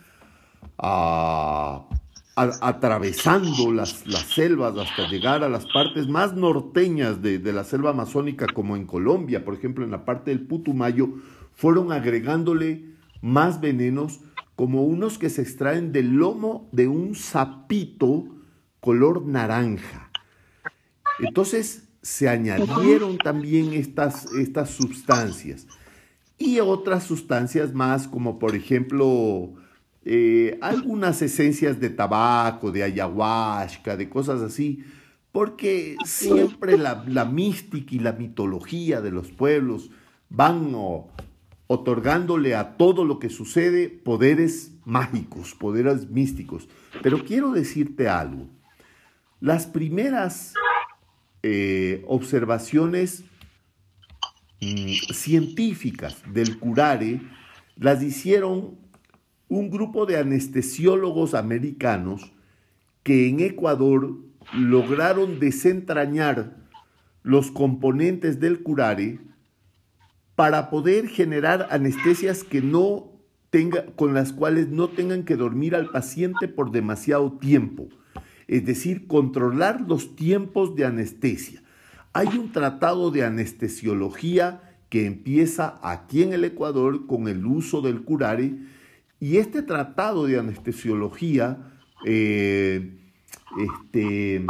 atravesando 2.61 3.71
las, 3.71 4.03
selvas 4.33 4.77
hasta 4.77 5.07
llegar 5.07 5.43
a 5.43 5.49
las 5.49 5.65
partes 5.65 6.07
más 6.07 6.33
norteñas 6.33 7.21
de, 7.21 7.39
de 7.39 7.53
la 7.53 7.63
selva 7.63 7.91
amazónica, 7.91 8.47
como 8.53 8.75
en 8.75 8.85
Colombia, 8.85 9.45
por 9.45 9.53
ejemplo, 9.53 9.83
en 9.83 9.91
la 9.91 10.05
parte 10.05 10.31
del 10.31 10.47
Putumayo, 10.47 11.09
fueron 11.53 11.91
agregándole 11.91 12.85
más 13.21 13.61
venenos 13.61 14.19
como 14.55 14.83
unos 14.83 15.17
que 15.17 15.29
se 15.29 15.41
extraen 15.41 15.91
del 15.91 16.13
lomo 16.13 16.69
de 16.71 16.87
un 16.87 17.15
sapito 17.15 18.25
color 18.79 19.25
naranja. 19.25 20.11
Entonces 21.19 21.87
se 22.01 22.27
añadieron 22.27 23.17
también 23.17 23.73
estas, 23.73 24.25
estas 24.33 24.71
sustancias 24.71 25.67
y 26.37 26.59
otras 26.59 27.03
sustancias 27.03 27.73
más 27.73 28.07
como 28.07 28.39
por 28.39 28.55
ejemplo 28.55 29.53
eh, 30.04 30.58
algunas 30.62 31.22
esencias 31.22 31.80
de 31.80 31.89
tabaco, 31.89 32.72
de 32.72 32.84
ayahuasca, 32.84 33.95
de 33.95 34.10
cosas 34.10 34.41
así, 34.41 34.84
porque 35.32 35.95
siempre 36.06 36.78
la, 36.78 37.04
la 37.08 37.26
mística 37.26 37.95
y 37.95 37.99
la 37.99 38.14
mitología 38.14 39.02
de 39.02 39.12
los 39.12 39.32
pueblos 39.32 39.91
van 40.30 40.76
otorgándole 41.68 42.56
a 42.56 42.78
todo 42.78 43.06
lo 43.06 43.20
que 43.20 43.30
sucede 43.30 43.89
poderes 43.89 44.72
mágicos, 44.86 45.54
poderes 45.54 46.10
místicos. 46.10 46.68
Pero 47.02 47.24
quiero 47.24 47.52
decirte 47.52 48.10
algo. 48.10 48.49
Las 49.39 49.68
primeras 49.68 50.54
eh, 51.43 52.04
observaciones 52.08 53.24
mm, 54.62 55.14
científicas 55.14 56.22
del 56.32 56.60
curare 56.60 57.22
las 57.76 58.04
hicieron 58.04 58.80
un 59.52 59.70
grupo 59.70 60.06
de 60.06 60.16
anestesiólogos 60.16 61.34
americanos 61.34 62.32
que 63.04 63.28
en 63.28 63.41
Ecuador 63.41 64.16
lograron 64.54 65.41
desentrañar 65.41 66.56
los 67.22 67.52
componentes 67.52 68.39
del 68.39 68.64
curare 68.64 69.20
para 70.36 70.70
poder 70.70 71.10
generar 71.10 71.68
anestesias 71.70 72.45
que 72.45 72.62
no 72.62 73.12
con 73.97 74.14
las 74.14 74.32
cuales 74.32 74.70
no 74.70 74.88
tengan 74.88 75.26
que 75.26 75.36
dormir 75.36 75.76
al 75.76 75.89
paciente 75.89 76.47
por 76.47 76.72
demasiado 76.72 77.34
tiempo. 77.34 77.89
Es 78.47 78.66
decir, 78.66 79.06
controlar 79.06 79.82
los 79.82 80.16
tiempos 80.16 80.78
de 80.78 80.86
anestesia. 80.86 81.62
Hay 82.14 82.30
un 82.38 82.54
tratado 82.54 83.12
de 83.12 83.26
anestesiología 83.26 84.78
que 84.88 85.06
empieza 85.06 85.78
aquí 85.84 86.24
en 86.24 86.32
el 86.32 86.45
Ecuador 86.45 87.06
con 87.06 87.28
el 87.28 87.45
uso 87.45 87.82
del 87.82 88.04
curare 88.04 88.56
y 89.22 89.38
este 89.38 89.61
tratado 89.61 90.26
de 90.26 90.39
anestesiología 90.39 91.59
eh, 92.05 92.97
este, 93.59 94.43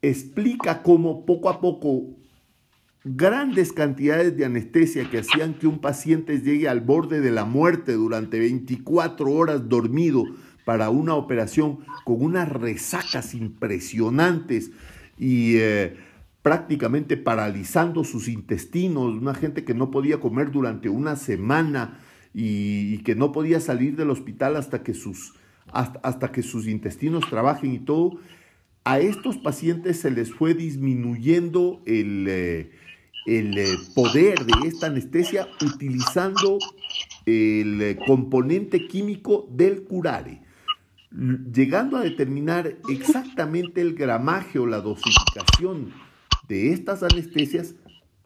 explica 0.00 0.82
cómo 0.82 1.26
poco 1.26 1.50
a 1.50 1.60
poco 1.60 2.06
grandes 3.04 3.70
cantidades 3.74 4.34
de 4.34 4.46
anestesia 4.46 5.10
que 5.10 5.18
hacían 5.18 5.52
que 5.52 5.66
un 5.66 5.78
paciente 5.78 6.40
llegue 6.40 6.70
al 6.70 6.80
borde 6.80 7.20
de 7.20 7.30
la 7.30 7.44
muerte 7.44 7.92
durante 7.92 8.38
24 8.38 9.30
horas 9.30 9.68
dormido 9.68 10.24
para 10.64 10.88
una 10.88 11.14
operación 11.14 11.80
con 12.06 12.22
unas 12.22 12.48
resacas 12.48 13.34
impresionantes 13.34 14.70
y 15.18 15.56
eh, 15.56 15.98
prácticamente 16.40 17.18
paralizando 17.18 18.04
sus 18.04 18.26
intestinos, 18.26 19.12
una 19.12 19.34
gente 19.34 19.64
que 19.64 19.74
no 19.74 19.90
podía 19.90 20.18
comer 20.18 20.50
durante 20.50 20.88
una 20.88 21.16
semana 21.16 22.00
y, 22.34 22.98
que 22.98 23.14
no 23.14 23.32
podía 23.32 23.60
salir 23.60 23.96
del 23.96 24.10
hospital 24.10 24.56
hasta 24.56 24.82
que 24.82 24.92
sus, 24.92 25.34
hasta 25.72 26.32
que 26.32 26.42
sus 26.42 26.66
intestinos 26.66 27.28
trabajen 27.30 27.72
y 27.72 27.78
todo, 27.78 28.18
a 28.82 28.98
estos 28.98 29.38
pacientes 29.38 30.00
se 30.00 30.10
les 30.10 30.32
fue 30.32 30.52
disminuyendo 30.52 31.80
el, 31.86 32.26
eh, 32.28 32.70
el 33.24 33.56
eh, 33.56 33.78
poder 33.94 34.44
de 34.44 34.68
esta 34.68 34.88
anestesia 34.88 35.48
utilizando 35.62 36.58
el 37.24 37.80
eh, 37.80 37.98
componente 38.06 38.86
químico 38.86 39.48
del 39.50 39.84
curare, 39.84 40.42
llegando 41.10 41.96
a 41.96 42.02
determinar 42.02 42.76
exactamente 42.90 43.80
el 43.80 43.94
gramaje 43.94 44.58
o 44.58 44.66
la 44.66 44.80
dosificación 44.80 45.92
de 46.48 46.72
estas 46.72 47.02
anestesias 47.02 47.74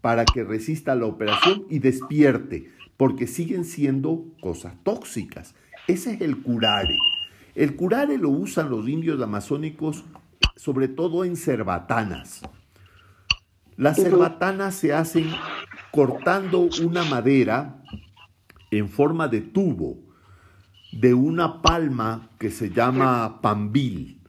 para 0.00 0.24
que 0.24 0.42
resista 0.42 0.94
la 0.94 1.06
operación 1.06 1.66
y 1.70 1.78
despierte, 1.78 2.70
porque 2.98 3.26
siguen 3.26 3.64
siendo 3.64 4.26
cosas 4.42 4.74
tóxicas. 4.82 5.54
Ese 5.86 6.12
es 6.12 6.20
el 6.20 6.42
curare. 6.42 6.98
El 7.54 7.76
curare 7.76 8.18
lo 8.18 8.28
usan 8.28 8.68
los 8.68 8.86
indios 8.86 9.22
amazónicos 9.22 10.04
sobre 10.56 10.88
todo 10.88 11.24
en 11.24 11.36
cerbatanas. 11.36 12.42
Las 13.76 13.96
cerbatanas 13.96 14.74
se 14.74 14.92
hacen 14.92 15.30
cortando 15.92 16.68
una 16.82 17.04
madera 17.04 17.82
en 18.70 18.88
forma 18.88 19.28
de 19.28 19.40
tubo 19.40 19.98
de 20.92 21.14
una 21.14 21.62
palma 21.62 22.30
que 22.38 22.50
se 22.50 22.70
llama 22.70 23.40
pambil, 23.40 24.20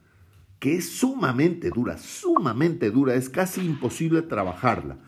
que 0.60 0.76
es 0.76 0.90
sumamente 0.90 1.72
dura, 1.72 1.98
sumamente 1.98 2.92
dura, 2.92 3.16
es 3.16 3.30
casi 3.30 3.62
imposible 3.62 4.22
trabajarla. 4.22 5.00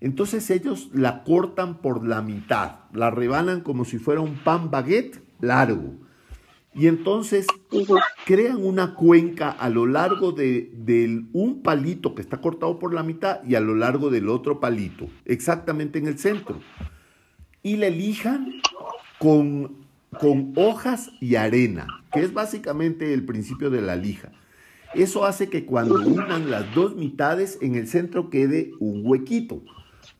Entonces 0.00 0.48
ellos 0.50 0.90
la 0.92 1.24
cortan 1.24 1.78
por 1.78 2.06
la 2.06 2.22
mitad, 2.22 2.80
la 2.92 3.10
rebanan 3.10 3.60
como 3.60 3.84
si 3.84 3.98
fuera 3.98 4.20
un 4.20 4.42
pan 4.42 4.70
baguette 4.70 5.22
largo 5.40 5.94
y 6.74 6.86
entonces 6.86 7.46
crean 8.24 8.64
una 8.64 8.94
cuenca 8.94 9.50
a 9.50 9.68
lo 9.68 9.86
largo 9.86 10.32
de, 10.32 11.24
un 11.32 11.62
palito 11.62 12.14
que 12.14 12.22
está 12.22 12.40
cortado 12.40 12.78
por 12.78 12.94
la 12.94 13.02
mitad 13.02 13.40
y 13.44 13.56
a 13.56 13.60
lo 13.60 13.74
largo 13.74 14.10
del 14.10 14.28
otro 14.28 14.60
palito, 14.60 15.08
exactamente 15.24 15.98
en 15.98 16.06
el 16.06 16.18
centro. 16.18 16.60
Y 17.62 17.76
la 17.76 17.90
lijan 17.90 18.52
con, 19.18 19.84
con 20.18 20.52
hojas 20.56 21.10
y 21.20 21.34
arena, 21.34 21.86
que 22.12 22.20
es 22.20 22.32
básicamente 22.32 23.12
el 23.12 23.24
principio 23.24 23.68
de 23.70 23.82
la 23.82 23.96
lija. 23.96 24.30
Eso 24.94 25.24
hace 25.24 25.50
que 25.50 25.66
cuando 25.66 25.96
unan 25.96 26.50
las 26.50 26.72
dos 26.74 26.96
mitades, 26.96 27.58
en 27.60 27.74
el 27.74 27.86
centro 27.88 28.30
quede 28.30 28.72
un 28.78 29.02
huequito. 29.04 29.62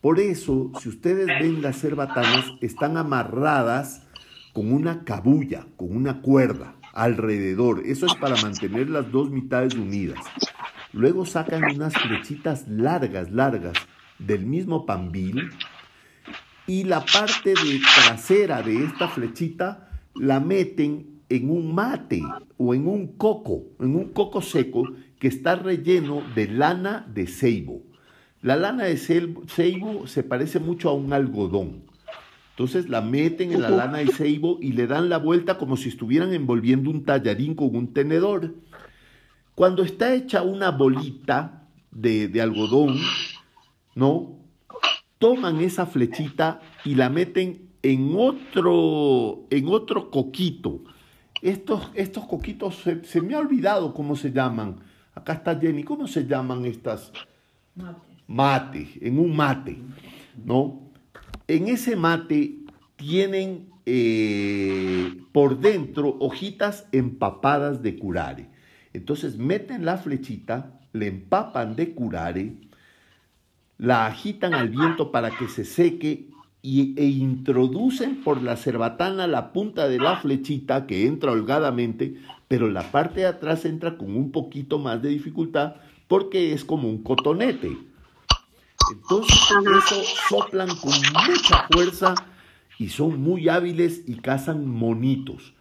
Por 0.00 0.18
eso, 0.18 0.72
si 0.80 0.88
ustedes 0.88 1.26
ven 1.26 1.60
las 1.60 1.78
cerbatanas, 1.78 2.46
están 2.62 2.96
amarradas 2.96 4.06
con 4.54 4.72
una 4.72 5.04
cabulla, 5.04 5.66
con 5.76 5.94
una 5.94 6.22
cuerda 6.22 6.74
alrededor. 6.94 7.82
Eso 7.84 8.06
es 8.06 8.14
para 8.14 8.40
mantener 8.40 8.88
las 8.88 9.10
dos 9.12 9.30
mitades 9.30 9.74
unidas. 9.74 10.18
Luego 10.92 11.26
sacan 11.26 11.62
unas 11.64 11.94
flechitas 11.94 12.66
largas, 12.66 13.30
largas 13.30 13.74
del 14.18 14.46
mismo 14.46 14.86
pambil 14.86 15.50
y 16.66 16.84
la 16.84 17.04
parte 17.04 17.50
de 17.50 17.80
trasera 18.06 18.62
de 18.62 18.84
esta 18.84 19.08
flechita 19.08 19.90
la 20.14 20.40
meten 20.40 21.20
en 21.28 21.50
un 21.50 21.74
mate 21.74 22.22
o 22.56 22.74
en 22.74 22.88
un 22.88 23.16
coco, 23.16 23.64
en 23.78 23.94
un 23.94 24.12
coco 24.12 24.42
seco 24.42 24.84
que 25.18 25.28
está 25.28 25.56
relleno 25.56 26.22
de 26.34 26.48
lana 26.48 27.06
de 27.12 27.26
ceibo. 27.26 27.89
La 28.42 28.56
lana 28.56 28.84
de 28.84 28.96
ceibo 28.96 30.06
se 30.06 30.22
parece 30.22 30.60
mucho 30.60 30.88
a 30.88 30.94
un 30.94 31.12
algodón. 31.12 31.82
Entonces 32.50 32.88
la 32.88 33.00
meten 33.00 33.52
en 33.52 33.62
la 33.62 33.70
lana 33.70 33.98
de 33.98 34.08
ceibo 34.08 34.58
y 34.60 34.72
le 34.72 34.86
dan 34.86 35.08
la 35.08 35.18
vuelta 35.18 35.58
como 35.58 35.76
si 35.76 35.88
estuvieran 35.88 36.32
envolviendo 36.32 36.90
un 36.90 37.04
tallarín 37.04 37.54
con 37.54 37.74
un 37.74 37.92
tenedor. 37.92 38.54
Cuando 39.54 39.82
está 39.82 40.14
hecha 40.14 40.42
una 40.42 40.70
bolita 40.70 41.66
de, 41.90 42.28
de 42.28 42.40
algodón, 42.40 42.98
¿no? 43.94 44.36
Toman 45.18 45.60
esa 45.60 45.86
flechita 45.86 46.60
y 46.84 46.94
la 46.94 47.10
meten 47.10 47.70
en 47.82 48.14
otro, 48.16 49.46
en 49.50 49.68
otro 49.68 50.10
coquito. 50.10 50.80
Estos, 51.42 51.90
estos 51.94 52.26
coquitos 52.26 52.82
se, 53.02 53.20
me 53.22 53.34
ha 53.34 53.38
olvidado 53.38 53.94
cómo 53.94 54.16
se 54.16 54.32
llaman. 54.32 54.76
Acá 55.14 55.34
está 55.34 55.58
Jenny. 55.58 55.82
¿Cómo 55.84 56.06
se 56.06 56.26
llaman 56.26 56.64
estas? 56.64 57.12
Mate, 58.30 58.88
en 59.00 59.18
un 59.18 59.34
mate, 59.34 59.76
¿no? 60.44 60.92
En 61.48 61.66
ese 61.66 61.96
mate 61.96 62.58
tienen 62.94 63.66
eh, 63.86 65.16
por 65.32 65.58
dentro 65.58 66.16
hojitas 66.20 66.86
empapadas 66.92 67.82
de 67.82 67.98
curare. 67.98 68.46
Entonces 68.92 69.36
meten 69.36 69.84
la 69.84 69.96
flechita, 69.96 70.78
le 70.92 71.08
empapan 71.08 71.74
de 71.74 71.92
curare, 71.92 72.54
la 73.78 74.06
agitan 74.06 74.54
al 74.54 74.68
viento 74.68 75.10
para 75.10 75.30
que 75.30 75.48
se 75.48 75.64
seque 75.64 76.28
y, 76.62 76.94
e 76.96 77.06
introducen 77.06 78.22
por 78.22 78.40
la 78.44 78.56
cerbatana 78.56 79.26
la 79.26 79.52
punta 79.52 79.88
de 79.88 79.98
la 79.98 80.18
flechita 80.18 80.86
que 80.86 81.04
entra 81.08 81.32
holgadamente, 81.32 82.14
pero 82.46 82.70
la 82.70 82.92
parte 82.92 83.22
de 83.22 83.26
atrás 83.26 83.64
entra 83.64 83.98
con 83.98 84.14
un 84.14 84.30
poquito 84.30 84.78
más 84.78 85.02
de 85.02 85.08
dificultad 85.08 85.74
porque 86.06 86.52
es 86.52 86.64
como 86.64 86.88
un 86.88 87.02
cotonete. 87.02 87.89
Entonces 88.92 89.36
eso 89.54 90.02
soplan 90.28 90.68
con 90.76 90.92
mucha 90.92 91.66
fuerza 91.70 92.14
y 92.78 92.88
son 92.88 93.20
muy 93.20 93.48
hábiles 93.48 94.02
y 94.06 94.16
cazan 94.16 94.66
monitos. 94.66 95.54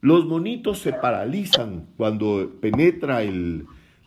Los 0.00 0.26
monitos 0.26 0.78
se 0.78 0.92
paralizan 0.92 1.86
cuando 1.96 2.52
penetra 2.60 3.20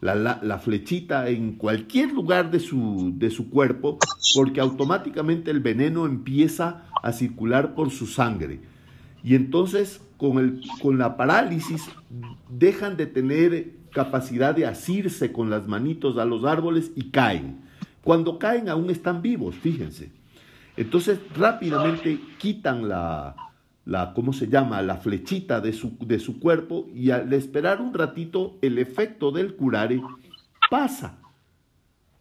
la, 0.02 0.60
flechita 0.60 1.30
en 1.30 1.54
cualquier 1.54 2.12
lugar 2.12 2.52
de 2.52 2.60
su, 2.60 3.50
cuerpo 3.50 3.98
porque 4.36 4.60
automáticamente 4.60 5.52
el 5.52 5.62
veneno 5.62 6.06
empieza 6.06 6.84
a 7.02 7.12
circular 7.14 7.76
por 7.76 7.92
su 7.92 8.08
sangre. 8.08 8.60
Y 9.24 9.36
entonces 9.36 10.02
con, 10.18 10.62
con 10.82 10.98
la 10.98 11.18
parálisis 11.18 11.90
dejan 12.50 12.98
de 12.98 13.08
tener 13.08 13.72
capacidad 13.92 14.54
de 14.54 14.66
asirse 14.66 15.32
con 15.32 15.50
las 15.50 15.68
manitos 15.68 16.18
a 16.18 16.26
los 16.26 16.44
árboles 16.44 16.92
y 16.96 17.10
caen. 17.10 17.65
Cuando 18.06 18.38
caen 18.38 18.70
aún 18.70 18.92
están 18.92 19.24
vivos, 19.24 19.56
fíjense. 19.56 20.12
Entonces 20.78 21.18
rápidamente 21.36 22.20
quitan 22.38 22.88
la, 22.88 23.36
la, 23.84 24.14
¿cómo 24.14 24.32
se 24.32 24.48
llama?, 24.48 24.84
la 24.84 24.98
flechita 24.98 25.60
de 25.60 25.74
su, 25.74 25.98
de 26.00 26.20
su 26.20 26.40
cuerpo 26.40 26.88
y 26.94 27.10
al 27.10 27.34
esperar 27.34 27.82
un 27.82 27.96
ratito 27.96 28.60
el 28.62 28.78
efecto 28.78 29.32
del 29.32 29.56
curare 29.56 30.04
pasa. 30.70 31.18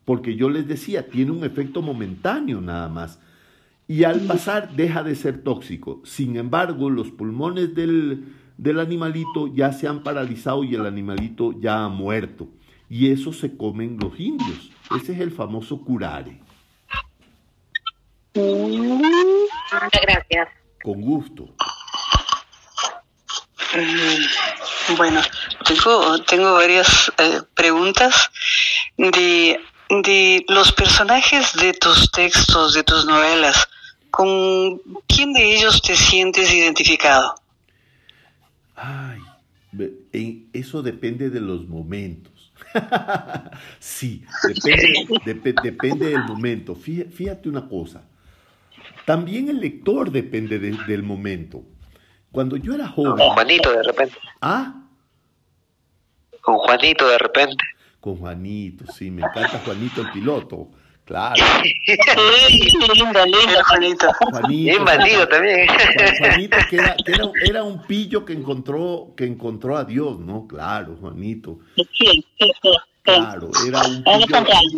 Porque 0.07 0.37
yo 0.37 0.49
les 0.49 0.67
decía, 0.67 1.07
tiene 1.11 1.33
un 1.33 1.45
efecto 1.45 1.83
momentáneo 1.83 2.63
nada 2.63 2.89
más. 2.89 3.21
Y 3.87 4.05
al 4.05 4.21
pasar 4.21 4.75
deja 4.75 5.03
de 5.03 5.15
ser 5.15 5.43
tóxico. 5.43 6.01
Sin 6.05 6.37
embargo, 6.37 6.89
los 6.89 7.11
pulmones 7.11 7.75
del, 7.75 8.25
del 8.57 8.81
animalito 8.81 9.53
ya 9.55 9.71
se 9.75 9.87
han 9.87 10.03
paralizado 10.03 10.65
y 10.65 10.75
el 10.75 10.87
animalito 10.87 11.61
ya 11.61 11.85
ha 11.85 11.91
muerto. 11.91 12.49
Y 12.89 13.09
eso 13.09 13.35
se 13.35 13.55
comen 13.55 13.99
los 14.01 14.19
indios. 14.19 14.71
Ese 14.91 15.13
es 15.13 15.21
el 15.21 15.33
famoso 15.33 15.81
curare. 15.81 16.41
Muchas 18.35 20.03
gracias. 20.03 20.49
Con 20.83 21.01
gusto. 21.01 21.49
Mm, 23.75 24.97
bueno, 24.97 25.21
tengo, 25.65 26.23
tengo 26.23 26.55
varias 26.55 27.13
eh, 27.19 27.41
preguntas 27.55 28.31
de, 28.97 29.61
de 29.89 30.45
los 30.49 30.73
personajes 30.73 31.55
de 31.55 31.73
tus 31.75 32.11
textos, 32.11 32.75
de 32.75 32.85
tus 32.85 33.07
novelas. 33.07 33.69
¿Con 34.11 34.79
quién 35.09 35.33
de 35.33 35.57
ellos 35.57 35.83
te 35.83 35.97
sientes 35.97 36.53
identificado? 36.53 37.35
Ay, 38.77 39.19
eso 40.53 40.83
depende 40.83 41.31
de 41.31 41.41
los 41.41 41.67
momentos. 41.67 42.34
sí, 43.79 44.25
depende, 45.25 45.63
depende 45.63 46.07
del 46.11 46.25
momento. 46.25 46.75
Fíjate 46.75 47.49
una 47.49 47.69
cosa. 47.69 48.05
También 49.05 49.49
el 49.49 49.61
lector 49.61 50.11
depende 50.11 50.59
del 50.59 51.03
momento. 51.03 51.63
Cuando 52.33 52.57
yo 52.57 52.75
era 52.75 52.89
joven... 52.89 53.17
Con 53.17 53.31
Juanito 53.31 53.73
de 53.73 53.83
repente. 53.83 54.17
¿Ah? 54.41 54.83
Con 56.41 56.57
Juanito 56.59 57.09
de 57.09 57.19
repente. 57.19 57.65
Con 58.01 58.17
Juanito, 58.17 58.85
sí, 58.93 59.11
me 59.11 59.23
encanta 59.23 59.61
Juanito 59.65 60.03
el 60.03 60.11
piloto. 60.11 60.71
Claro. 61.05 61.35
lindo, 62.95 63.25
lindo, 63.27 63.65
Juanito. 63.69 64.09
Juanito. 64.19 64.49
Bien 64.49 64.85
bandido 64.85 65.29
también. 65.29 65.69
Juanito, 66.19 66.57
que, 66.71 66.77
era, 66.77 66.97
que 66.97 67.13
era, 67.13 67.31
era, 67.47 67.63
un 67.63 67.83
pillo 67.83 68.25
que 68.25 68.33
encontró, 68.33 69.13
que 69.17 69.27
encontró 69.27 69.77
a 69.77 69.85
Dios, 69.85 70.19
¿no? 70.19 70.47
Claro, 70.47 70.97
Juanito. 71.01 71.59
Sí, 71.77 71.87
sí, 71.93 72.25
sí. 72.63 72.71
Claro, 73.05 73.51
era 73.69 73.83
un 73.83 74.03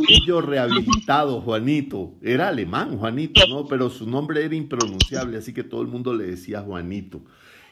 pillo, 0.05 0.41
rehabilitado, 0.41 1.41
Juanito. 1.43 2.15
Era 2.21 2.49
alemán, 2.49 2.99
Juanito, 2.99 3.47
¿no? 3.49 3.67
Pero 3.67 3.89
su 3.89 4.05
nombre 4.05 4.45
era 4.45 4.57
impronunciable, 4.57 5.39
así 5.39 5.55
que 5.55 5.63
todo 5.63 5.81
el 5.83 5.87
mundo 5.87 6.13
le 6.13 6.25
decía 6.25 6.61
Juanito. 6.61 7.21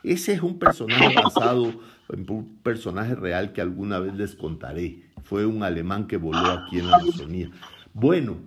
Ese 0.05 0.34
es 0.34 0.42
un 0.42 0.61
personaje 0.61 1.12
basado 1.20 1.72
en 2.09 2.30
un 2.30 2.59
personaje 2.62 3.16
real 3.16 3.52
que 3.52 3.62
alguna 3.62 3.98
vez 3.98 4.14
les 4.14 4.36
contaré. 4.36 5.02
Fue 5.24 5.44
un 5.44 5.64
alemán 5.64 6.07
que 6.07 6.18
voló 6.18 6.38
aquí 6.38 6.78
en 6.78 6.90
la 6.90 6.98
Amazonía. 6.98 7.50
Bueno, 7.95 8.38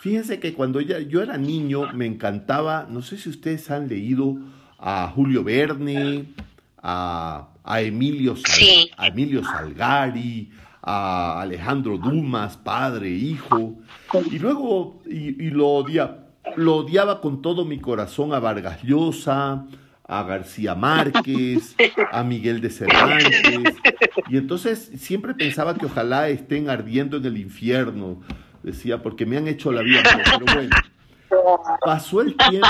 fíjense 0.00 0.40
que 0.40 0.54
cuando 0.54 0.80
yo 0.80 1.22
era 1.22 1.36
niño 1.36 1.92
me 1.92 2.06
encantaba, 2.06 2.86
no 2.88 3.02
sé 3.02 3.18
si 3.18 3.28
ustedes 3.28 3.70
han 3.70 3.88
leído 3.88 4.38
a 4.78 5.12
Julio 5.14 5.44
Verne, 5.44 6.32
a, 6.82 7.48
Emilio, 7.80 8.34
a 8.96 9.08
Emilio 9.08 9.44
Salgari, 9.44 10.50
a 10.82 11.42
Alejandro 11.42 11.98
Dumas, 11.98 12.56
padre, 12.56 13.10
hijo, 13.10 13.74
y 14.30 14.38
luego 14.38 15.02
y, 15.04 15.50
lo, 15.50 15.68
odia, 15.68 16.28
lo 16.56 16.76
odiaba 16.76 17.20
con 17.20 17.42
todo 17.42 17.66
mi 17.66 17.78
corazón 17.78 18.32
a 18.32 18.38
Vargas 18.38 18.82
Llosa, 18.82 19.66
a 20.08 20.22
García 20.22 20.74
Márquez, 20.74 21.76
a 22.12 22.22
Miguel 22.22 22.62
de 22.62 22.70
Cervantes, 22.70 23.74
y 24.30 24.38
entonces 24.38 24.90
siempre 24.96 25.34
pensaba 25.34 25.74
que 25.74 25.84
ojalá 25.84 26.30
estén 26.30 26.70
ardiendo 26.70 27.18
en 27.18 27.26
el 27.26 27.36
infierno, 27.36 28.22
decía, 28.66 29.02
porque 29.02 29.24
me 29.24 29.36
han 29.38 29.48
hecho 29.48 29.72
la 29.72 29.82
vida, 29.82 30.02
pero 30.38 30.54
bueno, 30.54 30.76
pasó 31.84 32.20
el 32.20 32.36
tiempo, 32.36 32.68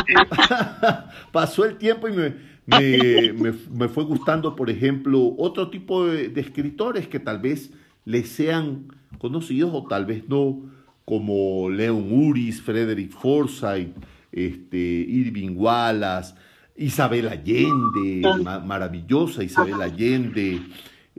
pasó 1.32 1.64
el 1.64 1.76
tiempo 1.78 2.08
y 2.08 2.12
me, 2.12 2.34
me, 2.66 3.52
me, 3.72 3.88
fue 3.88 4.04
gustando, 4.04 4.54
por 4.54 4.70
ejemplo, 4.70 5.34
otro 5.38 5.70
tipo 5.70 6.06
de 6.06 6.40
escritores 6.40 7.08
que 7.08 7.18
tal 7.18 7.40
vez 7.40 7.72
les 8.04 8.28
sean 8.28 8.92
conocidos 9.18 9.70
o 9.72 9.86
tal 9.86 10.04
vez 10.04 10.28
no, 10.28 10.62
como 11.06 11.70
Leon 11.70 12.12
Uris, 12.12 12.60
Frederick 12.60 13.12
Forsyth, 13.12 13.94
este, 14.32 14.76
Irving 14.76 15.56
Wallace, 15.56 16.34
Isabel 16.76 17.28
Allende, 17.28 18.22
maravillosa 18.64 19.42
Isabel 19.42 19.80
Allende. 19.80 20.60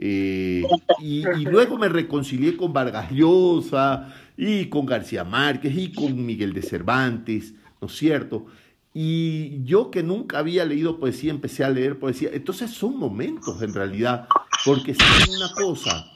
Eh, 0.00 0.62
y, 1.00 1.24
luego 1.44 1.76
me 1.76 1.88
reconcilié 1.88 2.56
con 2.56 2.72
Vargas 2.72 3.10
Llosa 3.10 4.14
y 4.40 4.66
con 4.66 4.86
García 4.86 5.24
Márquez 5.24 5.76
y 5.76 5.92
con 5.92 6.24
Miguel 6.24 6.52
de 6.52 6.62
Cervantes, 6.62 7.54
¿no 7.80 7.88
es 7.88 7.96
cierto? 7.96 8.46
Y 8.94 9.64
yo 9.64 9.90
que 9.90 10.04
nunca 10.04 10.38
había 10.38 10.64
leído 10.64 11.00
poesía, 11.00 11.32
empecé 11.32 11.64
a 11.64 11.70
leer 11.70 11.98
poesía. 11.98 12.30
Entonces 12.32 12.70
son 12.70 12.96
momentos 12.96 13.60
en 13.62 13.74
realidad, 13.74 14.28
porque 14.64 14.94
si 14.94 15.02
una 15.36 15.50
cosa, 15.52 16.12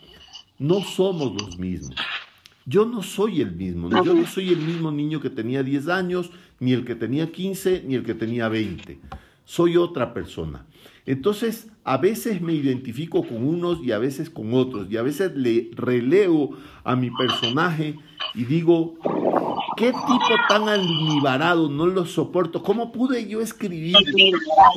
no 0.58 0.80
somos 0.82 1.34
los 1.42 1.58
mismos. 1.58 1.96
Yo 2.64 2.86
no 2.86 3.02
soy 3.02 3.40
el 3.40 3.56
mismo, 3.56 3.90
yo 3.90 4.14
no 4.14 4.24
soy 4.24 4.50
el 4.50 4.60
mismo 4.60 4.92
niño 4.92 5.20
que 5.20 5.30
tenía 5.30 5.64
10 5.64 5.88
años, 5.88 6.30
ni 6.60 6.72
el 6.72 6.84
que 6.84 6.94
tenía 6.94 7.32
15, 7.32 7.82
ni 7.88 7.96
el 7.96 8.04
que 8.04 8.14
tenía 8.14 8.48
20. 8.48 9.00
Soy 9.44 9.76
otra 9.76 10.14
persona. 10.14 10.64
Entonces, 11.04 11.68
a 11.82 11.96
veces 11.96 12.40
me 12.40 12.54
identifico 12.54 13.26
con 13.26 13.44
unos 13.44 13.82
y 13.82 13.90
a 13.90 13.98
veces 13.98 14.30
con 14.30 14.54
otros, 14.54 14.86
y 14.88 14.96
a 14.96 15.02
veces 15.02 15.32
le 15.34 15.70
releo 15.74 16.50
a 16.84 16.94
mi 16.94 17.10
personaje 17.10 17.96
y 18.34 18.44
digo, 18.44 18.94
qué 19.76 19.92
tipo 19.92 20.34
tan 20.48 20.68
almibarado, 20.68 21.68
no 21.68 21.86
lo 21.86 22.06
soporto. 22.06 22.62
¿Cómo 22.62 22.92
pude 22.92 23.28
yo 23.28 23.40
escribir 23.40 23.96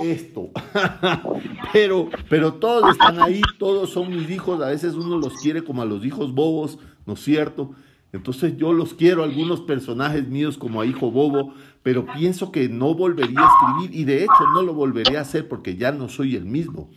esto? 0.03 0.49
Pero, 1.73 2.09
pero 2.29 2.53
todos 2.53 2.91
están 2.91 3.21
ahí, 3.21 3.41
todos 3.59 3.89
son 3.89 4.09
mis 4.09 4.29
hijos, 4.29 4.61
a 4.61 4.67
veces 4.67 4.93
uno 4.93 5.17
los 5.17 5.33
quiere 5.33 5.61
como 5.61 5.81
a 5.81 5.85
los 5.85 6.05
hijos 6.05 6.33
bobos, 6.33 6.79
¿no 7.05 7.13
es 7.13 7.19
cierto? 7.19 7.71
Entonces 8.13 8.55
yo 8.55 8.71
los 8.71 8.93
quiero, 8.93 9.23
algunos 9.23 9.59
personajes 9.59 10.25
míos 10.29 10.57
como 10.57 10.79
a 10.79 10.85
hijo 10.85 11.11
bobo, 11.11 11.53
pero 11.83 12.05
pienso 12.05 12.49
que 12.53 12.69
no 12.69 12.93
volvería 12.95 13.41
a 13.41 13.49
escribir 13.49 13.99
y 13.99 14.05
de 14.05 14.23
hecho 14.23 14.43
no 14.53 14.61
lo 14.61 14.73
volveré 14.73 15.17
a 15.17 15.21
hacer 15.21 15.49
porque 15.49 15.75
ya 15.75 15.91
no 15.91 16.07
soy 16.07 16.37
el 16.37 16.45
mismo. 16.45 16.89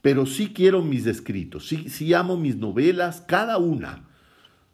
Pero 0.00 0.26
sí 0.26 0.52
quiero 0.54 0.80
mis 0.82 1.06
escritos, 1.06 1.66
sí, 1.66 1.88
sí 1.88 2.14
amo 2.14 2.36
mis 2.36 2.56
novelas, 2.56 3.24
cada 3.26 3.58
una. 3.58 4.09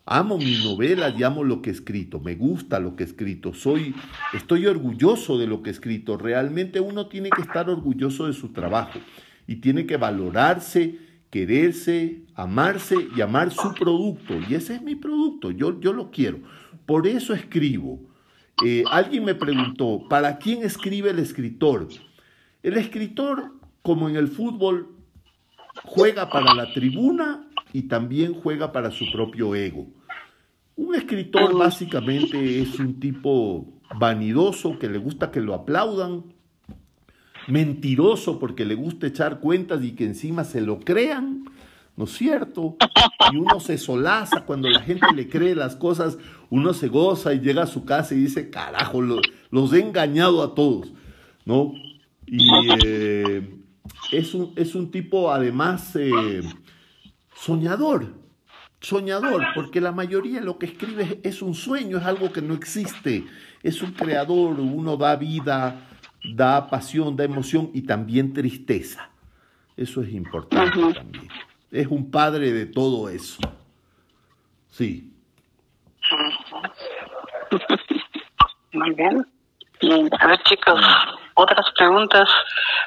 Amo 0.08 0.38
mis 0.38 0.64
novelas 0.64 1.18
y 1.18 1.24
amo 1.24 1.42
lo 1.42 1.60
que 1.60 1.70
he 1.70 1.72
escrito, 1.72 2.20
me 2.20 2.36
gusta 2.36 2.78
lo 2.78 2.94
que 2.94 3.02
he 3.02 3.06
escrito, 3.06 3.52
soy, 3.52 3.92
estoy 4.32 4.66
orgulloso 4.66 5.36
de 5.36 5.48
lo 5.48 5.64
que 5.64 5.70
he 5.70 5.72
escrito. 5.72 6.16
Realmente 6.16 6.78
uno 6.78 7.08
tiene 7.08 7.28
que 7.28 7.42
estar 7.42 7.68
orgulloso 7.68 8.28
de 8.28 8.32
su 8.32 8.52
trabajo 8.52 9.00
y 9.48 9.56
tiene 9.56 9.84
que 9.84 9.96
valorarse, 9.96 10.96
quererse, 11.28 12.22
amarse 12.36 13.08
y 13.16 13.20
amar 13.20 13.50
su 13.50 13.74
producto. 13.74 14.34
Y 14.48 14.54
ese 14.54 14.76
es 14.76 14.82
mi 14.82 14.94
producto, 14.94 15.50
yo, 15.50 15.80
yo 15.80 15.92
lo 15.92 16.12
quiero. 16.12 16.38
Por 16.86 17.08
eso 17.08 17.34
escribo. 17.34 17.98
Eh, 18.64 18.84
alguien 18.88 19.24
me 19.24 19.34
preguntó, 19.34 20.06
¿para 20.08 20.38
quién 20.38 20.62
escribe 20.62 21.10
el 21.10 21.18
escritor? 21.18 21.88
El 22.62 22.76
escritor, 22.76 23.54
como 23.82 24.08
en 24.08 24.14
el 24.14 24.28
fútbol, 24.28 24.88
juega 25.82 26.30
para 26.30 26.54
la 26.54 26.72
tribuna 26.72 27.45
y 27.76 27.82
también 27.82 28.32
juega 28.32 28.72
para 28.72 28.90
su 28.90 29.04
propio 29.12 29.54
ego. 29.54 29.86
Un 30.76 30.94
escritor 30.94 31.54
básicamente 31.54 32.62
es 32.62 32.80
un 32.80 32.98
tipo 32.98 33.66
vanidoso 34.00 34.78
que 34.78 34.88
le 34.88 34.96
gusta 34.96 35.30
que 35.30 35.42
lo 35.42 35.52
aplaudan, 35.52 36.24
mentiroso 37.48 38.38
porque 38.38 38.64
le 38.64 38.76
gusta 38.76 39.08
echar 39.08 39.40
cuentas 39.40 39.84
y 39.84 39.90
que 39.92 40.06
encima 40.06 40.44
se 40.44 40.62
lo 40.62 40.80
crean, 40.80 41.44
¿no 41.98 42.04
es 42.04 42.12
cierto? 42.12 42.78
Y 43.30 43.36
uno 43.36 43.60
se 43.60 43.76
solaza 43.76 44.46
cuando 44.46 44.70
la 44.70 44.80
gente 44.80 45.08
le 45.14 45.28
cree 45.28 45.54
las 45.54 45.76
cosas, 45.76 46.16
uno 46.48 46.72
se 46.72 46.88
goza 46.88 47.34
y 47.34 47.40
llega 47.40 47.64
a 47.64 47.66
su 47.66 47.84
casa 47.84 48.14
y 48.14 48.20
dice, 48.20 48.48
carajo, 48.48 49.02
los, 49.02 49.72
he 49.74 49.80
engañado 49.80 50.42
a 50.42 50.54
todos, 50.54 50.94
¿no? 51.44 51.74
Y 52.26 52.48
eh, 52.86 53.54
es, 54.12 54.32
un, 54.32 54.54
es, 54.56 54.74
un, 54.74 54.90
tipo 54.90 55.30
además 55.30 55.94
eh, 55.94 56.40
soñador, 57.36 58.14
soñador, 58.80 59.46
porque 59.54 59.80
la 59.80 59.92
mayoría 59.92 60.40
de 60.40 60.46
lo 60.46 60.58
que 60.58 60.66
escribe 60.66 61.20
es 61.22 61.42
un 61.42 61.54
sueño, 61.54 61.98
es 61.98 62.04
algo 62.04 62.32
que 62.32 62.42
no 62.42 62.54
existe, 62.54 63.24
es 63.62 63.82
un 63.82 63.92
creador, 63.92 64.58
uno 64.58 64.96
da 64.96 65.14
vida, 65.16 65.82
da 66.34 66.68
pasión, 66.68 67.16
da 67.16 67.24
emoción 67.24 67.70
y 67.74 67.82
también 67.82 68.32
tristeza. 68.32 69.10
Eso 69.76 70.02
es 70.02 70.12
importante 70.12 70.94
también. 70.94 71.28
Es 71.70 71.86
un 71.88 72.10
padre 72.10 72.52
de 72.52 72.66
todo 72.66 73.10
eso. 73.10 73.40
Sí. 74.70 75.12
Muy 78.72 78.94
bien. 78.94 79.26
A 80.20 80.26
ver, 80.26 80.42
chicos, 80.44 80.80
otras 81.34 81.66
preguntas, 81.76 82.30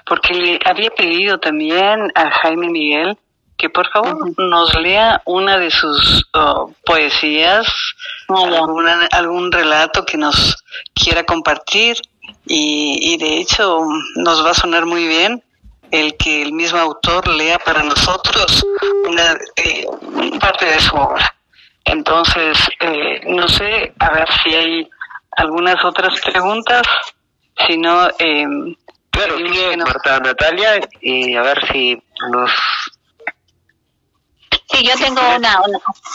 porque 0.06 0.34
le 0.34 0.60
había 0.66 0.89
pedido 0.89 1.39
también 1.39 2.12
a 2.16 2.32
Jaime 2.32 2.70
Miguel 2.70 3.16
que 3.60 3.70
por 3.70 3.91
favor 3.91 4.18
nos 4.38 4.74
lea 4.76 5.22
una 5.26 5.57
de 5.57 5.70
sus 5.70 6.26
oh, 6.34 6.72
poesías, 6.86 7.68
algún 9.12 9.51
relato 9.51 10.05
que 10.05 10.18
nos 10.18 10.64
quiera 10.95 11.24
compartir. 11.24 11.97
Y, 12.45 13.18
de 13.18 13.38
hecho 13.38 13.82
nos 14.16 14.45
va 14.45 14.51
a 14.51 14.53
sonar 14.53 14.86
muy 14.86 15.07
bien 15.07 15.43
el 15.91 16.16
que 16.16 16.41
el 16.41 16.53
mismo 16.53 16.80
autor 16.80 17.28
lea 17.28 17.60
para 17.60 17.84
nosotros 17.84 18.66
una 19.05 19.38
eh, 19.57 19.86
parte 20.39 20.66
de 20.66 20.80
su 20.80 20.95
obra. 20.95 21.36
Entonces, 21.84 22.57
eh, 22.80 23.22
no 23.28 23.47
sé, 23.47 23.93
a 23.99 24.12
ver 24.12 24.28
si 24.41 24.55
hay 24.55 24.89
algunas 25.38 25.84
otras 25.84 26.20
preguntas, 26.22 26.84
si 27.68 27.78
no... 27.78 28.07
Eh, 28.20 28.45
claro, 29.10 29.36
Marta 29.78 30.20
Natalia, 30.20 30.80
y 31.01 31.36
a 31.36 31.41
ver 31.41 31.68
si 31.72 32.01
nos 32.32 32.51
Sí, 34.72 34.84
yo 34.84 34.95
tengo 34.95 35.22
una, 35.36 35.59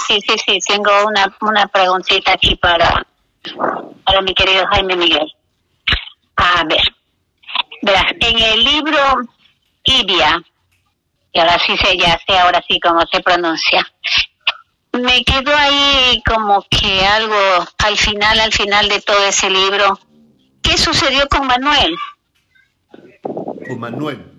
sí, 0.06 0.20
sí, 0.26 0.36
sí, 0.46 0.58
tengo 0.66 0.90
una, 1.06 1.36
una 1.40 1.66
preguntita 1.66 2.32
aquí 2.32 2.54
para, 2.56 3.04
para 4.04 4.22
mi 4.22 4.32
querido 4.34 4.66
Jaime 4.68 4.96
Miguel. 4.96 5.32
A 6.36 6.64
ver, 6.64 6.82
verás, 7.82 8.12
en 8.20 8.38
el 8.38 8.64
libro 8.64 8.98
Ibia, 9.82 10.42
y 11.32 11.40
ahora 11.40 11.58
sí 11.58 11.76
sé, 11.76 11.96
ya 11.96 12.18
sé 12.26 12.38
ahora 12.38 12.62
sí 12.68 12.78
cómo 12.80 13.00
se 13.10 13.20
pronuncia, 13.20 13.86
me 14.92 15.24
quedó 15.24 15.54
ahí 15.56 16.22
como 16.24 16.64
que 16.70 17.04
algo 17.04 17.66
al 17.78 17.96
final, 17.96 18.38
al 18.38 18.52
final 18.52 18.88
de 18.88 19.00
todo 19.00 19.24
ese 19.26 19.50
libro. 19.50 19.98
¿Qué 20.62 20.78
sucedió 20.78 21.26
con 21.28 21.46
Manuel? 21.46 21.96
Con 23.66 23.80
Manuel. 23.80 24.32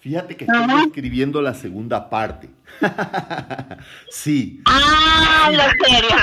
Fíjate 0.00 0.36
que 0.36 0.44
estoy 0.44 0.86
escribiendo 0.86 1.42
la 1.42 1.52
segunda 1.52 2.08
parte. 2.08 2.48
sí. 4.10 4.60
Ah, 4.66 5.50
lo 5.52 5.62
serio. 5.86 6.16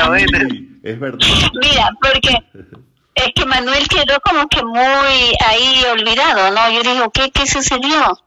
es 0.82 1.00
verdad. 1.00 1.18
Mira, 1.60 1.90
porque 2.00 2.36
es 3.14 3.28
que 3.34 3.44
Manuel 3.44 3.88
quedó 3.88 4.18
como 4.24 4.48
que 4.48 4.64
muy 4.64 5.36
ahí 5.46 5.84
olvidado, 5.92 6.50
¿no? 6.50 6.70
Yo 6.70 6.82
digo, 6.82 7.10
¿qué, 7.10 7.30
qué 7.30 7.46
sucedió? 7.46 8.18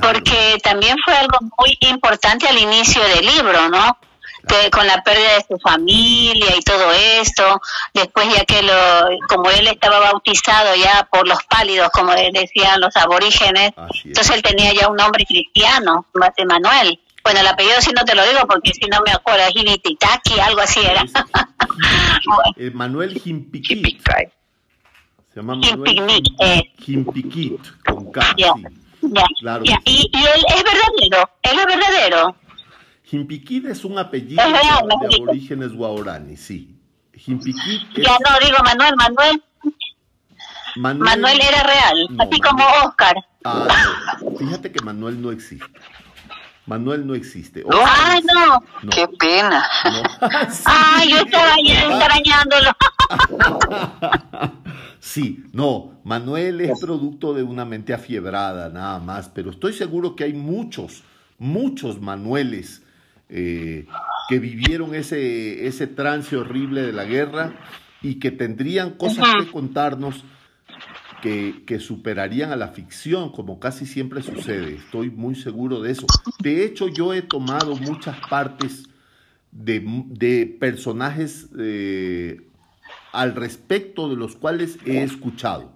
Porque 0.00 0.58
también 0.62 0.96
fue 1.04 1.14
algo 1.16 1.38
muy 1.58 1.76
importante 1.80 2.48
al 2.48 2.58
inicio 2.58 3.02
del 3.02 3.26
libro, 3.26 3.68
¿no? 3.68 3.96
Que 4.46 4.70
con 4.70 4.86
la 4.86 5.02
pérdida 5.02 5.34
de 5.34 5.44
su 5.48 5.58
familia 5.58 6.56
y 6.56 6.62
todo 6.62 6.92
esto, 6.92 7.60
después 7.92 8.26
ya 8.34 8.44
que 8.44 8.62
lo, 8.62 9.08
como 9.28 9.50
él 9.50 9.66
estaba 9.66 9.98
bautizado 10.00 10.74
ya 10.76 11.08
por 11.10 11.26
los 11.26 11.42
pálidos, 11.44 11.90
como 11.90 12.12
decían 12.12 12.80
los 12.80 12.96
aborígenes, 12.96 13.72
entonces 14.04 14.36
él 14.36 14.42
tenía 14.42 14.72
ya 14.72 14.88
un 14.88 14.96
nombre 14.96 15.24
cristiano, 15.24 16.06
Manuel. 16.14 17.00
Bueno, 17.24 17.40
el 17.40 17.46
apellido 17.48 17.80
sí 17.80 17.90
no 17.96 18.04
te 18.04 18.14
lo 18.14 18.24
digo 18.24 18.46
porque 18.48 18.72
si 18.72 18.88
no 18.88 19.00
me 19.04 19.10
acuerdo, 19.10 19.42
es 19.48 19.56
Hibititaki, 19.56 20.38
algo 20.40 20.60
así 20.60 20.80
era. 20.80 21.04
Eh, 22.56 22.70
Manuel 22.72 23.20
Jimpiquit. 23.20 24.02
Se 25.28 25.36
llama 25.36 25.56
Manuel 25.56 26.22
Jimpiquit, 26.78 27.60
con 27.84 28.10
K. 28.10 28.34
Claro. 29.38 29.62
Y, 29.64 30.10
y 30.12 30.24
él 30.24 30.44
es 30.48 30.64
verdadero, 30.64 31.30
él 31.42 31.58
es 31.58 31.66
verdadero. 31.66 32.36
Jimpiquid 33.06 33.66
es 33.66 33.84
un 33.84 33.98
apellido 33.98 34.42
de, 34.44 35.18
aborígenes 35.18 35.72
guaraní, 35.72 36.36
sí. 36.36 36.76
Jimpiquid 37.14 37.80
Ya 37.96 38.16
no, 38.18 38.44
digo 38.44 38.58
Manuel, 38.64 38.94
Manuel. 38.96 39.42
Manuel, 40.76 41.40
era 41.40 41.62
real, 41.62 42.08
así 42.18 42.40
como 42.40 42.64
Oscar. 42.84 43.16
Ah, 43.44 44.18
Fíjate 44.38 44.72
que 44.72 44.82
Manuel 44.82 45.22
no 45.22 45.30
existe. 45.30 45.64
Manuel 46.66 47.06
no 47.06 47.14
existe. 47.14 47.64
¡Ay, 47.70 48.22
no. 48.34 48.90
¡Qué 48.90 49.06
pena! 49.16 49.64
¡Ay, 50.64 51.10
yo 51.10 51.18
estaba 51.18 51.54
extrañándolo! 51.64 52.72
sí, 54.98 55.44
no. 55.52 56.00
Manuel 56.02 56.60
es 56.60 56.80
producto 56.80 57.34
de 57.34 57.44
una 57.44 57.64
mente 57.64 57.94
afiebrada, 57.94 58.68
nada 58.68 58.98
más. 58.98 59.28
Pero 59.28 59.50
estoy 59.50 59.74
seguro 59.74 60.16
que 60.16 60.24
hay 60.24 60.32
muchos, 60.32 61.04
muchos 61.38 62.00
Manueles 62.00 62.82
eh, 63.28 63.86
que 64.28 64.38
vivieron 64.38 64.94
ese, 64.94 65.66
ese 65.66 65.86
trance 65.86 66.36
horrible 66.36 66.82
de 66.82 66.92
la 66.92 67.04
guerra 67.04 67.54
y 68.02 68.16
que 68.16 68.30
tendrían 68.30 68.90
cosas 68.92 69.26
que 69.38 69.50
contarnos 69.50 70.24
que, 71.22 71.64
que, 71.66 71.80
superarían 71.80 72.52
a 72.52 72.56
la 72.56 72.68
ficción, 72.68 73.32
como 73.32 73.58
casi 73.58 73.86
siempre 73.86 74.22
sucede. 74.22 74.74
Estoy 74.74 75.10
muy 75.10 75.34
seguro 75.34 75.80
de 75.80 75.92
eso. 75.92 76.06
De 76.40 76.64
hecho, 76.64 76.88
yo 76.88 77.14
he 77.14 77.22
tomado 77.22 77.74
muchas 77.76 78.16
partes 78.28 78.84
de, 79.50 79.82
de 80.08 80.46
personajes 80.60 81.48
eh, 81.58 82.42
al 83.12 83.34
respecto 83.34 84.08
de 84.08 84.16
los 84.16 84.36
cuales 84.36 84.78
he 84.84 85.02
escuchado. 85.02 85.72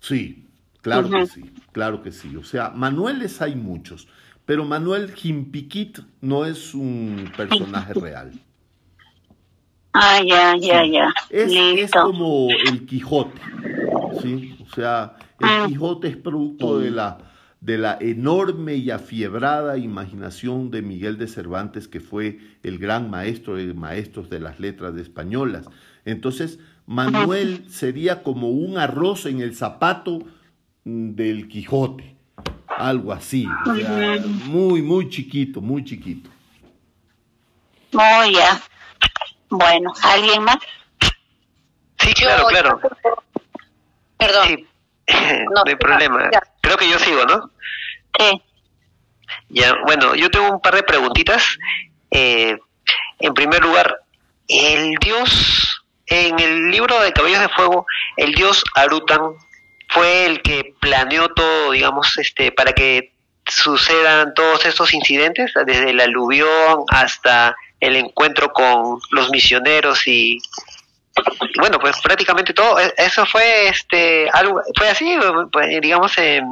Sí, 0.00 0.44
claro 0.82 1.08
que 1.08 1.26
sí, 1.26 1.50
claro 1.72 2.02
que 2.02 2.12
sí. 2.12 2.36
O 2.36 2.44
sea, 2.44 2.70
Manueles 2.70 3.40
hay 3.40 3.54
muchos. 3.54 4.08
Pero 4.48 4.64
Manuel 4.64 5.12
Jimpiquit 5.14 5.98
no 6.22 6.46
es 6.46 6.72
un 6.72 7.30
personaje 7.36 7.92
real. 7.92 8.32
Ah, 9.92 10.22
ya, 10.26 10.56
ya, 10.56 10.86
ya. 10.86 11.12
Es, 11.28 11.90
como 11.90 12.48
el 12.50 12.86
Quijote, 12.86 13.38
¿sí? 14.22 14.56
O 14.66 14.74
sea, 14.74 15.16
el 15.40 15.46
ah. 15.46 15.64
Quijote 15.68 16.08
es 16.08 16.16
producto 16.16 16.78
de 16.78 16.90
la, 16.90 17.18
de 17.60 17.76
la 17.76 17.98
enorme 18.00 18.76
y 18.76 18.90
afiebrada 18.90 19.76
imaginación 19.76 20.70
de 20.70 20.80
Miguel 20.80 21.18
de 21.18 21.28
Cervantes, 21.28 21.86
que 21.86 22.00
fue 22.00 22.38
el 22.62 22.78
gran 22.78 23.10
maestro 23.10 23.56
de 23.56 23.74
maestros 23.74 24.30
de 24.30 24.40
las 24.40 24.58
letras 24.58 24.96
españolas. 24.96 25.66
Entonces, 26.06 26.58
Manuel 26.86 27.66
sería 27.68 28.22
como 28.22 28.48
un 28.48 28.78
arroz 28.78 29.26
en 29.26 29.42
el 29.42 29.54
zapato 29.54 30.20
del 30.84 31.48
Quijote, 31.48 32.17
algo 32.78 33.12
así, 33.12 33.46
muy, 34.44 34.82
muy 34.82 35.08
chiquito, 35.08 35.60
muy 35.60 35.84
chiquito. 35.84 36.30
Oh, 37.94 38.24
ya. 38.24 38.60
Bueno, 39.50 39.92
¿alguien 40.02 40.42
más? 40.44 40.58
Sí, 41.98 42.12
claro, 42.14 42.46
claro. 42.46 42.80
Perdón. 44.16 44.66
no, 45.54 45.62
hay 45.66 45.76
problema. 45.76 46.30
Creo 46.60 46.76
que 46.76 46.88
yo 46.88 46.98
sigo, 46.98 47.24
¿no? 47.24 47.50
Sí. 48.18 48.42
Ya, 49.48 49.74
bueno, 49.86 50.14
yo 50.14 50.30
tengo 50.30 50.50
un 50.50 50.60
par 50.60 50.74
de 50.74 50.82
preguntitas. 50.82 51.58
Eh, 52.10 52.56
en 53.18 53.34
primer 53.34 53.62
lugar, 53.62 54.00
el 54.48 54.94
dios, 54.96 55.82
en 56.06 56.38
el 56.38 56.70
libro 56.70 57.00
de 57.00 57.12
Cabellos 57.12 57.40
de 57.40 57.48
Fuego, 57.48 57.86
el 58.16 58.34
dios 58.34 58.62
Arutan 58.74 59.34
fue 59.88 60.26
el 60.26 60.42
que 60.42 60.74
planeó 60.80 61.28
todo, 61.28 61.72
digamos, 61.72 62.18
este, 62.18 62.52
para 62.52 62.72
que 62.72 63.12
sucedan 63.46 64.34
todos 64.34 64.66
estos 64.66 64.92
incidentes, 64.92 65.52
desde 65.66 65.94
la 65.94 66.04
aluvión 66.04 66.84
hasta 66.88 67.56
el 67.80 67.96
encuentro 67.96 68.52
con 68.52 68.98
los 69.10 69.30
misioneros 69.30 70.06
y 70.06 70.38
bueno 71.58 71.78
pues 71.78 72.00
prácticamente 72.00 72.52
todo. 72.52 72.78
E, 72.78 72.94
eso 72.96 73.24
fue 73.26 73.68
este 73.68 74.28
algo 74.32 74.60
fue 74.76 74.88
así 74.88 75.16
pues, 75.52 75.80
digamos 75.80 76.16
en, 76.18 76.44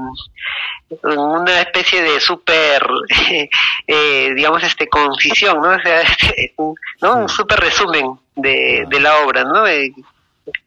una 1.02 1.60
especie 1.60 2.02
de 2.02 2.20
super 2.20 2.86
eh, 3.86 4.32
digamos 4.34 4.62
este 4.62 4.88
concisión 4.88 5.60
no 5.60 5.70
o 5.70 5.80
sea 5.80 6.00
este, 6.02 6.54
un, 6.56 6.74
no 7.00 7.16
un 7.16 7.28
super 7.28 7.60
resumen 7.60 8.18
de, 8.34 8.84
de 8.88 9.00
la 9.00 9.18
obra 9.18 9.44
no 9.44 9.66
eh, 9.66 9.92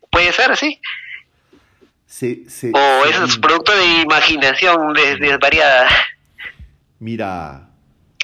puede 0.09 0.31
ser 0.33 0.51
así 0.51 0.79
o 2.73 3.05
es 3.05 3.37
producto 3.37 3.71
de 3.75 4.01
imaginación 4.01 4.93
desvariada 4.93 5.89
mira 6.99 7.69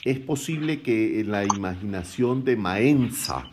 es 0.05 0.19
posible 0.19 0.81
que 0.81 1.19
en 1.19 1.31
la 1.31 1.43
imaginación 1.43 2.45
de 2.45 2.55
Maenza, 2.55 3.43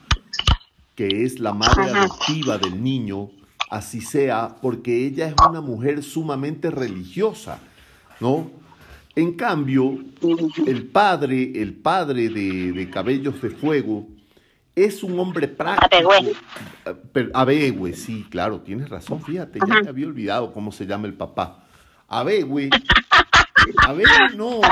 que 0.95 1.25
es 1.25 1.41
la 1.41 1.55
madre 1.55 1.85
adoptiva 1.85 2.59
del 2.59 2.83
niño, 2.83 3.31
así 3.71 4.03
sea, 4.03 4.57
porque 4.61 5.07
ella 5.07 5.29
es 5.29 5.35
una 5.49 5.63
mujer 5.63 6.03
sumamente 6.03 6.71
religiosa, 6.71 7.59
¿no? 8.21 8.51
En 9.17 9.33
cambio, 9.33 9.99
el 10.67 10.87
padre, 10.89 11.53
el 11.55 11.73
padre 11.73 12.29
de, 12.29 12.91
Cabellos 12.91 13.41
de 13.41 13.49
Fuego, 13.49 14.07
es 14.75 15.03
un 15.03 15.19
hombre 15.19 15.49
práctico. 15.49 16.13
Abegüe. 17.35 17.95
sí, 17.95 18.27
claro, 18.31 18.61
tienes 18.61 18.89
razón, 18.89 19.23
fíjate, 19.23 19.59
ya 19.61 19.83
me 19.83 19.89
había 19.89 20.07
olvidado 20.07 20.53
cómo 20.53 20.73
se 20.73 20.87
llama 20.87 21.07
el 21.07 21.15
papá. 21.15 21.65
Abegüe 22.09 22.71
Abegüe 23.87 24.37
no. 24.37 24.61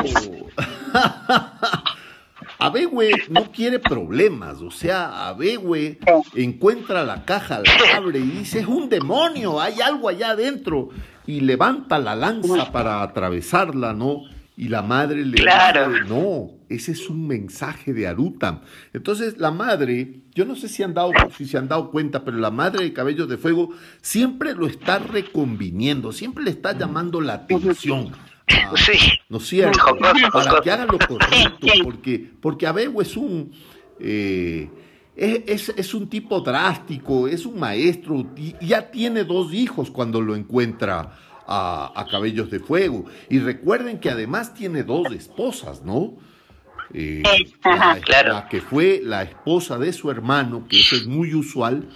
Abegüe 2.58 3.12
no 3.30 3.50
quiere 3.52 3.78
problemas, 3.78 4.60
o 4.60 4.70
sea, 4.70 5.28
Abegüe 5.28 5.98
encuentra 6.34 7.04
la 7.04 7.24
caja, 7.24 7.60
la 7.60 7.96
abre 7.96 8.18
y 8.18 8.22
dice, 8.22 8.60
es 8.60 8.66
un 8.66 8.90
demonio, 8.90 9.60
hay 9.60 9.80
algo 9.80 10.10
allá 10.10 10.30
adentro, 10.30 10.90
y 11.26 11.40
levanta 11.40 11.98
la 11.98 12.14
lanza 12.14 12.70
para 12.70 13.02
atravesarla, 13.02 13.94
¿no? 13.94 14.24
Y 14.60 14.68
la 14.68 14.82
madre 14.82 15.24
le 15.24 15.38
dice, 15.38 16.04
no, 16.06 16.50
ese 16.68 16.92
es 16.92 17.08
un 17.08 17.26
mensaje 17.26 17.94
de 17.94 18.06
Arutam. 18.06 18.60
Entonces 18.92 19.38
la 19.38 19.50
madre, 19.50 20.20
yo 20.34 20.44
no 20.44 20.54
sé 20.54 20.68
si, 20.68 20.82
han 20.82 20.92
dado, 20.92 21.12
si 21.34 21.46
se 21.46 21.56
han 21.56 21.66
dado 21.66 21.90
cuenta, 21.90 22.26
pero 22.26 22.36
la 22.36 22.50
madre 22.50 22.84
de 22.84 22.92
Cabellos 22.92 23.26
de 23.26 23.38
Fuego 23.38 23.70
siempre 24.02 24.54
lo 24.54 24.66
está 24.66 24.98
reconviniendo, 24.98 26.12
siempre 26.12 26.44
le 26.44 26.50
está 26.50 26.76
llamando 26.76 27.22
la 27.22 27.32
atención 27.32 28.12
sí. 28.76 28.98
¿No 29.30 29.38
es 29.38 29.46
cierto? 29.46 29.78
Para 30.30 30.60
que 30.60 30.70
haga 30.70 30.84
lo 30.84 30.98
correcto, 30.98 31.66
porque, 31.82 32.30
porque 32.40 32.66
Abego 32.66 33.00
es 33.00 33.16
un... 33.16 33.52
Eh, 33.98 34.68
es, 35.16 35.70
es, 35.70 35.92
un 35.92 36.08
tipo 36.08 36.40
drástico, 36.40 37.28
es 37.28 37.44
un 37.44 37.58
maestro, 37.58 38.26
y 38.36 38.54
ya 38.64 38.90
tiene 38.90 39.24
dos 39.24 39.52
hijos 39.52 39.90
cuando 39.90 40.20
lo 40.22 40.34
encuentra 40.34 41.14
a, 41.50 42.06
Cabellos 42.10 42.50
de 42.50 42.60
Fuego. 42.60 43.06
Y 43.28 43.40
recuerden 43.40 43.98
que 43.98 44.10
además 44.10 44.54
tiene 44.54 44.84
dos 44.84 45.12
esposas, 45.12 45.82
¿no? 45.82 46.14
Eh, 46.92 47.22
la, 47.64 48.00
la, 48.24 48.48
que 48.48 48.60
fue 48.60 49.00
la 49.04 49.22
esposa 49.22 49.78
de 49.78 49.92
su 49.92 50.10
hermano, 50.10 50.66
que 50.68 50.80
eso 50.80 50.96
es 50.96 51.06
muy 51.06 51.34
usual, 51.34 51.88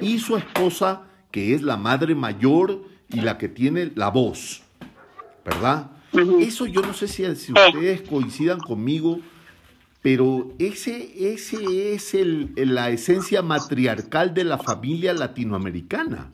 y 0.00 0.18
su 0.18 0.36
esposa, 0.36 1.02
que 1.30 1.54
es 1.54 1.62
la 1.62 1.76
madre 1.76 2.14
mayor 2.14 2.84
y 3.08 3.20
la 3.20 3.38
que 3.38 3.48
tiene 3.48 3.92
la 3.94 4.08
voz, 4.08 4.62
¿verdad? 5.44 5.90
Eso 6.40 6.66
yo 6.66 6.82
no 6.82 6.92
sé 6.92 7.08
si, 7.08 7.24
ustedes 7.24 8.02
coincidan 8.02 8.58
conmigo, 8.58 9.20
pero 10.02 10.52
ese, 10.58 11.32
ese 11.32 11.94
es 11.94 12.12
el, 12.12 12.52
la 12.56 12.90
esencia 12.90 13.40
matriarcal 13.40 14.34
de 14.34 14.44
la 14.44 14.58
familia 14.58 15.14
latinoamericana. 15.14 16.30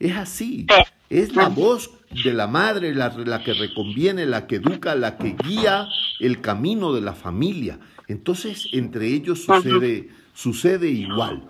Es 0.00 0.16
así. 0.16 0.66
Es 1.10 1.34
la 1.34 1.48
voz 1.48 1.90
de 2.24 2.32
la 2.32 2.46
madre 2.46 2.94
la, 2.94 3.10
la, 3.10 3.42
que 3.42 3.54
reconviene, 3.54 4.26
la 4.26 4.46
que 4.46 4.56
educa, 4.56 4.94
la 4.94 5.16
que 5.16 5.36
guía 5.42 5.88
el 6.20 6.40
camino 6.40 6.92
de 6.92 7.00
la 7.00 7.14
familia. 7.14 7.78
Entonces, 8.08 8.68
entre 8.72 9.06
ellos 9.08 9.44
sucede, 9.44 10.08
sucede 10.34 10.88
igual. 10.88 11.48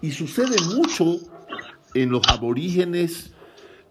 Y 0.00 0.12
sucede 0.12 0.56
mucho 0.74 1.18
en 1.94 2.10
los 2.10 2.26
aborígenes 2.28 3.32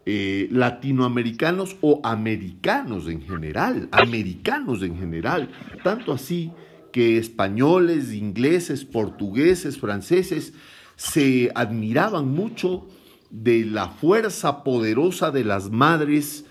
eh, 0.06 0.48
latinoamericanos 0.52 1.76
o 1.82 2.02
americanos 2.04 3.08
en 3.08 3.22
general, 3.22 3.88
americanos 3.92 4.82
en 4.82 4.98
general, 4.98 5.50
tanto 5.84 6.12
así 6.12 6.52
que 6.92 7.18
españoles, 7.18 8.12
ingleses, 8.14 8.84
portugueses, 8.84 9.78
franceses 9.78 10.54
se 10.96 11.52
admiraban 11.56 12.30
mucho 12.30 12.88
de 13.32 13.66
la 13.66 13.90
fuerza 13.90 14.64
poderosa 14.64 15.32
de 15.32 15.44
las 15.44 15.70
madres 15.70 16.46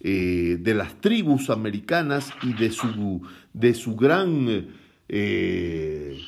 eh, 0.00 0.56
de 0.60 0.74
las 0.74 1.00
tribus 1.00 1.50
americanas 1.50 2.32
y 2.42 2.54
de 2.54 2.70
su, 2.72 3.22
de 3.52 3.74
su 3.74 3.94
gran 3.94 4.66
eh, 5.08 6.18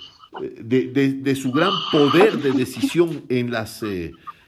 de, 0.60 1.36
su 1.36 1.52
gran 1.52 1.72
poder 1.90 2.38
de 2.38 2.52
decisión 2.52 3.24
en 3.28 3.50
las 3.50 3.82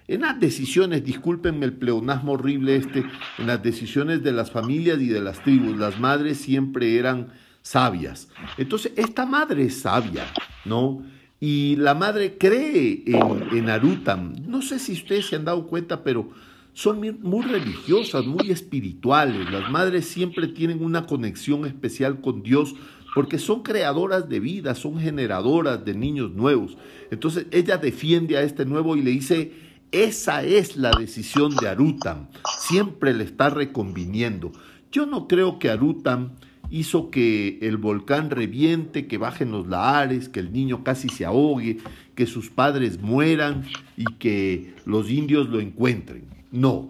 en 0.09 0.21
las 0.21 0.39
decisiones, 0.39 1.05
discúlpenme 1.05 1.67
el 1.67 1.73
pleonasmo 1.73 2.33
horrible 2.33 2.77
este, 2.77 3.05
en 3.39 3.47
las 3.47 3.63
decisiones 3.63 4.23
de 4.23 4.33
las 4.33 4.53
familias 4.53 5.01
y 5.01 5.09
de 5.09 5.21
las 5.21 5.43
tribus, 5.43 5.77
las 5.77 5.99
madres 5.99 6.39
siempre 6.39 6.97
eran 6.97 7.33
sabias. 7.63 8.29
Entonces, 8.57 8.93
esta 8.95 9.27
madre 9.27 9.65
es 9.65 9.81
sabia, 9.81 10.25
¿no? 10.65 11.03
Y 11.41 11.77
la 11.77 11.95
madre 11.95 12.39
cree 12.39 13.03
en, 13.07 13.69
en. 13.69 14.51
No 14.51 14.63
sé 14.63 14.79
si 14.79 14.93
ustedes 14.93 15.27
se 15.27 15.37
han 15.37 15.45
dado 15.45 15.67
cuenta, 15.67 16.03
pero 16.03 16.31
son 16.73 17.01
muy 17.23 17.45
religiosas, 17.45 18.27
muy 18.27 18.51
espirituales. 18.51 19.51
Las 19.51 19.71
madres 19.71 20.07
siempre 20.07 20.49
tienen 20.49 20.85
una 20.85 21.07
conexión 21.07 21.65
especial 21.67 22.21
con 22.21 22.43
Dios 22.43 22.75
porque 23.15 23.39
son 23.39 23.63
creadoras 23.63 24.29
de 24.29 24.41
vida, 24.41 24.75
son 24.75 25.01
generadoras 25.01 25.85
de 25.87 25.95
niños 25.95 26.33
nuevos. 26.33 26.77
Entonces 27.11 27.47
ella 27.51 27.79
defiende 27.79 28.37
a 28.37 28.43
este 28.43 28.67
nuevo 28.67 28.95
y 28.95 29.03
le 29.03 29.11
dice, 29.11 29.53
esa 29.91 30.45
es 30.45 30.77
la 30.77 30.91
decisión 30.91 31.57
de 31.57 31.67
Arutam. 31.67 32.29
Siempre 32.59 33.15
le 33.15 33.25
está 33.25 33.49
reconviniendo. 33.49 34.53
Yo 34.93 35.07
no 35.07 35.29
creo 35.29 35.59
que 35.59 35.71
Arutam 35.71 36.33
hizo 36.71 37.11
que 37.11 37.59
el 37.63 37.77
volcán 37.77 38.31
reviente, 38.31 39.07
que 39.07 39.19
bajen 39.19 39.53
los 39.53 39.67
lahares, 39.67 40.29
que 40.29 40.41
el 40.41 40.53
niño 40.53 40.85
casi 40.85 41.09
se 41.09 41.25
ahogue, 41.25 41.79
que 42.15 42.27
sus 42.27 42.51
padres 42.51 43.01
mueran 43.01 43.65
y 43.97 44.05
que 44.19 44.75
los 44.85 45.11
indios 45.11 45.49
lo 45.49 45.61
encuentren. 45.61 46.25
No, 46.51 46.89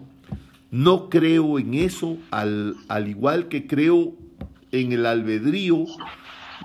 no 0.71 1.09
creo 1.09 1.59
en 1.59 1.73
eso, 1.73 2.17
al, 2.31 2.75
al 2.87 3.07
igual 3.07 3.47
que 3.47 3.67
creo 3.67 4.13
en 4.71 4.91
el 4.91 5.05
albedrío 5.05 5.85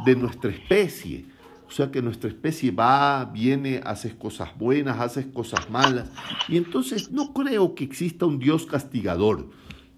de 0.04 0.16
nuestra 0.16 0.50
especie. 0.50 1.24
O 1.68 1.74
sea 1.74 1.90
que 1.90 2.02
nuestra 2.02 2.28
especie 2.28 2.70
va, 2.70 3.24
viene, 3.24 3.80
hace 3.84 4.14
cosas 4.14 4.50
buenas, 4.58 5.00
hace 5.00 5.30
cosas 5.30 5.70
malas. 5.70 6.10
Y 6.46 6.58
entonces 6.58 7.10
no 7.10 7.32
creo 7.32 7.74
que 7.74 7.84
exista 7.84 8.26
un 8.26 8.38
Dios 8.38 8.66
castigador. 8.66 9.48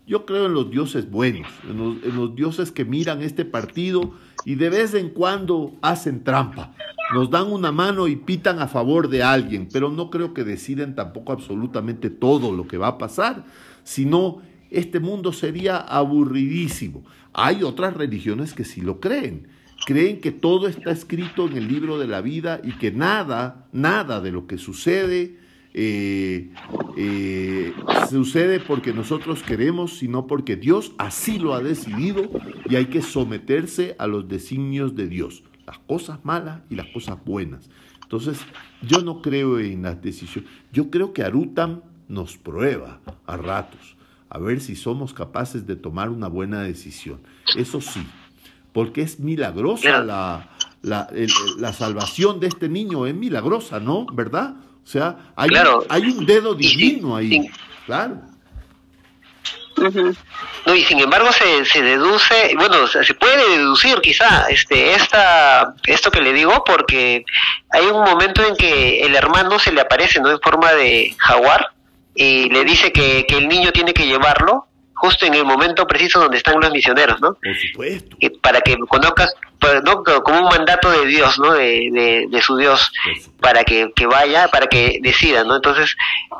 Yo 0.06 0.26
creo 0.26 0.46
en 0.46 0.54
los 0.54 0.70
dioses 0.70 1.10
buenos, 1.10 1.48
en 1.68 2.16
los, 2.16 2.34
dioses 2.34 2.70
que 2.70 2.84
miran 2.84 3.22
este 3.22 3.44
partido 3.44 4.12
y 4.44 4.56
de 4.56 4.68
vez 4.68 4.94
en 4.94 5.08
cuando 5.08 5.74
hacen 5.80 6.22
trampa. 6.22 6.74
Nos 7.14 7.30
dan 7.30 7.50
una 7.50 7.72
mano 7.72 8.06
y 8.06 8.16
pitan 8.16 8.58
a 8.60 8.68
favor 8.68 9.08
de 9.08 9.22
alguien, 9.22 9.68
pero 9.72 9.90
no 9.90 10.10
creo 10.10 10.34
que 10.34 10.44
deciden 10.44 10.94
tampoco 10.94 11.32
absolutamente 11.32 12.10
todo 12.10 12.52
lo 12.52 12.66
que 12.66 12.76
va 12.76 12.88
a 12.88 12.98
pasar, 12.98 13.44
sino 13.82 14.42
este 14.70 15.00
mundo 15.00 15.32
sería 15.32 15.78
aburridísimo. 15.78 17.04
Hay 17.32 17.62
otras 17.62 17.94
religiones 17.94 18.52
que 18.52 18.64
sí 18.64 18.80
lo 18.80 19.00
creen 19.00 19.48
creen 19.84 20.20
que 20.20 20.32
todo 20.32 20.66
está 20.66 20.90
escrito 20.90 21.46
en 21.46 21.56
el 21.56 21.68
libro 21.68 21.98
de 21.98 22.06
la 22.06 22.20
vida 22.20 22.60
y 22.62 22.72
que 22.72 22.90
nada, 22.90 23.66
nada 23.72 24.20
de 24.20 24.32
lo 24.32 24.46
que 24.46 24.58
sucede 24.58 25.38
eh, 25.76 26.52
eh, 26.96 27.74
sucede 28.08 28.60
porque 28.60 28.92
nosotros 28.92 29.42
queremos, 29.42 29.98
sino 29.98 30.28
porque 30.28 30.54
Dios 30.54 30.92
así 30.98 31.40
lo 31.40 31.52
ha 31.52 31.60
decidido 31.60 32.30
y 32.68 32.76
hay 32.76 32.86
que 32.86 33.02
someterse 33.02 33.96
a 33.98 34.06
los 34.06 34.28
designios 34.28 34.94
de 34.94 35.08
Dios, 35.08 35.42
las 35.66 35.78
cosas 35.80 36.24
malas 36.24 36.62
y 36.70 36.76
las 36.76 36.86
cosas 36.86 37.18
buenas. 37.24 37.68
Entonces, 38.02 38.38
yo 38.82 39.00
no 39.02 39.20
creo 39.20 39.58
en 39.58 39.82
las 39.82 40.00
decisiones. 40.00 40.48
Yo 40.72 40.90
creo 40.90 41.12
que 41.12 41.24
Arutam 41.24 41.80
nos 42.06 42.36
prueba 42.36 43.00
a 43.26 43.36
ratos, 43.36 43.96
a 44.28 44.38
ver 44.38 44.60
si 44.60 44.76
somos 44.76 45.12
capaces 45.12 45.66
de 45.66 45.74
tomar 45.74 46.08
una 46.10 46.28
buena 46.28 46.62
decisión. 46.62 47.18
Eso 47.56 47.80
sí, 47.80 48.06
porque 48.72 49.02
es 49.02 49.18
milagrosa 49.18 50.04
la, 50.04 50.50
la, 50.82 51.08
la 51.58 51.72
salvación 51.72 52.38
de 52.38 52.46
este 52.46 52.68
niño, 52.68 53.06
es 53.06 53.14
milagrosa, 53.16 53.80
¿no? 53.80 54.06
¿Verdad? 54.06 54.56
O 54.84 54.86
sea, 54.86 55.16
hay, 55.36 55.50
un, 55.50 55.84
hay 55.88 56.02
un 56.02 56.26
dedo 56.26 56.54
divino 56.54 57.16
ahí, 57.16 57.50
claro. 57.86 58.20
No, 60.66 60.74
y 60.74 60.84
sin 60.84 61.00
embargo 61.00 61.32
se, 61.32 61.64
se 61.64 61.82
deduce, 61.82 62.54
bueno, 62.56 62.86
se 62.86 63.14
puede 63.14 63.58
deducir 63.58 64.00
quizá 64.00 64.46
este 64.48 64.92
esta 64.92 65.74
esto 65.86 66.10
que 66.10 66.22
le 66.22 66.32
digo 66.32 66.62
porque 66.64 67.24
hay 67.70 67.86
un 67.86 68.04
momento 68.04 68.46
en 68.46 68.56
que 68.56 69.02
el 69.02 69.16
hermano 69.16 69.58
se 69.58 69.72
le 69.72 69.80
aparece 69.80 70.20
no 70.20 70.30
en 70.30 70.40
forma 70.40 70.72
de 70.72 71.14
jaguar 71.18 71.72
y 72.14 72.48
le 72.50 72.64
dice 72.64 72.92
que, 72.92 73.26
que 73.26 73.36
el 73.36 73.48
niño 73.48 73.72
tiene 73.72 73.92
que 73.92 74.06
llevarlo 74.06 74.68
justo 74.94 75.26
en 75.26 75.34
el 75.34 75.44
momento 75.44 75.86
preciso 75.86 76.20
donde 76.20 76.38
están 76.38 76.60
los 76.60 76.70
misioneros, 76.70 77.20
¿no? 77.20 77.34
Por 77.34 77.56
supuesto. 77.56 78.16
para 78.40 78.60
que 78.60 78.76
conozcas, 78.88 79.34
¿no? 79.84 80.02
como 80.22 80.40
un 80.40 80.44
mandato 80.44 80.90
de 80.90 81.06
Dios, 81.06 81.38
¿no? 81.38 81.52
De, 81.52 82.26
de, 82.30 82.42
su 82.42 82.56
Dios, 82.56 82.92
para 83.40 83.64
que, 83.64 83.92
que, 83.94 84.06
vaya, 84.06 84.48
para 84.48 84.66
que 84.66 84.98
decida, 85.02 85.44
¿no? 85.44 85.56
Entonces, 85.56 85.96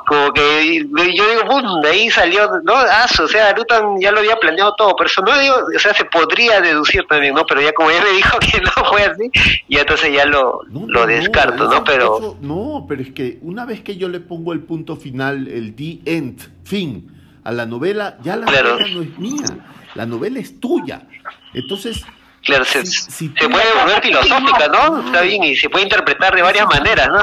como 0.07 0.31
que 0.33 0.85
yo 0.87 1.29
digo, 1.29 1.45
¡pum! 1.47 1.81
De 1.81 1.89
ahí 1.89 2.09
salió, 2.09 2.49
¿no? 2.63 2.73
Ah, 2.73 3.05
o 3.21 3.27
sea, 3.27 3.53
Rutan 3.53 3.99
ya 3.99 4.11
lo 4.11 4.19
había 4.19 4.35
planeado 4.37 4.75
todo, 4.75 4.95
pero 4.95 5.09
eso 5.09 5.21
no 5.21 5.37
digo, 5.37 5.55
o 5.75 5.79
sea, 5.79 5.93
se 5.93 6.05
podría 6.05 6.61
deducir 6.61 7.05
también, 7.07 7.35
¿no? 7.35 7.45
Pero 7.45 7.61
ya 7.61 7.73
como 7.73 7.91
ya 7.91 8.01
me 8.03 8.11
dijo 8.11 8.37
que 8.39 8.61
no 8.61 8.71
fue 8.89 9.03
así, 9.03 9.31
y 9.67 9.77
entonces 9.77 10.13
ya 10.13 10.25
lo, 10.25 10.61
lo 10.69 11.05
descarto, 11.05 11.67
¿no? 11.67 11.83
Pero... 11.83 12.37
no, 12.41 12.85
pero 12.87 13.01
es 13.01 13.11
que 13.11 13.39
una 13.41 13.65
vez 13.65 13.81
que 13.81 13.97
yo 13.97 14.09
le 14.09 14.19
pongo 14.19 14.53
el 14.53 14.61
punto 14.61 14.95
final, 14.95 15.47
el 15.47 15.75
the 15.75 15.99
end, 16.05 16.41
fin, 16.63 17.11
a 17.43 17.51
la 17.51 17.65
novela, 17.65 18.17
ya 18.23 18.35
la 18.35 18.45
novela 18.47 18.87
no 18.93 19.01
es 19.01 19.19
mía, 19.19 19.45
la 19.93 20.05
novela 20.05 20.39
es 20.39 20.59
tuya. 20.59 21.07
Entonces, 21.53 22.03
Claro, 22.45 22.63
se, 22.63 22.83
puede 23.29 23.73
volver 23.81 24.03
filosófica, 24.03 24.67
¿no? 24.67 24.99
Está 25.07 25.21
bien, 25.21 25.43
y 25.43 25.55
se 25.55 25.67
puede 25.67 25.85
interpretar 25.85 26.35
de 26.35 26.43
varias 26.43 26.67
maneras, 26.67 27.09
¿no? 27.09 27.19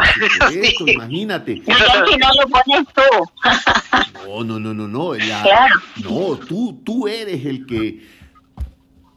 Eso, 0.51 0.85
imagínate. 0.85 1.63
No, 1.65 1.75
si 2.09 2.17
no 2.17 2.29
lo 2.41 2.49
pones 2.49 2.89
tú. 2.93 4.27
No, 4.27 4.43
no, 4.43 4.59
no, 4.59 4.75
no, 4.75 4.89
no. 4.89 5.13
claro. 5.13 5.75
No, 6.03 6.37
tú, 6.39 6.83
tú 6.85 7.07
eres 7.07 7.47
el 7.47 7.67
que, 7.67 8.05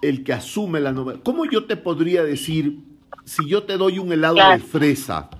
el 0.04 0.24
que 0.24 0.34
asume 0.34 0.80
la 0.80 0.92
novela. 0.92 1.20
¿Cómo 1.24 1.46
yo 1.46 1.66
te 1.66 1.76
podría 1.76 2.24
decir, 2.24 2.78
si 3.24 3.50
yo 3.50 3.64
te 3.64 3.76
doy 3.76 3.98
un 3.98 4.12
helado 4.12 4.36
de 4.36 4.60
fresa 4.60 5.32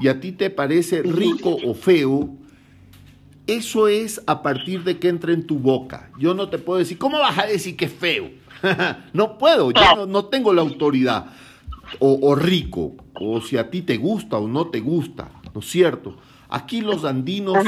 y 0.00 0.06
a 0.06 0.20
ti 0.20 0.30
te 0.30 0.50
parece 0.50 1.02
rico 1.02 1.58
o 1.64 1.74
feo, 1.74 2.36
eso 3.48 3.88
es 3.88 4.22
a 4.28 4.40
partir 4.44 4.84
de 4.84 5.00
que 5.00 5.08
entra 5.08 5.32
en 5.32 5.48
tu 5.48 5.58
boca. 5.58 6.12
Yo 6.16 6.32
no 6.34 6.48
te 6.48 6.58
puedo 6.58 6.78
decir, 6.78 6.96
¿cómo 6.96 7.18
vas 7.18 7.36
a 7.38 7.46
decir 7.46 7.76
que 7.76 7.86
es 7.86 7.92
feo? 7.92 8.30
no 9.12 9.38
puedo, 9.38 9.70
yo 9.70 10.06
no, 10.06 10.26
tengo 10.26 10.52
la 10.52 10.62
autoridad. 10.62 11.26
O, 11.98 12.36
rico, 12.36 12.94
o 13.14 13.40
si 13.40 13.56
a 13.56 13.68
ti 13.68 13.82
te 13.82 13.96
gusta 13.96 14.38
o 14.38 14.46
no 14.46 14.68
te 14.68 14.78
gusta, 14.78 15.28
¿no 15.52 15.60
es 15.60 15.68
cierto? 15.68 16.16
Aquí 16.48 16.82
los 16.82 17.04
andinos 17.04 17.58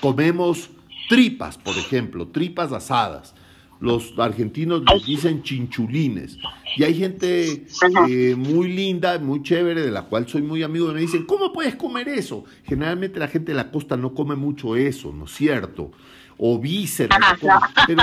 comemos 0.00 0.70
tripas, 1.08 1.58
por 1.58 1.76
ejemplo, 1.76 2.26
tripas 2.28 2.72
asadas. 2.72 3.34
Los 3.80 4.18
argentinos 4.18 4.82
les 4.92 5.06
dicen 5.06 5.44
chinchulines. 5.44 6.38
Y 6.76 6.82
hay 6.82 6.94
gente 6.94 7.66
eh, 8.08 8.34
muy 8.36 8.72
linda, 8.72 9.16
muy 9.20 9.42
chévere, 9.44 9.82
de 9.82 9.92
la 9.92 10.02
cual 10.02 10.28
soy 10.28 10.42
muy 10.42 10.64
amigo, 10.64 10.90
y 10.90 10.94
me 10.94 11.00
dicen, 11.00 11.24
¿cómo 11.24 11.52
puedes 11.52 11.76
comer 11.76 12.08
eso? 12.08 12.44
Generalmente 12.64 13.20
la 13.20 13.28
gente 13.28 13.52
de 13.52 13.56
la 13.56 13.70
costa 13.70 13.96
no 13.96 14.14
come 14.14 14.34
mucho 14.34 14.74
eso, 14.74 15.12
¿no 15.12 15.26
es 15.26 15.30
cierto? 15.32 15.92
O 16.38 16.58
vísceras. 16.58 17.18
pero, 17.40 18.00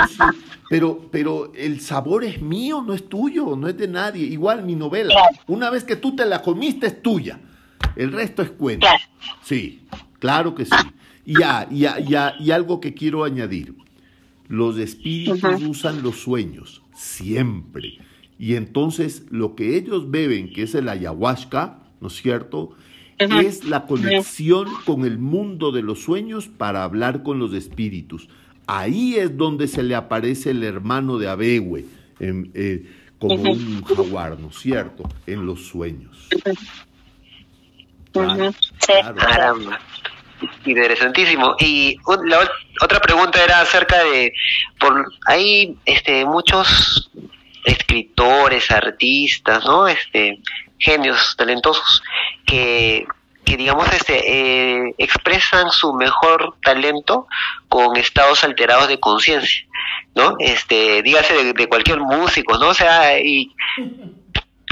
pero, 0.68 1.08
pero 1.10 1.52
el 1.54 1.80
sabor 1.80 2.24
es 2.24 2.40
mío, 2.40 2.82
no 2.86 2.92
es 2.92 3.08
tuyo, 3.08 3.56
no 3.56 3.68
es 3.68 3.76
de 3.76 3.88
nadie. 3.88 4.24
Igual 4.24 4.62
mi 4.62 4.76
novela, 4.76 5.14
una 5.46 5.70
vez 5.70 5.84
que 5.84 5.96
tú 5.96 6.14
te 6.14 6.24
la 6.24 6.42
comiste 6.42 6.86
es 6.86 7.02
tuya, 7.02 7.40
el 7.96 8.12
resto 8.12 8.42
es 8.42 8.50
cuento. 8.50 8.86
Sí, 9.42 9.86
claro 10.18 10.54
que 10.54 10.66
sí. 10.66 10.76
Y, 11.24 11.40
ya, 11.40 11.66
ya, 11.70 11.98
ya, 11.98 12.34
y 12.38 12.52
algo 12.52 12.80
que 12.80 12.94
quiero 12.94 13.24
añadir, 13.24 13.74
los 14.48 14.78
espíritus 14.78 15.62
usan 15.62 16.02
los 16.02 16.20
sueños, 16.20 16.82
siempre. 16.94 17.98
Y 18.38 18.54
entonces 18.54 19.24
lo 19.30 19.56
que 19.56 19.76
ellos 19.76 20.10
beben, 20.10 20.52
que 20.52 20.62
es 20.62 20.74
el 20.74 20.88
ayahuasca, 20.88 21.78
¿no 22.00 22.08
es 22.08 22.14
cierto? 22.14 22.76
Es 23.18 23.64
la 23.64 23.86
conexión 23.86 24.68
con 24.84 25.04
el 25.04 25.18
mundo 25.18 25.72
de 25.72 25.82
los 25.82 26.02
sueños 26.02 26.48
para 26.48 26.84
hablar 26.84 27.22
con 27.22 27.38
los 27.38 27.52
espíritus. 27.54 28.28
Ahí 28.66 29.16
es 29.16 29.36
donde 29.36 29.68
se 29.68 29.82
le 29.82 29.94
aparece 29.94 30.50
el 30.50 30.64
hermano 30.64 31.18
de 31.18 31.28
Abehue, 31.28 31.84
eh, 32.20 32.84
como 33.18 33.34
un 33.34 33.84
jaguar, 33.84 34.38
¿no 34.38 34.48
es 34.48 34.58
cierto? 34.58 35.08
En 35.26 35.46
los 35.46 35.66
sueños. 35.66 36.28
Caramba. 38.12 39.80
Interesantísimo. 40.64 41.56
Y 41.60 41.96
la 42.26 42.50
otra 42.82 43.00
pregunta 43.00 43.42
era 43.42 43.60
acerca 43.60 44.02
de, 44.04 44.32
por 44.78 45.06
hay 45.26 45.76
este, 45.84 46.24
muchos 46.24 47.10
escritores, 47.64 48.70
artistas, 48.70 49.64
¿no? 49.64 49.88
Este, 49.88 50.40
genios 50.78 51.34
talentosos 51.36 52.02
que, 52.46 53.06
que 53.44 53.56
digamos 53.56 53.92
este 53.92 54.86
eh, 54.86 54.94
expresan 54.98 55.70
su 55.70 55.92
mejor 55.92 56.54
talento 56.62 57.26
con 57.68 57.96
estados 57.96 58.44
alterados 58.44 58.88
de 58.88 58.98
conciencia 59.00 59.66
no 60.14 60.36
este 60.38 61.02
dígase 61.02 61.52
de, 61.52 61.68
cualquier 61.68 62.00
músico 62.00 62.56
no 62.58 62.68
o 62.68 62.74
sea 62.74 63.18
y 63.18 63.52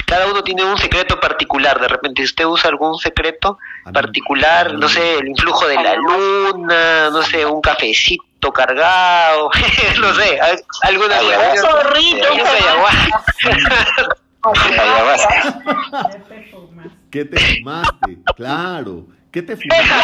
cada 0.05 0.27
uno 0.27 0.43
tiene 0.43 0.63
un 0.63 0.77
secreto 0.77 1.19
particular. 1.19 1.81
De 1.81 1.87
repente 1.87 2.21
si 2.21 2.25
usted 2.25 2.45
usa 2.45 2.69
algún 2.69 2.95
secreto 2.99 3.57
particular 3.91 4.73
no 4.73 4.87
sé 4.87 5.17
el 5.17 5.27
influjo 5.29 5.67
de 5.67 5.75
la 5.75 5.95
luna 5.95 7.09
no 7.09 7.23
sé 7.23 7.45
un 7.45 7.61
cafecito 7.61 8.51
cargado 8.53 9.49
no 9.99 10.13
sé 10.13 10.39
alguna 10.83 11.19
¿Qué 17.15 17.23
te 17.23 17.37
fumaste? 17.37 18.17
Claro. 18.35 19.07
¿Qué 19.31 19.41
te 19.41 19.55
fumaste? 19.55 19.85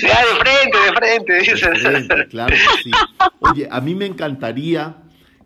Ya, 0.00 0.20
de 0.24 0.34
frente, 0.40 0.78
de 0.78 0.92
frente. 0.94 1.32
De 1.32 1.78
frente, 1.78 2.28
claro 2.28 2.54
que 2.54 2.82
sí. 2.82 2.90
Oye, 3.40 3.68
a 3.70 3.80
mí 3.82 3.94
me 3.94 4.06
encantaría, 4.06 4.96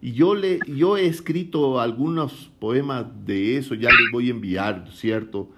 y 0.01 0.13
yo, 0.13 0.37
le, 0.37 0.61
yo 0.69 0.97
he 0.97 1.07
escrito 1.07 1.81
algunos 1.81 2.53
poemas 2.61 3.07
de 3.25 3.57
eso, 3.57 3.75
ya 3.75 3.89
les 3.89 4.13
voy 4.13 4.29
a 4.29 4.31
enviar, 4.31 4.85
¿cierto? 4.93 5.51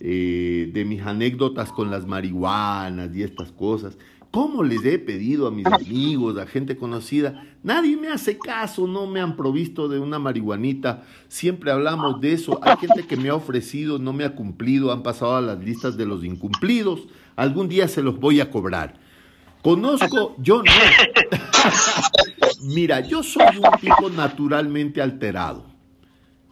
Eh, 0.00 0.70
de 0.72 0.84
mis 0.86 1.02
anécdotas 1.02 1.72
con 1.72 1.90
las 1.90 2.06
marihuanas 2.06 3.14
y 3.14 3.22
estas 3.22 3.52
cosas. 3.52 3.98
¿Cómo 4.30 4.62
les 4.62 4.84
he 4.84 4.98
pedido 4.98 5.46
a 5.46 5.50
mis 5.50 5.66
amigos, 5.66 6.36
a 6.38 6.46
gente 6.46 6.76
conocida? 6.76 7.44
Nadie 7.62 7.96
me 7.96 8.08
hace 8.08 8.38
caso, 8.38 8.86
no 8.86 9.06
me 9.06 9.20
han 9.20 9.36
provisto 9.36 9.88
de 9.88 9.98
una 9.98 10.18
marihuanita. 10.18 11.04
Siempre 11.28 11.70
hablamos 11.70 12.20
de 12.20 12.32
eso. 12.32 12.60
Hay 12.62 12.76
gente 12.76 13.06
que 13.06 13.16
me 13.16 13.30
ha 13.30 13.34
ofrecido, 13.34 13.98
no 13.98 14.12
me 14.12 14.24
ha 14.24 14.34
cumplido, 14.34 14.92
han 14.92 15.02
pasado 15.02 15.36
a 15.36 15.40
las 15.40 15.58
listas 15.58 15.96
de 15.96 16.06
los 16.06 16.24
incumplidos. 16.24 17.08
Algún 17.34 17.68
día 17.68 17.88
se 17.88 18.02
los 18.02 18.18
voy 18.18 18.40
a 18.40 18.50
cobrar. 18.50 18.98
Conozco, 19.62 20.36
yo 20.38 20.62
no. 20.62 20.72
Mira, 22.62 23.00
yo 23.00 23.22
soy 23.22 23.56
un 23.56 23.80
tipo 23.80 24.10
naturalmente 24.10 25.02
alterado. 25.02 25.66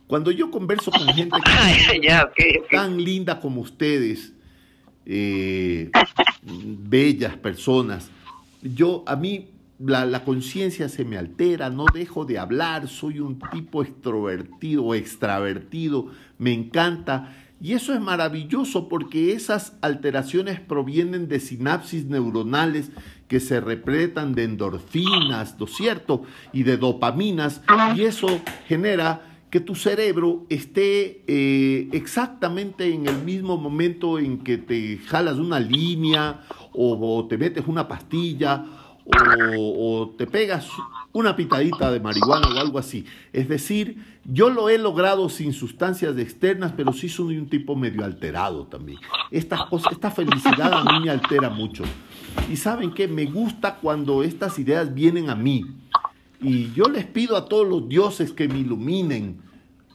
Cuando 0.06 0.30
yo 0.30 0.50
converso 0.50 0.90
con 0.90 1.06
gente 1.08 1.36
tan 2.70 3.02
linda 3.02 3.40
como 3.40 3.60
ustedes, 3.60 4.32
eh, 5.06 5.90
bellas 6.44 7.36
personas. 7.36 8.10
Yo, 8.62 9.04
a 9.06 9.16
mí, 9.16 9.48
la, 9.78 10.24
conciencia 10.24 10.88
se 10.88 11.04
me 11.04 11.18
altera, 11.18 11.70
no 11.70 11.86
dejo 11.92 12.24
de 12.24 12.38
hablar, 12.38 12.88
soy 12.88 13.20
un 13.20 13.38
tipo 13.52 13.82
extrovertido 13.82 14.94
extravertido, 14.94 16.08
me 16.38 16.52
encanta. 16.52 17.36
Y 17.60 17.72
eso 17.72 17.94
es 17.94 18.00
maravilloso 18.00 18.88
porque 18.88 19.32
esas 19.32 19.76
alteraciones 19.80 20.60
provienen 20.60 21.28
de 21.28 21.40
sinapsis 21.40 22.04
neuronales 22.06 22.90
que 23.28 23.40
se 23.40 23.60
repletan 23.60 24.34
de 24.34 24.44
endorfinas, 24.44 25.58
¿no 25.58 25.64
es 25.64 25.74
cierto? 25.74 26.22
Y 26.52 26.64
de 26.64 26.76
dopaminas. 26.76 27.62
Y 27.96 28.02
eso 28.02 28.40
genera 28.68 29.33
que 29.54 29.60
tu 29.60 29.76
cerebro 29.76 30.46
esté 30.48 31.22
eh, 31.28 31.88
exactamente 31.92 32.92
en 32.92 33.06
el 33.06 33.22
mismo 33.22 33.56
momento 33.56 34.18
en 34.18 34.38
que 34.38 34.58
te 34.58 34.98
jalas 35.06 35.36
una 35.36 35.60
línea 35.60 36.40
o, 36.72 37.24
te 37.30 37.38
metes 37.38 37.64
una 37.68 37.86
pastilla 37.86 38.66
o, 39.06 40.12
te 40.18 40.26
pegas 40.26 40.66
una 41.12 41.36
pitadita 41.36 41.92
de 41.92 42.00
marihuana 42.00 42.48
o 42.48 42.58
algo 42.58 42.80
así. 42.80 43.04
Es 43.32 43.48
decir, 43.48 44.04
yo 44.24 44.50
lo 44.50 44.68
he 44.68 44.76
logrado 44.76 45.28
sin 45.28 45.52
sustancias 45.52 46.18
externas, 46.18 46.72
pero 46.76 46.92
sí 46.92 47.08
soy 47.08 47.38
un 47.38 47.48
tipo 47.48 47.76
medio 47.76 48.04
alterado 48.04 48.66
también. 48.66 48.98
Esta, 49.30 49.68
esta 49.88 50.10
felicidad 50.10 50.72
a 50.72 50.82
mí 50.82 51.04
me 51.04 51.10
altera 51.10 51.48
mucho. 51.48 51.84
Y 52.50 52.56
saben 52.56 52.90
que 52.90 53.06
me 53.06 53.26
gusta 53.26 53.76
cuando 53.76 54.24
estas 54.24 54.58
ideas 54.58 54.92
vienen 54.92 55.30
a 55.30 55.36
mí. 55.36 55.64
Y 56.42 56.72
yo 56.72 56.86
les 56.86 57.06
pido 57.06 57.36
a 57.36 57.44
todos 57.48 57.68
los 57.68 57.88
dioses 57.88 58.32
que 58.32 58.48
me 58.48 58.58
iluminen, 58.58 59.43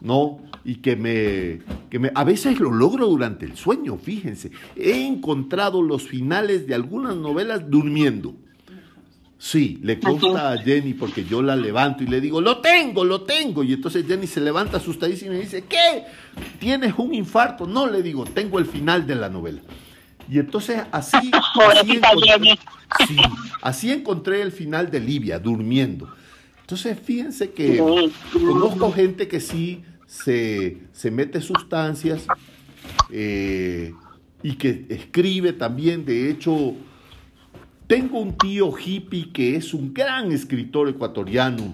¿no? 0.02 0.40
Y 0.64 0.76
que 0.76 0.96
me, 0.96 1.62
que 1.90 2.00
me... 2.00 2.12
A 2.16 2.24
veces 2.24 2.60
lo 2.60 2.72
logro 2.72 3.08
durante 3.08 3.46
el 3.46 3.56
sueño, 3.56 3.98
fíjense. 3.98 4.52
He 4.76 5.06
encontrado 5.06 5.82
los 5.82 6.04
finales 6.04 6.68
de 6.68 6.76
algunas 6.76 7.16
novelas 7.16 7.70
durmiendo. 7.70 8.36
Sí, 9.42 9.80
le 9.84 10.02
consta 10.02 10.52
a 10.52 10.58
Jenny 10.58 10.94
porque 10.94 11.24
yo 11.24 11.42
la 11.42 11.56
levanto 11.56 12.04
y 12.04 12.08
le 12.08 12.20
digo, 12.20 12.42
lo 12.42 12.58
tengo, 12.58 13.06
lo 13.06 13.22
tengo. 13.22 13.64
Y 13.64 13.72
entonces 13.72 14.06
Jenny 14.06 14.28
se 14.28 14.42
levanta 14.42 14.78
asustadísima 14.78 15.32
y 15.32 15.38
me 15.38 15.44
dice, 15.44 15.64
¿qué? 15.64 16.04
¿Tienes 16.60 16.94
un 16.98 17.14
infarto? 17.14 17.66
No, 17.66 17.88
le 17.88 18.04
digo, 18.04 18.26
tengo 18.26 18.60
el 18.60 18.66
final 18.66 19.08
de 19.08 19.16
la 19.16 19.30
novela. 19.30 19.62
Y 20.30 20.40
entonces 20.40 20.82
así, 20.92 21.32
así, 21.80 21.92
encontré, 21.94 22.60
sí, 23.08 23.18
así 23.62 23.92
encontré 23.92 24.42
el 24.42 24.52
final 24.52 24.92
de 24.92 25.00
Livia, 25.00 25.40
durmiendo. 25.40 26.14
Entonces 26.70 27.00
fíjense 27.04 27.50
que 27.50 27.80
conozco 28.32 28.92
gente 28.92 29.28
que 29.28 29.40
sí 29.40 29.84
se, 30.06 30.78
se 30.92 31.10
mete 31.10 31.42
sustancias 31.42 32.28
eh, 33.10 33.92
y 34.44 34.54
que 34.54 34.86
escribe 34.90 35.54
también, 35.54 36.06
de 36.06 36.30
hecho 36.30 36.76
tengo 37.88 38.20
un 38.20 38.38
tío 38.38 38.72
hippie 38.78 39.32
que 39.32 39.56
es 39.56 39.74
un 39.74 39.96
gran 39.96 40.32
escritor 40.32 40.90
ecuatoriano. 40.90 41.74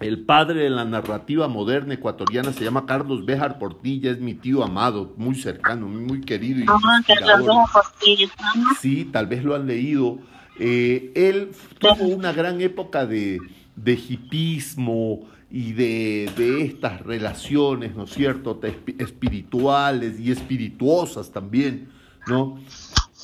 El 0.00 0.24
padre 0.24 0.62
de 0.62 0.70
la 0.70 0.86
narrativa 0.86 1.46
moderna 1.46 1.92
ecuatoriana 1.92 2.54
se 2.54 2.64
llama 2.64 2.86
Carlos 2.86 3.26
Béjar 3.26 3.58
Portilla, 3.58 4.10
es 4.10 4.20
mi 4.20 4.32
tío 4.32 4.64
amado, 4.64 5.12
muy 5.18 5.34
cercano, 5.34 5.86
muy 5.86 6.22
querido. 6.22 6.60
Y 6.60 6.66
Sí, 8.80 9.04
tal 9.04 9.26
vez 9.26 9.44
lo 9.44 9.54
han 9.54 9.66
leído. 9.66 10.18
Eh, 10.58 11.12
él 11.14 11.50
tuvo 11.78 12.06
una 12.06 12.32
gran 12.32 12.62
época 12.62 13.04
de, 13.04 13.38
de 13.76 13.92
hipismo 13.92 15.26
y 15.50 15.72
de, 15.72 16.30
de, 16.36 16.62
estas 16.62 17.00
relaciones, 17.02 17.94
¿no 17.94 18.04
es 18.04 18.10
cierto?, 18.10 18.60
espirituales 18.98 20.18
y 20.18 20.30
espirituosas 20.30 21.30
también, 21.30 21.88
¿no? 22.26 22.58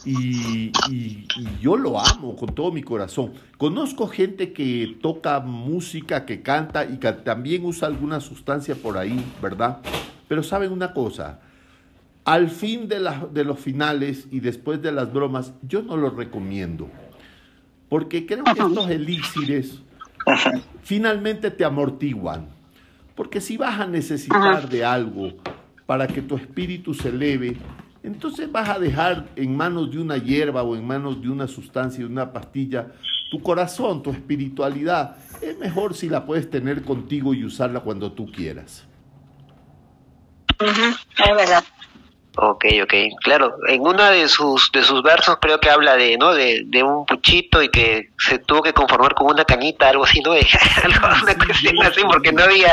Y, 0.05 0.72
yo 1.60 1.77
lo 1.77 2.01
amo 2.01 2.36
con 2.36 2.55
todo 2.55 2.72
mi 2.72 2.82
corazón. 2.82 3.32
Conozco 3.59 4.06
gente 4.06 4.52
que 4.52 4.97
toca 5.01 5.40
música, 5.40 6.24
que 6.24 6.40
canta 6.40 6.85
y 6.85 6.98
que 6.98 7.12
también 7.12 7.64
usa 7.64 7.89
alguna 7.89 8.20
sustancia 8.20 8.74
por 8.74 8.97
ahí, 8.97 9.22
¿verdad? 9.43 9.78
Pero 10.28 10.43
saben 10.43 10.72
una 10.72 10.94
cosa, 10.94 11.40
al 12.24 12.48
fin 12.48 12.89
de, 12.89 13.01
de 13.32 13.44
los 13.44 13.59
finales 13.59 14.27
y 14.31 14.40
después 14.40 14.81
de 14.81 14.93
las 14.93 15.12
bromas, 15.12 15.52
yo 15.62 15.82
no 15.82 15.97
lo 15.97 16.10
recomiendo. 16.10 16.89
Porque 17.89 18.24
creo 18.24 18.44
que 18.44 18.51
estos 18.52 18.89
elixires 18.89 19.82
finalmente 20.82 21.51
te 21.51 21.64
amortiguan. 21.64 22.48
Porque 23.14 23.40
si 23.40 23.56
vas 23.56 23.78
a 23.78 23.86
necesitar 23.86 24.68
de 24.68 24.84
algo 24.84 25.32
para 25.86 26.06
que 26.06 26.22
tu 26.22 26.36
espíritu 26.36 26.94
se 26.94 27.09
eleve, 27.10 27.56
entonces 28.02 28.51
vas 28.51 28.68
a 28.68 28.78
dejar 28.78 29.28
en 29.36 29.56
manos 29.56 29.90
de 29.90 29.98
una 29.98 30.16
hierba 30.16 30.62
o 30.62 30.74
en 30.74 30.86
manos 30.86 31.20
de 31.20 31.28
una 31.28 31.47
sustancia, 31.47 32.01
de 32.01 32.10
una 32.10 32.32
pastilla, 32.32 32.92
tu 33.30 33.42
corazón, 33.42 34.02
tu 34.02 34.10
espiritualidad. 34.10 35.16
Es 35.42 35.59
mejor 35.59 35.94
si 35.94 36.09
la 36.09 36.24
puedes 36.24 36.48
tener 36.48 36.82
contigo 36.82 37.34
y 37.34 37.44
usarla 37.44 37.80
cuando 37.80 38.12
tú 38.12 38.30
quieras. 38.30 38.86
Es 40.59 41.36
verdad. 41.36 41.64
Ok, 42.42 42.64
ok, 42.82 42.94
claro. 43.22 43.56
En 43.68 43.82
uno 43.82 44.02
de 44.02 44.26
sus 44.26 44.72
de 44.72 44.82
sus 44.82 45.02
versos 45.02 45.36
creo 45.42 45.60
que 45.60 45.68
habla 45.68 45.96
de 45.96 46.16
no 46.16 46.32
de, 46.32 46.62
de 46.64 46.82
un 46.82 47.04
puchito 47.04 47.62
y 47.62 47.68
que 47.68 48.08
se 48.16 48.38
tuvo 48.38 48.62
que 48.62 48.72
conformar 48.72 49.14
con 49.14 49.26
una 49.26 49.44
cañita, 49.44 49.90
algo 49.90 50.04
así, 50.04 50.22
¿no? 50.22 50.32
algo, 50.82 51.06
una 51.22 51.34
cuestión 51.34 51.82
así 51.82 52.00
porque 52.10 52.32
no 52.32 52.44
había. 52.44 52.72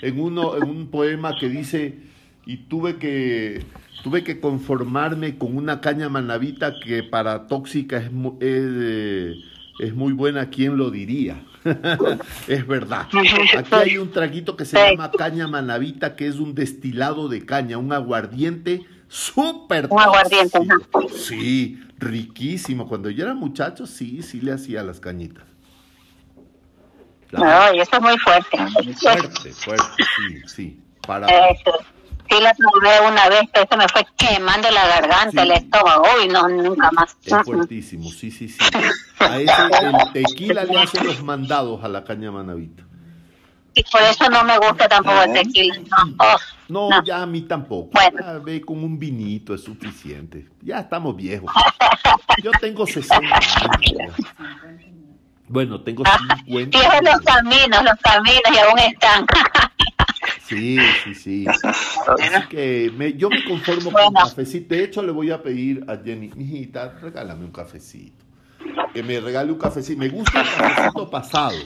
en 0.00 0.20
uno 0.20 0.56
en 0.56 0.62
un 0.62 0.90
poema 0.90 1.36
que 1.38 1.50
dice 1.50 1.98
y 2.46 2.56
tuve 2.56 2.96
que, 2.96 3.62
tuve 4.02 4.24
que 4.24 4.40
conformarme 4.40 5.36
con 5.36 5.54
una 5.54 5.82
caña 5.82 6.08
manavita 6.08 6.72
que 6.82 7.02
para 7.02 7.46
tóxica 7.46 7.98
es, 7.98 8.10
es, 8.40 9.36
es 9.80 9.94
muy 9.94 10.14
buena, 10.14 10.48
¿quién 10.48 10.78
lo 10.78 10.90
diría? 10.90 11.42
es 12.48 12.66
verdad. 12.66 13.08
Aquí 13.56 13.74
hay 13.74 13.98
un 13.98 14.10
traguito 14.10 14.56
que 14.56 14.64
se 14.64 14.76
llama 14.76 15.10
caña 15.10 15.46
manavita, 15.46 16.16
que 16.16 16.26
es 16.26 16.36
un 16.36 16.54
destilado 16.54 17.28
de 17.28 17.44
caña, 17.44 17.78
un 17.78 17.92
aguardiente 17.92 18.84
súper 19.08 19.88
Un 19.90 20.00
aguardiente, 20.00 20.58
Sí, 21.14 21.80
riquísimo. 21.98 22.88
Cuando 22.88 23.10
yo 23.10 23.24
era 23.24 23.34
muchacho, 23.34 23.86
sí, 23.86 24.22
sí 24.22 24.40
le 24.40 24.52
hacía 24.52 24.82
las 24.82 25.00
cañitas. 25.00 25.44
No, 27.32 27.74
y 27.74 27.80
eso 27.80 27.96
es 27.96 28.02
muy 28.02 28.18
fuerte. 28.18 28.58
Fuerte, 29.00 29.52
fuerte, 29.52 30.04
sí, 30.16 30.42
sí. 30.46 30.80
Para, 31.06 31.26
sí 32.32 32.42
la 32.42 32.54
probé 32.54 33.08
una 33.08 33.28
vez, 33.28 33.42
pero 33.52 33.64
eso 33.64 33.76
me 33.76 33.88
fue 33.88 34.06
quemando 34.16 34.70
la 34.70 34.86
garganta, 34.88 35.42
el 35.42 35.52
estómago, 35.52 36.06
y 36.24 36.28
no, 36.28 36.48
nunca 36.48 36.90
más. 36.92 37.16
Es 37.24 37.34
fuertísimo, 37.44 38.10
sí, 38.10 38.30
sí, 38.30 38.48
sí. 38.48 38.58
A 39.18 39.38
ese, 39.38 39.52
el 39.82 40.12
tequila 40.12 40.64
le 40.64 40.78
hace 40.78 41.02
los 41.02 41.22
mandados 41.22 41.82
a 41.84 41.88
la 41.88 42.04
caña 42.04 42.30
manavita. 42.30 42.84
Y 43.74 43.82
por 43.84 44.02
eso 44.02 44.28
no 44.28 44.44
me 44.44 44.58
gusta 44.58 44.86
tampoco 44.86 45.22
el 45.22 45.32
tequila. 45.32 45.74
No, 46.68 46.90
no, 46.90 47.04
ya 47.04 47.22
a 47.22 47.26
mí 47.26 47.42
tampoco. 47.42 47.90
Bueno. 47.92 48.42
ve 48.42 48.60
con 48.60 48.82
un 48.84 48.98
vinito 48.98 49.54
es 49.54 49.64
suficiente. 49.64 50.46
Ya 50.60 50.80
estamos 50.80 51.16
viejos. 51.16 51.50
Yo 52.42 52.50
tengo 52.60 52.86
60 52.86 53.16
años. 53.16 54.14
Bueno, 55.48 55.80
tengo 55.82 56.02
50. 56.48 56.78
Viejos 56.78 57.00
los 57.02 57.20
caminos, 57.20 57.82
los 57.82 57.98
caminos 58.02 58.42
y 58.52 58.58
aún 58.58 58.78
están. 58.78 59.26
Sí, 60.52 60.78
sí, 61.04 61.14
sí. 61.14 61.46
Así 61.46 62.48
que 62.48 62.92
me, 62.96 63.14
yo 63.14 63.30
me 63.30 63.42
conformo 63.44 63.90
con 63.90 64.02
un 64.08 64.14
cafecito. 64.14 64.74
De 64.74 64.84
hecho, 64.84 65.02
le 65.02 65.12
voy 65.12 65.30
a 65.30 65.42
pedir 65.42 65.84
a 65.88 65.96
Jenny, 65.96 66.30
mijita, 66.34 66.98
regálame 67.00 67.44
un 67.44 67.52
cafecito. 67.52 68.24
Que 68.92 69.02
me 69.02 69.18
regale 69.20 69.50
un 69.50 69.58
cafecito. 69.58 69.98
Me 69.98 70.08
gusta 70.08 70.42
el 70.42 70.46
cafecito 70.46 71.10
pasado. 71.10 71.56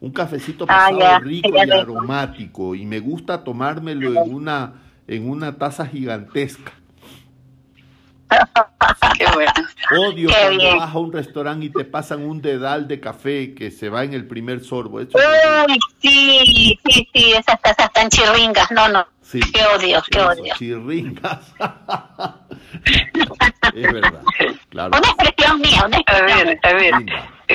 Un 0.00 0.10
cafecito 0.10 0.64
ah, 0.64 0.90
pasado 0.90 1.20
rico 1.20 1.50
y 1.54 1.70
aromático. 1.70 2.74
Y 2.74 2.84
me 2.84 2.98
gusta 2.98 3.44
tomármelo 3.44 4.22
en 4.22 4.34
una, 4.34 4.74
en 5.06 5.28
una 5.28 5.56
taza 5.56 5.86
gigantesca. 5.86 6.72
Qué 9.18 9.26
bueno. 9.34 9.52
Odio 9.98 10.30
cuando 10.30 10.76
vas 10.78 10.94
a 10.94 10.98
un 10.98 11.12
restaurante 11.12 11.66
y 11.66 11.70
te 11.70 11.84
pasan 11.84 12.22
un 12.22 12.40
dedal 12.40 12.88
de 12.88 13.00
café 13.00 13.54
que 13.54 13.70
se 13.70 13.88
va 13.88 14.04
en 14.04 14.14
el 14.14 14.26
primer 14.26 14.64
sorbo. 14.64 14.98
Uy, 14.98 15.08
sí, 16.00 16.78
sí, 16.84 17.08
sí, 17.12 17.32
esas 17.32 17.60
tazas 17.60 17.92
tan 17.92 18.08
chirringas. 18.08 18.70
No, 18.70 18.88
no. 18.88 19.06
Sí, 19.22 19.40
qué 19.52 19.60
odio, 19.76 20.02
qué 20.10 20.20
odio. 20.20 20.54
Chirringas. 20.56 21.52
es 23.74 23.92
verdad, 23.92 24.22
claro. 24.70 24.98
Una 24.98 25.08
expresión 25.08 25.60
mía, 25.60 25.84
una 25.86 25.98
expresión. 25.98 26.30
A 26.30 26.44
ver, 26.44 26.58
a 26.62 26.72
ver. 26.72 26.94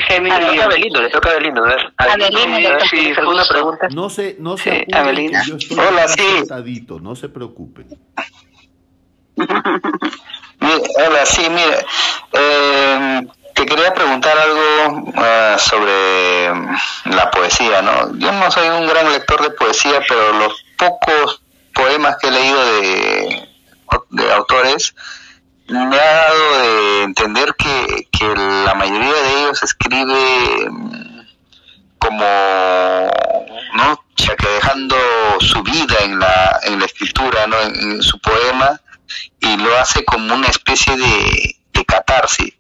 Gemini, 0.01 0.35
le 0.35 0.45
toca 0.45 0.63
a 0.63 0.67
Belino, 0.67 1.01
le 1.01 1.09
toca 1.09 1.29
a 1.29 1.33
Belino, 1.35 1.63
a 1.63 1.67
ver. 1.67 1.93
A 1.97 2.17
Belino, 2.17 2.79
si 2.89 3.13
alguna 3.17 3.45
pregunta. 3.45 3.87
No 3.93 4.09
se, 4.09 4.35
no 4.39 4.57
se 4.57 4.85
sí, 4.85 4.93
Abelina. 4.93 5.43
yo 5.45 5.55
estoy 5.55 5.77
Hola, 5.77 6.07
sí. 6.07 6.45
no 7.01 7.15
se 7.15 7.29
preocupen. 7.29 7.87
Hola, 10.59 11.25
sí, 11.25 11.47
mire, 11.49 11.85
eh, 12.33 13.27
te 13.53 13.65
quería 13.65 13.93
preguntar 13.93 14.37
algo 14.37 15.09
uh, 15.09 15.59
sobre 15.59 16.49
la 17.05 17.31
poesía, 17.31 17.81
¿no? 17.81 18.17
Yo 18.17 18.31
no 18.31 18.51
soy 18.51 18.67
un 18.69 18.87
gran 18.87 19.11
lector 19.11 19.41
de 19.41 19.51
poesía, 19.51 20.01
pero 20.07 20.33
los 20.33 20.65
pocos 20.77 21.41
poemas 21.73 22.17
que 22.17 22.27
he 22.27 22.31
leído 22.31 22.65
de, 22.65 23.49
de 24.09 24.33
autores 24.33 24.95
me 25.67 25.99
ha 25.99 26.15
dado 26.15 26.59
de 26.59 27.03
entender 27.03 27.55
que, 27.55 28.07
que 28.11 28.27
la 28.35 28.73
mayoría 28.75 29.13
de 29.13 29.39
ellos 29.39 29.63
escribe 29.63 30.69
mm, 30.69 31.19
como, 31.97 33.09
¿no? 33.73 34.03
Ya 34.17 34.35
que 34.35 34.47
dejando 34.47 34.95
su 35.39 35.63
vida 35.63 35.95
en 36.03 36.19
la, 36.19 36.59
en 36.63 36.79
la 36.79 36.85
escritura, 36.85 37.47
¿no? 37.47 37.59
en 37.61 38.01
su 38.01 38.19
poema, 38.19 38.79
y 39.39 39.57
lo 39.57 39.77
hace 39.77 40.03
como 40.05 40.33
una 40.33 40.47
especie 40.47 40.95
de, 40.97 41.55
catarsis. 41.87 42.53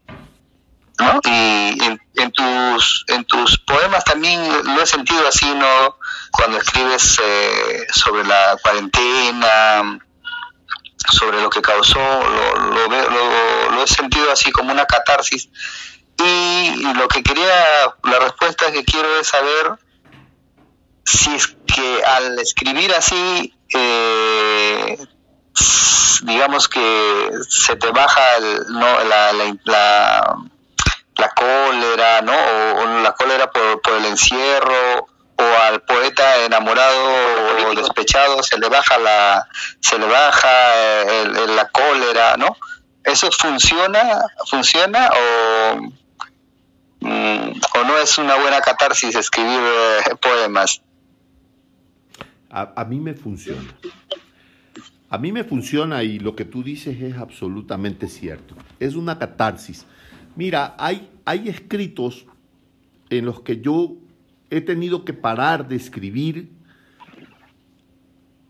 ¿no? 0.99 1.19
Y 1.25 1.81
en, 1.81 2.31
tus, 2.31 3.05
en 3.07 3.25
tus 3.25 3.57
poemas 3.59 4.03
también 4.05 4.39
lo 4.63 4.81
he 4.81 4.85
sentido 4.85 5.27
así, 5.27 5.51
¿no? 5.53 5.97
Cuando 6.31 6.57
escribes 6.57 7.19
eh, 7.21 7.87
sobre 7.91 8.23
la 8.23 8.57
cuarentena, 8.61 9.99
sobre 11.11 11.41
lo 11.41 11.49
que 11.49 11.61
causó, 11.61 11.99
lo, 11.99 12.87
lo, 12.87 13.71
lo, 13.71 13.83
he 13.83 13.87
sentido 13.87 14.31
así 14.31 14.51
como 14.51 14.71
una 14.71 14.85
catarsis. 14.85 15.49
Y, 16.17 16.93
lo 16.93 17.07
que 17.07 17.23
quería, 17.23 17.93
la 18.03 18.19
respuesta 18.19 18.71
que 18.71 18.83
quiero 18.85 19.19
es 19.19 19.27
saber 19.27 19.77
si 21.05 21.35
es 21.35 21.55
que 21.67 22.03
al 22.03 22.39
escribir 22.39 22.93
así, 22.93 23.53
eh, 23.73 24.97
digamos 26.23 26.67
que 26.67 27.29
se 27.47 27.75
te 27.75 27.91
baja 27.91 28.21
no, 28.69 29.03
la, 29.03 29.33
la, 29.33 30.37
la, 31.15 31.29
cólera, 31.29 32.21
¿no? 32.21 32.33
O, 32.33 33.01
la 33.01 33.13
cólera 33.13 33.51
por, 33.51 33.81
por 33.81 33.93
el 33.93 34.05
encierro, 34.05 35.07
o 35.37 35.43
al 35.43 35.81
poeta 35.81 36.45
enamorado 36.45 37.67
o 37.67 37.75
despechado 37.75 38.41
se 38.43 38.57
le 38.57 38.69
baja 38.69 38.97
la 38.97 39.47
se 39.81 39.99
le 39.99 40.05
baja 40.05 40.49
eh, 41.03 41.47
la 41.55 41.67
cólera 41.69 42.37
no 42.37 42.55
eso 43.03 43.29
funciona 43.31 44.21
funciona 44.49 45.09
o 45.09 45.91
mm, 47.01 47.61
o 47.75 47.83
no 47.83 47.97
es 47.97 48.17
una 48.17 48.35
buena 48.35 48.61
catarsis 48.61 49.15
escribir 49.15 49.59
eh, 49.59 50.15
poemas 50.21 50.81
a, 52.49 52.71
a 52.75 52.85
mí 52.85 52.99
me 52.99 53.13
funciona 53.13 53.75
a 55.09 55.17
mí 55.17 55.31
me 55.31 55.43
funciona 55.43 56.03
y 56.03 56.19
lo 56.19 56.35
que 56.35 56.45
tú 56.45 56.63
dices 56.63 57.01
es 57.01 57.15
absolutamente 57.15 58.07
cierto 58.07 58.55
es 58.79 58.95
una 58.95 59.17
catarsis 59.19 59.85
mira 60.35 60.75
hay 60.77 61.09
hay 61.25 61.49
escritos 61.49 62.25
en 63.09 63.25
los 63.25 63.41
que 63.41 63.61
yo 63.61 63.97
he 64.49 64.61
tenido 64.61 65.05
que 65.05 65.13
parar 65.13 65.67
de 65.67 65.75
escribir 65.75 66.49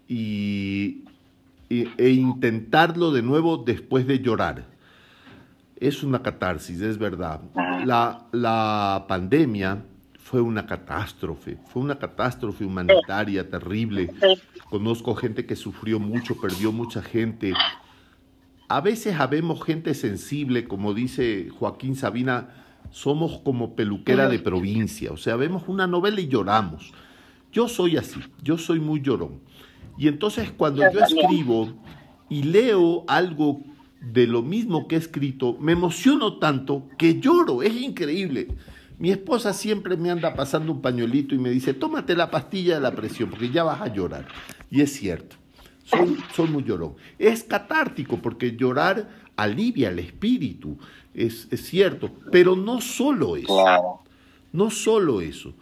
y, 0.07 1.03
e 1.69 2.09
intentarlo 2.09 3.11
de 3.11 3.21
nuevo 3.21 3.57
después 3.57 4.05
de 4.05 4.19
llorar. 4.19 4.65
Es 5.77 6.03
una 6.03 6.21
catarsis, 6.21 6.79
es 6.81 6.97
verdad. 6.97 7.41
La, 7.85 8.25
la 8.31 9.05
pandemia 9.07 9.83
fue 10.19 10.41
una 10.41 10.65
catástrofe, 10.65 11.57
fue 11.67 11.81
una 11.81 11.97
catástrofe 11.97 12.63
humanitaria 12.63 13.49
terrible. 13.49 14.11
Conozco 14.69 15.15
gente 15.15 15.45
que 15.45 15.55
sufrió 15.55 15.99
mucho, 15.99 16.39
perdió 16.39 16.71
mucha 16.71 17.01
gente. 17.01 17.53
A 18.67 18.81
veces 18.81 19.19
habemos 19.19 19.63
gente 19.63 19.93
sensible, 19.93 20.67
como 20.67 20.93
dice 20.93 21.49
Joaquín 21.49 21.95
Sabina, 21.95 22.49
somos 22.91 23.39
como 23.39 23.75
peluquera 23.75 24.27
de 24.29 24.39
provincia, 24.39 25.11
o 25.11 25.17
sea, 25.17 25.35
vemos 25.35 25.63
una 25.67 25.85
novela 25.85 26.21
y 26.21 26.27
lloramos. 26.27 26.93
Yo 27.51 27.67
soy 27.67 27.97
así, 27.97 28.19
yo 28.43 28.57
soy 28.57 28.79
muy 28.79 29.01
llorón. 29.01 29.39
Y 29.97 30.07
entonces 30.07 30.51
cuando 30.51 30.81
yo 30.91 30.99
escribo 30.99 31.73
y 32.29 32.43
leo 32.43 33.05
algo 33.07 33.61
de 34.01 34.27
lo 34.27 34.41
mismo 34.41 34.87
que 34.87 34.95
he 34.95 34.97
escrito, 34.99 35.57
me 35.59 35.71
emociono 35.71 36.37
tanto 36.37 36.87
que 36.97 37.19
lloro, 37.19 37.63
es 37.63 37.75
increíble. 37.75 38.47
Mi 38.97 39.11
esposa 39.11 39.53
siempre 39.53 39.97
me 39.97 40.09
anda 40.09 40.33
pasando 40.35 40.71
un 40.71 40.81
pañuelito 40.81 41.35
y 41.35 41.39
me 41.39 41.49
dice, 41.49 41.73
tómate 41.73 42.15
la 42.15 42.31
pastilla 42.31 42.75
de 42.75 42.81
la 42.81 42.91
presión, 42.91 43.29
porque 43.29 43.49
ya 43.49 43.63
vas 43.63 43.81
a 43.81 43.93
llorar. 43.93 44.27
Y 44.71 44.81
es 44.81 44.93
cierto, 44.93 45.35
soy, 45.83 46.17
soy 46.33 46.49
muy 46.49 46.63
llorón. 46.63 46.95
Es 47.19 47.43
catártico, 47.43 48.21
porque 48.21 48.55
llorar 48.55 49.09
alivia 49.35 49.89
el 49.89 49.99
espíritu 49.99 50.77
es, 51.13 51.47
cierto, 51.53 52.11
pero 52.31 52.55
no 52.55 52.81
solo 52.81 53.37
eso, 53.37 54.01
no 54.51 54.69
solo 54.69 55.21
eso, 55.21 55.53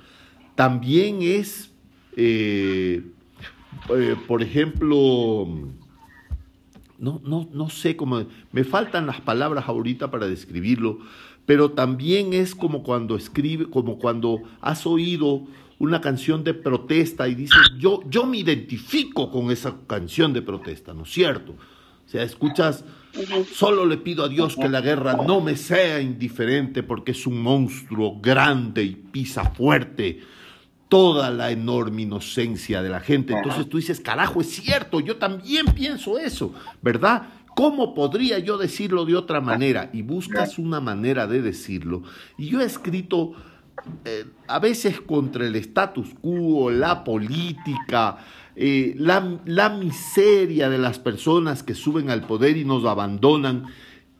también 0.55 1.21
es, 1.21 1.71
eh, 2.15 3.03
eh, 3.89 4.15
por 4.27 4.41
ejemplo, 4.41 5.47
no, 6.97 7.21
no, 7.23 7.47
no 7.51 7.69
sé 7.69 7.95
cómo, 7.95 8.25
me 8.51 8.63
faltan 8.63 9.05
las 9.05 9.21
palabras 9.21 9.65
ahorita 9.67 10.09
para 10.09 10.27
describirlo, 10.27 10.99
pero 11.45 11.71
también 11.71 12.33
es 12.33 12.55
como 12.55 12.83
cuando 12.83 13.15
escribe, 13.15 13.69
como 13.69 13.99
cuando 13.99 14.41
has 14.61 14.85
oído 14.85 15.43
una 15.79 16.01
canción 16.01 16.43
de 16.43 16.53
protesta 16.53 17.27
y 17.27 17.35
dices, 17.35 17.59
yo, 17.77 18.01
yo 18.09 18.25
me 18.25 18.37
identifico 18.37 19.29
con 19.31 19.51
esa 19.51 19.75
canción 19.87 20.31
de 20.33 20.41
protesta, 20.41 20.93
¿no 20.93 21.03
es 21.03 21.11
cierto? 21.11 21.53
O 22.05 22.09
sea, 22.09 22.23
escuchas 22.23 22.85
Solo 23.53 23.85
le 23.85 23.97
pido 23.97 24.23
a 24.23 24.29
Dios 24.29 24.55
que 24.55 24.67
la 24.67 24.81
guerra 24.81 25.13
no 25.27 25.39
me 25.39 25.55
sea 25.55 26.01
indiferente 26.01 26.81
porque 26.81 27.11
es 27.11 27.27
un 27.27 27.39
monstruo 27.41 28.19
grande 28.19 28.83
y 28.83 28.95
pisa 28.95 29.51
fuerte 29.51 30.19
toda 30.89 31.29
la 31.29 31.51
enorme 31.51 32.03
inocencia 32.03 32.81
de 32.81 32.89
la 32.89 32.99
gente. 32.99 33.33
Entonces 33.33 33.69
tú 33.69 33.77
dices, 33.77 33.99
carajo, 33.99 34.41
es 34.41 34.49
cierto, 34.49 34.99
yo 34.99 35.17
también 35.17 35.65
pienso 35.67 36.17
eso, 36.17 36.53
¿verdad? 36.81 37.29
¿Cómo 37.55 37.93
podría 37.93 38.39
yo 38.39 38.57
decirlo 38.57 39.05
de 39.05 39.15
otra 39.15 39.41
manera? 39.41 39.89
Y 39.93 40.01
buscas 40.01 40.57
una 40.57 40.79
manera 40.79 41.27
de 41.27 41.41
decirlo. 41.41 42.03
Y 42.37 42.47
yo 42.47 42.61
he 42.61 42.65
escrito 42.65 43.33
eh, 44.05 44.25
a 44.47 44.59
veces 44.59 45.01
contra 45.01 45.45
el 45.45 45.55
status 45.55 46.07
quo, 46.21 46.71
la 46.71 47.03
política, 47.03 48.17
eh, 48.55 48.95
la, 48.97 49.39
la 49.45 49.69
miseria 49.69 50.69
de 50.69 50.77
las 50.77 50.99
personas 50.99 51.63
que 51.63 51.75
suben 51.75 52.09
al 52.09 52.25
poder 52.25 52.57
y 52.57 52.65
nos 52.65 52.85
abandonan. 52.85 53.65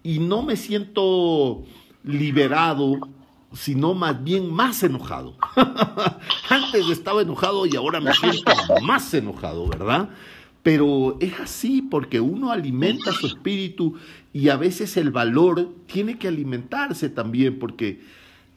Y 0.03 0.19
no 0.19 0.43
me 0.43 0.55
siento 0.55 1.63
liberado, 2.03 2.99
sino 3.53 3.93
más 3.93 4.23
bien 4.23 4.51
más 4.51 4.83
enojado. 4.83 5.35
Antes 6.49 6.89
estaba 6.89 7.21
enojado 7.21 7.65
y 7.65 7.75
ahora 7.75 7.99
me 7.99 8.13
siento 8.13 8.51
más 8.81 9.13
enojado, 9.13 9.67
¿verdad? 9.67 10.09
Pero 10.63 11.17
es 11.19 11.39
así 11.41 11.81
porque 11.81 12.21
uno 12.21 12.51
alimenta 12.51 13.11
su 13.11 13.27
espíritu 13.27 13.95
y 14.31 14.47
a 14.47 14.55
veces 14.55 14.95
el 14.95 15.11
valor 15.11 15.69
tiene 15.87 16.17
que 16.17 16.29
alimentarse 16.29 17.09
también 17.09 17.59
porque 17.59 17.99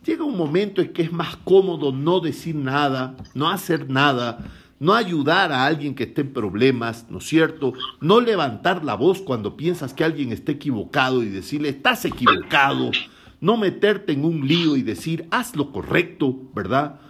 llega 0.05 0.23
un 0.23 0.37
momento 0.37 0.81
en 0.81 0.93
que 0.93 1.03
es 1.03 1.13
más 1.13 1.37
cómodo 1.39 1.91
no 1.91 2.21
decir 2.21 2.55
nada, 2.55 3.17
no 3.35 3.51
hacer 3.51 3.91
nada, 3.91 4.39
no 4.79 4.95
ayudar 4.95 5.51
a 5.51 5.67
alguien 5.67 5.97
que 5.97 6.05
esté 6.05 6.21
en 6.21 6.33
problemas, 6.33 7.07
¿no 7.11 7.19
es 7.19 7.27
cierto? 7.27 7.73
No 8.01 8.21
levantar 8.21 8.85
la 8.85 8.95
voz 8.95 9.21
cuando 9.21 9.57
piensas 9.57 9.93
que 9.93 10.05
alguien 10.05 10.31
está 10.31 10.53
equivocado 10.53 11.25
y 11.25 11.29
decirle, 11.29 11.71
estás 11.71 12.05
equivocado. 12.05 12.91
No 13.41 13.57
meterte 13.57 14.13
en 14.13 14.25
un 14.25 14.47
lío 14.47 14.77
y 14.77 14.83
decir, 14.83 15.27
haz 15.31 15.57
lo 15.57 15.73
correcto, 15.73 16.39
¿verdad? 16.55 17.01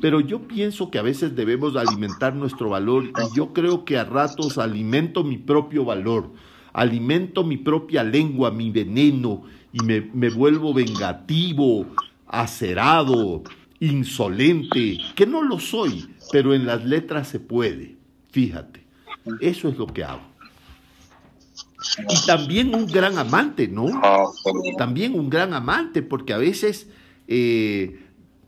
Pero 0.00 0.20
yo 0.20 0.46
pienso 0.46 0.90
que 0.90 0.98
a 0.98 1.02
veces 1.02 1.34
debemos 1.34 1.76
alimentar 1.76 2.34
nuestro 2.34 2.70
valor 2.70 3.06
y 3.06 3.36
yo 3.36 3.52
creo 3.52 3.84
que 3.84 3.98
a 3.98 4.04
ratos 4.04 4.58
alimento 4.58 5.24
mi 5.24 5.36
propio 5.36 5.84
valor, 5.84 6.30
alimento 6.72 7.42
mi 7.42 7.56
propia 7.56 8.04
lengua, 8.04 8.50
mi 8.50 8.70
veneno 8.70 9.42
y 9.72 9.82
me, 9.82 10.00
me 10.00 10.30
vuelvo 10.30 10.72
vengativo, 10.72 11.86
acerado, 12.28 13.42
insolente, 13.80 14.98
que 15.14 15.26
no 15.26 15.42
lo 15.42 15.58
soy, 15.58 16.08
pero 16.30 16.54
en 16.54 16.66
las 16.66 16.84
letras 16.84 17.28
se 17.28 17.40
puede, 17.40 17.96
fíjate, 18.30 18.84
eso 19.40 19.68
es 19.68 19.76
lo 19.76 19.86
que 19.86 20.04
hago. 20.04 20.30
Y 22.08 22.26
también 22.26 22.74
un 22.74 22.86
gran 22.86 23.18
amante, 23.18 23.66
¿no? 23.66 23.86
También 24.76 25.18
un 25.18 25.30
gran 25.30 25.54
amante, 25.54 26.02
porque 26.02 26.32
a 26.32 26.38
veces 26.38 26.88
eh, 27.26 27.98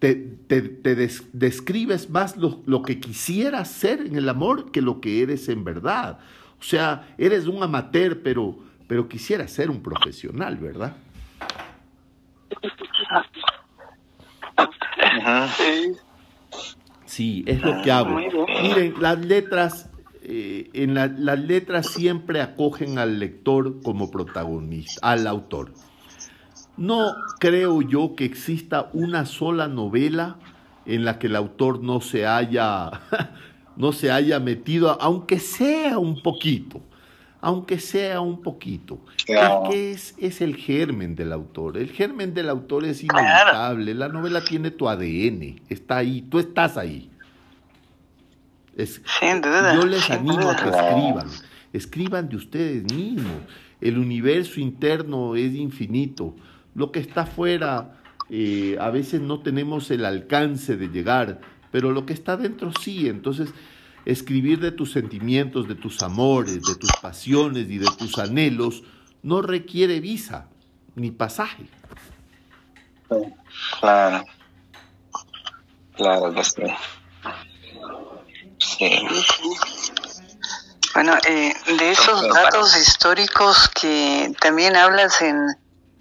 te, 0.02 1.08
describes 1.32 2.10
más 2.10 2.36
lo, 2.36 2.60
lo, 2.66 2.82
que 2.82 2.98
quisieras 2.98 3.70
ser 3.70 4.00
en 4.00 4.16
el 4.16 4.28
amor 4.28 4.72
que 4.72 4.82
lo 4.82 5.00
que 5.00 5.22
eres 5.22 5.48
en 5.48 5.62
verdad. 5.62 6.18
O 6.58 6.62
sea, 6.64 7.14
eres 7.18 7.46
un 7.46 7.62
amateur, 7.62 8.20
pero, 8.20 8.58
pero 8.88 9.08
quisieras 9.08 9.52
ser 9.52 9.70
un 9.70 9.80
profesional, 9.80 10.56
¿verdad? 10.56 10.96
Sí, 17.06 17.44
es 17.46 17.62
lo 17.62 17.80
que 17.82 17.92
ah, 17.92 17.98
hago. 17.98 18.16
Miren, 18.60 18.94
las 19.00 19.24
letras, 19.24 19.88
eh, 20.22 20.68
en 20.72 20.94
las 20.94 21.38
letras 21.38 21.86
siempre 21.86 22.40
acogen 22.40 22.98
al 22.98 23.20
lector 23.20 23.80
como 23.82 24.10
protagonista, 24.10 25.12
al 25.12 25.28
autor. 25.28 25.72
No 26.76 27.14
creo 27.38 27.82
yo 27.82 28.14
que 28.16 28.24
exista 28.24 28.88
una 28.92 29.26
sola 29.26 29.68
novela 29.68 30.36
en 30.86 31.04
la 31.04 31.18
que 31.18 31.26
el 31.28 31.36
autor 31.36 31.82
no 31.82 32.00
se 32.00 32.26
haya, 32.26 32.90
no 33.76 33.92
se 33.92 34.10
haya 34.10 34.40
metido, 34.40 34.96
aunque 35.00 35.38
sea 35.38 35.98
un 35.98 36.22
poquito 36.22 36.80
aunque 37.42 37.80
sea 37.80 38.20
un 38.20 38.40
poquito. 38.40 39.00
Es 39.26 39.26
que 39.68 39.90
es, 39.90 40.14
es, 40.16 40.40
el 40.40 40.54
germen 40.54 41.16
del 41.16 41.32
autor. 41.32 41.76
El 41.76 41.90
germen 41.90 42.32
del 42.32 42.48
autor 42.48 42.84
es 42.84 43.02
inevitable. 43.02 43.94
La 43.94 44.08
novela 44.08 44.42
tiene 44.42 44.70
tu 44.70 44.88
ADN, 44.88 45.60
está 45.68 45.98
ahí, 45.98 46.22
tú 46.22 46.38
estás 46.38 46.76
ahí. 46.76 47.10
Es, 48.76 49.02
yo 49.20 49.86
les 49.86 50.08
animo 50.08 50.48
a 50.48 50.56
que 50.56 50.68
escriban, 50.68 51.28
escriban 51.72 52.28
de 52.28 52.36
ustedes 52.36 52.84
mismos. 52.94 53.42
El 53.80 53.98
universo 53.98 54.60
interno 54.60 55.34
es 55.34 55.52
infinito. 55.52 56.36
Lo 56.74 56.92
que 56.92 57.00
está 57.00 57.22
afuera 57.22 58.02
eh, 58.30 58.78
a 58.80 58.90
veces 58.90 59.20
no 59.20 59.40
tenemos 59.40 59.90
el 59.90 60.04
alcance 60.04 60.76
de 60.76 60.88
llegar, 60.88 61.40
pero 61.70 61.92
lo 61.92 62.06
que 62.06 62.12
está 62.12 62.36
dentro 62.36 62.72
sí. 62.72 63.08
Entonces, 63.08 63.50
escribir 64.04 64.60
de 64.60 64.72
tus 64.72 64.92
sentimientos, 64.92 65.68
de 65.68 65.74
tus 65.74 66.02
amores, 66.02 66.62
de 66.62 66.74
tus 66.76 66.90
pasiones 67.00 67.68
y 67.68 67.78
de 67.78 67.90
tus 67.98 68.18
anhelos 68.18 68.84
no 69.22 69.42
requiere 69.42 70.00
visa 70.00 70.48
ni 70.94 71.10
pasaje. 71.10 71.66
Claro. 73.80 74.24
Claro 75.94 76.34
que 76.34 76.44
sí. 76.44 76.62
Sí. 78.58 79.06
Bueno, 80.94 81.14
eh, 81.28 81.54
de 81.78 81.90
esos 81.90 82.28
datos 82.28 82.76
históricos 82.76 83.68
que 83.70 84.32
también 84.40 84.76
hablas 84.76 85.20
en 85.20 85.36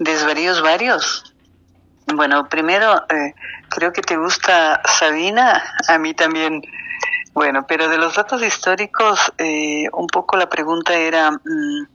Desvaríos 0.03 0.61
Varios. 0.61 1.35
Bueno, 2.07 2.49
primero, 2.49 3.03
eh, 3.07 3.35
creo 3.69 3.93
que 3.93 4.01
te 4.01 4.17
gusta 4.17 4.81
Sabina, 4.85 5.63
a 5.87 5.97
mí 5.97 6.13
también. 6.13 6.61
Bueno, 7.33 7.65
pero 7.67 7.87
de 7.87 7.97
los 7.97 8.15
datos 8.15 8.43
históricos, 8.43 9.31
eh, 9.37 9.85
un 9.93 10.07
poco 10.07 10.35
la 10.37 10.49
pregunta 10.49 10.93
era 10.93 11.31
mm, 11.31 11.87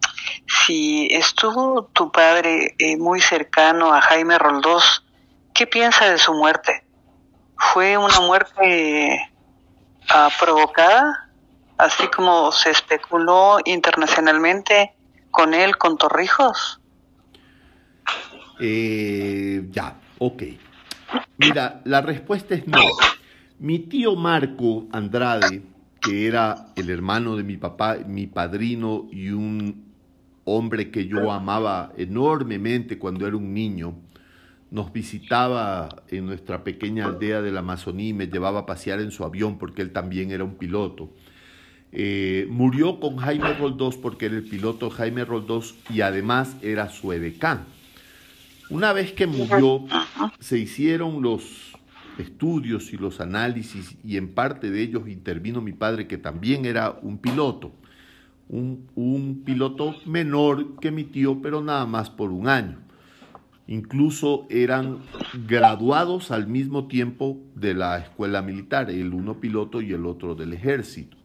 si 0.46 1.08
estuvo 1.10 1.84
tu 1.92 2.10
padre 2.10 2.74
muy 2.98 3.20
cercano 3.20 3.92
a 3.92 4.00
Jaime 4.00 4.38
Roldós, 4.38 5.04
¿qué 5.52 5.66
piensa 5.66 6.08
de 6.08 6.18
su 6.18 6.32
muerte? 6.32 6.86
¿Fue 7.58 7.98
una 7.98 8.20
muerte 8.20 9.30
ah, 10.10 10.30
provocada? 10.38 11.26
así 11.78 12.08
como 12.08 12.52
se 12.52 12.70
especuló 12.70 13.58
internacionalmente 13.64 14.94
con 15.30 15.54
él, 15.54 15.76
con 15.76 15.98
Torrijos? 15.98 16.80
Eh, 18.60 19.68
ya, 19.70 20.00
ok. 20.18 20.42
Mira, 21.38 21.82
la 21.84 22.00
respuesta 22.00 22.54
es 22.54 22.66
no. 22.66 22.80
Mi 23.58 23.80
tío 23.80 24.16
Marco 24.16 24.86
Andrade, 24.92 25.62
que 26.00 26.26
era 26.26 26.68
el 26.76 26.90
hermano 26.90 27.36
de 27.36 27.42
mi 27.42 27.56
papá, 27.56 27.98
mi 28.06 28.26
padrino 28.26 29.08
y 29.10 29.30
un 29.30 29.86
hombre 30.44 30.90
que 30.90 31.06
yo 31.06 31.32
amaba 31.32 31.92
enormemente 31.96 32.98
cuando 32.98 33.26
era 33.26 33.36
un 33.36 33.52
niño, 33.52 33.96
nos 34.70 34.92
visitaba 34.92 36.02
en 36.08 36.26
nuestra 36.26 36.64
pequeña 36.64 37.06
aldea 37.06 37.42
de 37.42 37.52
la 37.52 37.60
Amazonía 37.60 38.08
y 38.08 38.14
me 38.14 38.26
llevaba 38.26 38.60
a 38.60 38.66
pasear 38.66 39.00
en 39.00 39.10
su 39.10 39.24
avión 39.24 39.58
porque 39.58 39.82
él 39.82 39.92
también 39.92 40.30
era 40.30 40.44
un 40.44 40.54
piloto. 40.54 41.10
Eh, 41.92 42.46
murió 42.50 43.00
con 43.00 43.16
Jaime 43.16 43.54
Roldós 43.54 43.96
porque 43.96 44.26
era 44.26 44.36
el 44.36 44.44
piloto 44.44 44.90
Jaime 44.90 45.24
Roldós 45.24 45.76
y 45.88 46.00
además 46.00 46.56
era 46.62 46.88
su 46.88 47.12
edecán. 47.12 47.64
Una 48.68 48.92
vez 48.92 49.12
que 49.12 49.26
murió, 49.26 49.84
se 50.40 50.58
hicieron 50.58 51.22
los 51.22 51.72
estudios 52.18 52.92
y 52.92 52.96
los 52.96 53.20
análisis 53.20 53.96
y 54.02 54.16
en 54.16 54.34
parte 54.34 54.70
de 54.70 54.82
ellos 54.82 55.08
intervino 55.08 55.60
mi 55.60 55.72
padre 55.72 56.08
que 56.08 56.18
también 56.18 56.64
era 56.64 56.98
un 57.02 57.18
piloto, 57.18 57.72
un, 58.48 58.88
un 58.94 59.42
piloto 59.44 59.94
menor 60.06 60.80
que 60.80 60.90
mi 60.90 61.04
tío, 61.04 61.40
pero 61.40 61.62
nada 61.62 61.86
más 61.86 62.10
por 62.10 62.32
un 62.32 62.48
año. 62.48 62.78
Incluso 63.68 64.46
eran 64.48 64.98
graduados 65.46 66.30
al 66.30 66.46
mismo 66.46 66.86
tiempo 66.86 67.38
de 67.54 67.74
la 67.74 67.98
escuela 67.98 68.42
militar, 68.42 68.90
el 68.90 69.12
uno 69.12 69.40
piloto 69.40 69.80
y 69.80 69.92
el 69.92 70.06
otro 70.06 70.34
del 70.34 70.52
ejército. 70.52 71.16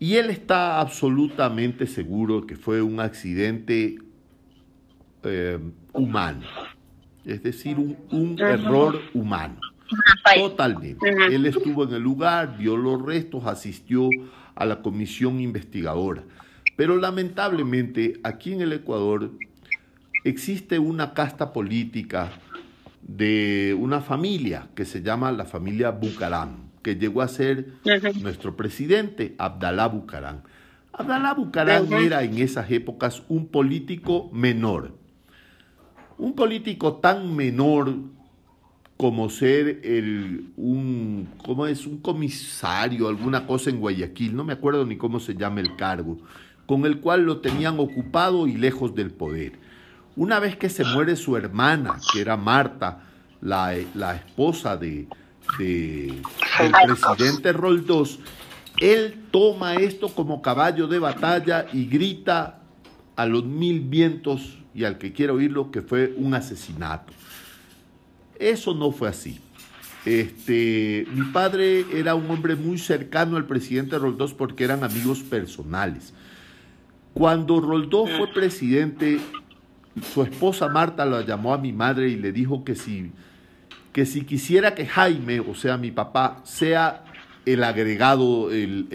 Y 0.00 0.14
él 0.14 0.30
está 0.30 0.80
absolutamente 0.80 1.86
seguro 1.86 2.46
que 2.46 2.56
fue 2.56 2.82
un 2.82 3.00
accidente 3.00 3.98
eh, 5.24 5.58
humano, 5.92 6.42
es 7.24 7.42
decir, 7.42 7.76
un, 7.78 8.36
error 8.38 9.00
humano. 9.14 9.60
Totalmente. 10.36 11.08
Él 11.08 11.46
estuvo 11.46 11.84
en 11.84 11.94
el 11.94 12.02
lugar, 12.02 12.56
vio 12.58 12.76
los 12.76 13.00
restos, 13.02 13.46
asistió 13.46 14.10
a 14.54 14.66
la 14.66 14.82
comisión 14.82 15.40
investigadora. 15.40 16.22
Pero 16.76 16.96
lamentablemente 16.96 18.20
aquí 18.22 18.52
en 18.52 18.60
el 18.60 18.72
Ecuador 18.72 19.32
existe 20.24 20.78
una 20.78 21.14
casta 21.14 21.52
política 21.52 22.30
de 23.02 23.74
una 23.78 24.00
familia 24.00 24.68
que 24.74 24.84
se 24.84 25.02
llama 25.02 25.32
la 25.32 25.44
familia 25.44 25.90
Bucaram 25.90 26.68
que 26.82 26.96
llegó 26.96 27.22
a 27.22 27.28
ser 27.28 27.66
nuestro 28.22 28.56
presidente, 28.56 29.34
Abdalá 29.38 29.88
Bucarán. 29.88 30.42
Abdalá 30.92 31.34
Bucarán 31.34 31.92
era 31.92 32.22
en 32.22 32.38
esas 32.38 32.70
épocas 32.70 33.22
un 33.28 33.48
político 33.48 34.30
menor. 34.32 34.94
Un 36.18 36.34
político 36.34 36.94
tan 36.94 37.34
menor 37.34 37.94
como 38.96 39.30
ser 39.30 39.80
el, 39.84 40.52
un, 40.56 41.28
¿cómo 41.44 41.66
es? 41.66 41.86
un 41.86 41.98
comisario, 41.98 43.08
alguna 43.08 43.46
cosa 43.46 43.70
en 43.70 43.78
Guayaquil, 43.78 44.34
no 44.34 44.44
me 44.44 44.52
acuerdo 44.52 44.84
ni 44.84 44.96
cómo 44.96 45.20
se 45.20 45.36
llama 45.36 45.60
el 45.60 45.76
cargo, 45.76 46.18
con 46.66 46.84
el 46.84 46.98
cual 46.98 47.22
lo 47.22 47.38
tenían 47.40 47.78
ocupado 47.78 48.48
y 48.48 48.56
lejos 48.56 48.96
del 48.96 49.12
poder. 49.12 49.52
Una 50.16 50.40
vez 50.40 50.56
que 50.56 50.68
se 50.68 50.84
muere 50.84 51.14
su 51.14 51.36
hermana, 51.36 52.00
que 52.12 52.20
era 52.20 52.36
Marta, 52.36 53.04
la, 53.40 53.72
la 53.94 54.16
esposa 54.16 54.76
de, 54.76 55.06
de, 55.60 56.20
del 56.58 56.72
presidente 56.96 57.52
Roldós, 57.52 58.18
él 58.80 59.22
toma 59.30 59.74
esto 59.74 60.08
como 60.08 60.42
caballo 60.42 60.88
de 60.88 60.98
batalla 60.98 61.66
y 61.72 61.86
grita 61.86 62.62
a 63.14 63.26
los 63.26 63.44
mil 63.44 63.80
vientos 63.80 64.58
y 64.78 64.84
al 64.84 64.98
que 64.98 65.12
quiera 65.12 65.32
oírlo 65.32 65.72
que 65.72 65.82
fue 65.82 66.14
un 66.16 66.34
asesinato. 66.34 67.12
Eso 68.38 68.74
no 68.74 68.92
fue 68.92 69.08
así. 69.08 69.40
Este, 70.04 71.04
mi 71.12 71.26
padre 71.32 71.84
era 71.92 72.14
un 72.14 72.30
hombre 72.30 72.54
muy 72.54 72.78
cercano 72.78 73.36
al 73.36 73.46
presidente 73.46 73.98
Roldós 73.98 74.32
porque 74.34 74.62
eran 74.62 74.84
amigos 74.84 75.20
personales. 75.20 76.14
Cuando 77.12 77.60
Roldós 77.60 78.08
fue 78.16 78.32
presidente, 78.32 79.18
su 80.14 80.22
esposa 80.22 80.68
Marta 80.68 81.04
lo 81.04 81.20
llamó 81.22 81.52
a 81.52 81.58
mi 81.58 81.72
madre 81.72 82.08
y 82.08 82.16
le 82.16 82.30
dijo 82.30 82.62
que 82.64 82.76
si 82.76 83.10
que 83.92 84.06
si 84.06 84.20
quisiera 84.20 84.76
que 84.76 84.86
Jaime, 84.86 85.40
o 85.40 85.56
sea, 85.56 85.76
mi 85.76 85.90
papá, 85.90 86.40
sea 86.44 87.04
el 87.44 87.64
agregado, 87.64 88.52
el, 88.52 88.86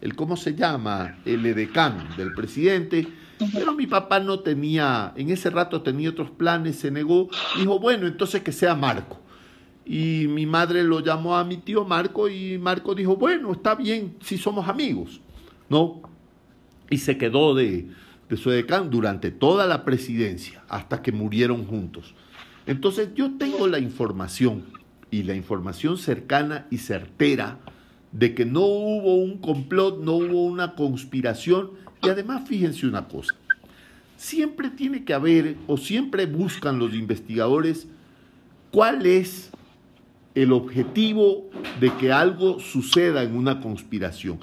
el, 0.00 0.16
¿cómo 0.16 0.36
se 0.36 0.54
llama? 0.54 1.16
El 1.24 1.46
edecán 1.46 2.08
del 2.18 2.34
presidente, 2.34 3.06
pero 3.52 3.74
mi 3.74 3.86
papá 3.86 4.20
no 4.20 4.40
tenía, 4.40 5.12
en 5.16 5.30
ese 5.30 5.50
rato 5.50 5.82
tenía 5.82 6.10
otros 6.10 6.30
planes, 6.30 6.76
se 6.76 6.90
negó, 6.90 7.28
dijo, 7.58 7.78
bueno, 7.78 8.06
entonces 8.06 8.42
que 8.42 8.52
sea 8.52 8.74
Marco. 8.74 9.20
Y 9.84 10.26
mi 10.28 10.46
madre 10.46 10.82
lo 10.82 11.00
llamó 11.00 11.36
a 11.36 11.44
mi 11.44 11.58
tío 11.58 11.84
Marco 11.84 12.28
y 12.28 12.58
Marco 12.58 12.94
dijo, 12.94 13.16
bueno, 13.16 13.52
está 13.52 13.74
bien, 13.74 14.16
si 14.20 14.36
somos 14.36 14.68
amigos, 14.68 15.20
¿no? 15.68 16.02
Y 16.90 16.98
se 16.98 17.18
quedó 17.18 17.54
de, 17.54 17.88
de 18.28 18.36
su 18.36 18.50
edecán 18.50 18.90
durante 18.90 19.30
toda 19.30 19.66
la 19.66 19.84
presidencia, 19.84 20.64
hasta 20.68 21.02
que 21.02 21.12
murieron 21.12 21.66
juntos. 21.66 22.14
Entonces 22.66 23.10
yo 23.14 23.36
tengo 23.38 23.68
la 23.68 23.78
información 23.78 24.64
y 25.10 25.22
la 25.22 25.34
información 25.34 25.98
cercana 25.98 26.66
y 26.70 26.78
certera 26.78 27.60
de 28.10 28.34
que 28.34 28.44
no 28.44 28.62
hubo 28.62 29.16
un 29.16 29.38
complot, 29.38 30.02
no 30.02 30.14
hubo 30.14 30.44
una 30.46 30.74
conspiración 30.74 31.70
y 32.02 32.08
además 32.08 32.48
fíjense 32.48 32.86
una 32.86 33.08
cosa, 33.08 33.34
siempre 34.16 34.70
tiene 34.70 35.04
que 35.04 35.14
haber 35.14 35.56
o 35.66 35.76
siempre 35.76 36.26
buscan 36.26 36.78
los 36.78 36.94
investigadores 36.94 37.86
cuál 38.70 39.06
es 39.06 39.50
el 40.34 40.52
objetivo 40.52 41.50
de 41.80 41.92
que 41.94 42.12
algo 42.12 42.60
suceda 42.60 43.22
en 43.22 43.34
una 43.34 43.60
conspiración. 43.60 44.38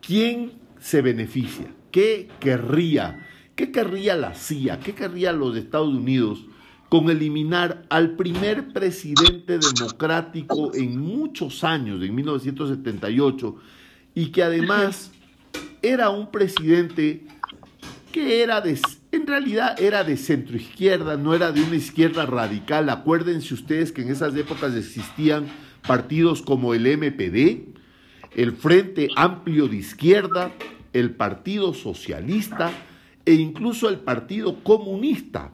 ¿Quién 0.00 0.52
se 0.80 1.00
beneficia? 1.00 1.66
¿Qué 1.92 2.28
querría? 2.40 3.24
¿Qué 3.54 3.70
querría 3.70 4.16
la 4.16 4.34
CIA? 4.34 4.80
¿Qué 4.80 4.94
querría 4.94 5.32
los 5.32 5.56
Estados 5.56 5.94
Unidos 5.94 6.44
con 6.88 7.08
eliminar 7.08 7.84
al 7.88 8.16
primer 8.16 8.72
presidente 8.72 9.58
democrático 9.58 10.74
en 10.74 11.00
muchos 11.00 11.64
años, 11.64 12.02
en 12.02 12.14
1978, 12.14 13.56
y 14.14 14.26
que 14.26 14.42
además 14.42 15.12
era 15.82 16.10
un 16.10 16.30
presidente 16.30 17.22
que 18.12 18.42
era 18.42 18.60
de, 18.60 18.78
en 19.10 19.26
realidad 19.26 19.80
era 19.80 20.04
de 20.04 20.16
centro 20.16 20.56
izquierda, 20.56 21.16
no 21.16 21.34
era 21.34 21.50
de 21.50 21.62
una 21.62 21.76
izquierda 21.76 22.26
radical. 22.26 22.88
Acuérdense 22.90 23.54
ustedes 23.54 23.90
que 23.90 24.02
en 24.02 24.10
esas 24.10 24.36
épocas 24.36 24.74
existían 24.74 25.46
partidos 25.86 26.42
como 26.42 26.74
el 26.74 26.86
MPD, 26.86 27.68
el 28.36 28.52
Frente 28.52 29.08
Amplio 29.16 29.66
de 29.66 29.76
Izquierda, 29.76 30.52
el 30.92 31.10
Partido 31.10 31.74
Socialista 31.74 32.70
e 33.24 33.34
incluso 33.34 33.88
el 33.88 33.98
Partido 33.98 34.62
Comunista 34.62 35.52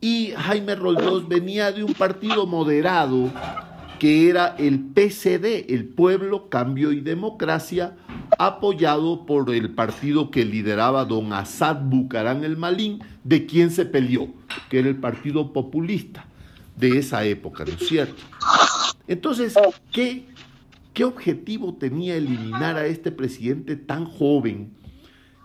y 0.00 0.32
Jaime 0.36 0.74
Roldós 0.74 1.26
venía 1.26 1.72
de 1.72 1.82
un 1.82 1.94
partido 1.94 2.46
moderado 2.46 3.32
que 3.98 4.28
era 4.28 4.54
el 4.58 4.80
PCD, 4.80 5.72
el 5.72 5.86
Pueblo, 5.86 6.48
Cambio 6.48 6.92
y 6.92 7.00
Democracia, 7.00 7.96
apoyado 8.38 9.26
por 9.26 9.50
el 9.54 9.70
partido 9.70 10.30
que 10.30 10.44
lideraba 10.44 11.04
don 11.04 11.32
Assad 11.32 11.82
Bucarán 11.82 12.44
el 12.44 12.56
Malín, 12.56 13.02
de 13.24 13.46
quien 13.46 13.70
se 13.70 13.86
peleó, 13.86 14.28
que 14.68 14.80
era 14.80 14.88
el 14.88 14.96
Partido 14.96 15.52
Populista 15.52 16.26
de 16.76 16.98
esa 16.98 17.24
época, 17.24 17.64
¿no 17.64 17.72
es 17.72 17.88
cierto? 17.88 18.22
Entonces, 19.08 19.54
¿qué, 19.92 20.26
qué 20.92 21.04
objetivo 21.04 21.74
tenía 21.74 22.16
eliminar 22.16 22.76
a 22.76 22.86
este 22.86 23.10
presidente 23.10 23.76
tan 23.76 24.04
joven 24.04 24.72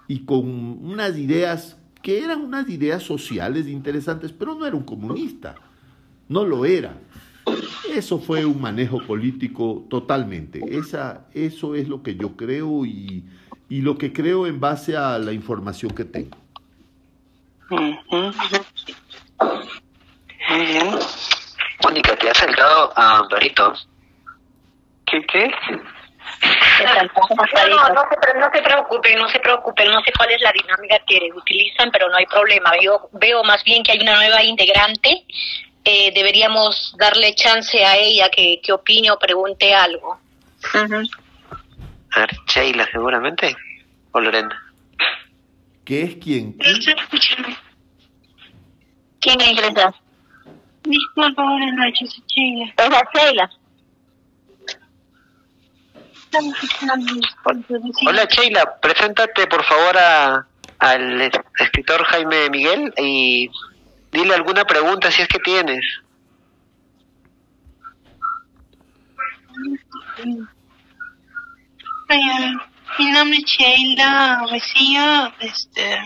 y 0.07 0.26
con 0.26 0.45
unas 0.84 1.18
ideas 1.18 1.78
que 2.02 2.23
eran 2.23 2.41
unas 2.41 2.68
ideas 2.69 3.03
sociales 3.03 3.68
interesantes, 3.68 4.32
pero 4.32 4.56
no 4.56 4.65
era 4.65 4.76
un 4.76 4.84
comunista, 4.84 5.56
no 6.28 6.45
lo 6.45 6.65
era. 6.65 6.99
Eso 7.94 8.20
fue 8.20 8.46
un 8.46 8.62
manejo 8.62 9.00
político 9.06 9.86
totalmente. 9.90 10.62
Esa, 10.70 11.26
eso 11.34 11.76
es 11.76 11.88
lo 11.88 12.04
que 12.04 12.16
yo 12.16 12.38
creo 12.38 12.86
y, 12.86 13.26
y 13.70 13.82
lo 13.82 13.98
que 13.98 14.14
creo 14.14 14.48
en 14.48 14.60
base 14.60 14.96
a 14.96 15.18
la 15.20 15.34
información 15.34 15.92
que 15.92 16.06
tengo. 16.06 16.38
Muy 17.70 17.98
bien. 20.66 21.00
Mónica, 21.84 22.16
¿te 22.16 22.30
has 22.30 22.38
saltado 22.38 22.94
a 22.96 23.18
Amparito? 23.20 23.74
¿Qué, 25.06 25.22
qué? 25.26 25.52
No, 26.84 26.94
no, 26.94 27.94
no 27.94 28.04
se, 28.10 28.40
no 28.40 28.50
se 28.54 28.62
preocupen, 28.62 29.20
no 29.20 29.30
se 29.30 29.40
preocupen, 29.40 29.92
no 29.92 30.02
sé 30.02 30.12
cuál 30.18 30.32
es 30.32 30.42
la 30.42 30.52
dinámica 30.52 31.00
que 31.06 31.30
utilizan, 31.36 31.92
pero 31.92 32.10
no 32.10 32.16
hay 32.16 32.26
problema. 32.26 32.72
Yo 32.82 33.10
veo 33.14 33.44
más 33.44 33.64
bien 33.64 33.84
que 33.84 33.92
hay 33.92 34.00
una 34.00 34.16
nueva 34.16 34.44
integrante 34.44 35.26
eh, 35.84 36.12
deberíamos 36.14 36.94
darle 36.98 37.34
chance 37.36 37.84
a 37.84 37.98
ella 37.98 38.30
que, 38.30 38.60
que 38.64 38.72
opine 38.72 39.12
o 39.12 39.18
pregunte 39.18 39.74
algo. 39.74 40.20
A 40.74 42.20
ver, 42.20 42.30
Sheila, 42.48 42.88
seguramente. 42.91 43.56
O 44.12 44.20
Lorena. 44.20 44.62
¿Qué 45.86 46.03
es 46.03 46.16
quién? 46.18 46.58
¿Quién 49.20 49.41
ingresa? 49.41 49.94
Disculpa, 50.84 51.44
buenas 51.44 51.74
noches, 51.74 52.22
Sheila. 52.28 52.74
Es 52.78 52.90
la 52.90 53.10
Sheila. 53.14 53.49
Hola 58.06 58.26
Sheila, 58.26 58.80
preséntate 58.82 59.48
por 59.48 59.64
favor 59.66 59.98
a, 59.98 60.48
al 60.80 61.32
escritor 61.60 62.03
Jaime 62.06 62.49
Miguel 62.49 62.94
y 62.98 63.49
dile 64.12 64.36
alguna 64.36 64.66
pregunta 64.66 65.10
si 65.12 65.22
es 65.22 65.28
que 65.28 65.40
tienes. 65.40 65.86
Mi 73.00 73.12
nombre 73.12 73.38
es 73.38 73.46
Sheila 73.46 74.46
Mesía, 74.52 75.34
este, 75.40 75.98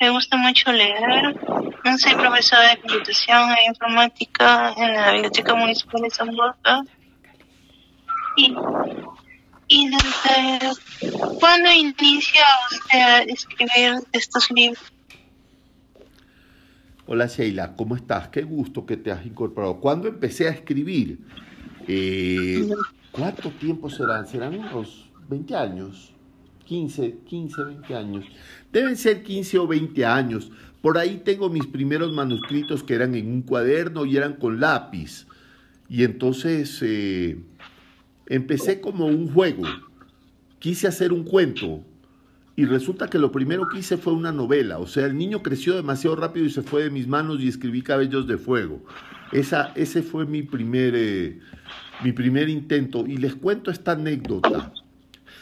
me 0.00 0.10
gusta 0.10 0.36
mucho 0.36 0.72
leer. 0.72 1.34
Soy 1.98 2.14
profesora 2.14 2.70
de 2.70 2.80
computación 2.80 3.50
e 3.50 3.66
informática 3.66 4.74
en 4.76 4.94
la 4.94 5.12
Biblioteca 5.12 5.54
Municipal 5.54 6.02
de 6.02 6.10
San 6.10 6.36
Borja. 6.36 6.82
Y, 8.36 8.54
y 9.66 9.90
desde 9.90 10.80
cuándo 11.40 11.72
inicia 11.72 12.44
usted 12.70 12.98
a 13.00 13.18
escribir 13.22 13.94
estos 14.12 14.50
libros? 14.52 14.92
Hola 17.10 17.26
Sheila, 17.26 17.74
¿cómo 17.74 17.96
estás? 17.96 18.28
Qué 18.28 18.42
gusto 18.42 18.84
que 18.84 18.98
te 18.98 19.10
has 19.10 19.24
incorporado. 19.24 19.80
¿Cuándo 19.80 20.08
empecé 20.08 20.46
a 20.46 20.50
escribir? 20.50 21.18
Eh, 21.86 22.68
¿Cuánto 23.10 23.48
tiempo 23.52 23.88
serán? 23.88 24.26
¿Serán 24.26 24.58
unos 24.58 25.08
20 25.26 25.56
años? 25.56 26.12
15, 26.66 27.20
15, 27.26 27.64
20 27.64 27.94
años. 27.94 28.26
Deben 28.70 28.94
ser 28.94 29.22
15 29.22 29.58
o 29.58 29.66
20 29.66 30.04
años. 30.04 30.52
Por 30.82 30.98
ahí 30.98 31.22
tengo 31.24 31.48
mis 31.48 31.66
primeros 31.66 32.12
manuscritos 32.12 32.82
que 32.82 32.96
eran 32.96 33.14
en 33.14 33.32
un 33.32 33.40
cuaderno 33.40 34.04
y 34.04 34.18
eran 34.18 34.34
con 34.34 34.60
lápiz. 34.60 35.26
Y 35.88 36.04
entonces 36.04 36.78
eh, 36.82 37.38
empecé 38.26 38.82
como 38.82 39.06
un 39.06 39.32
juego. 39.32 39.62
Quise 40.58 40.86
hacer 40.86 41.14
un 41.14 41.24
cuento 41.24 41.82
y 42.58 42.64
resulta 42.64 43.06
que 43.06 43.20
lo 43.20 43.30
primero 43.30 43.68
que 43.68 43.78
hice 43.78 43.96
fue 43.98 44.12
una 44.12 44.32
novela. 44.32 44.80
O 44.80 44.86
sea, 44.88 45.06
el 45.06 45.16
niño 45.16 45.44
creció 45.44 45.76
demasiado 45.76 46.16
rápido 46.16 46.44
y 46.44 46.50
se 46.50 46.62
fue 46.62 46.82
de 46.82 46.90
mis 46.90 47.06
manos 47.06 47.38
y 47.38 47.46
escribí 47.46 47.82
Cabellos 47.82 48.26
de 48.26 48.36
Fuego. 48.36 48.84
Esa, 49.30 49.70
ese 49.76 50.02
fue 50.02 50.26
mi 50.26 50.42
primer, 50.42 50.92
eh, 50.96 51.38
mi 52.02 52.10
primer 52.10 52.48
intento. 52.48 53.06
Y 53.06 53.18
les 53.18 53.36
cuento 53.36 53.70
esta 53.70 53.92
anécdota. 53.92 54.72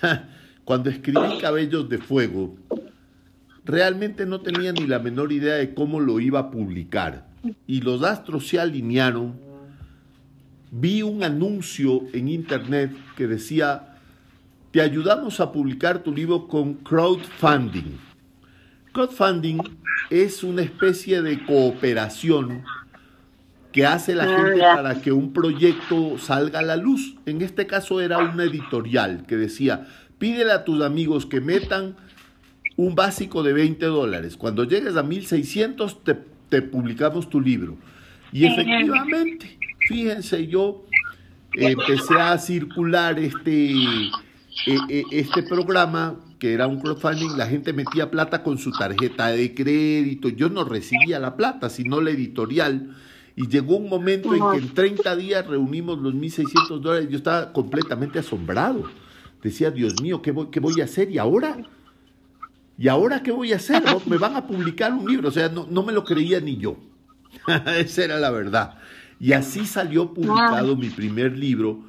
Cuando 0.67 0.91
escribí 0.91 1.39
Cabellos 1.41 1.89
de 1.89 1.97
Fuego, 1.97 2.55
realmente 3.65 4.27
no 4.27 4.43
tenía 4.43 4.73
ni 4.73 4.87
la 4.87 4.99
menor 4.99 5.33
idea 5.33 5.55
de 5.55 5.73
cómo 5.73 6.01
lo 6.01 6.21
iba 6.21 6.41
a 6.41 6.51
publicar. 6.51 7.29
Y 7.67 7.81
los 7.81 8.03
astros 8.03 8.47
se 8.47 8.61
alinearon. 8.61 9.41
Vi 10.71 11.01
un 11.01 11.25
anuncio 11.25 12.03
en 12.13 12.29
internet 12.29 12.93
que 13.17 13.27
decía, 13.27 13.96
te 14.71 14.81
ayudamos 14.81 15.41
a 15.41 15.53
publicar 15.53 16.01
tu 16.01 16.13
libro 16.13 16.49
con 16.49 16.75
crowdfunding. 16.75 17.99
Crowdfunding 18.93 19.59
es 20.11 20.43
una 20.43 20.63
especie 20.63 21.23
de 21.23 21.45
cooperación 21.45 22.65
que 23.73 23.85
hace 23.85 24.15
la 24.15 24.27
gente 24.27 24.61
para 24.61 25.03
que 25.03 25.13
un 25.13 25.33
proyecto 25.33 26.19
salga 26.19 26.61
a 26.61 26.63
la 26.63 26.77
luz. 26.77 27.17
En 27.27 27.43
este 27.43 27.67
caso 27.67 28.01
era 28.01 28.19
una 28.19 28.45
editorial 28.45 29.27
que 29.27 29.37
decía, 29.37 29.87
pídele 30.19 30.53
a 30.53 30.65
tus 30.65 30.83
amigos 30.83 31.27
que 31.27 31.41
metan 31.41 31.97
un 32.77 32.95
básico 32.95 33.43
de 33.43 33.53
20 33.53 33.85
dólares. 33.87 34.37
Cuando 34.37 34.65
llegues 34.65 34.97
a 34.97 35.03
1600 35.03 36.05
te, 36.05 36.17
te 36.49 36.63
publicamos 36.63 37.29
tu 37.29 37.41
libro. 37.41 37.77
Y 38.33 38.47
efectivamente, 38.47 39.59
fíjense, 39.89 40.47
yo 40.47 40.85
empecé 41.53 42.15
a 42.19 42.39
circular 42.39 43.19
este, 43.19 43.75
este 45.11 45.43
programa, 45.43 46.17
que 46.39 46.53
era 46.53 46.67
un 46.67 46.81
crowdfunding, 46.81 47.37
la 47.37 47.47
gente 47.47 47.73
metía 47.73 48.11
plata 48.11 48.43
con 48.43 48.59
su 48.59 48.73
tarjeta 48.73 49.29
de 49.29 49.55
crédito. 49.55 50.29
Yo 50.29 50.49
no 50.49 50.65
recibía 50.65 51.19
la 51.19 51.37
plata, 51.37 51.69
sino 51.71 52.01
la 52.01 52.11
editorial. 52.11 52.97
Y 53.37 53.49
llegó 53.49 53.77
un 53.77 53.89
momento 53.89 54.35
en 54.35 54.41
que 54.53 54.67
en 54.67 54.75
30 54.75 55.17
días 55.17 55.47
reunimos 55.47 55.99
los 55.99 56.15
1.600 56.15 56.81
dólares. 56.81 57.09
Yo 57.11 57.19
estaba 57.19 57.53
completamente 57.53 58.19
asombrado. 58.19 58.85
Decía, 59.43 59.71
Dios 59.71 60.01
mío, 60.01 60.23
¿qué 60.23 60.33
voy, 60.33 60.49
qué 60.51 60.59
voy 60.59 60.81
a 60.81 60.85
hacer? 60.85 61.11
¿Y 61.11 61.19
ahora? 61.19 61.59
¿Y 62.79 62.89
ahora 62.89 63.23
qué 63.23 63.33
voy 63.33 63.53
a 63.53 63.57
hacer? 63.57 63.83
Me 64.07 64.17
van 64.17 64.37
a 64.37 64.47
publicar 64.47 64.93
un 64.93 65.09
libro. 65.09 65.29
O 65.29 65.33
sea, 65.33 65.49
no, 65.49 65.67
no 65.71 65.83
me 65.83 65.93
lo 65.93 66.05
creía 66.05 66.41
ni 66.41 66.57
yo. 66.57 66.79
Esa 67.79 68.05
era 68.05 68.19
la 68.19 68.31
verdad. 68.31 68.79
Y 69.21 69.33
así 69.33 69.67
salió 69.67 70.13
publicado 70.13 70.77
mi 70.77 70.89
primer 70.89 71.37
libro. 71.39 71.85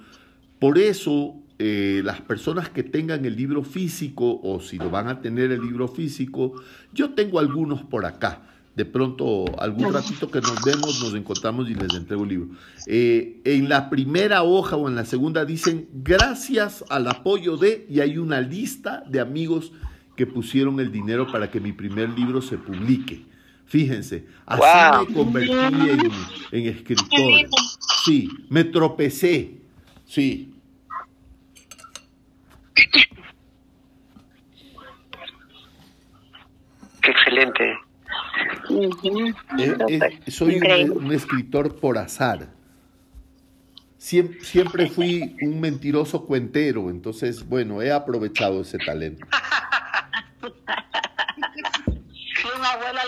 Por 0.60 0.77
eso 0.77 1.35
eh, 1.59 2.01
las 2.03 2.21
personas 2.21 2.69
que 2.69 2.84
tengan 2.84 3.25
el 3.25 3.35
libro 3.35 3.63
físico 3.63 4.39
o 4.43 4.59
si 4.59 4.77
lo 4.77 4.89
van 4.89 5.07
a 5.07 5.21
tener 5.21 5.51
el 5.51 5.61
libro 5.61 5.88
físico, 5.88 6.53
yo 6.93 7.11
tengo 7.11 7.39
algunos 7.39 7.84
por 7.84 8.05
acá. 8.05 8.43
De 8.75 8.85
pronto, 8.85 9.45
algún 9.59 9.91
ratito 9.91 10.29
que 10.29 10.39
nos 10.39 10.63
vemos, 10.63 11.01
nos 11.01 11.15
encontramos 11.15 11.67
y 11.67 11.73
les 11.73 11.95
entrego 11.95 12.23
el 12.23 12.29
libro. 12.29 12.49
Eh, 12.85 13.41
en 13.43 13.69
la 13.69 13.89
primera 13.89 14.43
hoja 14.43 14.75
o 14.75 14.88
en 14.88 14.93
la 14.93 15.03
segunda 15.03 15.45
dicen, 15.45 15.88
gracias 15.91 16.85
al 16.89 17.07
apoyo 17.07 17.57
de, 17.57 17.88
y 17.89 18.01
hay 18.01 18.19
una 18.19 18.39
lista 18.39 19.03
de 19.09 19.19
amigos 19.19 19.71
que 20.15 20.27
pusieron 20.27 20.79
el 20.79 20.91
dinero 20.91 21.25
para 21.31 21.49
que 21.49 21.59
mi 21.59 21.71
primer 21.71 22.09
libro 22.11 22.39
se 22.39 22.59
publique. 22.59 23.25
Fíjense, 23.65 24.27
así 24.45 25.07
me 25.07 25.13
convertí 25.15 25.51
en, 25.51 26.11
en 26.51 26.67
escritor. 26.67 27.49
Sí, 28.05 28.29
me 28.49 28.63
tropecé. 28.63 29.57
Sí, 30.05 30.53
Qué 37.01 37.11
excelente. 37.11 37.79
Eh, 38.69 39.75
eh, 39.89 40.31
soy 40.31 40.57
un, 40.57 41.05
un, 41.05 41.11
escritor 41.11 41.79
por 41.79 41.97
azar. 41.97 42.49
Siempre, 43.97 44.43
siempre, 44.43 44.89
fui 44.89 45.35
un 45.41 45.59
mentiroso 45.59 46.25
cuentero, 46.25 46.89
entonces, 46.89 47.47
bueno, 47.47 47.81
he 47.81 47.91
aprovechado 47.91 48.61
ese 48.61 48.77
talento. 48.77 49.25
Fui 50.41 50.51
un 52.55 52.65
abuelo 52.65 52.99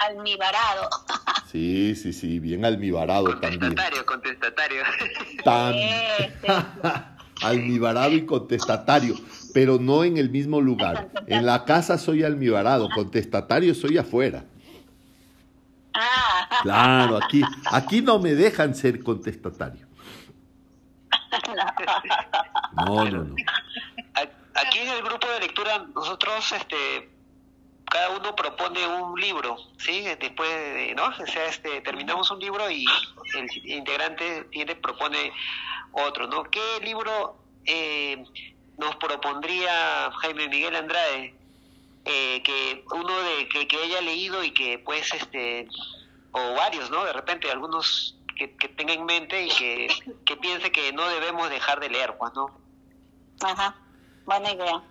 almibarado. 0.00 0.88
Sí, 1.50 1.94
sí, 1.94 2.12
sí, 2.12 2.40
bien 2.40 2.64
almibarado 2.64 3.38
también. 3.38 3.60
Contestatario, 3.60 4.06
contestatario. 4.06 4.82
Tan... 5.44 5.74
almibarado 7.42 8.12
y 8.12 8.26
contestatario, 8.26 9.16
pero 9.52 9.78
no 9.78 10.04
en 10.04 10.16
el 10.16 10.30
mismo 10.30 10.60
lugar. 10.60 11.10
En 11.26 11.46
la 11.46 11.64
casa 11.64 11.98
soy 11.98 12.24
almibarado, 12.24 12.88
contestatario 12.94 13.74
soy 13.74 13.98
afuera. 13.98 14.44
Claro, 16.62 17.18
aquí, 17.22 17.42
aquí 17.70 18.00
no 18.00 18.18
me 18.18 18.34
dejan 18.34 18.74
ser 18.74 19.02
contestatario. 19.02 19.86
No, 22.74 23.04
no, 23.04 23.24
no. 23.24 23.36
Aquí 24.54 24.78
en 24.78 24.88
el 24.88 25.02
grupo 25.02 25.26
de 25.28 25.40
lectura 25.40 25.86
nosotros 25.94 26.52
este 26.52 27.10
cada 27.92 28.08
uno 28.08 28.34
propone 28.34 28.86
un 28.86 29.20
libro, 29.20 29.58
¿sí? 29.76 30.02
Después 30.18 30.48
de, 30.48 30.94
¿no? 30.96 31.08
O 31.08 31.26
sea, 31.26 31.44
este, 31.44 31.82
terminamos 31.82 32.30
un 32.30 32.38
libro 32.38 32.70
y 32.70 32.86
el 33.34 33.66
integrante 33.66 34.44
tiene, 34.50 34.74
propone 34.76 35.30
otro, 35.92 36.26
¿no? 36.26 36.44
¿Qué 36.44 36.60
libro 36.82 37.36
eh, 37.64 38.24
nos 38.78 38.96
propondría 38.96 40.10
Jaime 40.20 40.48
Miguel 40.48 40.76
Andrade? 40.76 41.34
Eh, 42.04 42.42
que 42.42 42.84
uno 42.92 43.20
de 43.22 43.48
que, 43.48 43.68
que 43.68 43.76
haya 43.76 44.00
leído 44.00 44.42
y 44.42 44.50
que 44.50 44.78
pues 44.80 45.14
este 45.14 45.68
o 46.32 46.54
varios 46.54 46.90
no 46.90 47.04
de 47.04 47.12
repente 47.12 47.48
algunos 47.48 48.18
que, 48.36 48.56
que 48.56 48.66
tenga 48.66 48.92
en 48.92 49.04
mente 49.04 49.46
y 49.46 49.48
que, 49.50 49.88
que 50.24 50.36
piense 50.36 50.72
que 50.72 50.92
no 50.92 51.08
debemos 51.08 51.48
dejar 51.48 51.78
de 51.78 51.90
leer 51.90 52.16
pues 52.18 52.32
no 52.34 52.60
Ajá, 53.40 53.76
buena 54.24 54.52
idea. 54.52 54.82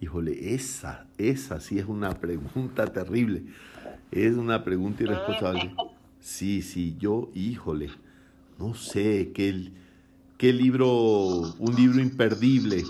Híjole, 0.00 0.54
esa, 0.54 1.06
esa 1.16 1.60
sí 1.60 1.78
es 1.78 1.86
una 1.86 2.14
pregunta 2.14 2.86
terrible. 2.86 3.42
Es 4.10 4.34
una 4.34 4.64
pregunta 4.64 5.02
irresponsable. 5.02 5.74
Sí, 6.20 6.62
sí, 6.62 6.96
yo, 6.98 7.30
híjole, 7.32 7.90
no 8.58 8.74
sé, 8.74 9.32
qué, 9.34 9.70
qué 10.36 10.52
libro, 10.52 11.54
un 11.58 11.74
libro 11.76 12.00
imperdible. 12.00 12.84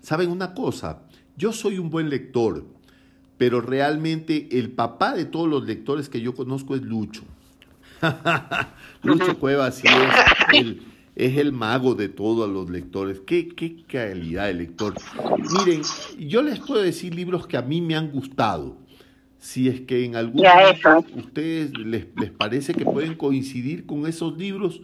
¿Saben 0.00 0.30
una 0.30 0.54
cosa? 0.54 1.02
Yo 1.36 1.52
soy 1.52 1.78
un 1.78 1.90
buen 1.90 2.08
lector, 2.08 2.66
pero 3.36 3.60
realmente 3.60 4.48
el 4.58 4.70
papá 4.70 5.14
de 5.14 5.24
todos 5.24 5.48
los 5.48 5.64
lectores 5.64 6.08
que 6.08 6.20
yo 6.20 6.34
conozco 6.34 6.74
es 6.74 6.82
Lucho. 6.82 7.22
Lucho 9.02 9.38
Cuevas 9.38 9.76
sí 9.76 9.86
es 9.88 10.58
el, 10.58 10.82
es 11.16 11.36
el 11.36 11.52
mago 11.52 11.94
de 11.94 12.08
todos 12.08 12.48
los 12.48 12.70
lectores. 12.70 13.20
Qué, 13.20 13.48
qué 13.48 13.84
calidad 13.86 14.46
de 14.46 14.54
lector. 14.54 14.94
Miren, 15.58 15.82
yo 16.18 16.42
les 16.42 16.58
puedo 16.60 16.82
decir 16.82 17.14
libros 17.14 17.46
que 17.46 17.56
a 17.56 17.62
mí 17.62 17.80
me 17.80 17.94
han 17.94 18.10
gustado. 18.10 18.78
Si 19.38 19.68
es 19.68 19.80
que 19.82 20.04
en 20.04 20.16
algún 20.16 20.42
momento 20.42 21.06
ustedes 21.16 21.76
les, 21.78 22.06
les, 22.16 22.30
parece 22.30 22.74
que 22.74 22.84
pueden 22.84 23.14
coincidir 23.14 23.86
con 23.86 24.06
esos 24.06 24.36
libros, 24.36 24.82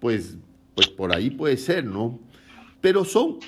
pues, 0.00 0.38
pues 0.74 0.88
por 0.88 1.14
ahí 1.14 1.30
puede 1.30 1.56
ser, 1.56 1.84
¿no? 1.84 2.18
Pero 2.80 3.04
son, 3.04 3.38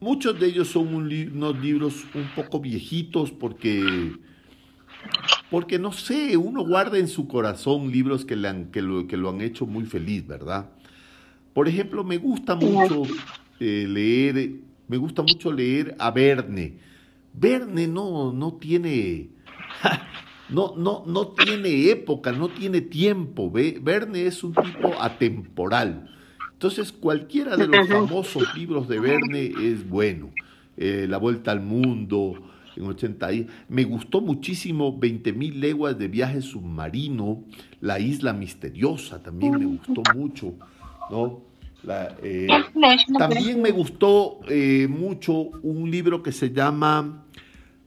muchos 0.00 0.38
de 0.40 0.46
ellos 0.46 0.68
son 0.68 0.94
unos 0.94 1.60
libros 1.60 2.04
un 2.14 2.28
poco 2.34 2.60
viejitos 2.60 3.30
porque, 3.30 4.12
porque 5.50 5.78
no 5.78 5.92
sé, 5.92 6.36
uno 6.36 6.64
guarda 6.64 6.98
en 6.98 7.08
su 7.08 7.28
corazón 7.28 7.90
libros 7.90 8.24
que, 8.24 8.36
le 8.36 8.48
han, 8.48 8.70
que, 8.70 8.82
lo, 8.82 9.06
que 9.06 9.16
lo 9.16 9.30
han 9.30 9.40
hecho 9.42 9.66
muy 9.66 9.84
feliz, 9.84 10.26
¿verdad? 10.26 10.70
Por 11.52 11.68
ejemplo, 11.68 12.02
me 12.02 12.16
gusta 12.16 12.56
mucho 12.56 13.02
eh, 13.60 13.86
leer, 13.88 14.54
me 14.88 14.96
gusta 14.96 15.22
mucho 15.22 15.52
leer 15.52 15.94
a 15.98 16.10
Verne. 16.10 16.78
Verne 17.32 17.86
no, 17.86 18.32
no 18.32 18.54
tiene, 18.54 19.28
no, 20.48 20.74
no, 20.76 21.04
no 21.06 21.28
tiene 21.28 21.90
época, 21.90 22.32
no 22.32 22.48
tiene 22.48 22.80
tiempo. 22.80 23.50
Verne 23.50 24.26
es 24.26 24.44
un 24.44 24.52
tipo 24.52 24.92
atemporal. 25.00 26.10
Entonces, 26.52 26.92
cualquiera 26.92 27.56
de 27.56 27.66
los 27.66 27.88
famosos 27.88 28.54
libros 28.56 28.88
de 28.88 29.00
Verne 29.00 29.52
es 29.60 29.88
bueno. 29.88 30.30
Eh, 30.76 31.06
La 31.08 31.18
Vuelta 31.18 31.52
al 31.52 31.60
Mundo, 31.60 32.34
en 32.76 32.84
80 32.84 33.28
Me 33.68 33.84
gustó 33.84 34.20
muchísimo 34.20 34.98
20.000 34.98 35.54
leguas 35.54 35.98
de 35.98 36.08
viaje 36.08 36.42
submarino, 36.42 37.44
La 37.80 38.00
Isla 38.00 38.32
Misteriosa 38.32 39.22
también 39.22 39.58
me 39.58 39.66
gustó 39.66 40.02
mucho. 40.14 40.54
¿no? 41.10 41.42
Eh, 42.22 42.48
también 43.18 43.60
me 43.60 43.70
gustó 43.70 44.40
eh, 44.48 44.88
mucho 44.88 45.34
un 45.62 45.90
libro 45.90 46.22
que 46.22 46.32
se 46.32 46.50
llama 46.50 47.24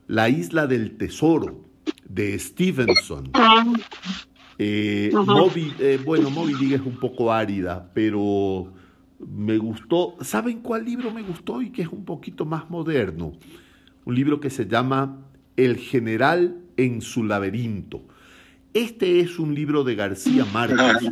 La 0.06 0.28
isla 0.28 0.68
del 0.68 0.96
tesoro 0.96 1.67
de 2.08 2.38
Stevenson. 2.38 3.30
Eh, 4.58 5.10
bueno, 6.04 6.30
Moby 6.30 6.54
Dick 6.54 6.72
es 6.72 6.80
un 6.80 6.96
poco 6.98 7.32
árida, 7.32 7.90
pero 7.94 8.72
me 9.20 9.58
gustó. 9.58 10.16
¿Saben 10.20 10.60
cuál 10.60 10.84
libro 10.84 11.12
me 11.12 11.22
gustó 11.22 11.62
y 11.62 11.70
que 11.70 11.82
es 11.82 11.88
un 11.88 12.04
poquito 12.04 12.44
más 12.44 12.68
moderno? 12.70 13.32
Un 14.04 14.14
libro 14.14 14.40
que 14.40 14.50
se 14.50 14.66
llama 14.66 15.18
El 15.56 15.76
general 15.76 16.56
en 16.76 17.02
su 17.02 17.24
laberinto. 17.24 18.02
Este 18.74 19.20
es 19.20 19.38
un 19.38 19.54
libro 19.54 19.84
de 19.84 19.94
García 19.94 20.44
Márquez 20.52 21.10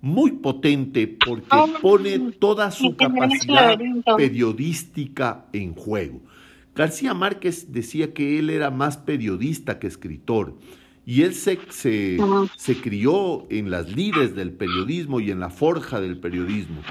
muy 0.00 0.32
potente 0.32 1.08
porque 1.08 1.46
pone 1.80 2.18
toda 2.38 2.70
su 2.70 2.96
capacidad 2.96 3.78
periodística 4.16 5.46
en 5.52 5.74
juego. 5.74 6.20
García 6.76 7.14
Márquez 7.14 7.72
decía 7.72 8.12
que 8.12 8.38
él 8.38 8.50
era 8.50 8.70
más 8.70 8.96
periodista 8.96 9.78
que 9.78 9.86
escritor 9.86 10.58
y 11.04 11.22
él 11.22 11.34
se, 11.34 11.58
se, 11.70 12.18
se 12.56 12.80
crió 12.80 13.46
en 13.50 13.70
las 13.70 13.94
lides 13.94 14.34
del 14.34 14.52
periodismo 14.52 15.20
y 15.20 15.30
en 15.30 15.40
la 15.40 15.50
forja 15.50 16.00
del 16.00 16.18
periodismo. 16.18 16.82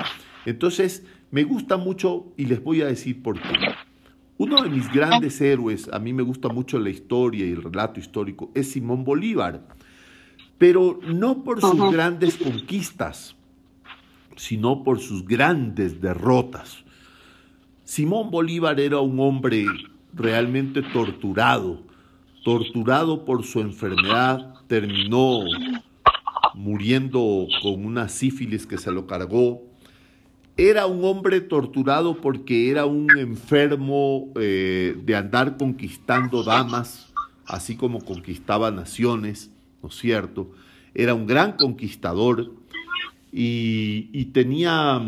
Entonces, 0.46 1.06
me 1.32 1.44
gusta 1.44 1.78
mucho 1.78 2.34
y 2.38 2.46
les 2.46 2.64
voy 2.64 2.82
a 2.82 2.88
decir 2.88 3.22
por 3.22 3.40
qué. 3.40 3.58
Uno 4.38 4.62
de 4.62 4.70
mis 4.70 4.92
grandes 4.92 5.40
héroes, 5.40 5.90
a 5.94 6.00
mí 6.00 6.14
me 6.14 6.24
gusta 6.24 6.50
mucho 6.50 6.80
la 6.80 6.90
historia 6.90 7.46
y 7.46 7.52
el 7.52 7.64
relato 7.64 8.00
histórico, 8.00 8.52
es 8.54 8.72
Simón 8.72 9.04
Bolívar 9.04 9.64
pero 10.58 11.00
no 11.06 11.44
por 11.44 11.62
sus 11.62 11.92
grandes 11.92 12.38
conquistas, 12.38 13.36
sino 14.36 14.84
por 14.84 15.00
sus 15.00 15.26
grandes 15.26 16.02
derrotas. 16.02 16.84
Simón 17.86 18.30
Bolívar 18.30 18.80
era 18.80 19.00
un 19.00 19.20
hombre 19.20 19.66
realmente 20.14 20.82
torturado, 20.82 21.82
torturado 22.44 23.24
por 23.24 23.46
su 23.46 23.62
enfermedad, 23.62 24.56
terminó 24.68 25.46
muriendo 26.54 27.48
con 27.62 27.86
una 27.86 28.10
sífilis 28.10 28.68
que 28.68 28.78
se 28.78 28.92
lo 28.92 29.08
cargó. 29.08 29.62
Era 30.58 30.86
un 30.86 31.06
hombre 31.06 31.40
torturado 31.40 32.20
porque 32.20 32.70
era 32.70 32.86
un 32.86 33.08
enfermo 33.18 34.32
eh, 34.36 34.98
de 35.04 35.16
andar 35.16 35.58
conquistando 35.58 36.44
damas, 36.44 37.14
así 37.46 37.78
como 37.78 38.04
conquistaba 38.04 38.72
naciones 38.72 39.52
cierto? 39.90 40.52
Era 40.94 41.14
un 41.14 41.28
gran 41.28 41.54
conquistador 41.54 42.52
y, 43.32 44.26
tenía, 44.26 45.02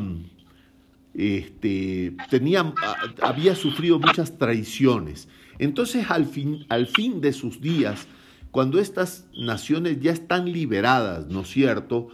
este, 1.18 2.16
tenía, 2.30 2.74
había 3.22 3.56
sufrido 3.56 4.00
muchas 4.00 4.38
traiciones. 4.38 5.28
Entonces, 5.58 6.06
al 6.10 6.26
fin, 6.26 6.66
al 6.70 6.86
fin 6.86 7.20
de 7.20 7.34
sus 7.34 7.60
días, 7.60 8.08
cuando 8.52 8.80
estas 8.80 9.26
naciones 9.38 10.00
ya 10.00 10.12
están 10.12 10.52
liberadas, 10.52 11.28
¿no 11.28 11.42
es 11.42 11.50
cierto? 11.50 12.10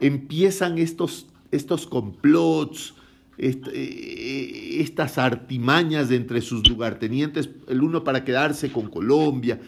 Empiezan 0.00 0.78
estos, 0.78 1.26
estos 1.52 1.86
complots, 1.86 2.94
eh, 3.38 4.76
estas 4.80 5.18
artimañas 5.18 6.10
entre 6.10 6.40
sus 6.40 6.68
lugartenientes, 6.68 7.48
el 7.68 7.82
uno 7.82 8.02
para 8.02 8.24
quedarse 8.24 8.72
con 8.72 8.88
Colombia, 8.88 9.60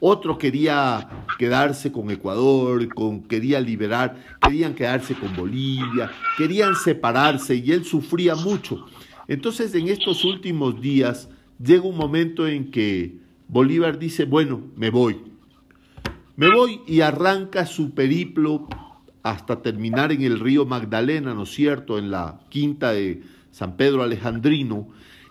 otro 0.00 0.38
quería 0.38 1.08
quedarse 1.38 1.92
con 1.92 2.10
Ecuador, 2.10 2.92
con, 2.94 3.22
quería 3.22 3.60
liberar, 3.60 4.16
querían 4.40 4.74
quedarse 4.74 5.14
con 5.14 5.36
Bolivia, 5.36 6.10
querían 6.36 6.74
separarse 6.74 7.54
y 7.56 7.70
él 7.70 7.84
sufría 7.84 8.34
mucho. 8.34 8.86
Entonces 9.28 9.74
en 9.74 9.88
estos 9.88 10.24
últimos 10.24 10.80
días 10.80 11.28
llega 11.62 11.84
un 11.84 11.96
momento 11.96 12.46
en 12.46 12.70
que 12.70 13.18
Bolívar 13.46 13.98
dice, 13.98 14.24
bueno, 14.24 14.62
me 14.74 14.90
voy. 14.90 15.22
Me 16.36 16.50
voy 16.50 16.80
y 16.86 17.02
arranca 17.02 17.66
su 17.66 17.94
periplo 17.94 18.66
hasta 19.22 19.60
terminar 19.60 20.12
en 20.12 20.22
el 20.22 20.40
río 20.40 20.64
Magdalena, 20.64 21.34
¿no 21.34 21.42
es 21.42 21.50
cierto?, 21.50 21.98
en 21.98 22.10
la 22.10 22.40
quinta 22.48 22.92
de 22.92 23.22
San 23.50 23.76
Pedro 23.76 24.02
Alejandrino. 24.02 24.88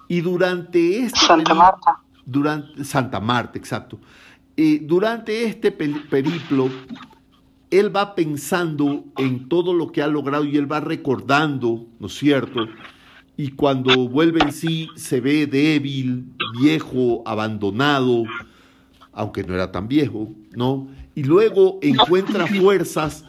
Y 0.08 0.22
durante 0.22 1.00
este... 1.00 1.20
Santa 1.20 1.56
Marta. 1.56 2.00
Durante, 2.26 2.84
Santa 2.84 3.20
Marta, 3.20 3.58
exacto 3.58 4.00
durante 4.81 5.45
este 5.45 5.72
periplo, 5.72 6.69
él 7.69 7.95
va 7.95 8.14
pensando 8.14 9.06
en 9.18 9.48
todo 9.48 9.73
lo 9.73 9.91
que 9.91 10.02
ha 10.02 10.07
logrado 10.07 10.44
y 10.44 10.57
él 10.57 10.69
va 10.69 10.81
recordando, 10.81 11.86
¿no 11.99 12.07
es 12.07 12.14
cierto? 12.14 12.68
Y 13.38 13.52
cuando 13.52 14.10
vuelve 14.10 14.41
en 14.41 14.52
sí 14.52 14.90
se 14.95 15.22
ve 15.22 15.48
débil, 15.48 16.26
viejo, 16.60 17.23
abandonado, 17.26 18.26
aunque 19.14 19.44
no 19.44 19.53
era 19.53 19.72
tan 19.72 19.88
viejo, 19.88 20.34
¿no? 20.52 20.90
Y 21.15 21.23
luego 21.23 21.80
encuentra 21.81 22.45
fuerzas 22.61 23.23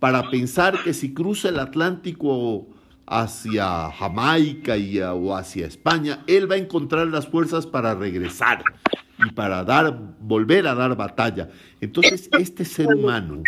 para 0.00 0.30
pensar 0.30 0.82
que 0.82 0.94
si 0.94 1.14
cruza 1.14 1.50
el 1.50 1.60
Atlántico 1.60 2.66
hacia 3.06 3.92
Jamaica 3.92 4.76
y, 4.76 4.98
o 4.98 5.36
hacia 5.36 5.66
España, 5.66 6.24
él 6.26 6.50
va 6.50 6.56
a 6.56 6.58
encontrar 6.58 7.06
las 7.06 7.28
fuerzas 7.28 7.66
para 7.66 7.94
regresar 7.94 8.64
y 9.26 9.32
para 9.32 9.64
dar, 9.64 9.96
volver 10.20 10.66
a 10.66 10.74
dar 10.74 10.96
batalla. 10.96 11.50
Entonces, 11.80 12.28
este 12.38 12.64
ser 12.64 12.88
humano, 12.88 13.42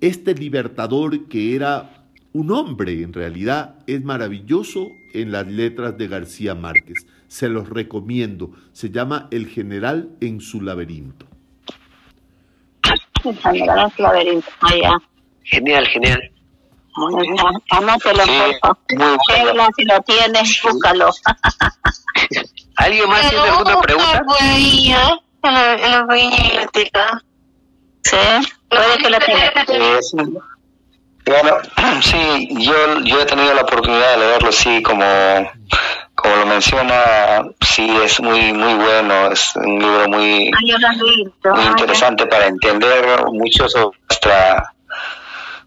este 0.00 0.34
libertador 0.34 1.28
que 1.28 1.54
era 1.54 2.04
un 2.32 2.50
hombre 2.50 3.02
en 3.02 3.12
realidad 3.12 3.76
es 3.86 4.02
maravilloso 4.02 4.88
en 5.12 5.30
las 5.30 5.46
letras 5.46 5.96
de 5.96 6.08
García 6.08 6.54
Márquez. 6.54 7.06
Se 7.28 7.48
los 7.48 7.68
recomiendo. 7.68 8.50
Se 8.72 8.90
llama 8.90 9.28
El 9.30 9.46
general 9.46 10.10
en 10.20 10.40
su 10.40 10.60
laberinto. 10.60 11.26
El 13.24 13.38
general 13.38 13.86
en 13.86 13.90
su 13.96 14.02
laberinto. 14.02 14.48
Genial, 15.44 15.86
genial. 15.86 16.30
Anótelo, 17.70 18.22
Sheila, 19.28 19.68
si 19.76 19.84
lo 19.84 20.00
tienes, 20.02 20.62
búscalo. 20.62 21.10
¿Alguien 22.76 23.08
más 23.08 23.28
tiene 23.30 23.44
alguna 23.48 23.80
pregunta? 23.80 24.22
En 25.42 25.54
la, 25.54 25.72
en 25.74 25.90
la. 25.92 27.22
Sí, 28.02 28.16
puede 28.68 28.98
que 28.98 29.10
lo 29.10 29.18
tenga. 29.18 30.02
Sí. 30.02 30.16
Bueno, 31.26 31.56
sí, 32.02 32.48
yo, 32.50 33.00
yo 33.00 33.20
he 33.20 33.24
tenido 33.26 33.54
la 33.54 33.62
oportunidad 33.62 34.10
de 34.12 34.18
leerlo, 34.18 34.52
sí, 34.52 34.82
como, 34.82 35.04
como 36.14 36.36
lo 36.36 36.46
menciona, 36.46 37.44
sí, 37.62 37.90
es 38.04 38.20
muy 38.20 38.52
muy 38.52 38.74
bueno, 38.74 39.28
es 39.32 39.56
un 39.56 39.78
libro 39.78 40.08
muy, 40.08 40.50
muy 41.54 41.64
interesante 41.66 42.26
para 42.26 42.46
entender 42.46 43.24
mucho 43.32 43.68
sobre 43.70 43.96
nuestra, 44.10 44.70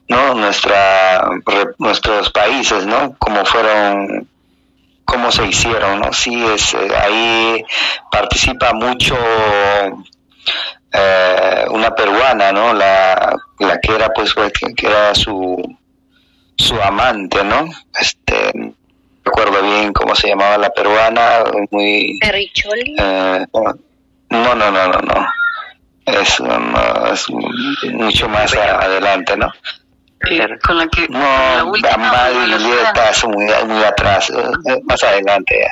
¿no? 0.09 0.33
Nuestra, 0.35 1.21
re- 1.45 1.73
nuestros 1.79 2.29
países, 2.31 2.85
¿no? 2.85 3.15
Cómo 3.17 3.43
fueron, 3.45 4.27
cómo 5.07 5.31
se 5.31 5.45
hicieron, 5.47 5.99
¿no? 6.01 6.11
Sí, 6.13 6.45
es, 6.53 6.73
eh, 6.73 6.87
ahí 7.01 7.63
participa 8.11 8.73
mucho 8.73 9.15
eh, 10.91 11.65
una 11.71 11.91
peruana, 11.95 12.51
¿no? 12.51 12.73
La, 12.73 13.35
la 13.59 13.79
que 13.79 13.95
era, 13.95 14.09
pues, 14.09 14.33
que, 14.33 14.73
que 14.75 14.87
era 14.87 15.13
su, 15.15 15.57
su 16.57 16.75
amante, 16.81 17.43
¿no? 17.43 17.69
Este, 17.99 18.51
no 18.53 18.73
recuerdo 19.23 19.61
bien 19.61 19.91
cómo 19.93 20.15
se 20.15 20.29
llamaba 20.29 20.57
la 20.57 20.69
peruana, 20.69 21.43
muy... 21.71 22.17
Perricholi. 22.21 22.95
Eh, 22.97 23.45
no, 23.53 24.55
no, 24.55 24.55
no, 24.55 24.71
no, 24.71 24.99
no. 25.01 25.27
Es, 26.05 26.39
no, 26.39 27.07
es 27.11 27.29
mucho 27.93 28.29
más 28.29 28.53
a- 28.55 28.79
adelante, 28.83 29.35
¿no? 29.35 29.51
Eh, 30.29 30.47
con 30.65 30.77
la 30.77 30.87
que 30.87 31.07
No, 31.09 31.19
la 31.19 31.63
última 31.63 32.29
es 33.11 33.25
muy, 33.25 33.45
muy 33.67 33.83
atrás, 33.83 34.29
eh, 34.31 34.33
eh, 34.65 34.81
más 34.83 35.03
adelante 35.03 35.55
ya. 35.61 35.71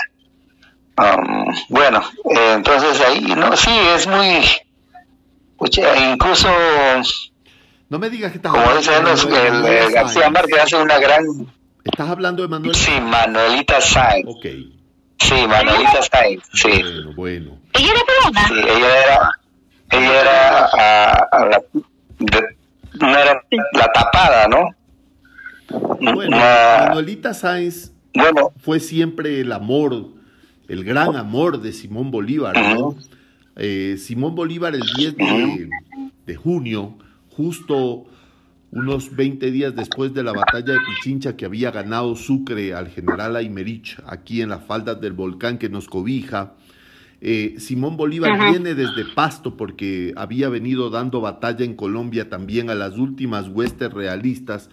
Um, 0.97 1.53
bueno, 1.69 2.01
eh, 2.35 2.53
entonces 2.53 3.01
ahí, 3.01 3.21
no, 3.21 3.55
sí, 3.57 3.71
es 3.95 4.07
muy... 4.07 4.45
pucha, 5.57 5.95
incluso, 6.11 6.47
No 7.89 7.99
me 7.99 8.09
digas 8.09 8.31
que 8.31 8.37
estás 8.37 8.53
como 8.53 8.73
dicen 8.77 9.03
los, 9.03 9.25
el, 9.25 9.65
eh, 9.65 9.87
García. 9.91 10.29
Márquez 10.29 10.59
hace 10.63 10.75
una 10.77 10.97
gran... 10.99 11.23
¿Estás 11.83 12.09
hablando 12.09 12.43
de 12.43 12.47
Manuel? 12.47 12.73
Sí, 12.75 12.91
Manuelita 13.01 13.81
Sáenz. 13.81 14.25
Ok. 14.27 14.45
Sí, 15.19 15.47
Manuelita 15.47 16.01
Sáenz, 16.01 16.43
sí. 16.53 16.69
Bueno, 16.81 17.13
bueno. 17.15 17.57
¿Ella 17.73 17.91
era 17.91 18.01
peruana? 18.05 18.47
Sí, 18.47 18.53
ella 18.59 19.03
era, 19.03 19.31
ella 19.91 20.21
era 20.21 20.69
ah, 20.71 21.27
ah, 21.31 21.45
la, 21.45 21.61
de- 22.19 22.57
no 23.01 23.09
era 23.09 23.41
la 23.73 23.91
tapada, 23.93 24.47
¿no? 24.47 24.69
Bueno, 26.13 26.37
Una- 26.37 26.85
Manuelita 26.89 27.33
Sáenz 27.33 27.91
bueno, 28.13 28.53
fue 28.59 28.79
siempre 28.79 29.41
el 29.41 29.51
amor, 29.51 30.07
el 30.69 30.83
gran 30.85 31.15
amor 31.17 31.61
de 31.61 31.73
Simón 31.73 32.11
Bolívar, 32.11 32.55
¿no? 32.55 32.95
Eh, 33.57 33.97
Simón 33.99 34.35
Bolívar 34.35 34.73
el 34.75 34.83
10 34.97 35.17
de, 35.17 35.69
de 36.25 36.35
junio, 36.35 36.97
justo 37.35 38.05
unos 38.71 39.15
20 39.15 39.51
días 39.51 39.75
después 39.75 40.13
de 40.13 40.23
la 40.23 40.31
batalla 40.33 40.73
de 40.73 40.79
Pichincha 40.79 41.35
que 41.35 41.45
había 41.45 41.71
ganado 41.71 42.15
Sucre 42.15 42.73
al 42.73 42.87
general 42.89 43.35
Aymerich 43.35 43.97
aquí 44.05 44.41
en 44.41 44.49
las 44.49 44.63
faldas 44.65 44.99
del 45.01 45.13
volcán 45.13 45.57
que 45.57 45.69
nos 45.69 45.87
cobija, 45.87 46.53
eh, 47.27 47.55
Simón 47.57 47.97
Bolívar 47.97 48.51
viene 48.51 48.75
desde 48.75 49.03
Pasto 49.03 49.57
porque 49.57 50.13
había 50.15 50.47
venido 50.47 50.91
dando 50.91 51.21
batalla 51.21 51.65
en 51.65 51.73
Colombia 51.73 52.29
también 52.29 52.69
a 52.69 52.75
las 52.75 52.99
últimas 52.99 53.47
huestes 53.47 53.91
realistas 53.91 54.69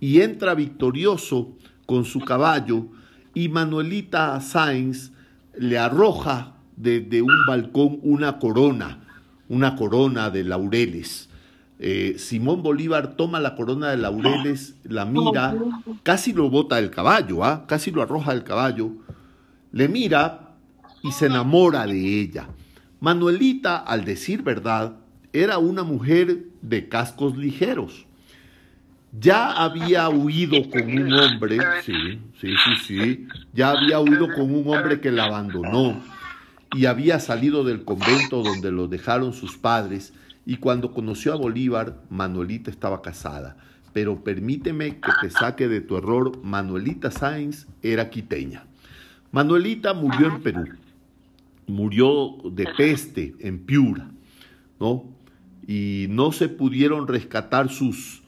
y 0.00 0.20
entra 0.20 0.54
victorioso 0.54 1.56
con 1.86 2.04
su 2.04 2.20
caballo 2.20 2.88
y 3.32 3.48
Manuelita 3.48 4.38
Sáenz 4.42 5.12
le 5.56 5.78
arroja 5.78 6.56
desde 6.76 7.22
un 7.22 7.46
balcón 7.48 8.00
una 8.02 8.38
corona, 8.38 8.98
una 9.48 9.74
corona 9.74 10.28
de 10.28 10.44
laureles. 10.44 11.30
Eh, 11.78 12.16
Simón 12.18 12.62
Bolívar 12.62 13.16
toma 13.16 13.40
la 13.40 13.54
corona 13.54 13.88
de 13.88 13.96
laureles, 13.96 14.76
la 14.84 15.06
mira, 15.06 15.56
casi 16.02 16.34
lo 16.34 16.50
bota 16.50 16.76
del 16.76 16.90
caballo, 16.90 17.42
¿ah? 17.44 17.64
casi 17.66 17.90
lo 17.90 18.02
arroja 18.02 18.34
del 18.34 18.44
caballo, 18.44 18.92
le 19.72 19.88
mira 19.88 20.43
y 21.04 21.12
se 21.12 21.26
enamora 21.26 21.86
de 21.86 22.20
ella. 22.20 22.48
Manuelita, 22.98 23.76
al 23.76 24.06
decir 24.06 24.42
verdad, 24.42 24.96
era 25.34 25.58
una 25.58 25.84
mujer 25.84 26.46
de 26.62 26.88
cascos 26.88 27.36
ligeros. 27.36 28.06
Ya 29.12 29.52
había 29.52 30.08
huido 30.08 30.68
con 30.70 30.82
un 30.82 31.12
hombre, 31.12 31.58
sí, 31.84 32.18
sí, 32.40 32.48
sí, 32.48 32.76
sí, 32.86 33.28
ya 33.52 33.70
había 33.72 34.00
huido 34.00 34.28
con 34.34 34.52
un 34.52 34.64
hombre 34.66 35.00
que 35.00 35.12
la 35.12 35.26
abandonó 35.26 36.02
y 36.74 36.86
había 36.86 37.20
salido 37.20 37.62
del 37.62 37.84
convento 37.84 38.42
donde 38.42 38.72
lo 38.72 38.88
dejaron 38.88 39.34
sus 39.34 39.56
padres 39.56 40.14
y 40.46 40.56
cuando 40.56 40.92
conoció 40.92 41.34
a 41.34 41.36
Bolívar, 41.36 42.00
Manuelita 42.08 42.70
estaba 42.70 43.02
casada. 43.02 43.56
Pero 43.92 44.24
permíteme 44.24 44.98
que 44.98 45.12
te 45.20 45.30
saque 45.30 45.68
de 45.68 45.80
tu 45.80 45.96
error, 45.96 46.42
Manuelita 46.42 47.10
Sáenz 47.10 47.66
era 47.82 48.10
quiteña. 48.10 48.64
Manuelita 49.30 49.94
murió 49.94 50.28
en 50.28 50.42
Perú, 50.42 50.64
murió 51.66 52.36
de 52.50 52.66
peste 52.76 53.34
en 53.40 53.64
Piura, 53.64 54.10
¿no? 54.80 55.04
Y 55.66 56.06
no 56.10 56.32
se 56.32 56.48
pudieron 56.48 57.08
rescatar 57.08 57.70
sus, 57.70 58.22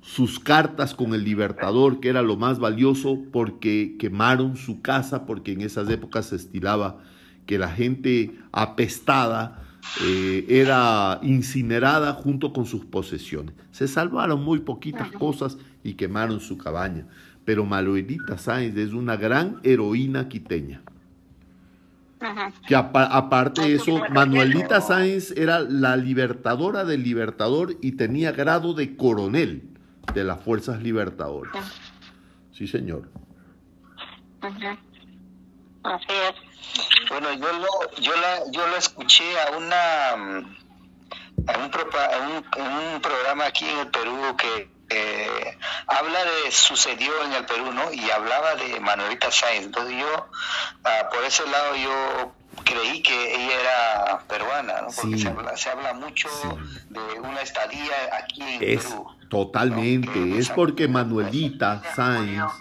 sus 0.00 0.38
cartas 0.38 0.94
con 0.94 1.14
el 1.14 1.24
Libertador, 1.24 2.00
que 2.00 2.08
era 2.08 2.22
lo 2.22 2.36
más 2.36 2.58
valioso, 2.58 3.18
porque 3.32 3.96
quemaron 3.98 4.56
su 4.56 4.82
casa, 4.82 5.26
porque 5.26 5.52
en 5.52 5.62
esas 5.62 5.88
épocas 5.90 6.26
se 6.26 6.36
estilaba 6.36 7.02
que 7.46 7.58
la 7.58 7.68
gente 7.68 8.38
apestada 8.52 9.62
eh, 10.04 10.46
era 10.48 11.18
incinerada 11.22 12.12
junto 12.12 12.52
con 12.52 12.66
sus 12.66 12.84
posesiones. 12.84 13.54
Se 13.72 13.88
salvaron 13.88 14.42
muy 14.44 14.60
poquitas 14.60 15.10
cosas 15.10 15.58
y 15.82 15.94
quemaron 15.94 16.40
su 16.40 16.56
cabaña. 16.56 17.06
Pero 17.44 17.64
Manuelita 17.64 18.38
Sáenz 18.38 18.76
es 18.76 18.92
una 18.92 19.16
gran 19.16 19.58
heroína 19.64 20.28
quiteña. 20.28 20.82
Que 22.66 22.76
apa- 22.76 23.04
aparte 23.06 23.62
de 23.62 23.74
eso, 23.74 24.00
Manuelita 24.10 24.80
Sáenz 24.80 25.30
era 25.32 25.60
la 25.60 25.96
libertadora 25.96 26.84
del 26.84 27.02
Libertador 27.02 27.76
y 27.82 27.92
tenía 27.92 28.32
grado 28.32 28.74
de 28.74 28.96
coronel 28.96 29.62
de 30.14 30.24
las 30.24 30.40
fuerzas 30.40 30.82
libertadoras. 30.82 31.52
Sí, 32.52 32.66
señor. 32.66 33.08
Así 34.40 36.06
es. 36.08 37.08
bueno, 37.10 37.32
yo 37.34 37.52
lo, 37.58 38.00
yo 38.00 38.12
la, 38.14 38.50
yo 38.52 38.66
lo 38.68 38.76
escuché 38.76 39.24
a 39.40 39.56
una, 39.56 40.16
mm, 40.16 40.56
a 41.48 41.64
un, 41.64 41.70
propa- 41.70 42.08
a 42.12 42.94
un 42.94 43.00
programa 43.00 43.46
aquí 43.46 43.64
en 43.64 43.78
el 43.80 43.88
Perú 43.88 44.16
que 44.36 44.70
eh, 44.94 45.58
habla 45.86 46.18
de 46.24 46.50
sucedió 46.50 47.10
en 47.24 47.32
el 47.32 47.44
Perú, 47.46 47.72
¿no? 47.72 47.92
Y 47.92 48.10
hablaba 48.10 48.54
de 48.56 48.78
Manuelita 48.80 49.30
Sáenz. 49.30 49.66
Entonces 49.66 49.96
yo, 49.98 50.26
ah, 50.84 51.08
por 51.12 51.24
ese 51.24 51.44
lado, 51.48 51.74
yo 51.76 52.32
creí 52.64 53.02
que 53.02 53.34
ella 53.34 53.60
era 53.60 54.18
peruana, 54.28 54.82
¿no? 54.82 54.88
Porque 54.94 55.16
Sí. 55.16 55.22
se, 55.22 55.28
habla, 55.28 55.56
se 55.56 55.70
habla 55.70 55.94
mucho 55.94 56.28
Sí. 56.28 56.48
de 56.90 57.20
una 57.20 57.40
estadía 57.40 57.92
aquí 58.22 58.42
en 58.42 58.62
Es 58.62 58.84
Perú. 58.86 59.06
totalmente, 59.30 60.38
es 60.38 60.50
porque 60.50 60.88
Manuelita 60.88 61.82
Sáenz, 61.96 62.52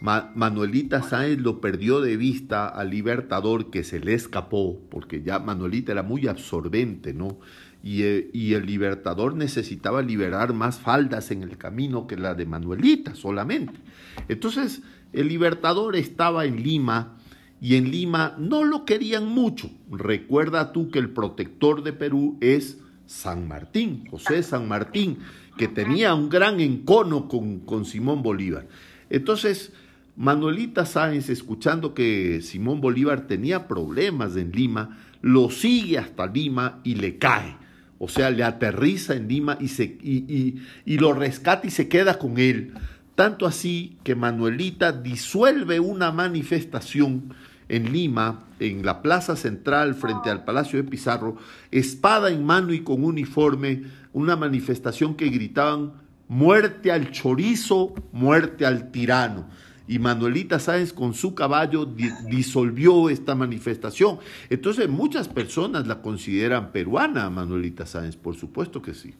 Ma- 0.00 0.30
Manuelita 0.34 1.02
Sáenz 1.02 1.38
lo 1.40 1.60
perdió 1.60 2.00
de 2.00 2.16
vista 2.16 2.66
al 2.68 2.90
Libertador 2.90 3.70
que 3.70 3.84
se 3.84 4.00
le 4.00 4.14
escapó, 4.14 4.78
porque 4.90 5.22
ya 5.22 5.38
Manuelita 5.38 5.92
era 5.92 6.02
muy 6.02 6.26
absorbente, 6.26 7.12
¿no? 7.12 7.38
Y, 7.82 8.02
eh, 8.02 8.30
y 8.32 8.54
el 8.54 8.66
Libertador 8.66 9.34
necesitaba 9.34 10.02
liberar 10.02 10.52
más 10.52 10.78
faldas 10.78 11.30
en 11.30 11.42
el 11.42 11.56
camino 11.56 12.06
que 12.06 12.16
la 12.16 12.34
de 12.34 12.46
Manuelita 12.46 13.14
solamente. 13.14 13.80
Entonces, 14.28 14.82
el 15.12 15.28
Libertador 15.28 15.96
estaba 15.96 16.44
en 16.44 16.62
Lima 16.62 17.16
y 17.60 17.76
en 17.76 17.90
Lima 17.90 18.34
no 18.38 18.64
lo 18.64 18.84
querían 18.84 19.26
mucho. 19.26 19.70
Recuerda 19.90 20.72
tú 20.72 20.90
que 20.90 20.98
el 20.98 21.10
protector 21.10 21.82
de 21.82 21.92
Perú 21.92 22.38
es 22.40 22.78
San 23.06 23.48
Martín, 23.48 24.06
José 24.10 24.42
San 24.42 24.68
Martín, 24.68 25.18
que 25.58 25.68
tenía 25.68 26.14
un 26.14 26.28
gran 26.28 26.60
encono 26.60 27.28
con, 27.28 27.60
con 27.60 27.84
Simón 27.84 28.22
Bolívar. 28.22 28.68
Entonces, 29.10 29.72
Manuelita 30.16 30.86
Sáenz, 30.86 31.28
escuchando 31.28 31.92
que 31.92 32.40
Simón 32.40 32.80
Bolívar 32.80 33.26
tenía 33.26 33.66
problemas 33.66 34.36
en 34.36 34.52
Lima, 34.52 34.98
lo 35.20 35.50
sigue 35.50 35.98
hasta 35.98 36.26
Lima 36.26 36.80
y 36.84 36.94
le 36.94 37.18
cae. 37.18 37.56
O 38.02 38.08
sea, 38.08 38.30
le 38.30 38.42
aterriza 38.42 39.14
en 39.14 39.28
Lima 39.28 39.58
y, 39.60 39.68
se, 39.68 39.84
y, 39.84 40.24
y- 40.26 40.62
y 40.86 40.96
lo 40.98 41.12
rescata 41.12 41.66
y 41.66 41.70
se 41.70 41.86
queda 41.88 42.18
con 42.18 42.38
él 42.38 42.72
Tanto 43.14 43.44
así 43.46 43.98
que 44.02 44.14
Manuelita 44.14 44.92
disuelve 44.92 45.78
una 45.78 46.10
manifestación 46.10 47.34
en 47.68 47.92
Lima, 47.92 48.44
en 48.60 48.82
la 48.84 49.02
plaza 49.02 49.36
central 49.36 49.94
frente 49.94 50.30
al 50.30 50.44
Palacio 50.44 50.82
de 50.82 50.88
Pizarro, 50.88 51.36
espada 51.70 52.30
en 52.30 52.44
mano 52.46 52.72
y 52.72 52.80
con 52.80 53.04
uniforme, 53.04 53.82
una 54.14 54.36
manifestación 54.36 55.14
que 55.14 55.28
gritaban 55.28 55.92
muerte 56.28 56.90
al 56.92 57.10
chorizo, 57.10 57.94
muerte 58.12 58.64
al 58.64 58.90
tirano. 58.90 59.46
Y 59.90 59.98
Manuelita 59.98 60.60
Sáenz 60.60 60.92
con 60.92 61.14
su 61.14 61.34
caballo 61.34 61.84
disolvió 61.84 63.10
esta 63.10 63.34
manifestación. 63.34 64.20
Entonces 64.48 64.88
muchas 64.88 65.26
personas 65.26 65.88
la 65.88 66.00
consideran 66.00 66.70
peruana, 66.70 67.28
Manuelita 67.28 67.84
Sáenz, 67.84 68.14
por 68.14 68.36
supuesto 68.36 68.80
que 68.80 68.94
sí. 68.94 69.16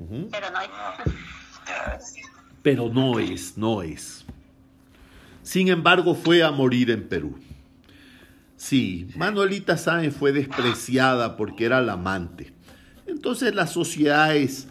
Pero 0.00 0.50
no 0.50 0.60
es. 0.62 2.14
Pero 2.62 2.88
no 2.88 3.18
es, 3.18 3.58
no 3.58 3.82
es. 3.82 4.24
Sin 5.42 5.68
embargo, 5.68 6.14
fue 6.14 6.42
a 6.42 6.50
morir 6.50 6.90
en 6.90 7.06
Perú. 7.06 7.36
Sí, 8.56 9.08
Manuelita 9.16 9.76
Sáenz 9.76 10.16
fue 10.16 10.32
despreciada 10.32 11.36
porque 11.36 11.66
era 11.66 11.82
la 11.82 11.92
amante. 11.92 12.54
Entonces 13.06 13.54
las 13.54 13.70
sociedades 13.70 14.66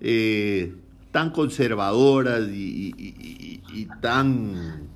eh, 0.00 0.74
tan 1.14 1.30
conservadoras 1.30 2.48
y, 2.52 3.88
tan, 4.00 4.88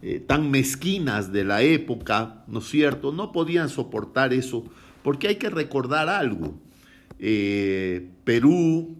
eh, 0.00 0.22
tan 0.24 0.48
mezquinas 0.48 1.32
de 1.32 1.42
la 1.42 1.60
época, 1.62 2.44
¿no 2.46 2.60
es 2.60 2.68
cierto?, 2.68 3.10
no 3.10 3.32
podían 3.32 3.68
soportar 3.68 4.32
eso, 4.32 4.64
porque 5.02 5.26
hay 5.26 5.34
que 5.34 5.50
recordar 5.50 6.08
algo. 6.08 6.54
Eh, 7.18 8.10
Perú 8.22 8.94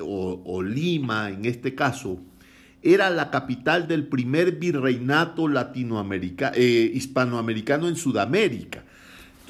o, 0.00 0.62
Lima 0.62 1.28
en 1.28 1.44
este 1.44 1.74
caso, 1.74 2.18
era 2.80 3.10
la 3.10 3.30
capital 3.30 3.86
del 3.86 4.06
primer 4.06 4.52
virreinato 4.52 5.48
latinoamericano, 5.48 6.56
eh, 6.56 6.90
hispanoamericano 6.94 7.88
en 7.88 7.96
Sudamérica. 7.96 8.84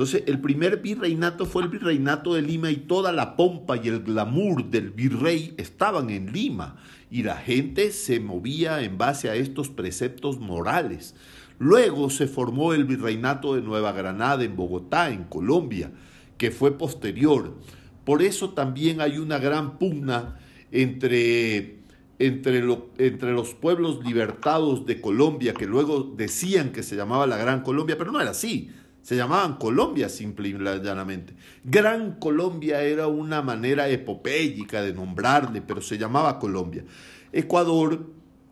Entonces, 0.02 0.24
el 0.26 0.40
primer 0.40 0.78
virreinato 0.78 1.46
fue 1.46 1.62
el 1.62 1.68
virreinato 1.68 2.34
de 2.34 2.42
Lima 2.42 2.72
y 2.72 2.76
toda 2.78 3.12
la 3.12 3.36
pompa 3.36 3.76
y 3.76 3.86
el 3.86 4.00
glamour 4.00 4.68
del 4.68 4.90
virrey 4.90 5.54
estaban 5.58 6.10
en 6.10 6.32
Lima 6.32 6.74
y 7.08 7.22
la 7.22 7.36
gente 7.36 7.92
se 7.92 8.18
movía 8.18 8.82
en 8.82 8.98
base 8.98 9.30
a 9.30 9.36
estos 9.36 9.68
preceptos 9.68 10.40
morales. 10.40 11.14
Luego 11.60 12.10
se 12.10 12.26
formó 12.26 12.74
el 12.74 12.84
virreinato 12.84 13.54
de 13.54 13.62
Nueva 13.62 13.92
Granada 13.92 14.42
en 14.42 14.56
Bogotá, 14.56 15.08
en 15.10 15.22
Colombia, 15.22 15.92
que 16.36 16.50
fue 16.50 16.76
posterior. 16.76 17.56
Por 18.04 18.22
eso 18.22 18.54
también 18.54 19.00
hay 19.00 19.18
una 19.18 19.38
gran 19.38 19.78
pugna 19.78 20.36
entre, 20.72 21.78
entre, 22.18 22.58
entre 22.98 23.30
los 23.30 23.54
pueblos 23.54 24.04
libertados 24.04 24.84
de 24.84 25.00
Colombia, 25.00 25.54
que 25.54 25.66
luego 25.66 26.12
decían 26.16 26.72
que 26.72 26.82
se 26.82 26.96
llamaba 26.96 27.28
la 27.28 27.36
Gran 27.36 27.62
Colombia, 27.62 27.96
pero 27.96 28.10
no 28.10 28.20
era 28.20 28.32
así. 28.32 28.72
Se 29.02 29.16
llamaban 29.16 29.56
Colombia 29.56 30.08
simple 30.08 30.48
y 30.48 30.52
llanamente. 30.52 31.34
Gran 31.64 32.18
Colombia 32.20 32.82
era 32.82 33.08
una 33.08 33.42
manera 33.42 33.88
epopélica 33.88 34.80
de 34.80 34.94
nombrarle, 34.94 35.60
pero 35.60 35.82
se 35.82 35.98
llamaba 35.98 36.38
Colombia. 36.38 36.84
Ecuador, 37.32 38.06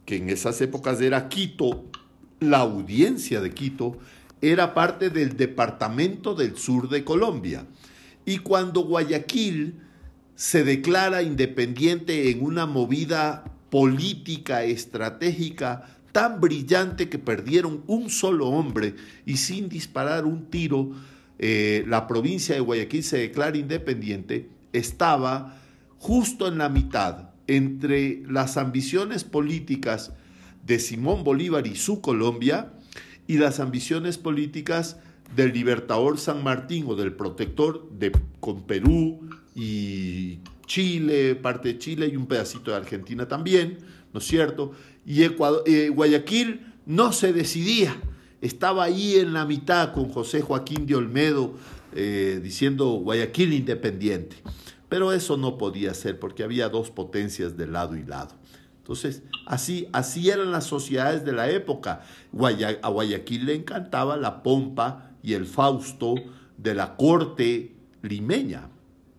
que 0.05 0.17
en 0.17 0.29
esas 0.29 0.61
épocas 0.61 1.01
era 1.01 1.29
Quito, 1.29 1.85
la 2.41 2.59
audiencia 2.59 3.41
de 3.41 3.53
Quito, 3.53 3.99
era 4.41 4.75
parte 4.75 5.11
del 5.11 5.37
departamento 5.37 6.35
del 6.35 6.57
sur 6.57 6.89
de 6.89 7.05
Colombia. 7.05 7.67
Y 8.25 8.39
cuando 8.39 8.81
Guayaquil 8.81 9.81
se 10.35 10.65
declara 10.65 11.23
independiente 11.23 12.31
en 12.31 12.43
una 12.43 12.67
movida 12.67 13.45
política 13.71 14.65
estratégica 14.65 16.00
tan 16.13 16.41
brillante 16.41 17.09
que 17.09 17.19
perdieron 17.19 17.83
un 17.87 18.11
solo 18.11 18.49
hombre 18.49 18.95
y 19.27 19.37
sin 19.37 19.69
disparar 19.69 20.25
un 20.25 20.47
tiro, 20.47 20.91
eh, 21.39 21.85
la 21.87 22.07
provincia 22.07 22.55
de 22.55 22.61
Guayaquil 22.61 23.03
se 23.03 23.19
declara 23.19 23.57
independiente, 23.57 24.49
estaba 24.73 25.59
justo 25.99 26.49
en 26.49 26.59
la 26.59 26.69
mitad 26.69 27.31
entre 27.47 28.23
las 28.29 28.57
ambiciones 28.57 29.25
políticas 29.25 30.13
de 30.67 30.79
Simón 30.79 31.25
Bolívar 31.25 31.67
y 31.67 31.77
su 31.77 32.01
Colombia 32.01 32.73
y 33.27 33.39
las 33.39 33.61
ambiciones 33.61 34.19
políticas 34.19 34.99
del 35.35 35.53
libertador 35.53 36.19
San 36.19 36.43
Martín 36.43 36.85
o 36.89 36.97
del 36.97 37.13
protector 37.13 37.89
de, 37.91 38.13
con 38.41 38.65
Perú 38.65 39.29
y 39.55 40.41
Chile, 40.67 41.35
parte 41.35 41.69
de 41.69 41.79
Chile 41.79 42.11
y 42.13 42.17
un 42.17 42.27
pedacito 42.27 42.71
de 42.71 42.77
Argentina 42.77 43.27
también, 43.27 43.79
¿no 44.13 44.21
es 44.21 44.27
cierto? 44.27 44.73
Y 45.05 45.23
eh, 45.23 45.89
Guayaquil 45.89 46.67
no 46.87 47.13
se 47.13 47.33
decidía, 47.33 48.01
estaba 48.41 48.85
ahí 48.85 49.17
en 49.17 49.33
la 49.33 49.45
mitad 49.45 49.93
con 49.93 50.09
José 50.09 50.41
Joaquín 50.41 50.87
de 50.87 50.97
Olmedo 50.97 51.55
eh, 51.95 52.41
diciendo 52.43 52.87
Guayaquil 52.93 53.53
independiente. 53.53 54.37
Pero 54.89 55.13
eso 55.13 55.37
no 55.37 55.57
podía 55.57 55.95
ser 55.95 56.19
porque 56.19 56.43
había 56.43 56.69
dos 56.69 56.91
potencias 56.91 57.57
de 57.57 57.67
lado 57.67 57.97
y 57.97 58.05
lado. 58.05 58.35
Entonces, 58.79 59.23
así, 59.47 59.89
así 59.93 60.31
eran 60.31 60.51
las 60.51 60.65
sociedades 60.65 61.25
de 61.25 61.33
la 61.33 61.49
época. 61.51 62.03
a 62.83 62.89
Guayaquil 62.89 63.47
le 63.47 63.55
encantaba 63.55 64.17
la 64.17 64.43
pompa 64.43 65.13
y 65.23 65.35
el 65.35 65.47
Fausto 65.47 66.17
de 66.57 66.75
la 66.75 66.97
corte 66.97 67.77
limeña, 68.03 68.69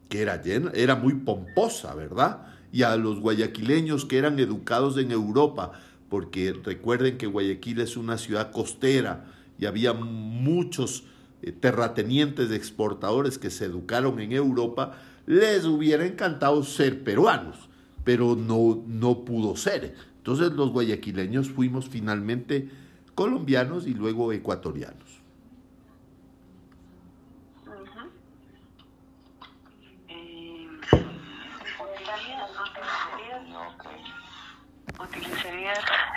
que 0.10 0.22
era, 0.22 0.42
era 0.74 0.96
muy 0.96 1.14
pomposa, 1.14 1.96
¿verdad? 1.96 2.51
Y 2.72 2.84
a 2.84 2.96
los 2.96 3.20
guayaquileños 3.20 4.06
que 4.06 4.18
eran 4.18 4.40
educados 4.40 4.98
en 4.98 5.12
Europa, 5.12 5.74
porque 6.10 6.54
recuerden 6.54 7.18
que 7.18 7.28
Guayaquil 7.28 7.82
es 7.82 7.98
una 7.98 8.18
ciudad 8.18 8.52
costera 8.52 9.26
y 9.58 9.66
había 9.66 9.94
muchos 9.94 11.04
eh, 11.42 11.52
terratenientes 11.52 12.52
exportadores 12.52 13.38
que 13.38 13.50
se 13.50 13.66
educaron 13.66 14.20
en 14.20 14.32
Europa, 14.32 14.98
les 15.26 15.66
hubiera 15.66 16.06
encantado 16.06 16.64
ser 16.64 17.04
peruanos, 17.04 17.70
pero 18.04 18.36
no, 18.36 18.84
no 18.88 19.24
pudo 19.24 19.56
ser. 19.56 19.96
Entonces 20.18 20.52
los 20.52 20.72
guayaquileños 20.72 21.50
fuimos 21.50 21.90
finalmente 21.90 22.70
colombianos 23.16 23.88
y 23.88 23.94
luego 23.94 24.34
ecuatorianos. 24.34 25.11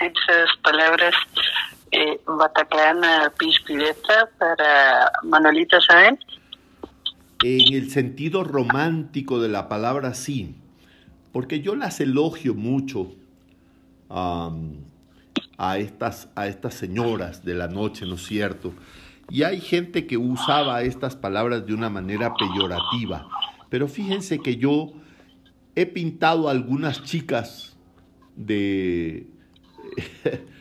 Esas 0.01 0.49
palabras 0.63 1.13
eh, 1.91 2.19
Bataclana 2.25 3.31
Pispireta 3.37 4.29
para 4.37 5.11
Manolita 5.23 5.79
Sáenz? 5.81 6.19
En 7.43 7.73
el 7.73 7.91
sentido 7.91 8.43
romántico 8.43 9.39
de 9.39 9.49
la 9.49 9.67
palabra 9.69 10.13
sí, 10.13 10.55
porque 11.31 11.61
yo 11.61 11.75
las 11.75 11.99
elogio 11.99 12.53
mucho 12.53 13.11
a, 14.09 15.77
estas, 15.77 16.29
a 16.35 16.47
estas 16.47 16.73
señoras 16.73 17.43
de 17.43 17.53
la 17.55 17.67
noche, 17.67 18.05
¿no 18.05 18.15
es 18.15 18.25
cierto? 18.25 18.73
Y 19.29 19.43
hay 19.43 19.59
gente 19.59 20.07
que 20.07 20.17
usaba 20.17 20.81
estas 20.83 21.15
palabras 21.15 21.65
de 21.65 21.73
una 21.73 21.89
manera 21.89 22.33
peyorativa, 22.35 23.27
pero 23.69 23.87
fíjense 23.87 24.39
que 24.39 24.57
yo 24.57 24.93
he 25.75 25.85
pintado 25.85 26.47
a 26.47 26.51
algunas 26.51 27.03
chicas 27.03 27.75
de, 28.35 29.27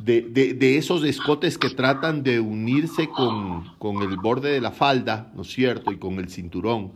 de, 0.00 0.76
esos 0.76 1.04
escotes 1.04 1.58
que 1.58 1.70
tratan 1.70 2.22
de 2.22 2.40
unirse 2.40 3.08
con, 3.08 4.02
el 4.02 4.16
borde 4.16 4.52
de 4.52 4.60
la 4.60 4.72
falda, 4.72 5.32
¿no 5.34 5.42
es 5.42 5.48
cierto? 5.48 5.92
Y 5.92 5.98
con 5.98 6.18
el 6.18 6.28
cinturón. 6.28 6.92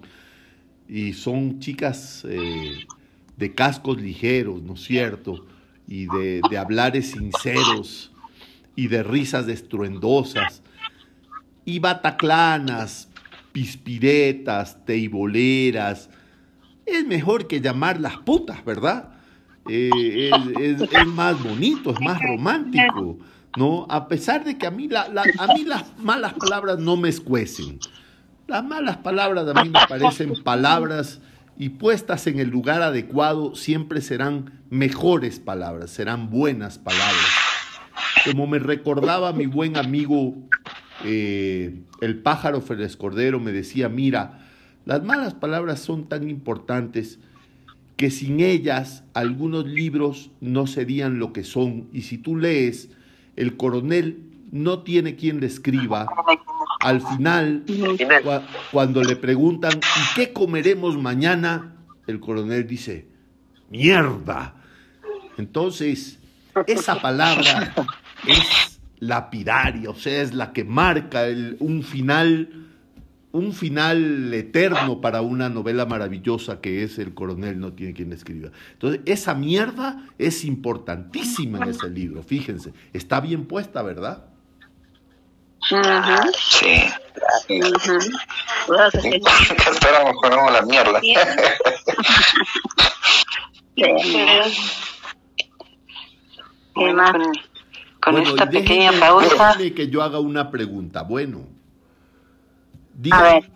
Y 0.88 1.12
son 1.12 1.60
chicas 1.60 2.26
eh, 2.28 2.86
de 3.36 3.54
cascos 3.54 4.00
ligeros, 4.00 4.62
¿no 4.62 4.74
es 4.74 4.82
cierto? 4.82 5.46
Y 5.86 6.06
de, 6.06 6.40
de 6.48 6.58
hablares 6.58 7.12
sinceros 7.12 8.12
y 8.76 8.88
de 8.88 9.02
risas 9.02 9.48
estruendosas. 9.48 10.62
Y 11.64 11.78
bataclanas, 11.78 13.08
pispiretas, 13.52 14.84
teiboleras. 14.84 16.10
Es 16.86 17.06
mejor 17.06 17.46
que 17.46 17.60
llamarlas 17.60 18.16
putas, 18.18 18.64
¿verdad? 18.64 19.19
Eh, 19.68 20.30
es, 20.58 21.06
más 21.06 21.42
bonito, 21.42 21.90
es 21.92 22.00
más 22.00 22.20
romántico, 22.20 23.18
¿no? 23.56 23.86
A 23.88 24.08
pesar 24.08 24.44
de 24.44 24.56
que 24.56 24.66
a 24.66 24.70
mí, 24.70 24.88
la, 24.88 25.02
a 25.38 25.54
mí 25.54 25.64
las 25.64 25.98
malas 25.98 26.34
palabras 26.34 26.78
no 26.78 26.96
me 26.96 27.08
escuecen. 27.08 27.78
Las 28.46 28.64
malas 28.64 28.96
palabras 28.98 29.46
a 29.46 29.62
mí 29.62 29.68
me 29.68 29.78
parecen 29.88 30.32
palabras 30.42 31.20
y 31.56 31.68
puestas 31.68 32.26
en 32.26 32.40
el 32.40 32.48
lugar 32.48 32.82
adecuado 32.82 33.54
siempre 33.54 34.00
serán 34.00 34.60
mejores 34.70 35.38
palabras, 35.38 35.90
serán 35.90 36.30
buenas 36.30 36.78
palabras. 36.78 37.28
Como 38.24 38.46
me 38.46 38.58
recordaba 38.58 39.32
mi 39.32 39.46
buen 39.46 39.76
amigo 39.76 40.34
eh, 41.04 41.82
el 42.00 42.18
pájaro 42.18 42.60
Félix 42.60 42.96
Cordero, 42.96 43.40
me 43.40 43.52
decía, 43.52 43.88
mira, 43.88 44.40
las 44.84 45.02
malas 45.02 45.34
palabras 45.34 45.80
son 45.80 46.08
tan 46.08 46.28
importantes 46.28 47.18
que 48.00 48.10
sin 48.10 48.40
ellas 48.40 49.04
algunos 49.12 49.66
libros 49.66 50.30
no 50.40 50.66
serían 50.66 51.18
lo 51.18 51.34
que 51.34 51.44
son. 51.44 51.90
Y 51.92 52.00
si 52.00 52.16
tú 52.16 52.34
lees, 52.34 52.88
el 53.36 53.58
coronel 53.58 54.22
no 54.50 54.78
tiene 54.78 55.16
quien 55.16 55.38
le 55.38 55.48
escriba. 55.48 56.06
Al 56.80 57.02
final, 57.02 57.62
cuando 58.72 59.02
le 59.02 59.16
preguntan, 59.16 59.72
¿y 59.74 60.14
qué 60.14 60.32
comeremos 60.32 60.96
mañana? 60.96 61.74
El 62.06 62.20
coronel 62.20 62.66
dice, 62.66 63.06
mierda. 63.68 64.54
Entonces, 65.36 66.18
esa 66.66 67.02
palabra 67.02 67.74
es 68.26 68.80
lapidaria, 68.98 69.90
o 69.90 69.94
sea, 69.94 70.22
es 70.22 70.32
la 70.32 70.54
que 70.54 70.64
marca 70.64 71.26
un 71.58 71.82
final 71.82 72.69
un 73.32 73.52
final 73.52 74.34
eterno 74.34 75.00
para 75.00 75.22
una 75.22 75.48
novela 75.48 75.86
maravillosa 75.86 76.60
que 76.60 76.82
es 76.82 76.98
El 76.98 77.14
coronel 77.14 77.60
no 77.60 77.72
tiene 77.72 77.94
quien 77.94 78.12
escriba. 78.12 78.50
Entonces, 78.72 79.00
esa 79.06 79.34
mierda 79.34 80.04
es 80.18 80.44
importantísima 80.44 81.58
en 81.58 81.70
ese 81.70 81.88
libro, 81.88 82.22
fíjense. 82.22 82.72
Está 82.92 83.20
bien 83.20 83.46
puesta, 83.46 83.82
¿verdad? 83.82 84.24
Sí. 86.36 86.82
Esperamos 89.70 90.14
con 90.20 90.52
la 90.52 90.62
mierda. 90.62 91.00
Con, 98.00 98.16
esta 98.18 98.48
pequeña 98.48 98.92
pausa. 98.92 99.56
que 99.58 99.88
yo 99.88 100.02
haga 100.02 100.18
una 100.20 100.50
pregunta. 100.50 101.02
Bueno, 101.02 101.46
Dígame, 103.00 103.50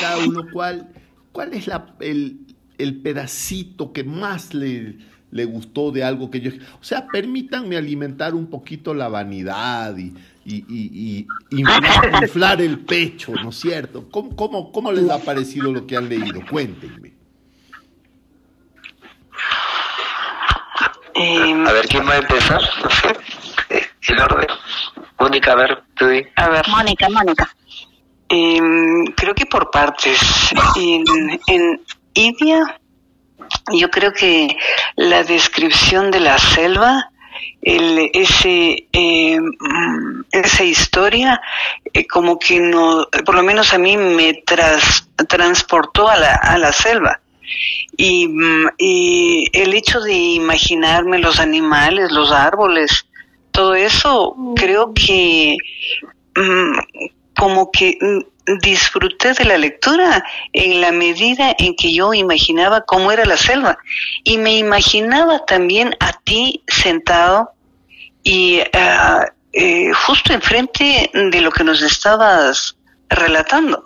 cada 0.00 0.18
uno 0.26 0.46
cuál, 0.50 0.88
cuál 1.32 1.52
es 1.52 1.66
la, 1.66 1.94
el, 2.00 2.38
el 2.78 3.02
pedacito 3.02 3.92
que 3.92 4.02
más 4.02 4.54
le, 4.54 4.96
le 5.30 5.44
gustó 5.44 5.90
de 5.90 6.04
algo 6.04 6.30
que 6.30 6.40
yo... 6.40 6.50
O 6.80 6.84
sea, 6.84 7.06
permítanme 7.06 7.76
alimentar 7.76 8.34
un 8.34 8.46
poquito 8.48 8.94
la 8.94 9.08
vanidad 9.08 9.94
y, 9.98 10.14
y, 10.46 10.64
y, 10.68 11.26
inflar, 12.22 12.62
el 12.62 12.78
pecho, 12.80 13.32
¿no 13.32 13.50
es 13.50 13.56
cierto? 13.56 14.08
¿Cómo, 14.10 14.34
cómo, 14.34 14.72
cómo 14.72 14.90
les 14.90 15.10
ha 15.10 15.18
parecido 15.18 15.70
lo 15.70 15.86
que 15.86 15.96
han 15.96 16.08
leído? 16.08 16.40
Cuéntenme. 16.50 17.12
Eh, 21.14 21.64
a 21.66 21.72
ver, 21.72 21.88
¿quién 21.88 22.08
va 22.08 22.12
a 22.12 22.18
empezar? 22.18 22.62
No 22.82 22.90
sé. 22.90 23.16
El 24.08 24.20
orden. 24.20 24.46
Mónica, 25.18 25.52
a 25.52 25.56
ver, 25.56 25.82
tú 25.96 26.06
A 26.36 26.48
ver, 26.48 26.64
Mónica, 26.68 27.08
Mónica. 27.10 27.54
Eh, 28.28 28.60
creo 29.16 29.34
que 29.34 29.46
por 29.46 29.70
partes. 29.70 30.20
En, 30.76 31.04
en 31.46 31.80
Idia, 32.14 32.80
yo 33.72 33.90
creo 33.90 34.12
que 34.12 34.56
la 34.96 35.24
descripción 35.24 36.10
de 36.10 36.20
la 36.20 36.38
selva, 36.38 37.10
el, 37.62 38.10
ese, 38.12 38.88
eh, 38.92 39.38
esa 40.32 40.64
historia, 40.64 41.40
eh, 41.92 42.06
como 42.06 42.38
que 42.38 42.60
no, 42.60 43.06
por 43.24 43.34
lo 43.34 43.42
menos 43.42 43.72
a 43.72 43.78
mí 43.78 43.96
me 43.96 44.42
tras, 44.44 45.08
transportó 45.28 46.08
a 46.08 46.16
la, 46.16 46.34
a 46.34 46.58
la 46.58 46.72
selva. 46.72 47.20
Y, 47.96 48.28
y 48.76 49.48
el 49.54 49.72
hecho 49.74 50.00
de 50.00 50.12
imaginarme 50.14 51.18
los 51.18 51.40
animales, 51.40 52.12
los 52.12 52.30
árboles, 52.30 53.06
todo 53.50 53.74
eso, 53.74 54.36
creo 54.54 54.92
que 54.94 55.56
mm, 56.36 56.78
como 57.38 57.70
que 57.70 57.96
mm, 58.00 58.58
disfruté 58.60 59.32
de 59.32 59.44
la 59.44 59.56
lectura 59.56 60.24
en 60.52 60.80
la 60.80 60.90
medida 60.90 61.54
en 61.58 61.74
que 61.76 61.92
yo 61.92 62.12
imaginaba 62.12 62.82
cómo 62.82 63.12
era 63.12 63.24
la 63.24 63.36
selva 63.36 63.78
y 64.24 64.38
me 64.38 64.56
imaginaba 64.56 65.44
también 65.46 65.94
a 66.00 66.12
ti 66.24 66.62
sentado 66.66 67.52
y 68.24 68.60
eh, 69.52 69.92
justo 70.06 70.32
enfrente 70.32 71.10
de 71.14 71.40
lo 71.40 71.50
que 71.50 71.64
nos 71.64 71.80
estabas 71.80 72.76
relatando. 73.08 73.84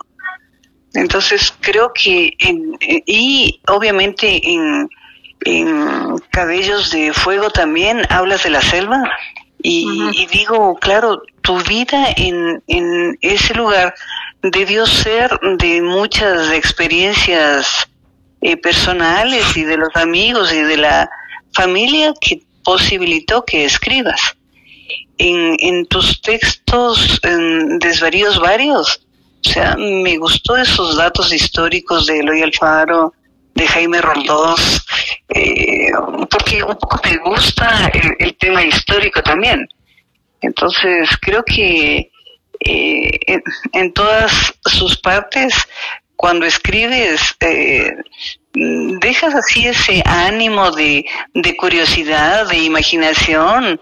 Entonces 0.93 1.53
creo 1.61 1.91
que 1.93 2.33
en, 2.39 2.75
eh, 2.81 3.03
y 3.05 3.61
obviamente 3.67 4.41
en, 4.43 4.89
en 5.45 6.17
Cabellos 6.31 6.91
de 6.91 7.13
Fuego 7.13 7.49
también 7.51 8.01
hablas 8.09 8.43
de 8.43 8.49
la 8.49 8.61
selva 8.61 9.03
y, 9.63 10.27
digo, 10.27 10.75
claro, 10.75 11.23
tu 11.41 11.57
vida 11.63 12.07
en, 12.17 12.61
en 12.67 13.17
ese 13.21 13.53
lugar 13.53 13.95
debió 14.41 14.85
ser 14.85 15.39
de 15.57 15.81
muchas 15.81 16.51
experiencias 16.51 17.87
eh, 18.41 18.57
personales 18.57 19.55
y 19.55 19.63
de 19.63 19.77
los 19.77 19.95
amigos 19.95 20.51
y 20.51 20.61
de 20.61 20.75
la 20.75 21.09
familia 21.53 22.13
que 22.19 22.43
posibilitó 22.63 23.45
que 23.45 23.63
escribas. 23.63 24.19
En, 25.17 25.55
en 25.59 25.85
tus 25.85 26.21
textos, 26.21 27.19
en 27.23 27.79
desvaríos 27.79 28.39
varios, 28.39 29.05
o 29.45 29.49
sea, 29.49 29.75
me 29.77 30.17
gustó 30.17 30.57
esos 30.57 30.97
datos 30.97 31.31
históricos 31.31 32.07
de 32.07 32.19
Eloy 32.19 32.41
Alfaro, 32.41 33.13
de 33.53 33.67
Jaime 33.67 34.01
Roldós, 34.01 34.85
eh, 35.29 35.91
porque 36.29 36.63
un 36.63 36.75
poco 36.75 36.99
me 37.03 37.17
gusta 37.17 37.91
el, 38.19 38.35
tema 38.37 38.63
histórico 38.63 39.21
también. 39.21 39.67
Entonces, 40.41 41.09
creo 41.21 41.43
que 41.43 42.11
eh, 42.59 43.41
en, 43.71 43.93
todas 43.93 44.53
sus 44.65 44.97
partes, 44.97 45.53
cuando 46.15 46.45
escribes, 46.45 47.35
eh, 47.39 47.91
dejas 48.53 49.35
así 49.35 49.67
ese 49.67 50.01
ánimo 50.05 50.71
de, 50.71 51.05
de 51.33 51.55
curiosidad, 51.55 52.47
de 52.49 52.57
imaginación. 52.57 53.79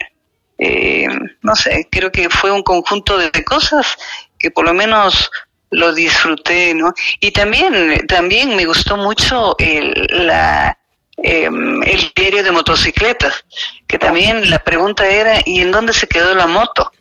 no 1.42 1.56
sé, 1.56 1.88
creo 1.90 2.12
que 2.12 2.30
fue 2.30 2.52
un 2.52 2.64
conjunto 2.64 3.18
de 3.18 3.32
cosas 3.44 3.98
que 4.38 4.52
por 4.52 4.66
lo 4.66 4.74
menos 4.74 5.32
lo 5.72 5.94
disfruté, 5.94 6.74
¿no? 6.74 6.94
Y 7.20 7.32
también, 7.32 8.06
también 8.08 8.56
me 8.56 8.66
gustó 8.66 8.98
mucho 8.98 9.56
el, 9.58 10.08
la, 10.10 10.78
em, 11.18 11.82
el 11.84 12.12
diario 12.16 12.44
de 12.44 12.52
motocicletas, 12.52 13.46
que 13.88 13.98
también 13.98 14.50
la 14.50 14.60
pregunta 14.60 15.10
era, 15.10 15.42
¿y 15.46 15.62
en 15.62 15.72
dónde 15.72 15.94
se 15.94 16.08
quedó 16.08 16.36
la 16.36 16.48
moto? 16.48 16.92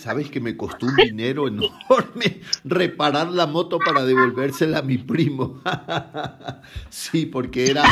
¿sabes, 0.00 0.30
que 0.30 0.40
me 0.40 0.56
costó 0.56 0.86
un 0.86 0.96
dinero 0.96 1.48
enorme 1.48 2.40
reparar 2.64 3.28
la 3.28 3.46
moto 3.46 3.78
para 3.78 4.04
devolvérsela 4.04 4.78
a 4.78 4.82
mi 4.82 4.98
primo? 4.98 5.60
sí, 6.90 7.26
porque 7.26 7.70
era 7.70 7.82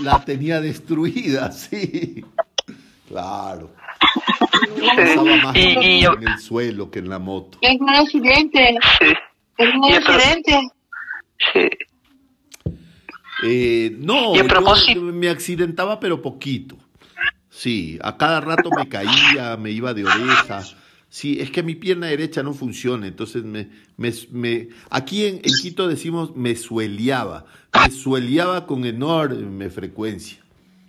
la 0.00 0.24
tenía 0.24 0.60
destruida, 0.60 1.52
sí. 1.52 2.24
Claro. 3.06 3.70
Pasaba 4.96 5.36
más 5.36 5.56
y, 5.56 6.04
en 6.04 6.28
el 6.28 6.38
suelo 6.38 6.90
que 6.90 6.98
en 6.98 7.08
la 7.08 7.18
moto. 7.18 7.58
Es 7.60 7.80
un 7.80 7.90
accidente. 7.90 8.76
Es 9.56 9.74
un 9.74 9.92
accidente. 9.92 10.60
Sí. 11.52 11.68
Eh, 13.44 13.96
no, 13.98 14.32
me 15.12 15.28
accidentaba, 15.28 16.00
pero 16.00 16.20
poquito. 16.22 16.76
Sí, 17.50 17.98
a 18.02 18.16
cada 18.16 18.40
rato 18.40 18.70
me 18.76 18.88
caía, 18.88 19.56
me 19.56 19.70
iba 19.70 19.94
de 19.94 20.04
oreja. 20.04 20.62
Sí, 21.08 21.40
es 21.40 21.50
que 21.50 21.62
mi 21.62 21.74
pierna 21.74 22.08
derecha 22.08 22.42
no 22.42 22.52
funciona, 22.52 23.06
entonces 23.06 23.42
me, 23.42 23.70
me, 23.96 24.12
me 24.30 24.68
aquí 24.90 25.24
en, 25.24 25.36
en, 25.36 25.54
Quito 25.62 25.88
decimos 25.88 26.36
me 26.36 26.54
sueleaba, 26.54 27.46
me 27.72 27.90
sueleaba 27.90 28.66
con 28.66 28.84
enorme 28.84 29.70
frecuencia, 29.70 30.38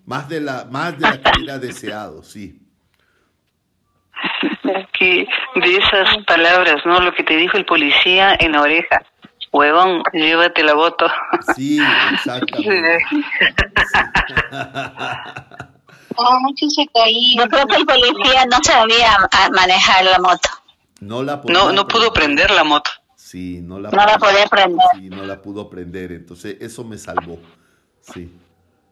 más 0.06 0.28
de 0.28 0.42
la, 0.42 0.68
más 0.70 1.00
de 1.00 1.08
la 1.08 1.22
que 1.22 1.44
era 1.44 1.58
deseado, 1.58 2.22
sí 2.24 2.60
que 4.98 5.28
de 5.56 5.78
esas 5.78 6.18
palabras, 6.26 6.86
¿no? 6.86 7.00
Lo 7.00 7.14
que 7.14 7.24
te 7.24 7.36
dijo 7.36 7.58
el 7.58 7.66
policía 7.66 8.36
en 8.40 8.54
la 8.54 8.62
oreja. 8.62 9.02
Huevón, 9.52 10.04
llévate 10.14 10.64
la 10.64 10.76
voto. 10.76 11.08
Sí, 11.56 11.80
exactamente. 12.14 13.00
Oh, 16.16 16.40
mucho 16.42 16.70
se 16.70 16.88
caía. 16.94 17.44
Yo 17.44 17.50
creo 17.50 17.66
que 17.66 17.78
el 17.78 17.86
policía 17.86 18.46
no 18.46 18.58
sabía 18.62 19.18
manejar 19.52 20.06
la 20.06 20.20
moto. 20.20 20.50
No 21.00 21.24
la 21.24 21.42
no, 21.48 21.72
no 21.72 21.88
pudo 21.88 22.14
prender 22.14 22.52
la 22.52 22.64
moto. 22.64 22.92
Sí, 23.16 23.60
no 23.62 23.80
la, 23.80 23.90
no 23.90 24.06
la 24.06 24.18
podía 24.18 24.46
prender. 24.48 24.88
Sí, 24.94 25.10
no 25.10 25.24
la 25.24 25.42
pudo 25.42 25.70
prender. 25.70 26.12
Entonces, 26.12 26.58
eso 26.60 26.84
me 26.84 26.98
salvó. 26.98 27.40
Sí. 28.02 28.32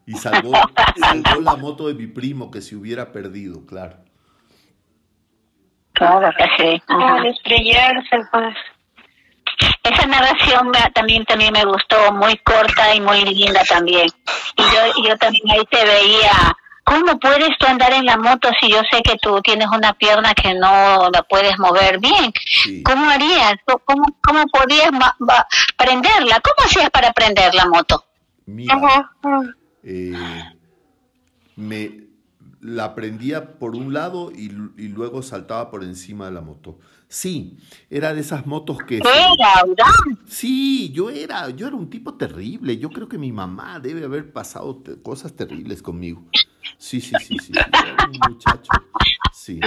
Y 0.06 0.14
salvó, 0.14 0.54
salvó 1.00 1.42
la 1.42 1.56
moto 1.56 1.88
de 1.88 1.94
mi 1.94 2.08
primo 2.08 2.50
que 2.50 2.62
se 2.62 2.76
hubiera 2.76 3.12
perdido, 3.12 3.66
claro. 3.66 3.98
Claro 5.98 6.30
que 6.38 6.46
sí. 6.58 6.84
Al 6.88 7.26
estrellarse, 7.26 8.20
pues. 8.32 8.56
Esa 9.84 10.06
narración 10.06 10.72
también 10.94 11.26
también 11.26 11.52
me 11.54 11.66
gustó, 11.66 12.12
muy 12.12 12.38
corta 12.38 12.94
y 12.94 13.02
muy 13.02 13.24
linda 13.26 13.64
también. 13.68 14.08
Y 14.58 14.62
yo, 14.62 15.08
yo 15.08 15.18
también 15.18 15.50
ahí 15.50 15.66
te 15.72 15.84
veía, 15.84 16.56
¿cómo 16.84 17.18
puedes 17.20 17.50
tú 17.58 17.66
andar 17.66 17.92
en 17.94 18.06
la 18.06 18.18
moto 18.18 18.50
si 18.62 18.70
yo 18.70 18.82
sé 18.92 19.02
que 19.02 19.18
tú 19.18 19.42
tienes 19.42 19.68
una 19.70 19.94
pierna 19.94 20.36
que 20.36 20.54
no 20.54 21.10
la 21.12 21.24
puedes 21.24 21.58
mover 21.58 22.00
bien? 22.00 22.32
¿Cómo 22.84 23.10
harías? 23.10 23.56
¿Cómo, 23.86 24.06
cómo 24.22 24.44
podías 24.52 24.92
prenderla? 25.76 26.40
¿Cómo 26.42 26.68
hacías 26.68 26.92
para 26.92 27.12
prender 27.14 27.56
la 27.56 27.66
moto? 27.66 28.04
mira, 28.46 28.80
eh, 29.84 30.44
me 31.56 32.07
la 32.62 32.96
prendía 32.96 33.60
por 33.60 33.76
un 33.76 33.94
lado 33.94 34.32
y, 34.32 34.52
y, 34.78 34.88
luego 34.88 35.22
saltaba 35.22 35.70
por 35.70 35.84
encima 35.84 36.26
de 36.26 36.32
la 36.32 36.42
moto. 36.42 36.80
Sí, 37.08 37.58
era 37.90 38.14
de 38.14 38.22
esas 38.22 38.46
motos 38.46 38.80
que... 38.80 38.98
Era, 38.98 39.14
Sí, 40.26 40.92
yo 40.94 41.10
era, 41.10 41.50
yo 41.52 41.68
era 41.68 41.76
un 41.76 41.90
tipo 41.90 42.16
terrible. 42.16 42.78
Yo 42.78 42.90
creo 42.90 43.08
que 43.08 43.18
mi 43.18 43.32
mamá 43.32 43.80
debe 43.80 44.04
haber 44.04 44.34
pasado 44.34 44.84
cosas 45.04 45.34
terribles 45.34 45.82
conmigo. 45.82 46.26
Sí, 46.78 47.00
sí, 47.00 47.14
sí, 47.24 47.38
sí, 47.40 47.54
era 47.56 48.06
un 48.06 48.34
muchacho. 48.34 48.72
Sí. 49.34 49.60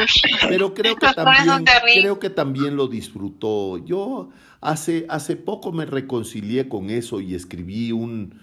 Pero 0.48 0.74
creo 0.74 0.96
que 0.96 1.06
también, 1.14 1.64
creo 2.00 2.18
que 2.18 2.28
también 2.28 2.76
lo 2.76 2.88
disfrutó. 2.88 3.78
Yo 3.78 4.30
hace, 4.60 5.06
hace 5.08 5.36
poco 5.36 5.72
me 5.72 5.86
reconcilié 5.86 6.68
con 6.68 6.90
eso 6.90 7.20
y 7.20 7.34
escribí 7.34 7.92
un, 7.92 8.38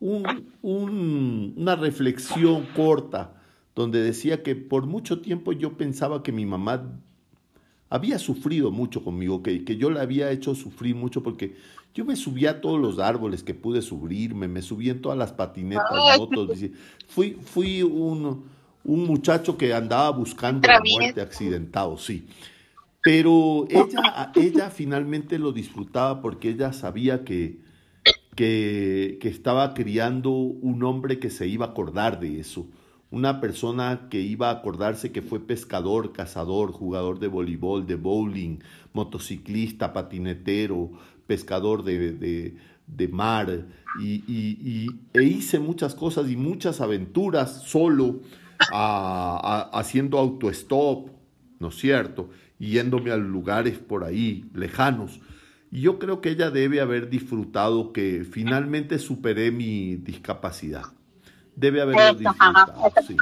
un, 0.00 1.54
una 1.56 1.76
reflexión 1.76 2.66
corta 2.74 3.34
donde 3.74 4.02
decía 4.02 4.42
que 4.42 4.56
por 4.56 4.86
mucho 4.86 5.20
tiempo 5.20 5.52
yo 5.52 5.76
pensaba 5.76 6.22
que 6.22 6.32
mi 6.32 6.46
mamá 6.46 7.00
había 7.88 8.18
sufrido 8.18 8.70
mucho 8.70 9.04
conmigo, 9.04 9.42
que, 9.42 9.64
que 9.64 9.76
yo 9.76 9.90
la 9.90 10.02
había 10.02 10.30
hecho 10.30 10.54
sufrir 10.54 10.96
mucho 10.96 11.22
porque 11.22 11.56
yo 11.94 12.04
me 12.04 12.16
subía 12.16 12.50
a 12.50 12.60
todos 12.60 12.80
los 12.80 12.98
árboles 12.98 13.42
que 13.42 13.54
pude 13.54 13.80
subirme, 13.80 14.48
me 14.48 14.60
subí 14.60 14.90
en 14.90 15.00
todas 15.00 15.16
las 15.16 15.32
patinetas, 15.32 16.18
motos. 16.18 16.58
Fui, 17.08 17.38
fui 17.42 17.82
un, 17.82 18.44
un 18.84 19.06
muchacho 19.06 19.56
que 19.56 19.72
andaba 19.72 20.10
buscando 20.10 20.68
la 20.68 20.80
muerte 20.80 21.20
accidentado, 21.20 21.96
sí. 21.96 22.26
Pero 23.02 23.66
ella, 23.70 24.32
ella 24.34 24.70
finalmente 24.70 25.38
lo 25.38 25.52
disfrutaba 25.52 26.20
porque 26.20 26.50
ella 26.50 26.72
sabía 26.72 27.24
que, 27.24 27.60
que, 28.36 29.18
estaba 29.22 29.74
criando 29.74 30.30
un 30.30 30.84
hombre 30.84 31.18
que 31.18 31.30
se 31.30 31.48
iba 31.48 31.66
a 31.66 31.70
acordar 31.70 32.20
de 32.20 32.38
eso 32.38 32.68
una 33.10 33.40
persona 33.40 34.08
que 34.10 34.20
iba 34.20 34.48
a 34.48 34.54
acordarse 34.54 35.12
que 35.12 35.22
fue 35.22 35.38
pescador, 35.38 36.12
cazador, 36.12 36.72
jugador 36.72 37.20
de 37.20 37.28
voleibol, 37.28 37.86
de 37.86 37.94
bowling, 37.94 38.58
motociclista, 38.92 39.92
patinetero, 39.92 40.90
pescador 41.26 41.84
de, 41.84 42.58
mar, 43.12 43.64
y, 44.00 44.88
e 45.14 45.22
hice 45.22 45.60
muchas 45.60 45.94
cosas 45.94 46.28
y 46.28 46.36
muchas 46.36 46.80
aventuras 46.80 47.62
solo, 47.62 48.20
haciendo 48.58 50.18
autostop, 50.18 51.08
¿no 51.60 51.68
es 51.68 51.76
cierto? 51.76 52.28
Yéndome 52.58 53.12
a 53.12 53.16
lugares 53.16 53.78
por 53.78 54.02
ahí, 54.02 54.50
lejanos. 54.52 55.20
Y 55.70 55.82
yo 55.82 55.98
creo 55.98 56.20
que 56.20 56.30
ella 56.30 56.50
debe 56.50 56.80
haber 56.80 57.08
disfrutado 57.08 57.92
que 57.92 58.24
finalmente 58.30 58.98
superé 58.98 59.50
mi 59.50 59.96
discapacidad. 59.96 60.84
Debe 61.54 61.82
haberlo 61.82 62.14
disfrutado, 62.14 62.92
sí, 63.06 63.16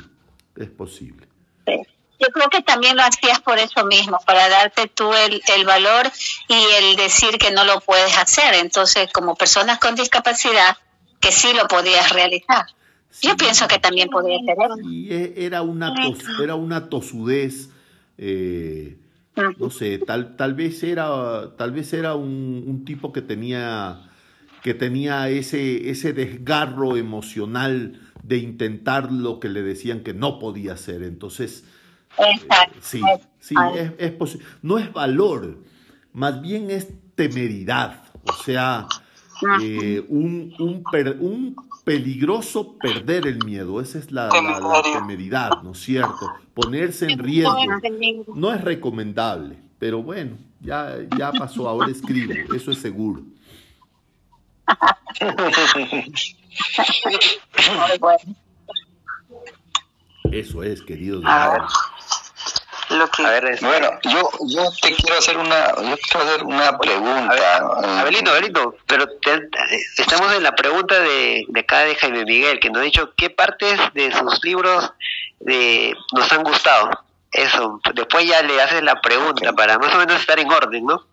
es 0.57 0.69
posible. 0.71 1.29
Yo 1.67 2.29
creo 2.33 2.49
que 2.49 2.63
también 2.63 2.97
lo 2.97 3.03
hacías 3.03 3.41
por 3.41 3.59
eso 3.59 3.85
mismo, 3.87 4.19
para 4.25 4.49
darte 4.49 4.87
tú 4.87 5.13
el, 5.13 5.43
el 5.57 5.65
valor 5.65 6.11
y 6.49 6.55
el 6.79 6.97
decir 6.97 7.39
que 7.39 7.51
no 7.51 7.65
lo 7.65 7.81
puedes 7.81 8.17
hacer. 8.17 8.55
Entonces, 8.55 9.13
como 9.13 9.35
personas 9.35 9.79
con 9.79 9.95
discapacidad, 9.95 10.77
que 11.21 11.33
sí 11.33 11.49
lo 11.55 11.67
podías 11.67 12.13
realizar. 12.13 12.67
Yo 13.23 13.37
pienso 13.37 13.67
que 13.69 13.79
también 13.79 14.09
podía 14.09 14.39
tener. 14.39 14.71
Y 14.85 15.13
e, 15.13 15.47
era 15.47 15.63
una, 15.63 15.95
era 16.43 16.55
una 16.55 16.89
tosudez, 16.89 17.71
eh, 18.19 18.97
no 19.59 19.71
sé, 19.71 19.99
tal, 19.99 20.37
tal 20.37 20.55
vez 20.55 20.83
era, 20.83 21.57
tal 21.57 21.73
vez 21.73 21.93
era 21.93 22.15
un, 22.15 22.65
un, 22.67 22.85
tipo 22.85 23.13
que 23.13 23.23
tenía, 23.23 24.03
que 24.63 24.75
tenía 24.75 25.29
ese, 25.29 25.91
ese 25.91 26.13
desgarro 26.13 26.97
emocional 26.97 28.01
de 28.23 28.39
intentar 28.39 29.13
lo 29.13 29.41
que 29.41 29.49
le 29.49 29.63
decían 29.63 30.01
que 30.01 30.15
no 30.15 30.39
podía 30.39 30.75
hacer. 30.75 31.03
Entonces, 31.03 31.65
Exacto. 32.17 32.79
sí, 32.81 33.03
sí, 33.41 33.55
es, 33.77 33.93
es 33.99 34.13
posible. 34.13 34.47
No 34.63 34.79
es 34.79 34.93
valor, 34.93 35.59
más 36.13 36.41
bien 36.41 36.71
es 36.71 36.89
temeridad. 37.15 38.03
O 38.27 38.43
sea, 38.45 38.87
eh, 39.61 40.05
un, 40.09 40.55
un, 40.59 40.85
un, 41.21 41.57
peligroso 41.85 42.77
perder 42.79 43.27
el 43.27 43.45
miedo. 43.45 43.81
Esa 43.81 43.99
es 43.99 44.11
la, 44.11 44.29
la, 44.29 44.83
temeridad, 44.83 45.63
¿no 45.63 45.73
es 45.73 45.81
cierto? 45.81 46.33
Ponerse 46.55 47.11
en 47.11 47.19
riesgo. 47.19 47.57
No 48.35 48.53
es 48.53 48.61
recomendable, 48.63 49.59
pero 49.79 50.03
bueno, 50.03 50.37
ya, 50.61 50.97
ya 51.17 51.33
pasó, 51.33 51.69
ahora 51.69 51.91
escribo, 51.91 52.33
eso 52.55 52.71
es 52.71 52.79
seguro. 52.79 53.23
Eso 60.31 60.63
es, 60.63 60.83
A 62.89 62.95
lo 62.95 63.09
que... 63.11 63.23
bueno, 63.63 63.91
yo, 64.03 64.31
yo 64.47 64.71
te 64.83 64.95
quiero 64.95 65.19
hacer 65.19 65.37
una, 65.39 65.75
yo 65.77 65.97
quiero 65.97 66.27
hacer 66.27 66.45
una 66.45 66.79
pregunta. 66.79 68.01
Abelito, 68.01 68.31
Abelito, 68.31 68.77
pero 68.87 69.07
estamos 69.97 70.33
en 70.35 70.43
la 70.43 70.53
pregunta 70.53 70.99
de, 71.01 71.45
de 71.49 71.61
acá 71.61 71.81
de 71.81 71.95
Jaime 71.95 72.25
Miguel, 72.25 72.61
que 72.61 72.71
nos 72.71 72.83
ha 72.83 72.85
dicho 72.85 73.13
qué 73.17 73.31
partes 73.31 73.79
de 73.95 74.13
sus 74.13 74.43
libros 74.45 74.93
de, 75.41 75.95
nos 76.13 76.31
han 76.33 76.43
gustado. 76.43 76.91
Eso, 77.33 77.81
después 77.95 78.27
ya 78.27 78.43
le 78.43 78.61
haces 78.63 78.83
la 78.83 79.01
pregunta 79.01 79.53
para 79.55 79.79
más 79.79 79.95
o 79.95 79.99
menos 79.99 80.21
estar 80.21 80.39
en 80.39 80.51
orden, 80.51 80.87
¿no? 80.87 81.05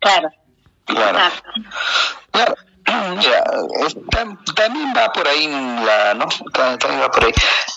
Claro. 0.00 0.28
Claro. 0.86 1.18
claro. 2.30 2.54
Ya, 2.86 3.42
también 4.54 4.92
va 4.94 5.10
por 5.12 5.26
ahí 5.26 5.46
la, 5.48 6.14
¿no? 6.14 6.26
También 6.52 7.00
va 7.00 7.10
por 7.10 7.24
ahí. 7.24 7.32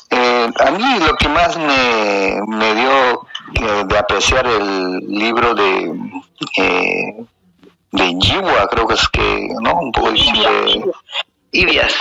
Eh, 0.09 0.49
a 0.59 0.71
mí 0.71 0.99
lo 0.99 1.15
que 1.15 1.29
más 1.29 1.57
me, 1.57 2.41
me 2.47 2.75
dio 2.75 3.27
eh, 3.61 3.83
de 3.85 3.97
apreciar 3.97 4.45
el 4.45 4.99
libro 5.07 5.53
de 5.55 5.93
eh, 6.57 7.25
de 7.91 8.17
Jiwa, 8.19 8.67
creo 8.67 8.87
que 8.87 8.95
es 8.95 9.07
que, 9.07 9.47
¿no? 9.61 9.79
Un 9.79 9.91
poco 9.91 10.11
de 10.11 10.19
Ibias. 11.51 11.93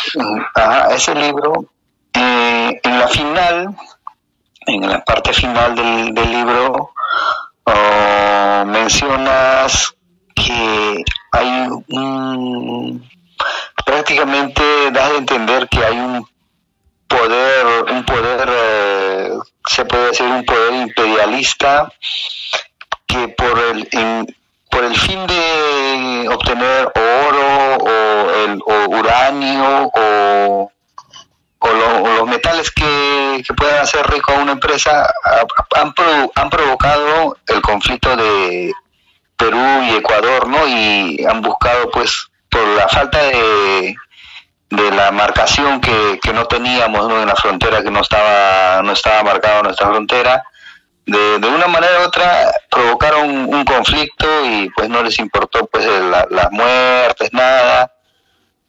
Ajá, 0.55 0.95
ese 0.95 1.15
libro, 1.15 1.65
en 2.12 2.99
la 2.99 3.09
final, 3.09 3.77
en 4.66 4.89
la 4.89 5.05
parte 5.05 5.33
final 5.33 5.74
del, 5.74 6.12
del 6.12 6.31
libro, 6.33 6.93
oh, 7.65 8.65
mencionas 8.66 9.95
que 10.35 11.05
hay 11.37 11.69
un 11.89 13.09
prácticamente 13.85 14.63
das 14.93 15.11
de 15.11 15.19
entender 15.19 15.69
que 15.69 15.85
hay 15.85 15.99
un 15.99 16.27
poder 17.07 17.67
un 17.91 18.05
poder 18.05 18.49
eh, 18.51 19.31
se 19.67 19.85
puede 19.85 20.09
decir 20.09 20.27
un 20.27 20.45
poder 20.45 20.75
imperialista 20.75 21.93
que 23.07 23.29
por 23.29 23.59
el 23.59 23.89
por 24.71 24.85
el 24.85 24.97
fin 24.97 25.27
de 25.27 26.29
obtener 26.29 26.93
oro 26.95 27.77
o 27.77 28.31
el 28.45 28.63
uranio 28.99 29.91
o 29.95 30.73
los 31.61 32.29
metales 32.29 32.71
que, 32.71 33.43
que, 33.47 33.55
puedan 33.55 33.83
hacer 33.83 34.07
rico 34.09 34.33
a 34.33 34.39
una 34.39 34.53
empresa 34.53 35.13
han, 35.75 35.93
han 36.35 36.51
provocado 36.51 37.37
el 37.49 37.61
conflicto 37.61 38.17
de 38.17 38.73
Perú 39.37 39.83
y 39.85 39.97
Ecuador, 39.97 40.49
¿no? 40.49 40.67
Y 40.67 41.25
han 41.25 41.43
buscado, 41.43 41.91
pues, 41.91 42.29
por 42.49 42.67
la 42.69 42.89
falta 42.89 43.19
de, 43.23 43.97
de 44.71 44.91
la 44.93 45.11
marcación 45.13 45.81
que, 45.81 46.19
que 46.23 46.33
no 46.33 46.47
teníamos 46.47 47.09
¿no? 47.09 47.21
en 47.21 47.29
la 47.29 47.37
frontera, 47.37 47.83
que 47.83 47.91
no 47.91 48.01
estaba, 48.01 48.83
no 48.83 48.93
estaba 48.93 49.23
marcada 49.23 49.63
nuestra 49.63 49.89
frontera, 49.89 50.43
de, 51.07 51.39
de 51.39 51.49
una 51.49 51.69
manera 51.69 52.01
u 52.01 52.07
otra 52.07 52.51
provocaron 52.69 53.31
un 53.31 53.65
conflicto 53.65 54.27
y 54.45 54.69
pues 54.71 54.89
no 54.89 55.03
les 55.03 55.19
importó 55.21 55.67
pues 55.67 55.87
las 55.87 56.51
muertes, 56.51 57.33
nada. 57.33 57.93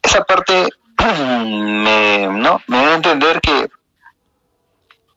Esa 0.02 0.24
parte 0.24 0.70
me, 1.20 2.28
¿no? 2.28 2.62
me 2.68 2.78
da 2.86 2.92
a 2.92 2.96
entender 2.96 3.42
que, 3.42 3.70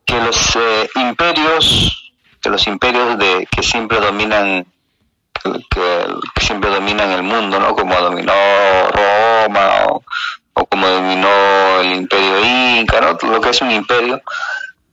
que 0.07 0.21
los 0.21 0.57
eh, 0.57 0.89
imperios, 0.95 2.15
que 2.41 2.49
los 2.49 2.67
imperios 2.67 3.19
de, 3.19 3.47
que 3.51 3.63
siempre 3.63 4.01
dominan 4.01 4.67
que, 5.43 6.41
siempre 6.41 6.71
dominan 6.71 7.11
el 7.11 7.23
mundo, 7.23 7.59
¿no? 7.59 7.75
Como 7.75 7.95
dominó 7.97 8.33
Roma 8.91 9.87
o, 9.89 10.03
como 10.67 10.87
dominó 10.87 11.81
el 11.81 11.93
imperio 11.95 12.45
inca, 12.81 13.01
¿no? 13.01 13.29
Lo 13.29 13.41
que 13.41 13.51
es 13.51 13.61
un 13.63 13.71
imperio. 13.71 14.21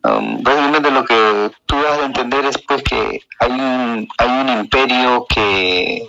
Um, 0.04 0.42
básicamente 0.44 0.92
lo 0.92 1.04
que 1.04 1.52
tú 1.66 1.76
vas 1.82 2.00
a 2.00 2.06
entender 2.06 2.46
es 2.46 2.58
pues 2.60 2.84
que 2.84 3.22
hay 3.40 3.52
un, 3.52 4.08
hay 4.18 4.30
un 4.30 4.50
imperio 4.50 5.26
que, 5.28 6.08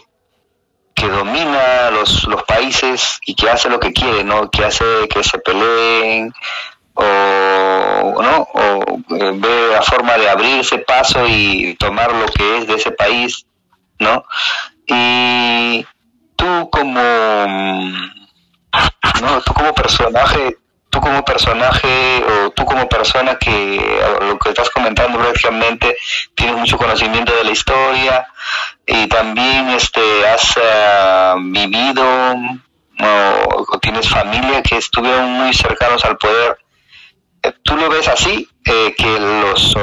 que 0.95 1.09
domina 1.09 1.91
los, 1.91 2.25
los 2.29 2.43
países 2.45 3.19
y 3.27 3.35
que 3.35 3.51
hace 3.51 3.69
lo 3.69 3.81
que 3.81 3.93
quiere, 3.93 4.25
¿no? 4.25 4.51
Que 4.51 4.65
hace 4.65 4.85
que 5.09 5.25
se 5.25 5.39
peleen 5.39 6.33
o, 6.95 8.23
¿no? 8.23 8.49
o 8.53 9.17
eh, 9.17 9.33
ve 9.35 9.69
la 9.73 9.83
forma 9.83 10.19
de 10.19 10.29
abrirse 10.29 10.79
paso 10.79 11.25
y 11.29 11.77
tomar 11.79 12.13
lo 12.13 12.27
que 12.27 12.59
es 12.59 12.67
de 12.67 12.75
ese 12.75 12.91
país 12.91 13.47
¿no? 13.99 14.25
Y 14.87 15.87
tú 16.37 16.71
como, 16.71 17.01
¿no? 17.01 18.09
¿no? 19.21 19.41
Tú 19.43 19.53
como 19.53 19.75
personaje, 19.75 20.57
tú 20.91 21.01
como 21.01 21.25
personaje 21.25 22.25
o 22.25 22.51
tú 22.51 22.65
como 22.65 22.89
persona 22.89 23.37
que 23.37 24.01
lo 24.21 24.39
que 24.39 24.51
estás 24.51 24.71
comentando 24.71 25.19
prácticamente 25.19 25.97
tienes 26.35 26.57
mucho 26.57 26.79
conocimiento 26.79 27.35
de 27.35 27.45
la 27.45 27.51
historia 27.51 28.27
y 28.87 29.07
también 29.09 29.69
este 29.71 30.01
has 30.27 30.59
ah, 30.63 31.37
vivido 31.39 32.05
o, 33.01 33.79
tienes 33.81 34.09
familia 34.09 34.63
que 34.63 34.77
estuvieron 34.77 35.31
muy 35.33 35.53
cercanos 35.55 36.05
al 36.05 36.17
poder. 36.17 36.59
Eh, 37.43 37.53
¿Tú 37.63 37.77
lo 37.77 37.89
ves 37.89 38.09
así? 38.09 38.49
Eh, 38.65 38.95
que 38.97 39.21
los, 39.21 39.77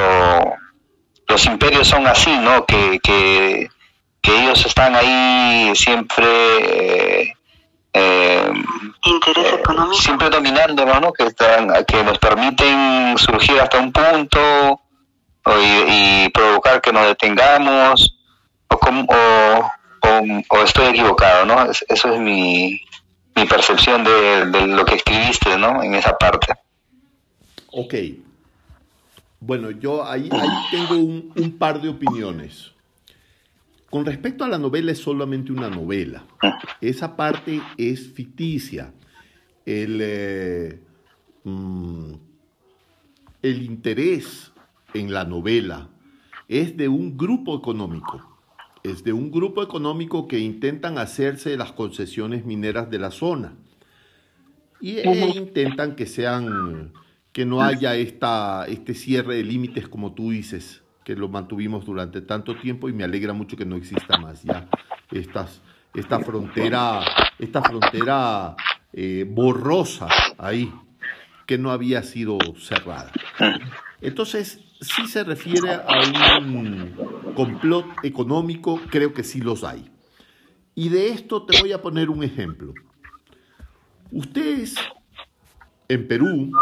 los 1.26 1.46
imperios 1.46 1.88
son 1.88 2.06
así, 2.06 2.36
¿no? 2.38 2.66
Que, 2.66 2.98
que, 3.02 3.68
ellos 4.30 4.64
están 4.66 4.94
ahí 4.94 5.72
siempre... 5.74 7.34
Eh, 7.92 8.52
Interés 9.04 9.52
económico. 9.54 9.94
Siempre 9.94 10.28
dominando, 10.28 10.84
¿no? 10.84 11.12
Que, 11.12 11.24
están, 11.24 11.68
que 11.86 12.02
nos 12.02 12.18
permiten 12.18 13.16
surgir 13.16 13.60
hasta 13.60 13.78
un 13.78 13.92
punto 13.92 14.80
y, 15.88 16.28
provocar 16.30 16.80
que 16.80 16.92
nos 16.92 17.06
detengamos 17.06 18.16
o, 18.68 19.70
o, 20.48 20.62
estoy 20.62 20.86
equivocado, 20.86 21.46
¿no? 21.46 21.70
Eso 21.88 22.12
es 22.12 22.20
mi, 22.20 22.80
mi 23.34 23.46
percepción 23.46 24.04
de, 24.04 24.66
lo 24.66 24.84
que 24.84 24.96
escribiste, 24.96 25.56
¿no? 25.58 25.82
En 25.82 25.94
esa 25.94 26.16
parte. 26.16 26.54
Ok. 27.72 27.94
Bueno, 29.40 29.70
yo 29.70 30.04
ahí, 30.04 30.28
ahí 30.32 30.48
tengo 30.70 30.94
un, 30.94 31.56
par 31.58 31.80
de 31.80 31.90
opiniones. 31.90 32.72
Con 33.96 34.04
respecto 34.04 34.44
a 34.44 34.48
la 34.48 34.58
novela, 34.58 34.92
es 34.92 34.98
solamente 34.98 35.52
una 35.52 35.70
novela. 35.70 36.26
Esa 36.82 37.16
parte 37.16 37.62
es 37.78 38.06
ficticia. 38.12 38.92
El, 39.64 40.00
eh, 40.02 40.82
mm, 41.44 42.12
el 43.40 43.62
interés 43.62 44.52
en 44.92 45.14
la 45.14 45.24
novela 45.24 45.88
es 46.46 46.76
de 46.76 46.88
un 46.88 47.16
grupo 47.16 47.56
económico. 47.56 48.20
Es 48.82 49.02
de 49.02 49.14
un 49.14 49.30
grupo 49.30 49.62
económico 49.62 50.28
que 50.28 50.40
intentan 50.40 50.98
hacerse 50.98 51.56
las 51.56 51.72
concesiones 51.72 52.44
mineras 52.44 52.90
de 52.90 52.98
la 52.98 53.10
zona. 53.10 53.54
Y 54.78 54.98
e 54.98 55.32
intentan 55.38 55.96
que 55.96 56.04
sean 56.04 56.92
que 57.32 57.46
no 57.46 57.62
haya 57.62 57.96
esta, 57.96 58.66
este 58.68 58.92
cierre 58.92 59.36
de 59.36 59.44
límites 59.44 59.88
como 59.88 60.12
tú 60.12 60.32
dices 60.32 60.82
que 61.06 61.16
lo 61.16 61.30
mantuvimos 61.30 61.86
durante 61.86 62.20
tanto 62.20 62.56
tiempo 62.56 62.90
y 62.90 62.92
me 62.92 63.04
alegra 63.04 63.32
mucho 63.32 63.56
que 63.56 63.64
no 63.64 63.76
exista 63.76 64.18
más 64.18 64.42
ya 64.42 64.68
estas, 65.10 65.62
esta 65.94 66.20
frontera 66.20 67.00
esta 67.38 67.62
frontera 67.62 68.56
eh, 68.92 69.24
borrosa 69.26 70.08
ahí 70.36 70.70
que 71.46 71.56
no 71.56 71.70
había 71.70 72.02
sido 72.02 72.36
cerrada 72.58 73.10
entonces 74.02 74.60
si 74.80 75.06
se 75.06 75.24
refiere 75.24 75.72
a 75.72 76.38
un 76.38 77.32
complot 77.34 77.86
económico, 78.02 78.80
creo 78.90 79.12
que 79.12 79.24
sí 79.24 79.40
los 79.40 79.64
hay. 79.64 79.90
Y 80.74 80.88
de 80.90 81.08
esto 81.08 81.44
te 81.44 81.60
voy 81.60 81.72
a 81.72 81.80
poner 81.80 82.10
un 82.10 82.22
ejemplo. 82.22 82.74
Ustedes 84.10 84.74
en 85.88 86.06
Perú 86.06 86.52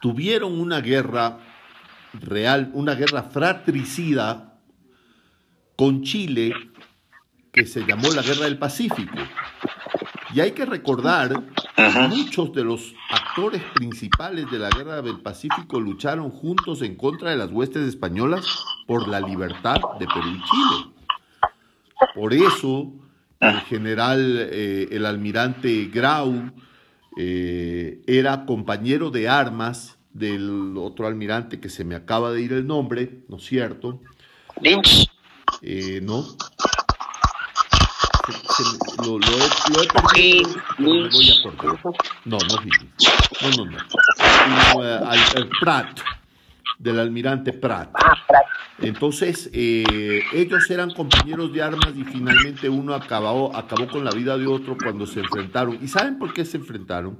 tuvieron 0.00 0.58
una 0.60 0.80
guerra 0.80 1.38
real, 2.20 2.70
una 2.74 2.94
guerra 2.94 3.24
fratricida 3.24 4.58
con 5.76 6.02
Chile 6.02 6.52
que 7.52 7.66
se 7.66 7.84
llamó 7.86 8.10
la 8.12 8.22
Guerra 8.22 8.44
del 8.44 8.58
Pacífico. 8.58 9.16
Y 10.34 10.40
hay 10.40 10.52
que 10.52 10.66
recordar 10.66 11.42
Muchos 12.08 12.52
de 12.54 12.64
los 12.64 12.92
actores 13.08 13.62
principales 13.72 14.50
de 14.50 14.58
la 14.58 14.68
Guerra 14.68 15.00
del 15.00 15.20
Pacífico 15.20 15.78
lucharon 15.78 16.30
juntos 16.30 16.82
en 16.82 16.96
contra 16.96 17.30
de 17.30 17.36
las 17.36 17.52
huestes 17.52 17.86
españolas 17.86 18.44
por 18.88 19.06
la 19.06 19.20
libertad 19.20 19.76
de 20.00 20.06
Perú 20.06 20.28
y 20.28 20.42
Chile. 20.42 20.94
Por 22.16 22.34
eso, 22.34 22.92
el 23.38 23.60
general, 23.60 24.48
eh, 24.50 24.88
el 24.90 25.06
almirante 25.06 25.84
Grau, 25.84 26.50
eh, 27.16 28.02
era 28.08 28.44
compañero 28.44 29.10
de 29.10 29.28
armas 29.28 29.97
del 30.18 30.74
otro 30.76 31.06
almirante 31.06 31.60
que 31.60 31.68
se 31.68 31.84
me 31.84 31.94
acaba 31.94 32.32
de 32.32 32.42
ir 32.42 32.52
el 32.52 32.66
nombre, 32.66 33.20
¿no 33.28 33.36
es 33.36 33.44
cierto? 33.44 34.00
Lynch. 34.60 35.08
Eh, 35.62 36.00
no, 36.02 36.24
lo, 39.04 39.18
he, 39.18 39.88
perdido. 39.88 40.50
No 40.78 41.08
voy 41.10 41.30
a 41.30 41.34
No, 42.24 42.38
no 42.38 42.56
No, 43.56 43.64
no, 43.64 43.70
no. 43.70 44.84
Eh, 44.84 45.48
Pratt, 45.60 46.00
del 46.78 46.98
almirante 46.98 47.52
Pratt. 47.52 47.90
Ah, 47.94 48.14
Entonces, 48.80 49.50
eh, 49.52 50.22
ellos 50.32 50.70
eran 50.70 50.90
compañeros 50.92 51.52
de 51.52 51.62
armas 51.62 51.92
y 51.96 52.04
finalmente 52.04 52.68
uno 52.68 52.94
acabó, 52.94 53.54
acabó 53.56 53.88
con 53.88 54.04
la 54.04 54.10
vida 54.10 54.36
de 54.36 54.46
otro 54.46 54.76
cuando 54.76 55.06
se 55.06 55.20
enfrentaron. 55.20 55.78
¿Y 55.82 55.88
saben 55.88 56.18
por 56.18 56.32
qué 56.32 56.44
se 56.44 56.58
enfrentaron? 56.58 57.18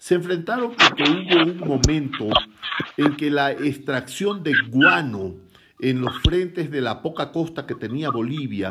Se 0.00 0.14
enfrentaron 0.14 0.72
porque 0.74 1.02
hubo 1.02 1.42
un 1.42 1.58
momento 1.58 2.30
en 2.96 3.16
que 3.16 3.30
la 3.30 3.52
extracción 3.52 4.42
de 4.42 4.54
guano 4.70 5.34
en 5.78 6.00
los 6.00 6.18
frentes 6.22 6.70
de 6.70 6.80
la 6.80 7.02
poca 7.02 7.30
costa 7.30 7.66
que 7.66 7.74
tenía 7.74 8.08
Bolivia 8.08 8.70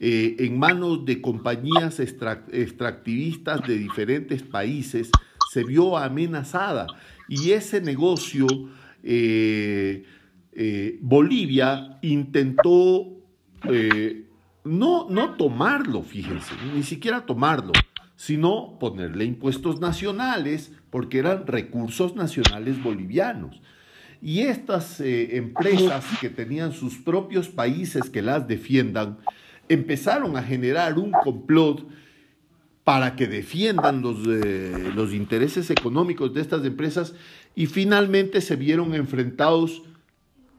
eh, 0.00 0.34
en 0.38 0.58
manos 0.58 1.04
de 1.04 1.20
compañías 1.20 2.00
extractivistas 2.00 3.60
de 3.66 3.76
diferentes 3.76 4.42
países 4.42 5.10
se 5.52 5.62
vio 5.62 5.98
amenazada. 5.98 6.86
Y 7.28 7.50
ese 7.50 7.82
negocio 7.82 8.46
eh, 9.02 10.06
eh, 10.54 10.98
Bolivia 11.02 11.98
intentó 12.00 13.08
no, 14.64 15.06
no 15.10 15.34
tomarlo, 15.34 16.02
fíjense, 16.02 16.54
ni 16.74 16.82
siquiera 16.82 17.26
tomarlo, 17.26 17.72
sino 18.22 18.78
ponerle 18.78 19.24
impuestos 19.24 19.80
nacionales 19.80 20.70
porque 20.90 21.18
eran 21.18 21.44
recursos 21.44 22.14
nacionales 22.14 22.80
bolivianos. 22.80 23.60
Y 24.22 24.42
estas 24.42 25.00
empresas 25.00 26.04
que 26.20 26.30
tenían 26.30 26.72
sus 26.72 26.98
propios 26.98 27.48
países 27.48 28.08
que 28.10 28.22
las 28.22 28.46
defiendan, 28.46 29.18
empezaron 29.68 30.36
a 30.36 30.42
generar 30.44 31.00
un 31.00 31.10
complot 31.10 31.84
para 32.84 33.16
que 33.16 33.26
defiendan 33.26 34.02
los, 34.02 34.18
eh, 34.28 34.92
los 34.94 35.12
intereses 35.12 35.68
económicos 35.70 36.32
de 36.32 36.42
estas 36.42 36.64
empresas 36.64 37.14
y 37.56 37.66
finalmente 37.66 38.40
se 38.40 38.54
vieron 38.54 38.94
enfrentados 38.94 39.82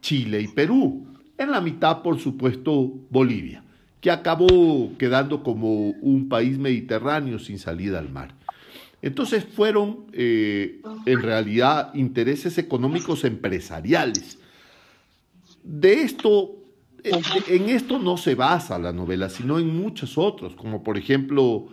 Chile 0.01 0.41
y 0.41 0.49
Perú. 0.49 1.07
En 1.37 1.51
la 1.51 1.61
mitad, 1.61 2.01
por 2.01 2.19
supuesto, 2.19 2.91
Bolivia, 3.09 3.62
que 4.03 4.11
acabó 4.11 4.91
quedando 4.99 5.43
como 5.43 5.91
un 5.91 6.27
país 6.27 6.57
mediterráneo 6.57 7.39
sin 7.39 7.57
salida 7.57 7.99
al 7.99 8.09
mar. 8.09 8.35
Entonces 9.01 9.45
fueron 9.45 10.07
eh, 10.11 10.81
en 11.05 11.21
realidad 11.21 11.95
intereses 11.95 12.57
económicos 12.57 13.23
empresariales. 13.23 14.39
De 15.63 16.01
esto 16.01 16.57
en 17.05 17.69
esto 17.69 17.97
no 17.97 18.17
se 18.17 18.35
basa 18.35 18.77
la 18.77 18.91
novela, 18.91 19.29
sino 19.29 19.57
en 19.57 19.73
muchos 19.73 20.17
otros, 20.17 20.53
como 20.53 20.83
por 20.83 20.97
ejemplo, 20.97 21.69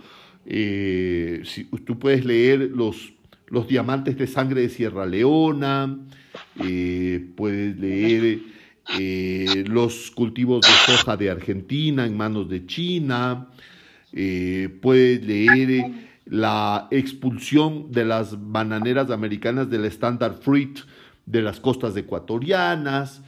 eh, 0.47 1.43
si, 1.45 1.65
tú 1.65 1.99
puedes 1.99 2.25
leer 2.25 2.71
los, 2.73 3.13
los 3.49 3.67
diamantes 3.67 4.17
de 4.17 4.29
sangre 4.29 4.63
de 4.63 4.69
Sierra 4.69 5.05
Leona, 5.05 5.99
eh, 6.65 7.27
puedes 7.37 7.77
leer 7.77 8.39
eh, 8.99 9.65
los 9.67 10.11
cultivos 10.11 10.63
de 10.63 10.93
soja 10.93 11.17
de 11.17 11.31
Argentina 11.31 12.07
en 12.07 12.17
manos 12.17 12.49
de 12.49 12.67
China, 12.67 13.49
puedes 14.11 15.25
leer 15.25 15.85
la 16.27 16.89
expulsión 16.91 17.91
de 17.93 18.05
las 18.05 18.37
bananeras 18.51 19.11
americanas 19.11 19.71
del 19.71 19.85
Standard 19.85 20.41
Fruit 20.41 20.81
de 21.27 21.43
las 21.43 21.61
costas 21.61 21.97
ecuatorianas, 21.97 23.23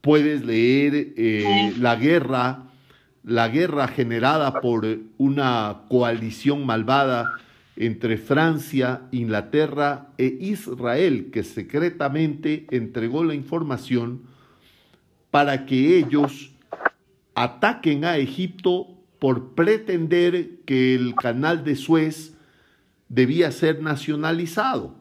puedes 0.00 0.44
leer 0.44 1.14
eh, 1.16 1.72
la 1.78 1.96
guerra, 1.96 2.64
la 3.24 3.48
guerra 3.48 3.88
generada 3.88 4.60
por 4.60 4.86
una 5.18 5.82
coalición 5.88 6.66
malvada 6.66 7.32
entre 7.76 8.18
Francia, 8.18 9.02
Inglaterra 9.12 10.08
e 10.18 10.26
Israel, 10.40 11.30
que 11.32 11.42
secretamente 11.42 12.66
entregó 12.70 13.24
la 13.24 13.34
información 13.34 14.22
para 15.32 15.64
que 15.64 15.96
ellos 15.98 16.52
ataquen 17.34 18.04
a 18.04 18.18
Egipto 18.18 18.86
por 19.18 19.54
pretender 19.54 20.60
que 20.66 20.94
el 20.94 21.14
canal 21.14 21.64
de 21.64 21.74
Suez 21.74 22.34
debía 23.08 23.50
ser 23.50 23.80
nacionalizado. 23.80 24.94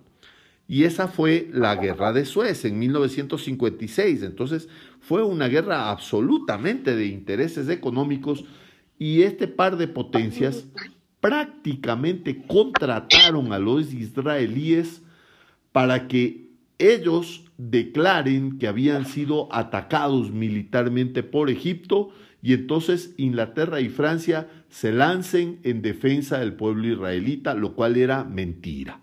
Y 0.69 0.85
esa 0.85 1.09
fue 1.09 1.49
la 1.51 1.75
guerra 1.75 2.13
de 2.13 2.23
Suez 2.23 2.63
en 2.63 2.79
1956. 2.79 4.23
Entonces, 4.23 4.69
fue 5.01 5.21
una 5.21 5.49
guerra 5.49 5.89
absolutamente 5.89 6.95
de 6.95 7.07
intereses 7.07 7.67
económicos 7.67 8.45
y 8.97 9.23
este 9.23 9.49
par 9.49 9.75
de 9.75 9.89
potencias 9.89 10.63
prácticamente 11.19 12.41
contrataron 12.47 13.51
a 13.51 13.59
los 13.59 13.91
israelíes 13.91 15.01
para 15.73 16.07
que 16.07 16.51
ellos 16.77 17.50
declaren 17.69 18.57
que 18.57 18.67
habían 18.67 19.05
sido 19.05 19.53
atacados 19.53 20.31
militarmente 20.31 21.21
por 21.21 21.51
Egipto 21.51 22.09
y 22.41 22.53
entonces 22.53 23.13
Inglaterra 23.17 23.81
y 23.81 23.89
Francia 23.89 24.49
se 24.69 24.91
lancen 24.91 25.59
en 25.63 25.83
defensa 25.83 26.39
del 26.39 26.53
pueblo 26.53 26.87
israelita, 26.87 27.53
lo 27.53 27.73
cual 27.73 27.97
era 27.97 28.23
mentira. 28.23 28.99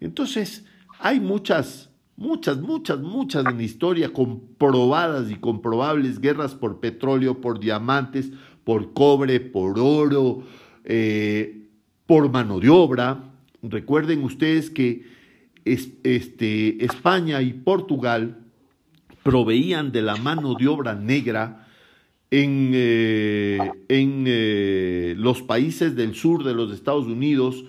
Entonces, 0.00 0.64
hay 0.98 1.20
muchas, 1.20 1.90
muchas, 2.16 2.58
muchas, 2.58 2.98
muchas 2.98 3.46
en 3.46 3.56
la 3.56 3.62
historia 3.62 4.12
comprobadas 4.12 5.30
y 5.30 5.36
comprobables 5.36 6.20
guerras 6.20 6.56
por 6.56 6.80
petróleo, 6.80 7.40
por 7.40 7.60
diamantes, 7.60 8.32
por 8.64 8.94
cobre, 8.94 9.38
por 9.38 9.78
oro, 9.78 10.42
eh, 10.84 11.68
por 12.04 12.32
mano 12.32 12.58
de 12.58 12.68
obra. 12.68 13.30
Recuerden 13.62 14.24
ustedes 14.24 14.70
que 14.70 15.15
este, 15.66 16.84
España 16.84 17.42
y 17.42 17.52
Portugal 17.52 18.38
proveían 19.22 19.92
de 19.92 20.02
la 20.02 20.16
mano 20.16 20.54
de 20.54 20.68
obra 20.68 20.94
negra 20.94 21.66
en, 22.30 22.70
eh, 22.72 23.58
en 23.88 24.24
eh, 24.26 25.14
los 25.16 25.42
países 25.42 25.96
del 25.96 26.14
sur 26.14 26.44
de 26.44 26.54
los 26.54 26.72
Estados 26.72 27.06
Unidos 27.06 27.64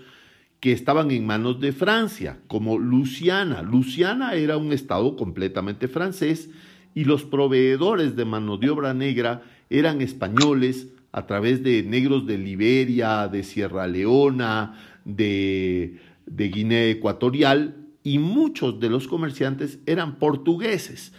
que 0.60 0.72
estaban 0.72 1.12
en 1.12 1.26
manos 1.26 1.60
de 1.60 1.72
Francia, 1.72 2.40
como 2.48 2.80
Luciana. 2.80 3.62
Luciana 3.62 4.34
era 4.34 4.58
un 4.58 4.74
estado 4.74 5.16
completamente 5.16 5.88
francés 5.88 6.50
y 6.96 7.06
los 7.06 7.24
proveedores 7.24 8.16
de 8.16 8.26
mano 8.26 8.58
de 8.58 8.70
obra 8.70 8.94
negra 8.94 9.44
eran 9.70 10.02
españoles 10.02 10.88
a 11.12 11.26
través 11.26 11.64
de 11.64 11.84
negros 11.84 12.26
de 12.28 12.38
Liberia, 12.38 13.28
de 13.28 13.44
Sierra 13.44 13.88
Leona, 13.88 14.78
de, 15.06 15.98
de 16.26 16.50
Guinea 16.50 16.90
Ecuatorial, 16.90 17.77
y 18.08 18.20
muchos 18.20 18.80
de 18.80 18.90
los 18.90 19.06
comerciantes 19.06 19.80
eran 19.86 20.16
portugueses. 20.16 21.12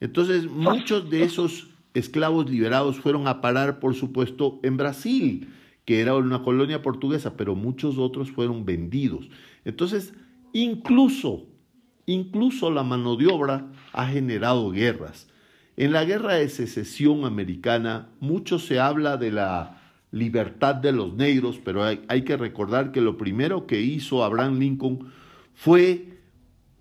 Entonces 0.00 0.50
muchos 0.50 1.08
de 1.08 1.22
esos 1.22 1.68
esclavos 1.94 2.50
liberados 2.50 2.96
fueron 2.96 3.28
a 3.28 3.40
parar, 3.40 3.78
por 3.78 3.94
supuesto, 3.94 4.58
en 4.64 4.76
Brasil, 4.76 5.50
que 5.84 6.00
era 6.00 6.16
una 6.16 6.42
colonia 6.42 6.82
portuguesa, 6.82 7.36
pero 7.36 7.54
muchos 7.54 7.96
otros 7.96 8.32
fueron 8.32 8.64
vendidos. 8.64 9.30
Entonces, 9.64 10.14
incluso, 10.52 11.46
incluso 12.06 12.72
la 12.72 12.82
mano 12.82 13.14
de 13.14 13.28
obra 13.28 13.70
ha 13.92 14.08
generado 14.08 14.72
guerras. 14.72 15.28
En 15.76 15.92
la 15.92 16.04
guerra 16.04 16.34
de 16.34 16.48
secesión 16.48 17.24
americana, 17.24 18.08
mucho 18.18 18.58
se 18.58 18.80
habla 18.80 19.16
de 19.16 19.30
la 19.30 19.80
libertad 20.10 20.74
de 20.74 20.90
los 20.90 21.14
negros, 21.14 21.60
pero 21.64 21.84
hay, 21.84 22.02
hay 22.08 22.22
que 22.22 22.36
recordar 22.36 22.90
que 22.90 23.00
lo 23.00 23.16
primero 23.16 23.68
que 23.68 23.80
hizo 23.80 24.24
Abraham 24.24 24.58
Lincoln 24.58 25.12
fue 25.54 26.11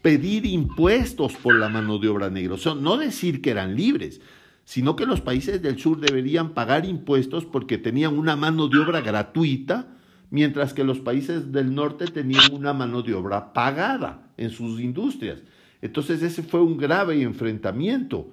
pedir 0.02 0.46
impuestos 0.46 1.34
por 1.34 1.56
la 1.56 1.70
mano 1.70 2.00
de 2.00 2.08
obra 2.08 2.30
negra. 2.30 2.56
O 2.56 2.58
sea, 2.58 2.76
no 2.76 2.98
decir 2.98 3.42
que 3.42 3.52
eran 3.52 3.76
libres, 3.76 4.22
sino 4.66 4.96
que 4.96 5.06
los 5.06 5.22
países 5.22 5.62
del 5.62 5.80
sur 5.80 6.00
deberían 6.00 6.54
pagar 6.54 6.86
impuestos 6.86 7.46
porque 7.46 7.78
tenían 7.78 8.18
una 8.18 8.36
mano 8.36 8.68
de 8.68 8.80
obra 8.80 9.02
gratuita, 9.02 9.88
mientras 10.30 10.74
que 10.74 10.84
los 10.84 11.00
países 11.00 11.52
del 11.52 11.76
norte 11.76 12.06
tenían 12.06 12.54
una 12.54 12.74
mano 12.74 13.02
de 13.02 13.14
obra 13.14 13.54
pagada 13.54 14.32
en 14.38 14.50
sus 14.50 14.80
industrias. 14.80 15.40
Entonces 15.82 16.22
ese 16.22 16.44
fue 16.44 16.62
un 16.62 16.78
grave 16.78 17.22
enfrentamiento. 17.22 18.32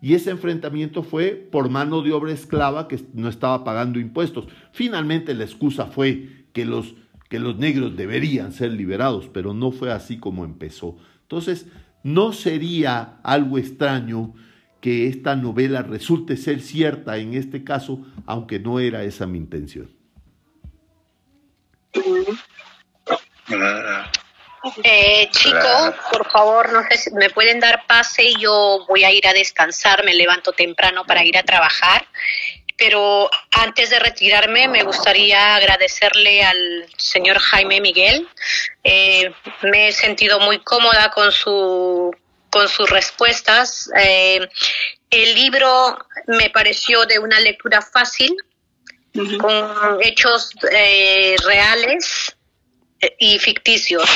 Y 0.00 0.14
ese 0.14 0.30
enfrentamiento 0.30 1.02
fue 1.02 1.30
por 1.30 1.70
mano 1.70 2.02
de 2.02 2.12
obra 2.12 2.32
esclava 2.32 2.86
que 2.86 3.00
no 3.14 3.28
estaba 3.28 3.64
pagando 3.64 3.98
impuestos. 3.98 4.46
Finalmente 4.72 5.34
la 5.34 5.44
excusa 5.44 5.86
fue 5.86 6.46
que 6.52 6.64
los 6.64 6.94
que 7.28 7.38
los 7.38 7.56
negros 7.56 7.96
deberían 7.96 8.52
ser 8.52 8.72
liberados, 8.72 9.28
pero 9.32 9.54
no 9.54 9.70
fue 9.70 9.92
así 9.92 10.18
como 10.18 10.44
empezó. 10.44 10.96
Entonces, 11.22 11.66
no 12.02 12.32
sería 12.32 13.18
algo 13.22 13.58
extraño 13.58 14.34
que 14.80 15.08
esta 15.08 15.36
novela 15.36 15.82
resulte 15.82 16.36
ser 16.36 16.60
cierta 16.60 17.18
en 17.18 17.34
este 17.34 17.64
caso, 17.64 18.06
aunque 18.26 18.58
no 18.58 18.80
era 18.80 19.02
esa 19.02 19.26
mi 19.26 19.38
intención. 19.38 19.90
Eh, 24.82 25.28
chicos, 25.30 25.94
por 26.12 26.30
favor, 26.30 26.72
no 26.72 26.82
sé 26.88 26.96
si 26.96 27.10
me 27.12 27.30
pueden 27.30 27.60
dar 27.60 27.86
pase. 27.86 28.34
Yo 28.38 28.84
voy 28.88 29.04
a 29.04 29.12
ir 29.12 29.26
a 29.26 29.32
descansar, 29.32 30.04
me 30.04 30.14
levanto 30.14 30.52
temprano 30.52 31.04
para 31.04 31.24
ir 31.24 31.36
a 31.36 31.42
trabajar 31.42 32.06
pero 32.78 33.28
antes 33.50 33.90
de 33.90 33.98
retirarme 33.98 34.68
me 34.68 34.84
gustaría 34.84 35.56
agradecerle 35.56 36.44
al 36.44 36.86
señor 36.96 37.38
Jaime 37.38 37.80
Miguel. 37.80 38.26
Eh, 38.84 39.30
me 39.62 39.88
he 39.88 39.92
sentido 39.92 40.38
muy 40.40 40.60
cómoda 40.60 41.10
con 41.10 41.32
su 41.32 42.14
con 42.50 42.68
sus 42.68 42.88
respuestas. 42.88 43.90
Eh, 44.00 44.48
el 45.10 45.34
libro 45.34 45.98
me 46.28 46.50
pareció 46.50 47.04
de 47.04 47.18
una 47.18 47.40
lectura 47.40 47.82
fácil, 47.82 48.34
con 49.40 50.00
hechos 50.00 50.52
eh, 50.70 51.34
reales 51.44 52.36
y 53.18 53.38
ficticios. 53.38 54.08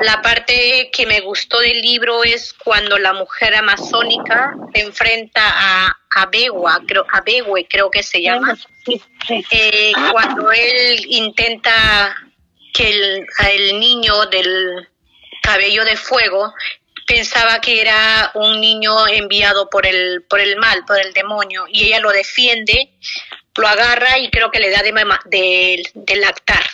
La 0.00 0.22
parte 0.22 0.90
que 0.92 1.06
me 1.06 1.20
gustó 1.20 1.60
del 1.60 1.80
libro 1.82 2.24
es 2.24 2.54
cuando 2.54 2.98
la 2.98 3.12
mujer 3.12 3.54
amazónica 3.54 4.54
se 4.72 4.80
enfrenta 4.80 5.42
a 5.44 5.96
Abegua, 6.16 6.80
creo, 6.86 7.04
Abegue 7.12 7.66
creo 7.68 7.90
que 7.90 8.02
se 8.02 8.22
llama, 8.22 8.56
eh, 9.50 9.92
cuando 10.10 10.50
él 10.52 11.04
intenta 11.08 12.16
que 12.72 12.90
el, 12.90 13.26
el 13.52 13.78
niño 13.78 14.26
del 14.26 14.88
cabello 15.42 15.84
de 15.84 15.96
fuego 15.96 16.54
pensaba 17.06 17.60
que 17.60 17.82
era 17.82 18.30
un 18.34 18.60
niño 18.60 19.06
enviado 19.08 19.68
por 19.68 19.86
el, 19.86 20.22
por 20.28 20.40
el 20.40 20.56
mal, 20.56 20.84
por 20.86 20.98
el 20.98 21.12
demonio, 21.12 21.66
y 21.68 21.84
ella 21.84 22.00
lo 22.00 22.10
defiende, 22.10 22.90
lo 23.56 23.68
agarra 23.68 24.18
y 24.18 24.30
creo 24.30 24.50
que 24.50 24.60
le 24.60 24.70
da 24.70 24.82
de, 24.82 24.92
de, 25.26 25.90
de 25.94 26.16
lactar 26.16 26.64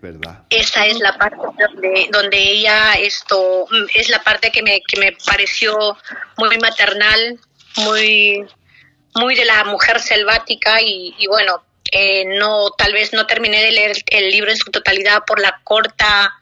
verdad. 0.00 0.44
Esa 0.50 0.86
es 0.86 0.98
la 1.00 1.16
parte 1.18 1.36
donde, 1.36 2.08
donde 2.12 2.38
ella, 2.38 2.94
esto, 2.94 3.66
mm, 3.70 3.86
es 3.94 4.08
la 4.08 4.22
parte 4.22 4.50
que 4.50 4.62
me, 4.62 4.80
que 4.82 4.98
me 4.98 5.12
pareció 5.26 5.96
muy 6.36 6.58
maternal, 6.58 7.38
muy, 7.76 8.46
muy 9.14 9.34
de 9.34 9.44
la 9.44 9.64
mujer 9.64 10.00
selvática 10.00 10.80
y, 10.80 11.14
y 11.18 11.26
bueno, 11.26 11.62
eh, 11.90 12.24
no, 12.38 12.70
tal 12.70 12.92
vez 12.94 13.12
no 13.12 13.26
terminé 13.26 13.62
de 13.62 13.72
leer 13.72 13.96
el 14.06 14.30
libro 14.30 14.50
en 14.50 14.56
su 14.56 14.70
totalidad 14.70 15.24
por 15.26 15.40
la 15.40 15.60
corta, 15.62 16.32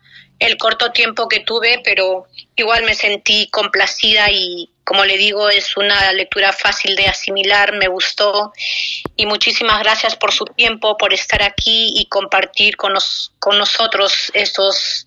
el 0.40 0.56
corto 0.56 0.90
tiempo 0.90 1.28
que 1.28 1.40
tuve, 1.40 1.80
pero 1.84 2.26
igual 2.56 2.82
me 2.84 2.94
sentí 2.94 3.48
complacida 3.50 4.30
y, 4.30 4.70
como 4.84 5.04
le 5.04 5.18
digo, 5.18 5.50
es 5.50 5.76
una 5.76 6.12
lectura 6.12 6.52
fácil 6.52 6.96
de 6.96 7.06
asimilar, 7.06 7.74
me 7.74 7.88
gustó 7.88 8.52
y 9.16 9.26
muchísimas 9.26 9.78
gracias 9.80 10.16
por 10.16 10.32
su 10.32 10.46
tiempo, 10.46 10.96
por 10.96 11.12
estar 11.12 11.42
aquí 11.42 11.92
y 11.94 12.06
compartir 12.06 12.76
con, 12.76 12.94
con 13.38 13.58
nosotros 13.58 14.30
esos, 14.32 15.06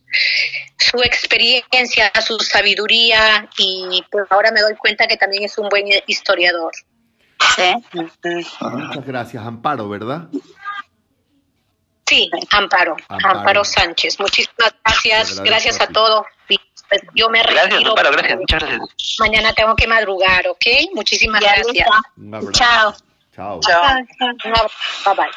su 0.77 1.01
experiencia, 1.01 2.11
su 2.25 2.37
sabiduría 2.39 3.49
y 3.57 4.03
pues 4.11 4.25
ahora 4.29 4.51
me 4.51 4.61
doy 4.61 4.75
cuenta 4.75 5.07
que 5.07 5.17
también 5.17 5.43
es 5.43 5.57
un 5.57 5.67
buen 5.67 5.87
historiador. 6.05 6.71
Muchas 8.61 9.05
gracias, 9.05 9.43
Amparo, 9.45 9.89
¿verdad? 9.89 10.27
Sí, 12.05 12.29
Amparo, 12.51 12.95
Amparo, 13.07 13.63
Sánchez. 13.63 14.19
Muchísimas 14.19 14.73
gracias, 14.83 15.39
gracias, 15.41 15.81
a 15.81 15.87
todos. 15.87 16.25
Pues, 16.47 17.01
yo 17.15 17.29
me 17.29 17.41
retiro. 17.41 17.95
Gracias, 17.95 18.11
gracias, 18.11 18.39
muchas 18.39 18.63
gracias. 18.63 19.19
Mañana 19.19 19.53
tengo 19.53 19.75
que 19.75 19.87
madrugar, 19.87 20.47
¿ok? 20.47 20.65
Muchísimas 20.93 21.41
gracias. 21.41 21.87
Chao. 22.51 22.93
Chao. 23.33 23.59
Chao. 23.61 23.99
Bye 25.05 25.15
bye. 25.15 25.31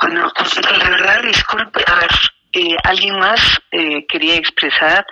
Bueno, 0.00 0.32
la 0.78 0.90
verdad, 0.90 1.22
disculpe, 1.24 1.82
a 1.86 1.94
ver, 1.94 2.10
eh, 2.52 2.76
¿alguien 2.84 3.18
más 3.18 3.40
eh, 3.70 4.06
quería 4.06 4.34
expresar 4.34 5.06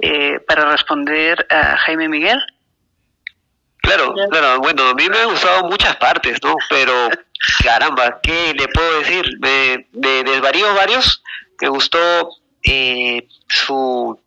eh, 0.00 0.40
para 0.40 0.70
responder 0.70 1.46
a 1.50 1.76
Jaime 1.76 2.08
Miguel? 2.08 2.38
Claro, 3.84 4.14
claro, 4.30 4.58
bueno, 4.60 4.88
a 4.88 4.94
mí 4.94 5.08
me 5.08 5.18
han 5.18 5.30
gustado 5.30 5.64
muchas 5.64 5.96
partes, 5.96 6.38
¿no? 6.42 6.54
Pero, 6.70 7.08
caramba, 7.64 8.18
¿qué 8.22 8.54
le 8.54 8.66
puedo 8.68 9.00
decir? 9.00 9.24
De, 9.38 9.86
de, 9.92 10.24
de 10.24 10.40
varios, 10.40 10.74
varios, 10.74 11.22
me 11.60 11.68
gustó 11.68 12.30
eh, 12.62 13.28
su 13.46 14.18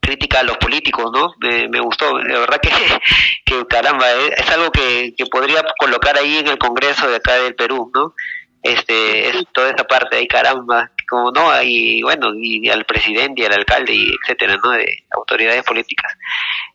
crítica 0.00 0.40
a 0.40 0.42
los 0.42 0.56
políticos, 0.56 1.10
¿no? 1.12 1.34
Me, 1.38 1.68
me 1.68 1.80
gustó, 1.80 2.16
de 2.18 2.38
verdad 2.38 2.60
que, 2.60 2.70
que 3.44 3.66
caramba, 3.66 4.10
eh, 4.10 4.34
es, 4.38 4.50
algo 4.50 4.70
que, 4.72 5.14
que 5.16 5.26
podría 5.26 5.62
colocar 5.78 6.16
ahí 6.16 6.38
en 6.38 6.48
el 6.48 6.58
Congreso 6.58 7.08
de 7.08 7.16
acá 7.16 7.34
del 7.34 7.54
Perú, 7.54 7.90
¿no? 7.94 8.14
Este, 8.62 9.28
es 9.28 9.44
toda 9.52 9.70
esa 9.70 9.84
parte 9.84 10.16
ahí, 10.16 10.28
caramba, 10.28 10.90
como 11.08 11.32
no, 11.32 11.50
y 11.62 12.00
bueno, 12.02 12.32
y, 12.34 12.68
al 12.70 12.84
presidente 12.84 13.42
y 13.42 13.44
al 13.46 13.54
alcalde 13.54 13.92
y 13.92 14.14
etcétera, 14.22 14.56
¿no? 14.62 14.70
De 14.70 15.04
autoridades 15.10 15.64
políticas. 15.64 16.12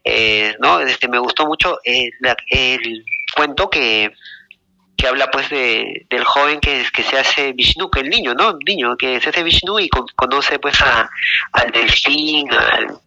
Eh, 0.03 0.55
no, 0.59 0.81
este, 0.81 1.07
me 1.07 1.19
gustó 1.19 1.45
mucho 1.45 1.79
eh, 1.85 2.09
el 2.49 3.05
cuento 3.35 3.69
que, 3.69 4.11
que 4.97 5.07
habla 5.07 5.29
pues 5.31 5.49
de, 5.49 6.05
del 6.09 6.23
joven 6.25 6.59
que, 6.59 6.83
que 6.93 7.03
se 7.03 7.17
hace 7.17 7.53
Vishnu, 7.53 7.89
que 7.89 8.01
el 8.01 8.09
niño, 8.09 8.33
¿no? 8.33 8.49
El 8.49 8.59
niño 8.65 8.97
que 8.97 9.21
se 9.21 9.29
hace 9.29 9.43
Vishnu 9.43 9.79
y 9.79 9.89
conoce 9.89 10.59
pues 10.59 10.81
a, 10.81 11.09
al 11.53 11.71
delfín, 11.71 12.51
al, 12.51 12.99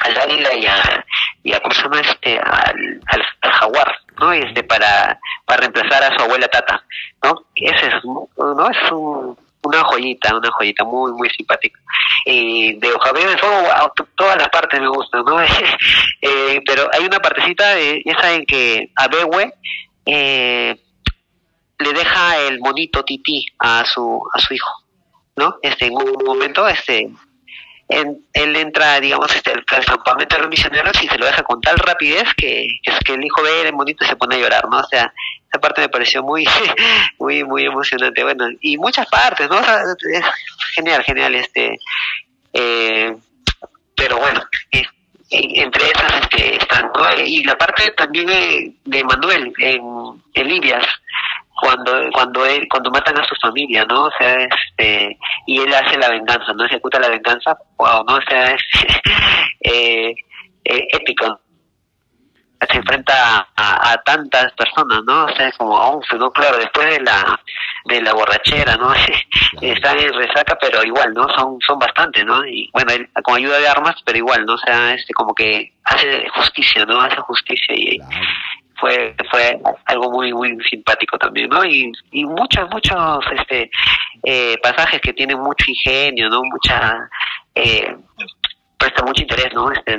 al 0.00 0.18
águila 0.18 0.54
y 0.54 0.66
a, 0.66 1.06
y 1.42 1.52
a 1.52 1.60
¿cómo 1.60 1.74
se 1.74 1.82
llama? 1.82 2.00
Este, 2.00 2.38
al, 2.38 3.00
al, 3.06 3.52
jaguar, 3.52 3.98
¿no? 4.20 4.32
Este, 4.32 4.64
para, 4.64 5.18
para 5.44 5.60
reemplazar 5.60 6.04
a 6.04 6.16
su 6.16 6.24
abuela 6.24 6.48
Tata, 6.48 6.84
¿no? 7.22 7.34
Ese 7.54 7.86
es, 7.88 8.04
¿no? 8.04 8.28
Es 8.70 8.92
un, 8.92 9.36
una 9.66 9.82
joyita, 9.84 10.36
una 10.36 10.50
joyita 10.52 10.84
muy, 10.84 11.12
muy 11.12 11.28
simpática. 11.30 11.78
Y 12.24 12.74
de 12.78 12.92
Ojabé 12.92 13.26
de 13.26 13.38
Fuego, 13.38 13.92
todas 14.14 14.36
las 14.36 14.48
partes 14.48 14.80
me 14.80 14.88
gustan, 14.88 15.24
¿no? 15.24 15.40
eh, 16.22 16.60
pero 16.64 16.88
hay 16.92 17.04
una 17.04 17.20
partecita, 17.20 17.78
eh, 17.78 18.02
esa 18.04 18.34
en 18.34 18.46
que 18.46 18.90
Abewe 18.96 19.52
eh, 20.06 20.80
le 21.78 21.92
deja 21.92 22.38
el 22.38 22.60
monito 22.60 23.04
tití 23.04 23.46
a 23.58 23.84
su, 23.84 24.22
a 24.32 24.38
su 24.38 24.54
hijo, 24.54 24.70
¿no? 25.36 25.56
Este, 25.62 25.86
en 25.86 25.94
un 25.94 26.24
momento, 26.24 26.66
este, 26.68 27.10
en, 27.88 28.18
él 28.32 28.56
entra, 28.56 29.00
digamos, 29.00 29.34
este, 29.34 29.52
al, 29.52 29.64
campamento 29.64 30.36
de 30.36 30.42
los 30.42 30.50
misioneros 30.50 31.02
y 31.02 31.08
se 31.08 31.18
lo 31.18 31.26
deja 31.26 31.42
con 31.42 31.60
tal 31.60 31.78
rapidez 31.78 32.24
que, 32.36 32.66
es 32.82 32.98
que 33.04 33.14
el 33.14 33.24
hijo 33.24 33.42
ve 33.42 33.68
el 33.68 33.74
monito 33.74 34.04
y 34.04 34.08
se 34.08 34.16
pone 34.16 34.36
a 34.36 34.38
llorar, 34.38 34.68
¿no? 34.68 34.78
O 34.78 34.86
sea, 34.86 35.12
esa 35.48 35.60
parte 35.60 35.82
me 35.82 35.88
pareció 35.88 36.22
muy, 36.22 36.46
muy, 37.18 37.44
muy 37.44 37.64
emocionante. 37.64 38.22
Bueno, 38.24 38.48
y 38.60 38.76
muchas 38.76 39.06
partes, 39.06 39.48
¿no? 39.48 39.58
es 39.60 40.24
genial, 40.74 41.02
genial, 41.04 41.34
este, 41.36 41.78
eh, 42.52 43.16
pero 43.94 44.18
bueno, 44.18 44.42
entre 45.30 45.86
esas 45.86 46.22
este, 46.22 46.56
están, 46.56 46.90
¿no? 46.94 47.20
Y 47.24 47.44
la 47.44 47.56
parte 47.56 47.90
también 47.92 48.26
de, 48.84 49.04
Manuel 49.04 49.52
en, 49.58 49.82
en 50.34 50.48
Libias, 50.48 50.84
cuando 51.60 51.92
cuando 52.12 52.44
él 52.44 52.66
cuando 52.70 52.90
matan 52.90 53.18
a 53.18 53.24
su 53.24 53.34
familia 53.36 53.84
no 53.86 54.04
o 54.04 54.10
sea 54.18 54.36
este 54.36 55.18
y 55.46 55.60
él 55.60 55.72
hace 55.74 55.98
la 55.98 56.10
venganza 56.10 56.52
no 56.54 56.64
ejecuta 56.64 57.00
la 57.00 57.08
venganza 57.08 57.56
wow 57.78 58.04
no 58.04 58.16
o 58.16 58.22
sea 58.28 58.52
es 58.52 58.62
eh, 59.60 60.14
eh, 60.64 60.88
épico. 60.92 61.40
Se 62.68 62.78
enfrenta 62.78 63.46
a, 63.54 63.96
tantas 64.04 64.50
personas 64.54 65.00
no 65.06 65.26
o 65.26 65.36
sea 65.36 65.52
como 65.52 65.74
oh, 65.74 66.00
no 66.18 66.30
claro 66.32 66.56
después 66.56 66.88
de 66.88 67.00
la 67.00 67.38
de 67.84 68.02
la 68.02 68.12
borrachera 68.14 68.76
no 68.76 68.92
están 69.60 69.98
en 69.98 70.12
resaca 70.12 70.56
pero 70.60 70.82
igual 70.82 71.12
no 71.14 71.28
son 71.36 71.58
son 71.60 71.78
bastantes 71.78 72.24
no 72.24 72.44
y 72.46 72.68
bueno 72.72 72.92
él 72.92 73.08
con 73.22 73.36
ayuda 73.36 73.58
de 73.58 73.68
armas 73.68 73.94
pero 74.04 74.18
igual 74.18 74.44
no 74.46 74.54
o 74.54 74.58
sea 74.58 74.94
este 74.94 75.12
como 75.12 75.34
que 75.34 75.74
hace 75.84 76.28
justicia 76.30 76.84
no 76.86 77.00
hace 77.00 77.16
justicia 77.16 77.74
y 77.76 78.00
fue 78.80 79.14
fue 79.30 79.60
algo 79.86 80.10
muy 80.10 80.32
muy 80.32 80.56
simpático 80.68 81.18
también 81.18 81.48
no 81.48 81.64
y, 81.64 81.92
y 82.12 82.24
muchos 82.24 82.68
muchos 82.70 83.24
este 83.38 83.70
eh, 84.22 84.56
pasajes 84.62 85.00
que 85.00 85.12
tienen 85.12 85.38
mucho 85.38 85.64
ingenio 85.68 86.28
no 86.28 86.42
mucha 86.44 87.08
eh, 87.54 87.96
presta 88.78 89.04
mucho 89.04 89.22
interés 89.22 89.52
no 89.54 89.70
este 89.72 89.96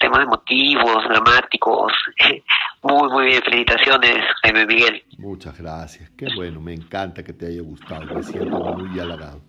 temas 0.00 0.20
emotivos 0.22 1.04
dramáticos. 1.08 1.92
Muy 2.82 3.08
muy 3.10 3.26
bien. 3.26 3.42
Felicitaciones 3.42 4.24
Jaime 4.42 4.64
Miguel. 4.64 5.02
Muchas 5.18 5.58
gracias. 5.58 6.08
Qué 6.10 6.26
bueno 6.36 6.60
me 6.60 6.72
encanta 6.72 7.24
que 7.24 7.32
te 7.32 7.46
haya 7.46 7.62
gustado. 7.62 8.14
Me 8.14 8.22
siento 8.22 8.58
muy 8.60 9.00
halagado. 9.00 9.40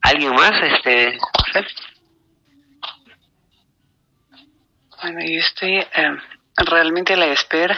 Alguien 0.00 0.32
más 0.32 0.52
este 0.62 1.18
Bueno, 5.02 5.20
yo 5.20 5.38
estoy 5.38 5.76
em, 5.94 6.18
realmente 6.56 7.14
a 7.14 7.16
la 7.16 7.26
espera 7.26 7.76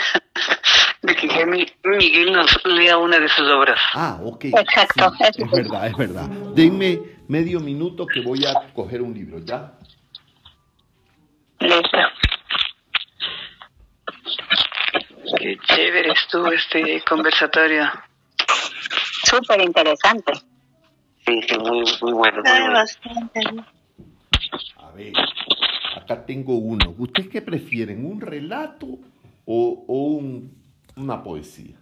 de 1.03 1.15
que 1.15 1.47
Miguel 1.85 2.32
nos 2.32 2.65
lea 2.65 2.99
una 2.99 3.19
de 3.19 3.28
sus 3.28 3.49
obras. 3.49 3.78
Ah, 3.94 4.19
ok. 4.23 4.44
Exacto. 4.47 5.12
es 5.20 5.51
verdad, 5.51 5.86
es 5.86 5.97
verdad. 5.97 6.27
Denme 6.55 6.99
medio 7.28 7.61
minuto 7.61 8.07
que 8.07 8.20
voy 8.20 8.44
a 8.44 8.73
coger 8.74 9.03
un 9.03 9.15
libro, 9.15 9.39
¿ya? 9.39 9.73
Listo. 11.61 11.99
Qué 15.39 15.59
chévere 15.66 16.12
estuvo 16.12 16.53
este 16.53 17.03
conversatorio. 17.03 17.90
Súper 19.24 19.61
interesante. 19.62 20.32
Sí, 21.24 21.40
sí, 21.49 21.59
muy, 21.59 21.85
muy 22.03 22.12
bueno. 22.12 22.43
Muy 22.43 23.31
bueno. 23.32 23.66
A 24.78 24.90
ver. 24.90 25.12
Acá 26.02 26.26
tengo 26.26 26.56
uno. 26.56 26.94
¿Ustedes 26.98 27.28
qué 27.28 27.40
prefieren? 27.40 28.04
¿Un 28.04 28.20
relato 28.20 28.98
o, 29.44 29.84
un, 29.86 30.52
una 30.96 31.22
poesía? 31.22 31.76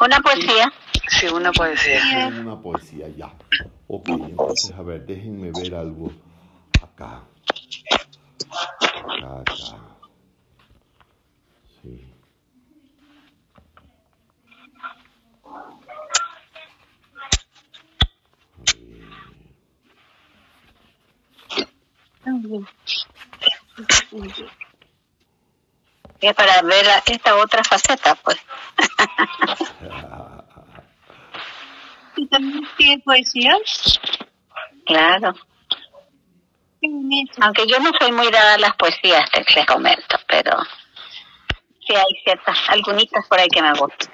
Una 0.00 0.20
poesía. 0.20 0.72
Sí, 1.08 1.26
una 1.26 1.50
poesía. 1.50 2.28
Una 2.40 2.60
poesía, 2.60 3.08
ya. 3.08 3.34
Ok, 3.88 4.08
entonces, 4.10 4.70
a 4.76 4.82
ver, 4.82 5.04
déjenme 5.04 5.50
ver 5.50 5.74
algo 5.74 6.12
acá. 6.80 7.24
Acá, 9.02 9.40
acá. 9.40 9.96
Sí. 11.82 12.12
Es 26.20 26.34
para 26.34 26.62
ver 26.62 26.86
esta 27.06 27.36
otra 27.36 27.64
faceta, 27.64 28.14
pues. 28.16 28.38
¿Y 32.16 32.26
también 32.28 32.62
tiene 32.76 33.02
poesía? 33.02 33.56
Claro. 34.86 35.34
Aunque 37.40 37.66
yo 37.66 37.78
no 37.80 37.90
soy 37.98 38.12
muy 38.12 38.30
dada 38.30 38.54
a 38.54 38.58
las 38.58 38.76
poesías, 38.76 39.30
te, 39.30 39.44
les 39.54 39.66
comento, 39.66 40.16
pero 40.28 40.58
sí 41.86 41.94
hay 41.94 42.22
ciertas, 42.24 42.58
algunas 42.68 43.04
por 43.28 43.38
ahí 43.38 43.48
que 43.48 43.62
me 43.62 43.72
gustan. 43.72 44.12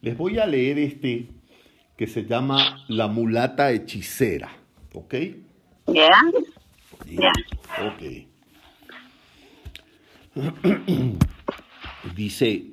Les 0.00 0.16
voy 0.16 0.38
a 0.38 0.46
leer 0.46 0.78
este 0.78 1.26
que 1.96 2.06
se 2.06 2.24
llama 2.24 2.84
La 2.88 3.08
mulata 3.08 3.72
hechicera. 3.72 4.50
¿Ok? 4.92 5.14
Ya. 5.86 6.10
Ok. 7.86 8.02
Dice, 12.14 12.66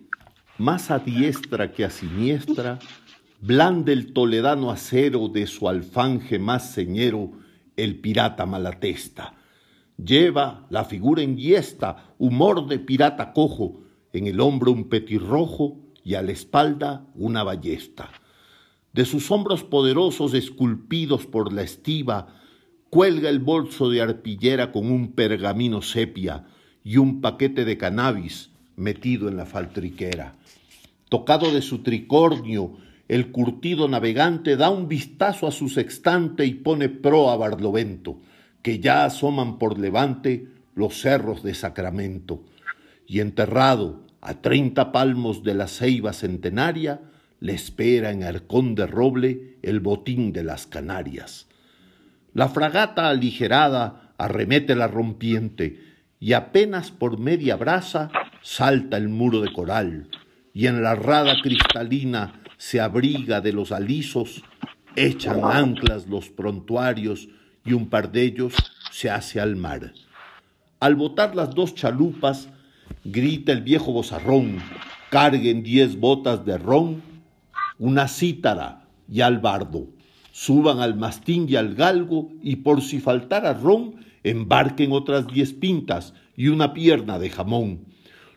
más 0.57 0.91
a 0.91 0.99
diestra 0.99 1.71
que 1.71 1.85
a 1.85 1.89
siniestra, 1.89 2.79
blande 3.39 3.93
el 3.93 4.13
toledano 4.13 4.69
acero 4.71 5.29
de 5.29 5.47
su 5.47 5.69
alfanje 5.69 6.37
más 6.39 6.71
señero, 6.71 7.31
el 7.77 7.99
pirata 7.99 8.45
malatesta. 8.45 9.35
Lleva 9.97 10.67
la 10.69 10.83
figura 10.85 11.21
enhiesta, 11.21 12.13
humor 12.17 12.67
de 12.67 12.79
pirata 12.79 13.31
cojo, 13.31 13.83
en 14.11 14.27
el 14.27 14.41
hombro 14.41 14.71
un 14.71 14.89
petirrojo 14.89 15.77
y 16.03 16.15
a 16.15 16.21
la 16.21 16.31
espalda 16.31 17.05
una 17.15 17.43
ballesta 17.43 18.11
de 18.93 19.05
sus 19.05 19.31
hombros 19.31 19.63
poderosos 19.63 20.33
esculpidos 20.33 21.25
por 21.25 21.51
la 21.51 21.63
estiva, 21.63 22.27
cuelga 22.89 23.29
el 23.29 23.39
bolso 23.39 23.89
de 23.89 24.01
arpillera 24.01 24.71
con 24.71 24.91
un 24.91 25.13
pergamino 25.13 25.81
sepia 25.81 26.45
y 26.83 26.97
un 26.97 27.21
paquete 27.21 27.65
de 27.65 27.77
cannabis 27.77 28.51
metido 28.75 29.27
en 29.27 29.37
la 29.37 29.45
faltriquera. 29.45 30.35
Tocado 31.09 31.51
de 31.51 31.61
su 31.61 31.79
tricornio, 31.79 32.77
el 33.07 33.31
curtido 33.31 33.87
navegante 33.87 34.55
da 34.55 34.69
un 34.69 34.87
vistazo 34.87 35.47
a 35.47 35.51
su 35.51 35.69
sextante 35.69 36.45
y 36.45 36.53
pone 36.53 36.89
pro 36.89 37.29
a 37.31 37.35
Barlovento, 37.35 38.19
que 38.61 38.79
ya 38.79 39.05
asoman 39.05 39.57
por 39.57 39.77
levante 39.77 40.47
los 40.75 40.99
cerros 40.99 41.43
de 41.43 41.53
Sacramento. 41.53 42.43
Y 43.07 43.19
enterrado 43.19 44.01
a 44.21 44.35
treinta 44.41 44.91
palmos 44.91 45.43
de 45.43 45.53
la 45.53 45.67
ceiba 45.67 46.13
centenaria, 46.13 47.01
le 47.43 47.51
espera 47.51 48.11
en 48.11 48.23
Arcón 48.23 48.73
de 48.73 48.87
Roble 48.87 49.57
el 49.63 49.81
botín 49.81 50.31
de 50.31 50.45
las 50.45 50.65
Canarias. 50.65 51.49
La 52.33 52.47
fragata 52.47 53.09
aligerada 53.09 54.13
arremete 54.17 54.75
la 54.75 54.87
rompiente 54.87 55.77
y 56.21 56.31
apenas 56.31 56.91
por 56.91 57.19
media 57.19 57.57
brasa 57.57 58.09
salta 58.41 58.95
el 58.95 59.09
muro 59.09 59.41
de 59.41 59.51
coral 59.51 60.07
y 60.53 60.67
en 60.67 60.81
la 60.83 60.95
rada 60.95 61.35
cristalina 61.43 62.41
se 62.55 62.79
abriga 62.79 63.41
de 63.41 63.51
los 63.51 63.73
alisos, 63.73 64.41
echan 64.95 65.41
anclas 65.43 66.07
los 66.07 66.29
prontuarios 66.29 67.27
y 67.65 67.73
un 67.73 67.89
par 67.89 68.13
de 68.13 68.21
ellos 68.21 68.53
se 68.89 69.09
hace 69.09 69.41
al 69.41 69.57
mar. 69.57 69.91
Al 70.79 70.95
botar 70.95 71.35
las 71.35 71.53
dos 71.53 71.75
chalupas, 71.75 72.47
grita 73.03 73.51
el 73.51 73.63
viejo 73.63 73.91
bozarrón, 73.91 74.59
carguen 75.09 75.61
diez 75.61 75.99
botas 75.99 76.45
de 76.45 76.57
ron 76.57 77.12
una 77.79 78.07
cítara 78.07 78.87
y 79.11 79.21
al 79.21 79.39
bardo. 79.39 79.87
Suban 80.31 80.79
al 80.79 80.95
mastín 80.95 81.47
y 81.47 81.55
al 81.55 81.75
galgo 81.75 82.31
y 82.41 82.57
por 82.57 82.81
si 82.81 82.99
faltara 82.99 83.53
ron, 83.53 83.95
embarquen 84.23 84.91
otras 84.91 85.27
diez 85.27 85.53
pintas 85.53 86.13
y 86.35 86.47
una 86.47 86.73
pierna 86.73 87.19
de 87.19 87.29
jamón. 87.29 87.85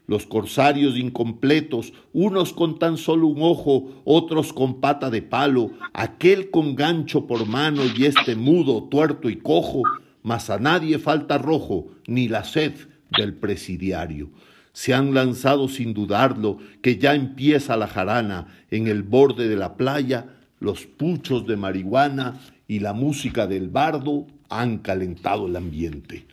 Los 0.07 0.27
corsarios 0.27 0.97
incompletos, 0.97 1.93
unos 2.13 2.53
con 2.53 2.79
tan 2.79 2.97
solo 2.97 3.27
un 3.27 3.43
ojo, 3.43 4.03
otros 4.05 4.53
con 4.53 4.81
pata 4.81 5.11
de 5.11 5.23
palo, 5.23 5.73
aquel 5.95 6.51
con 6.51 6.77
gancho 6.77 7.27
por 7.27 7.47
mano 7.47 7.83
y 7.97 8.05
este 8.05 8.37
mudo, 8.37 8.85
tuerto 8.85 9.29
y 9.31 9.37
cojo, 9.37 9.83
mas 10.23 10.49
a 10.51 10.59
nadie 10.59 10.99
falta 10.99 11.39
rojo, 11.39 11.89
ni 12.07 12.29
la 12.29 12.45
sed 12.45 12.75
del 13.17 13.35
presidiario. 13.35 14.31
Se 14.77 14.93
han 14.93 15.15
lanzado 15.15 15.69
sin 15.69 15.95
dudarlo, 15.95 16.59
que 16.83 16.99
ya 16.99 17.15
empieza 17.15 17.79
la 17.79 17.87
jarana 17.87 18.49
en 18.71 18.89
el 18.89 19.05
borde 19.05 19.49
de 19.49 19.57
la 19.57 19.75
playa, 19.75 20.27
los 20.61 20.85
puchos 20.85 21.47
de 21.47 21.57
marihuana 21.57 22.39
y 22.69 22.81
la 22.81 22.93
música 22.93 23.47
del 23.47 23.71
bardo 23.71 24.27
han 24.51 24.77
calentado 24.77 25.47
el 25.47 25.57
ambiente. 25.57 26.27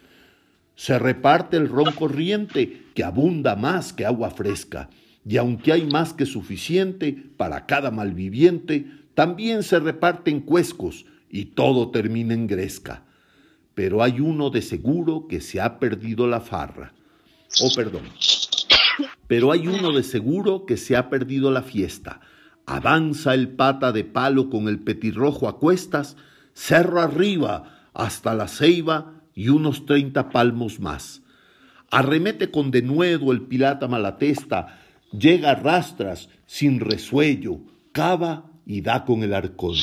Se 0.76 1.00
reparte 1.00 1.56
el 1.56 1.70
ron 1.70 1.94
corriente 1.94 2.82
que 2.94 3.06
abunda 3.06 3.56
más 3.56 3.94
que 3.94 4.06
agua 4.06 4.30
fresca, 4.30 4.90
y 5.26 5.38
aunque 5.38 5.72
hay 5.72 5.86
más 5.86 6.12
que 6.12 6.26
suficiente 6.26 7.14
para 7.38 7.66
cada 7.66 7.92
malviviente, 7.92 8.86
también 9.14 9.64
se 9.64 9.80
reparten 9.80 10.42
cuescos 10.42 11.06
y 11.30 11.46
todo 11.46 11.92
termina 11.92 12.34
en 12.34 12.48
gresca. 12.48 13.06
Pero 13.74 14.04
hay 14.04 14.20
uno 14.20 14.50
de 14.50 14.62
seguro 14.62 15.30
que 15.30 15.40
se 15.40 15.62
ha 15.62 15.80
perdido 15.80 16.28
la 16.28 16.42
farra. 16.42 16.94
Oh, 17.62 17.70
perdón. 17.76 18.04
Pero 19.28 19.52
hay 19.52 19.68
uno 19.68 19.92
de 19.92 20.04
seguro 20.04 20.66
que 20.66 20.78
se 20.78 20.96
ha 20.96 21.10
perdido 21.10 21.52
la 21.52 21.62
fiesta. 21.62 22.22
Avanza 22.66 23.34
el 23.34 23.50
pata 23.50 23.92
de 23.92 24.04
palo 24.04 24.50
con 24.50 24.68
el 24.68 24.80
petirrojo 24.80 25.48
a 25.48 25.60
cuestas, 25.60 26.16
cerro 26.54 27.02
arriba 27.02 27.90
hasta 27.94 28.34
la 28.34 28.48
ceiba 28.48 29.22
y 29.36 29.50
unos 29.50 29.86
treinta 29.86 30.30
palmos 30.30 30.80
más. 30.80 31.22
Arremete 31.92 32.50
con 32.52 32.72
denuedo 32.72 33.32
el 33.32 33.42
pilata 33.42 33.88
malatesta, 33.88 34.80
llega 35.12 35.52
a 35.52 35.56
rastras 35.56 36.30
sin 36.46 36.80
resuello, 36.80 37.60
cava 37.92 38.46
y 38.66 38.82
da 38.82 39.06
con 39.06 39.24
el 39.24 39.34
arcón. 39.34 39.76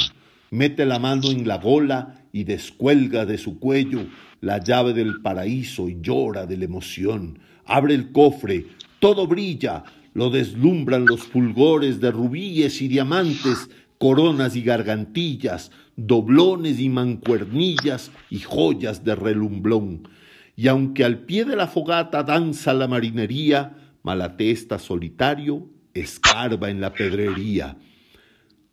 Mete 0.50 0.86
la 0.86 0.98
mano 0.98 1.30
en 1.30 1.46
la 1.46 1.58
gola 1.58 2.24
y 2.32 2.44
descuelga 2.44 3.26
de 3.26 3.38
su 3.38 3.58
cuello 3.58 4.06
la 4.40 4.58
llave 4.58 4.92
del 4.94 5.20
paraíso 5.20 5.88
y 5.88 5.98
llora 6.00 6.46
de 6.46 6.56
la 6.56 6.64
emoción. 6.64 7.38
Abre 7.64 7.94
el 7.94 8.12
cofre, 8.12 8.66
todo 8.98 9.26
brilla, 9.26 9.84
lo 10.14 10.30
deslumbran 10.30 11.06
los 11.06 11.22
fulgores 11.22 12.00
de 12.00 12.10
rubíes 12.10 12.82
y 12.82 12.88
diamantes, 12.88 13.70
coronas 13.98 14.56
y 14.56 14.62
gargantillas, 14.62 15.70
doblones 15.96 16.80
y 16.80 16.88
mancuernillas 16.88 18.10
y 18.30 18.40
joyas 18.40 19.04
de 19.04 19.14
relumblón. 19.14 20.08
Y 20.56 20.68
aunque 20.68 21.04
al 21.04 21.20
pie 21.20 21.44
de 21.44 21.56
la 21.56 21.66
fogata 21.66 22.22
danza 22.22 22.72
la 22.74 22.88
marinería, 22.88 23.76
Malatesta 24.02 24.78
solitario 24.78 25.68
escarba 25.92 26.70
en 26.70 26.80
la 26.80 26.92
pedrería. 26.92 27.76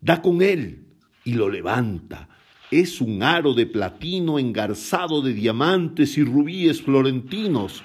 Da 0.00 0.22
con 0.22 0.42
él 0.42 0.86
y 1.24 1.34
lo 1.34 1.50
levanta. 1.50 2.28
Es 2.70 3.00
un 3.00 3.22
aro 3.22 3.54
de 3.54 3.66
platino 3.66 4.38
engarzado 4.38 5.20
de 5.20 5.32
diamantes 5.32 6.16
y 6.16 6.24
rubíes 6.24 6.82
florentinos. 6.82 7.82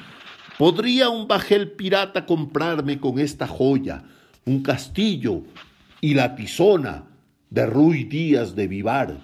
¿Podría 0.63 1.09
un 1.09 1.27
bajel 1.27 1.71
pirata 1.71 2.25
comprarme 2.25 2.97
con 2.97 3.19
esta 3.19 3.47
joya 3.47 4.05
un 4.45 4.63
castillo 4.63 5.41
y 5.99 6.13
la 6.13 6.37
tizona 6.37 7.03
de 7.49 7.65
Ruy 7.65 8.05
Díaz 8.05 8.55
de 8.55 8.69
Vivar? 8.69 9.17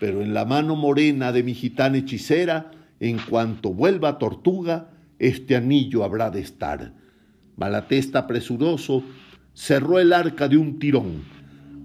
Pero 0.00 0.20
en 0.20 0.34
la 0.34 0.44
mano 0.44 0.74
morena 0.74 1.30
de 1.30 1.44
mi 1.44 1.54
gitana 1.54 1.98
hechicera, 1.98 2.72
en 2.98 3.18
cuanto 3.18 3.72
vuelva 3.72 4.18
Tortuga, 4.18 4.90
este 5.20 5.54
anillo 5.54 6.02
habrá 6.02 6.28
de 6.28 6.40
estar. 6.40 6.92
Malatesta 7.56 8.26
presuroso 8.26 9.04
cerró 9.54 10.00
el 10.00 10.12
arca 10.12 10.48
de 10.48 10.56
un 10.56 10.80
tirón, 10.80 11.22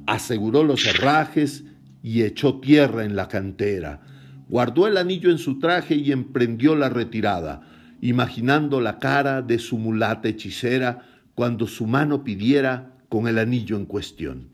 aseguró 0.08 0.64
los 0.64 0.84
herrajes 0.88 1.64
y 2.02 2.24
echó 2.24 2.60
tierra 2.60 3.06
en 3.06 3.16
la 3.16 3.28
cantera. 3.28 4.02
Guardó 4.50 4.88
el 4.88 4.98
anillo 4.98 5.30
en 5.30 5.38
su 5.38 5.60
traje 5.60 5.94
y 5.94 6.12
emprendió 6.12 6.76
la 6.76 6.90
retirada, 6.90 7.75
imaginando 8.02 8.82
la 8.82 9.00
cara 9.00 9.42
de 9.42 9.60
su 9.60 9.78
mulata 9.78 10.30
hechicera 10.30 11.08
cuando 11.34 11.68
su 11.68 11.86
mano 11.86 12.24
pidiera 12.24 12.94
con 13.10 13.28
el 13.28 13.38
anillo 13.38 13.78
en 13.78 13.86
cuestión. 13.86 14.50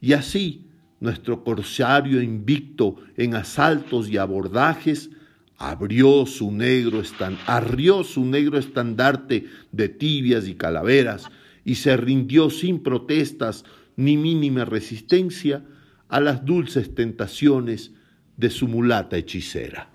Y 0.00 0.12
así, 0.12 0.66
nuestro 1.00 1.44
corsario 1.44 2.22
invicto 2.22 2.96
en 3.16 3.34
asaltos 3.34 4.08
y 4.08 4.16
abordajes, 4.16 5.10
abrió 5.58 6.26
su 6.26 6.52
negro 6.52 7.02
arrió 7.46 8.04
su 8.04 8.26
negro 8.26 8.58
estandarte 8.58 9.46
de 9.72 9.88
tibias 9.88 10.48
y 10.48 10.54
calaveras 10.54 11.30
y 11.64 11.76
se 11.76 11.96
rindió 11.96 12.50
sin 12.50 12.82
protestas 12.82 13.64
ni 13.96 14.16
mínima 14.16 14.64
resistencia 14.64 15.64
a 16.08 16.20
las 16.20 16.44
dulces 16.44 16.94
tentaciones 16.94 17.92
de 18.36 18.50
su 18.50 18.68
mulata 18.68 19.16
hechicera. 19.16 19.88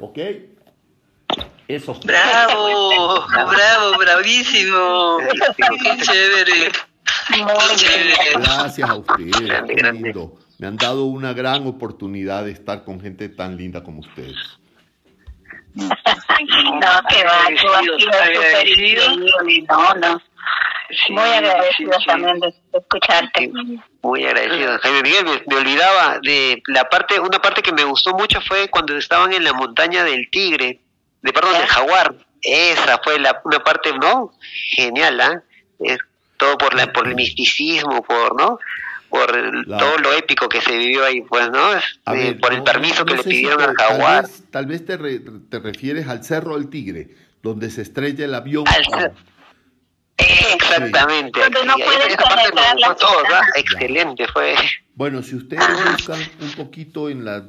¿Ok? 0.00 0.18
Eso. 1.68 1.98
Bravo, 2.04 3.26
bravo, 3.28 3.98
bravísimo. 3.98 5.18
Qué 5.56 6.02
chévere. 6.02 6.72
Gracias 8.34 8.88
a 8.88 8.94
ustedes. 8.94 10.32
Me 10.58 10.66
han 10.66 10.76
dado 10.76 11.04
una 11.04 11.32
gran 11.32 11.66
oportunidad 11.66 12.44
de 12.44 12.52
estar 12.52 12.84
con 12.84 13.00
gente 13.00 13.28
tan 13.28 13.56
linda 13.56 13.82
como 13.82 14.00
ustedes. 14.00 14.36
No, 15.74 15.90
que 17.08 17.24
va, 17.24 17.50
No, 19.68 19.94
no. 19.94 20.22
muy 21.10 21.30
agradecido 21.30 21.92
también 22.06 22.38
de 22.38 22.54
escucharte. 22.72 23.50
Muy 24.02 24.24
agradecido. 24.24 24.78
Jaime 24.78 25.02
Miguel, 25.02 25.42
me, 25.46 25.56
olvidaba 25.56 26.20
de 26.22 26.62
la 26.68 26.84
parte, 26.84 27.18
una 27.18 27.40
parte 27.40 27.62
que 27.62 27.72
me 27.72 27.82
gustó 27.84 28.12
mucho 28.12 28.40
fue 28.40 28.68
cuando 28.68 28.96
estaban 28.96 29.32
en 29.32 29.42
la 29.42 29.52
montaña 29.52 30.04
del 30.04 30.30
tigre, 30.30 30.83
de 31.24 31.32
perdón, 31.32 31.54
del 31.54 31.66
jaguar. 31.66 32.14
Esa 32.42 33.00
fue 33.02 33.18
la, 33.18 33.40
una 33.44 33.64
parte, 33.64 33.92
¿no? 33.98 34.32
Genial, 34.76 35.20
¿ah? 35.20 35.42
todo 36.36 36.58
por 36.58 36.74
la 36.74 36.92
por 36.92 37.08
el 37.08 37.14
misticismo, 37.14 38.02
por 38.02 38.36
no 38.36 38.58
por 39.14 39.30
todo 39.78 39.98
lo 39.98 40.12
épico 40.12 40.48
que 40.48 40.60
se 40.60 40.76
vivió 40.76 41.04
ahí, 41.04 41.22
pues, 41.22 41.48
¿no? 41.48 41.72
Eh, 42.16 42.34
por 42.34 42.52
el 42.52 42.64
permiso 42.64 43.04
que 43.04 43.14
le 43.14 43.22
pidieron 43.22 43.62
al 43.62 43.76
jaguar. 43.76 44.26
Tal 44.50 44.66
vez, 44.66 44.84
te, 44.84 44.98
te, 44.98 45.58
refieres 45.60 46.08
al 46.08 46.24
Cerro 46.24 46.58
del 46.58 46.68
Tigre, 46.68 47.14
donde 47.40 47.70
se 47.70 47.82
estrella 47.82 48.24
el 48.24 48.34
avión. 48.34 48.64
Exactamente. 50.16 51.40
Excelente, 53.54 54.26
fue. 54.26 54.56
Bueno, 54.96 55.22
si 55.22 55.36
ustedes 55.36 55.64
buscan 55.92 56.20
un 56.40 56.50
poquito 56.52 57.08
en, 57.08 57.24
la, 57.24 57.44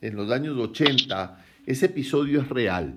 en 0.00 0.16
los 0.16 0.32
años 0.32 0.56
80, 0.58 1.44
ese 1.68 1.84
episodio 1.84 2.40
es 2.40 2.48
real. 2.48 2.94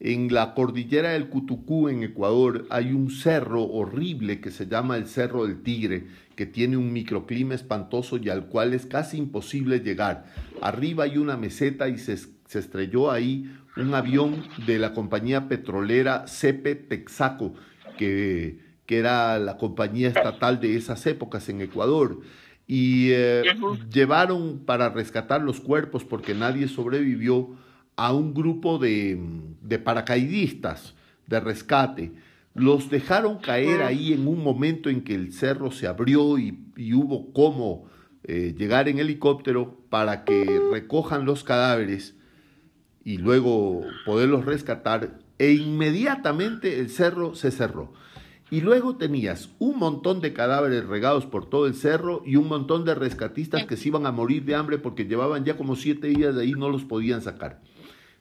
En 0.00 0.32
la 0.32 0.54
cordillera 0.54 1.10
del 1.10 1.28
Cutucú, 1.28 1.90
en 1.90 2.02
Ecuador, 2.02 2.66
hay 2.70 2.92
un 2.92 3.10
cerro 3.10 3.64
horrible 3.64 4.40
que 4.40 4.50
se 4.50 4.66
llama 4.66 4.96
el 4.96 5.06
Cerro 5.06 5.46
del 5.46 5.62
Tigre, 5.62 6.06
que 6.34 6.46
tiene 6.46 6.78
un 6.78 6.90
microclima 6.90 7.54
espantoso 7.54 8.16
y 8.16 8.30
al 8.30 8.46
cual 8.46 8.72
es 8.72 8.86
casi 8.86 9.18
imposible 9.18 9.80
llegar. 9.80 10.24
Arriba 10.62 11.04
hay 11.04 11.18
una 11.18 11.36
meseta 11.36 11.90
y 11.90 11.98
se, 11.98 12.14
estrelló 12.14 13.10
ahí 13.10 13.54
un 13.76 13.92
avión 13.92 14.42
de 14.66 14.78
la 14.78 14.94
compañía 14.94 15.46
petrolera 15.46 16.26
Cepe 16.28 16.76
Texaco, 16.76 17.52
que, 17.98 18.58
que 18.86 18.96
era 18.96 19.38
la 19.38 19.58
compañía 19.58 20.08
estatal 20.08 20.60
de 20.60 20.76
esas 20.76 21.06
épocas 21.06 21.50
en 21.50 21.60
Ecuador 21.60 22.20
y 22.66 23.10
eh, 23.10 23.42
llevaron 23.92 24.60
para 24.64 24.88
rescatar 24.88 25.42
los 25.42 25.60
cuerpos 25.60 26.04
porque 26.04 26.34
nadie 26.34 26.68
sobrevivió 26.68 27.56
a 27.98 28.12
un 28.12 28.32
grupo 28.32 28.78
de, 28.78 29.18
paracaidistas 29.84 30.94
de 31.26 31.40
rescate. 31.40 32.12
Los 32.54 32.90
dejaron 32.90 33.38
caer 33.38 33.82
ahí 33.82 34.12
en 34.12 34.26
un 34.28 34.42
momento 34.42 34.88
en 34.88 35.02
que 35.02 35.16
el 35.16 35.32
cerro 35.32 35.72
se 35.72 35.88
abrió 35.88 36.38
y, 36.38 36.56
hubo 36.94 37.32
cómo 37.32 37.86
eh, 38.22 38.54
llegar 38.56 38.88
en 38.88 39.00
helicóptero 39.00 39.80
para 39.90 40.24
que 40.24 40.60
recojan 40.72 41.24
los 41.24 41.42
cadáveres 41.42 42.14
y 43.04 43.18
luego 43.18 43.82
poderlos 44.06 44.44
rescatar. 44.44 45.18
E 45.38 45.52
inmediatamente 45.52 46.78
el 46.78 46.90
cerro 46.90 47.34
se 47.34 47.50
cerró. 47.50 47.92
Y 48.50 48.60
luego 48.60 48.96
tenías 48.96 49.50
un 49.58 49.78
montón 49.78 50.20
de 50.20 50.32
cadáveres 50.32 50.86
regados 50.86 51.26
por 51.26 51.50
todo 51.50 51.66
el 51.66 51.74
cerro 51.74 52.22
y 52.24 52.36
un 52.36 52.48
montón 52.48 52.84
de 52.84 52.94
rescatistas 52.94 53.66
que 53.66 53.76
se 53.76 53.88
iban 53.88 54.06
a 54.06 54.12
morir 54.12 54.44
de 54.44 54.54
hambre 54.54 54.78
porque 54.78 55.04
llevaban 55.04 55.44
ya 55.44 55.56
como 55.56 55.74
siete 55.74 56.06
días 56.08 56.36
de 56.36 56.42
ahí 56.42 56.50
y 56.50 56.54
no 56.54 56.70
los 56.70 56.84
podían 56.84 57.22
sacar. 57.22 57.60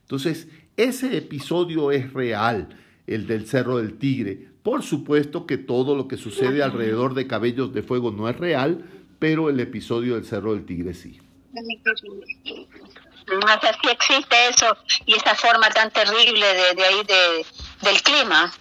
Entonces, 0.08 0.48
ese 0.78 1.18
episodio 1.18 1.92
es 1.92 2.14
real, 2.14 2.70
el 3.08 3.28
del 3.28 3.46
Cerro 3.46 3.80
del 3.80 3.98
Tigre. 3.98 4.48
Por 4.64 4.82
supuesto 4.82 5.46
que 5.46 5.58
todo 5.58 5.98
lo 5.98 6.08
que 6.08 6.16
sucede 6.16 6.64
alrededor 6.64 7.14
de 7.14 7.28
Cabellos 7.28 7.74
de 7.74 7.84
Fuego 7.84 8.12
no 8.12 8.30
es 8.30 8.38
real, 8.38 8.86
pero 9.20 9.50
el 9.50 9.60
episodio 9.60 10.16
del 10.16 10.24
Cerro 10.24 10.54
del 10.54 10.66
Tigre 10.66 10.94
sí. 10.94 11.20
O 11.54 13.48
sea, 13.48 13.74
sí 13.82 13.90
existe 13.92 14.36
eso 14.50 14.78
y 15.06 15.16
esa 15.16 15.36
forma 15.36 15.70
tan 15.72 15.92
terrible 15.92 16.46
de, 16.46 16.76
de 16.76 16.84
ahí 16.86 17.04
de, 17.06 17.90
del 17.90 18.02
clima. 18.02 18.54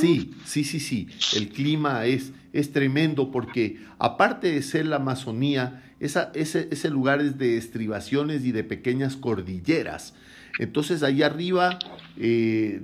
Sí, 0.00 0.34
sí, 0.46 0.64
sí, 0.64 0.80
sí. 0.80 1.08
El 1.34 1.50
clima 1.50 2.06
es, 2.06 2.32
es 2.54 2.72
tremendo 2.72 3.30
porque 3.30 3.78
aparte 3.98 4.50
de 4.52 4.62
ser 4.62 4.86
la 4.86 4.96
Amazonía, 4.96 5.82
esa, 6.00 6.32
ese, 6.34 6.68
ese 6.70 6.88
lugar 6.88 7.20
es 7.20 7.36
de 7.36 7.58
estribaciones 7.58 8.42
y 8.46 8.52
de 8.52 8.64
pequeñas 8.64 9.16
cordilleras. 9.16 10.14
Entonces 10.58 11.02
ahí 11.02 11.22
arriba 11.22 11.78
eh, 12.16 12.82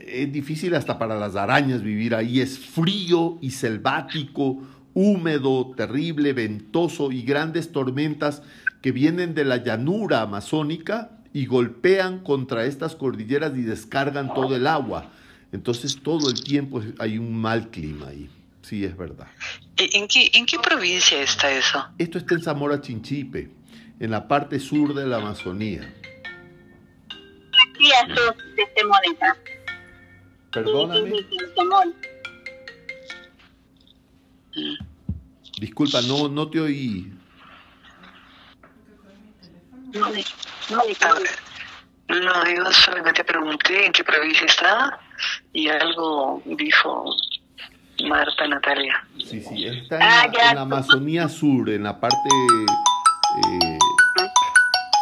es 0.00 0.32
difícil 0.32 0.74
hasta 0.74 0.98
para 0.98 1.18
las 1.18 1.36
arañas 1.36 1.82
vivir 1.82 2.14
ahí. 2.14 2.40
Es 2.40 2.58
frío 2.58 3.38
y 3.40 3.50
selvático, 3.50 4.62
húmedo, 4.94 5.72
terrible, 5.76 6.32
ventoso 6.32 7.10
y 7.12 7.22
grandes 7.22 7.72
tormentas 7.72 8.42
que 8.80 8.92
vienen 8.92 9.34
de 9.34 9.44
la 9.44 9.58
llanura 9.58 10.22
amazónica 10.22 11.10
y 11.32 11.46
golpean 11.46 12.18
contra 12.18 12.66
estas 12.66 12.94
cordilleras 12.94 13.56
y 13.56 13.62
descargan 13.62 14.34
todo 14.34 14.54
el 14.54 14.66
agua. 14.66 15.10
Entonces 15.52 15.98
todo 16.02 16.30
el 16.30 16.42
tiempo 16.42 16.82
hay 16.98 17.18
un 17.18 17.34
mal 17.34 17.70
clima 17.70 18.08
ahí. 18.08 18.28
Sí, 18.62 18.84
es 18.84 18.96
verdad. 18.96 19.26
¿En 19.76 20.06
qué, 20.08 20.30
¿En 20.34 20.46
qué 20.46 20.58
provincia 20.58 21.20
está 21.20 21.50
eso? 21.50 21.84
Esto 21.98 22.18
está 22.18 22.34
en 22.34 22.42
Zamora 22.42 22.80
Chinchipe, 22.80 23.50
en 23.98 24.10
la 24.10 24.28
parte 24.28 24.60
sur 24.60 24.94
de 24.94 25.06
la 25.06 25.16
Amazonía. 25.16 25.92
Aquí 27.82 27.90
a 27.94 28.14
sur 28.14 28.36
de 28.54 28.66
Temoneta. 28.76 29.36
Perdóname. 30.52 31.26
Disculpa, 35.58 36.00
no, 36.02 36.28
no 36.28 36.48
te 36.48 36.60
oí. 36.60 37.12
No, 39.94 40.10
no, 40.10 40.82
no, 42.08 42.20
No, 42.20 42.54
yo 42.54 42.72
solamente 42.72 43.24
pregunté 43.24 43.86
en 43.86 43.92
qué 43.92 44.04
provincia 44.04 44.46
está 44.46 45.00
y 45.52 45.68
algo 45.68 46.40
dijo 46.44 47.16
Marta 48.04 48.46
Natalia. 48.46 49.04
Sí, 49.18 49.40
sí, 49.40 49.66
está 49.66 49.96
en, 49.96 50.02
Ah, 50.02 50.30
la, 50.32 50.50
en 50.50 50.54
la 50.54 50.62
Amazonía 50.62 51.28
Sur, 51.28 51.68
en 51.68 51.82
la 51.82 51.98
parte 51.98 52.16
eh, 53.44 53.78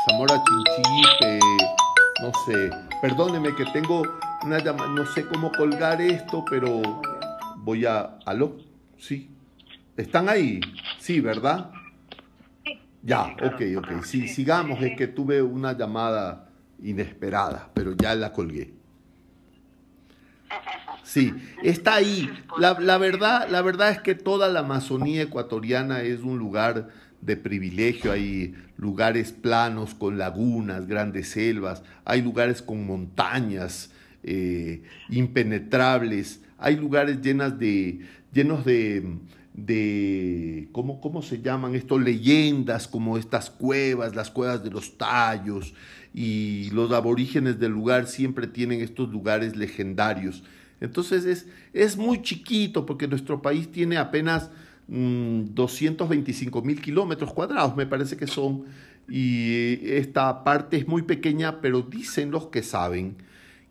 Zamora 0.08 0.40
Chinchipe, 0.44 1.39
no 2.22 2.32
sé. 2.46 2.70
Perdóneme 3.00 3.54
que 3.54 3.64
tengo 3.72 4.02
una 4.44 4.58
llamada, 4.58 4.90
no 4.90 5.06
sé 5.06 5.26
cómo 5.26 5.50
colgar 5.52 6.00
esto, 6.00 6.44
pero 6.48 6.82
voy 7.58 7.86
a... 7.86 8.18
¿Aló? 8.26 8.56
Sí. 8.98 9.30
¿Están 9.96 10.28
ahí? 10.28 10.60
Sí, 10.98 11.20
¿verdad? 11.20 11.70
Ya, 13.02 13.34
ok, 13.42 13.62
ok. 13.78 14.04
Sí, 14.04 14.28
sigamos, 14.28 14.82
es 14.82 14.96
que 14.96 15.06
tuve 15.06 15.42
una 15.42 15.72
llamada 15.72 16.50
inesperada, 16.82 17.70
pero 17.74 17.94
ya 17.96 18.14
la 18.14 18.32
colgué. 18.32 18.74
Sí, 21.02 21.34
está 21.62 21.96
ahí. 21.96 22.30
La, 22.58 22.78
la 22.78 22.98
verdad, 22.98 23.48
la 23.50 23.62
verdad 23.62 23.90
es 23.90 24.00
que 24.00 24.14
toda 24.14 24.48
la 24.48 24.60
Amazonía 24.60 25.22
ecuatoriana 25.22 26.02
es 26.02 26.20
un 26.20 26.38
lugar 26.38 26.88
de 27.20 27.36
privilegio. 27.36 28.12
Hay 28.12 28.54
lugares 28.76 29.32
planos 29.32 29.94
con 29.94 30.18
lagunas, 30.18 30.86
grandes 30.86 31.28
selvas, 31.28 31.82
hay 32.04 32.22
lugares 32.22 32.62
con 32.62 32.86
montañas 32.86 33.90
eh, 34.22 34.82
impenetrables, 35.08 36.40
hay 36.58 36.76
lugares 36.76 37.20
llenas 37.20 37.58
de, 37.58 38.00
llenos 38.32 38.64
de, 38.64 39.16
de 39.54 40.68
¿cómo, 40.72 41.00
¿cómo 41.00 41.22
se 41.22 41.40
llaman 41.40 41.74
esto? 41.74 41.98
Leyendas 41.98 42.88
como 42.88 43.18
estas 43.18 43.50
cuevas, 43.50 44.14
las 44.14 44.30
cuevas 44.30 44.62
de 44.62 44.70
los 44.70 44.98
tallos, 44.98 45.74
y 46.12 46.70
los 46.70 46.90
aborígenes 46.92 47.58
del 47.58 47.72
lugar 47.72 48.06
siempre 48.06 48.46
tienen 48.46 48.80
estos 48.80 49.10
lugares 49.10 49.56
legendarios. 49.56 50.42
Entonces 50.80 51.24
es, 51.24 51.46
es 51.72 51.96
muy 51.96 52.22
chiquito 52.22 52.86
porque 52.86 53.06
nuestro 53.06 53.42
país 53.42 53.70
tiene 53.70 53.96
apenas 53.96 54.50
225 54.90 56.62
mil 56.62 56.80
kilómetros 56.80 57.32
cuadrados, 57.32 57.76
me 57.76 57.86
parece 57.86 58.16
que 58.16 58.26
son, 58.26 58.64
y 59.08 59.78
esta 59.88 60.42
parte 60.42 60.76
es 60.76 60.88
muy 60.88 61.02
pequeña, 61.02 61.60
pero 61.60 61.82
dicen 61.82 62.30
los 62.30 62.46
que 62.48 62.62
saben 62.62 63.16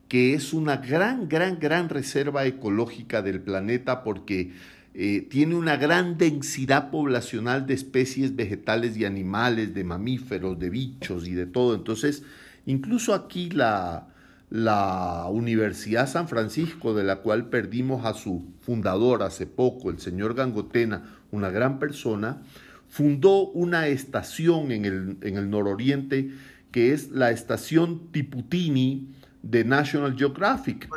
que 0.07 0.33
es 0.33 0.53
una 0.53 0.77
gran, 0.77 1.29
gran, 1.29 1.59
gran 1.59 1.87
reserva 1.87 2.45
ecológica 2.45 3.21
del 3.21 3.41
planeta 3.41 4.03
porque 4.03 4.52
eh, 4.95 5.27
tiene 5.29 5.55
una 5.55 5.77
gran 5.77 6.18
densidad 6.18 6.89
poblacional 6.89 7.68
de 7.68 7.76
especies 7.76 8.35
vegetales 8.35 8.97
y 8.97 9.05
animales, 9.05 9.73
de 9.76 9.84
mamíferos, 9.84 10.57
de 10.57 10.71
bichos 10.71 11.27
y 11.27 11.34
de 11.34 11.45
todo. 11.45 11.76
Entonces, 11.76 12.23
incluso 12.65 13.13
aquí 13.13 13.52
la, 13.52 14.09
la 14.49 15.28
Universidad 15.29 16.10
San 16.10 16.28
Francisco, 16.28 16.94
de 16.94 17.03
la 17.03 17.18
cual 17.18 17.49
perdimos 17.49 18.05
a 18.05 18.13
su 18.13 18.45
fundador 18.61 19.23
hace 19.23 19.45
poco, 19.45 19.89
el 19.89 19.99
señor 19.99 20.34
Gangotena, 20.34 21.03
una 21.31 21.49
gran 21.49 21.78
persona, 21.78 22.41
fundó 22.87 23.47
una 23.49 23.87
estación 23.87 24.71
en 24.71 24.86
el, 24.86 25.18
en 25.21 25.37
el 25.37 25.49
nororiente 25.49 26.31
que 26.71 26.94
es 26.94 27.11
la 27.11 27.31
estación 27.31 28.11
Tiputini 28.11 29.10
de 29.41 29.63
National 29.63 30.15
Geographic. 30.18 30.89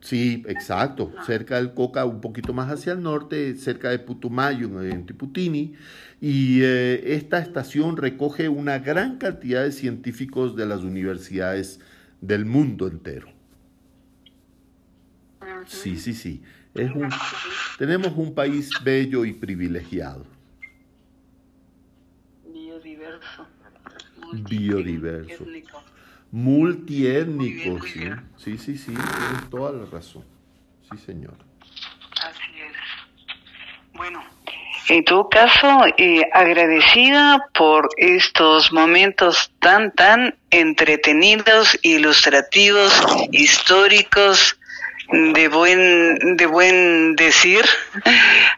Sí, 0.00 0.44
exacto, 0.46 1.12
cerca 1.26 1.56
del 1.56 1.74
Coca, 1.74 2.04
un 2.04 2.20
poquito 2.20 2.52
más 2.52 2.70
hacia 2.70 2.92
el 2.92 3.02
norte, 3.02 3.56
cerca 3.56 3.90
de 3.90 3.98
Putumayo, 3.98 4.80
en 4.80 5.04
Tiputini, 5.06 5.74
y 6.20 6.60
eh, 6.62 7.14
esta 7.14 7.40
estación 7.40 7.96
recoge 7.96 8.48
una 8.48 8.78
gran 8.78 9.18
cantidad 9.18 9.64
de 9.64 9.72
científicos 9.72 10.54
de 10.54 10.66
las 10.66 10.80
universidades 10.82 11.80
del 12.20 12.44
mundo 12.44 12.88
entero. 12.88 13.28
Sí, 15.66 15.98
sí, 15.98 16.14
sí. 16.14 16.42
Es 16.74 16.90
un, 16.92 17.08
tenemos 17.78 18.12
un 18.16 18.34
país 18.34 18.70
bello 18.82 19.24
y 19.24 19.32
privilegiado. 19.32 20.26
Biodiverso. 22.44 23.46
Biodiverso. 24.32 25.44
multiétnico. 26.30 27.84
Sí. 27.86 28.00
Sí, 28.36 28.58
sí, 28.58 28.78
sí, 28.78 28.92
tienes 28.92 29.50
toda 29.50 29.72
la 29.72 29.86
razón. 29.86 30.24
Sí, 30.90 30.98
señor. 30.98 31.36
Así 32.22 32.60
es. 32.60 32.76
Bueno, 33.94 34.22
en 34.88 35.04
todo 35.04 35.28
caso, 35.28 35.84
eh, 35.98 36.22
agradecida 36.32 37.46
por 37.52 37.90
estos 37.98 38.72
momentos 38.72 39.50
tan, 39.60 39.92
tan 39.92 40.34
entretenidos, 40.50 41.78
ilustrativos, 41.82 42.92
históricos, 43.30 44.58
de 45.10 45.48
buen, 45.48 46.36
de 46.36 46.46
buen 46.46 47.16
decir. 47.16 47.64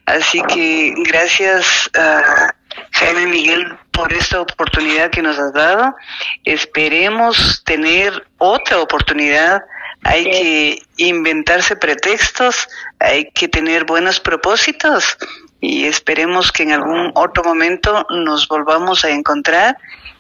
Así 0.07 0.41
que 0.43 0.95
gracias 1.05 1.91
a 1.95 2.55
Jaime 2.93 3.27
Miguel 3.27 3.77
por 3.91 4.13
esta 4.13 4.41
oportunidad 4.41 5.11
que 5.11 5.23
nos 5.23 5.39
has 5.39 5.53
dado. 5.53 5.97
Esperemos 6.45 7.63
tener 7.65 8.27
otra 8.39 8.81
oportunidad. 8.81 9.63
Hay 10.03 10.25
que 10.25 10.83
inventarse 10.97 11.77
pretextos, 11.77 12.69
hay 12.99 13.31
que 13.33 13.49
tener 13.49 13.85
buenos 13.85 14.19
propósitos 14.19 15.19
y 15.61 15.85
esperemos 15.87 16.53
que 16.53 16.63
en 16.65 16.73
algún 16.73 17.13
otro 17.15 17.45
momento 17.45 18.07
nos 18.11 18.49
volvamos 18.49 19.05
a 19.05 19.11
encontrar 19.11 19.77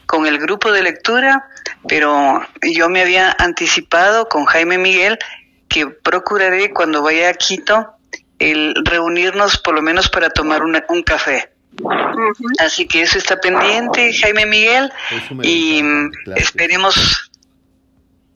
con 0.06 0.26
el 0.26 0.38
grupo 0.38 0.72
de 0.72 0.82
lectura, 0.82 1.46
pero 1.88 2.42
yo 2.62 2.88
me 2.88 3.00
había 3.02 3.34
anticipado 3.38 4.28
con 4.28 4.44
Jaime 4.44 4.76
Miguel 4.78 5.18
que 5.68 5.86
procuraré 5.86 6.72
cuando 6.72 7.00
vaya 7.02 7.28
a 7.30 7.34
Quito 7.34 7.92
el 8.38 8.74
reunirnos 8.84 9.58
por 9.58 9.74
lo 9.74 9.82
menos 9.82 10.08
para 10.08 10.30
tomar 10.30 10.62
una- 10.62 10.84
un 10.88 11.02
café. 11.02 11.50
Así 12.58 12.86
que 12.88 13.02
eso 13.02 13.16
está 13.18 13.40
pendiente, 13.40 14.12
Jaime 14.12 14.44
Miguel, 14.46 14.92
y 15.44 15.80
claro 16.24 16.40
esperemos 16.40 17.30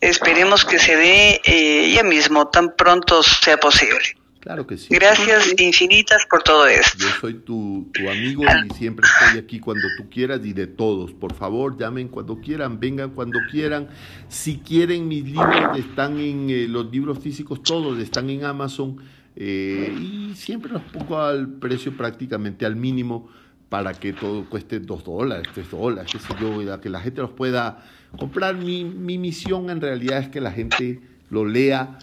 esperemos 0.01 0.65
que 0.65 0.79
se 0.79 0.97
dé 0.97 1.41
eh, 1.45 1.93
ya 1.95 2.03
mismo, 2.03 2.49
tan 2.49 2.75
pronto 2.77 3.23
sea 3.23 3.57
posible. 3.57 4.17
Claro 4.45 4.67
que 4.67 4.77
sí. 4.77 4.89
Gracias 4.95 5.59
infinitas 5.59 6.27
por 6.29 6.43
todo 6.43 6.67
esto. 6.67 6.99
Yo 6.99 7.09
soy 7.19 7.33
tu, 7.33 7.89
tu 7.95 8.11
amigo 8.11 8.43
y 8.43 8.75
siempre 8.75 9.07
estoy 9.07 9.41
aquí 9.43 9.59
cuando 9.59 9.89
tú 9.97 10.11
quieras 10.11 10.41
y 10.45 10.53
de 10.53 10.67
todos. 10.67 11.13
Por 11.13 11.33
favor, 11.33 11.79
llamen 11.79 12.09
cuando 12.09 12.39
quieran, 12.39 12.79
vengan 12.79 13.13
cuando 13.13 13.39
quieran. 13.51 13.89
Si 14.29 14.59
quieren, 14.59 15.09
mis 15.09 15.25
libros 15.25 15.79
están 15.79 16.21
en 16.21 16.51
eh, 16.51 16.67
los 16.69 16.93
libros 16.93 17.21
físicos, 17.21 17.63
todos 17.63 17.99
están 17.99 18.29
en 18.29 18.45
Amazon 18.45 18.99
eh, 19.35 19.97
y 19.99 20.35
siempre 20.37 20.73
los 20.73 20.83
pongo 20.83 21.23
al 21.23 21.49
precio 21.49 21.97
prácticamente 21.97 22.67
al 22.67 22.77
mínimo 22.77 23.31
para 23.71 23.95
que 23.95 24.13
todo 24.13 24.45
cueste 24.51 24.79
dos 24.79 25.05
dólares, 25.05 25.49
tres 25.55 25.71
dólares, 25.71 26.13
qué 26.13 26.19
sé 26.19 26.35
yo, 26.39 26.81
que 26.83 26.91
la 26.91 27.01
gente 27.01 27.23
los 27.23 27.31
pueda 27.31 27.83
comprar. 28.19 28.57
Mi, 28.57 28.85
mi 28.85 29.17
misión 29.17 29.71
en 29.71 29.81
realidad 29.81 30.19
es 30.19 30.29
que 30.29 30.43
la 30.43 30.53
gente 30.53 31.01
lo 31.31 31.47
lea 31.47 31.99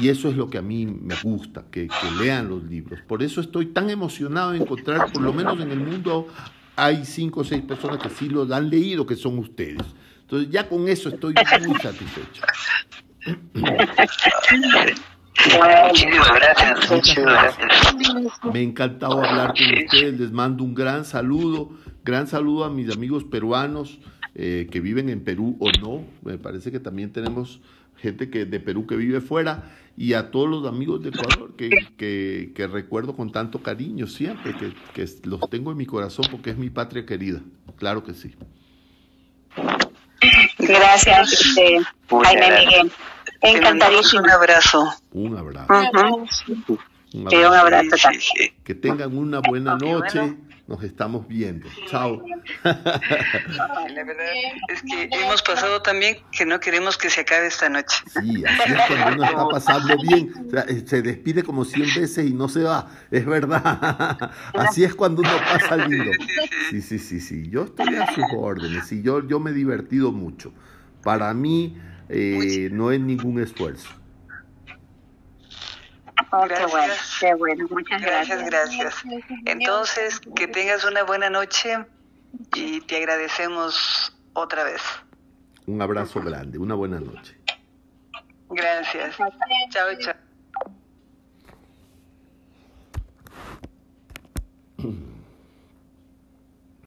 y 0.00 0.08
eso 0.08 0.28
es 0.28 0.36
lo 0.36 0.48
que 0.48 0.58
a 0.58 0.62
mí 0.62 0.86
me 0.86 1.14
gusta, 1.22 1.64
que, 1.70 1.88
que 1.88 2.10
lean 2.22 2.48
los 2.48 2.64
libros. 2.64 3.00
Por 3.06 3.22
eso 3.22 3.40
estoy 3.40 3.66
tan 3.66 3.90
emocionado 3.90 4.52
de 4.52 4.58
encontrar, 4.58 5.12
por 5.12 5.22
lo 5.22 5.32
menos 5.32 5.60
en 5.60 5.70
el 5.70 5.80
mundo 5.80 6.28
hay 6.76 7.04
cinco 7.04 7.40
o 7.40 7.44
seis 7.44 7.62
personas 7.62 7.98
que 7.98 8.08
sí 8.08 8.28
lo 8.28 8.42
han 8.54 8.70
leído, 8.70 9.04
que 9.04 9.16
son 9.16 9.38
ustedes. 9.38 9.82
Entonces 10.22 10.50
ya 10.50 10.68
con 10.68 10.88
eso 10.88 11.08
estoy 11.08 11.34
muy 11.66 11.78
satisfecho. 11.80 12.42
Muchísimas 15.86 16.34
gracias. 16.34 16.90
Muchísimas 16.90 17.58
gracias. 17.58 18.44
Me 18.52 18.60
ha 18.60 18.62
encantado 18.62 19.22
hablar 19.22 19.54
con 19.54 19.84
ustedes. 19.84 20.20
Les 20.20 20.30
mando 20.32 20.64
un 20.64 20.74
gran 20.74 21.04
saludo. 21.04 21.70
Gran 22.04 22.26
saludo 22.26 22.64
a 22.64 22.70
mis 22.70 22.94
amigos 22.94 23.24
peruanos 23.24 23.98
eh, 24.34 24.68
que 24.70 24.80
viven 24.80 25.08
en 25.08 25.24
Perú 25.24 25.56
o 25.60 25.70
no. 25.80 26.04
Me 26.22 26.38
parece 26.38 26.70
que 26.70 26.80
también 26.80 27.12
tenemos 27.12 27.60
gente 28.00 28.30
que 28.30 28.44
de 28.44 28.60
Perú 28.60 28.86
que 28.86 28.96
vive 28.96 29.20
fuera 29.20 29.70
y 29.96 30.14
a 30.14 30.30
todos 30.30 30.48
los 30.48 30.66
amigos 30.66 31.02
de 31.02 31.10
Ecuador 31.10 31.54
que, 31.56 31.68
que, 31.98 32.52
que 32.54 32.66
recuerdo 32.66 33.14
con 33.14 33.32
tanto 33.32 33.62
cariño 33.62 34.06
siempre, 34.06 34.54
que, 34.56 34.72
que 34.94 35.06
los 35.24 35.40
tengo 35.50 35.70
en 35.72 35.76
mi 35.76 35.86
corazón 35.86 36.24
porque 36.30 36.50
es 36.50 36.56
mi 36.56 36.70
patria 36.70 37.04
querida. 37.04 37.40
Claro 37.76 38.02
que 38.04 38.14
sí. 38.14 38.34
Gracias, 40.58 41.32
este, 41.32 41.78
Jaime. 42.08 42.64
Miguel. 42.66 42.92
Encantadísimo. 43.42 44.22
Un 44.22 44.30
abrazo. 44.30 44.92
Un 45.12 45.36
abrazo. 45.36 45.72
Un 46.16 46.28
Sí, 46.28 47.36
un 47.36 47.44
abrazo. 47.44 47.56
abrazo 47.66 47.96
sí, 48.12 48.20
sí. 48.20 48.52
Que 48.62 48.74
tengan 48.74 49.16
una 49.16 49.40
buena 49.40 49.76
noche. 49.76 50.36
Nos 50.70 50.84
estamos 50.84 51.26
viendo. 51.26 51.68
Chao. 51.88 52.22
La 52.62 54.04
verdad 54.04 54.26
es 54.68 54.82
que 54.82 55.08
hemos 55.10 55.42
pasado 55.42 55.82
también 55.82 56.18
que 56.30 56.46
no 56.46 56.60
queremos 56.60 56.96
que 56.96 57.10
se 57.10 57.22
acabe 57.22 57.48
esta 57.48 57.68
noche. 57.68 57.96
Sí, 58.06 58.44
así 58.44 58.72
es 58.72 58.78
cuando 58.86 59.16
uno 59.16 59.24
está 59.24 59.48
pasando 59.48 59.96
bien. 60.00 60.32
O 60.46 60.50
sea, 60.50 60.60
eh, 60.68 60.84
se 60.86 61.02
despide 61.02 61.42
como 61.42 61.64
100 61.64 61.82
veces 62.00 62.24
y 62.24 62.32
no 62.32 62.48
se 62.48 62.62
va. 62.62 62.88
Es 63.10 63.26
verdad. 63.26 64.30
Así 64.54 64.84
es 64.84 64.94
cuando 64.94 65.22
uno 65.22 65.32
pasa 65.38 65.76
lindo. 65.76 66.12
Sí, 66.70 66.80
sí, 66.82 67.00
sí, 67.00 67.20
sí. 67.20 67.48
Yo 67.50 67.64
estoy 67.64 67.96
a 67.96 68.14
sus 68.14 68.26
órdenes. 68.36 68.92
Y 68.92 69.02
yo, 69.02 69.26
yo 69.26 69.40
me 69.40 69.50
he 69.50 69.54
divertido 69.54 70.12
mucho. 70.12 70.52
Para 71.02 71.34
mí 71.34 71.76
eh, 72.08 72.68
no 72.70 72.92
es 72.92 73.00
ningún 73.00 73.40
esfuerzo. 73.40 73.88
Oh, 76.32 76.42
qué 76.42 76.48
Gracias. 76.48 76.70
bueno, 76.70 76.94
qué 77.20 77.34
bueno. 77.34 77.66
Muchas 77.70 78.02
Gracias, 78.02 78.44
gracias. 78.44 79.04
gracias. 79.04 79.24
Entonces, 79.46 80.20
que 80.34 80.46
tengas 80.48 80.84
una 80.84 81.02
buena 81.02 81.30
noche 81.30 81.84
y 82.54 82.80
te 82.82 82.96
agradecemos 82.98 84.16
otra 84.34 84.64
vez. 84.64 84.82
Un 85.66 85.82
abrazo 85.82 86.20
grande. 86.20 86.58
Una 86.58 86.74
buena 86.74 87.00
noche. 87.00 87.36
Gracias. 88.50 89.16
Chao, 89.70 89.94
chao. 90.00 90.29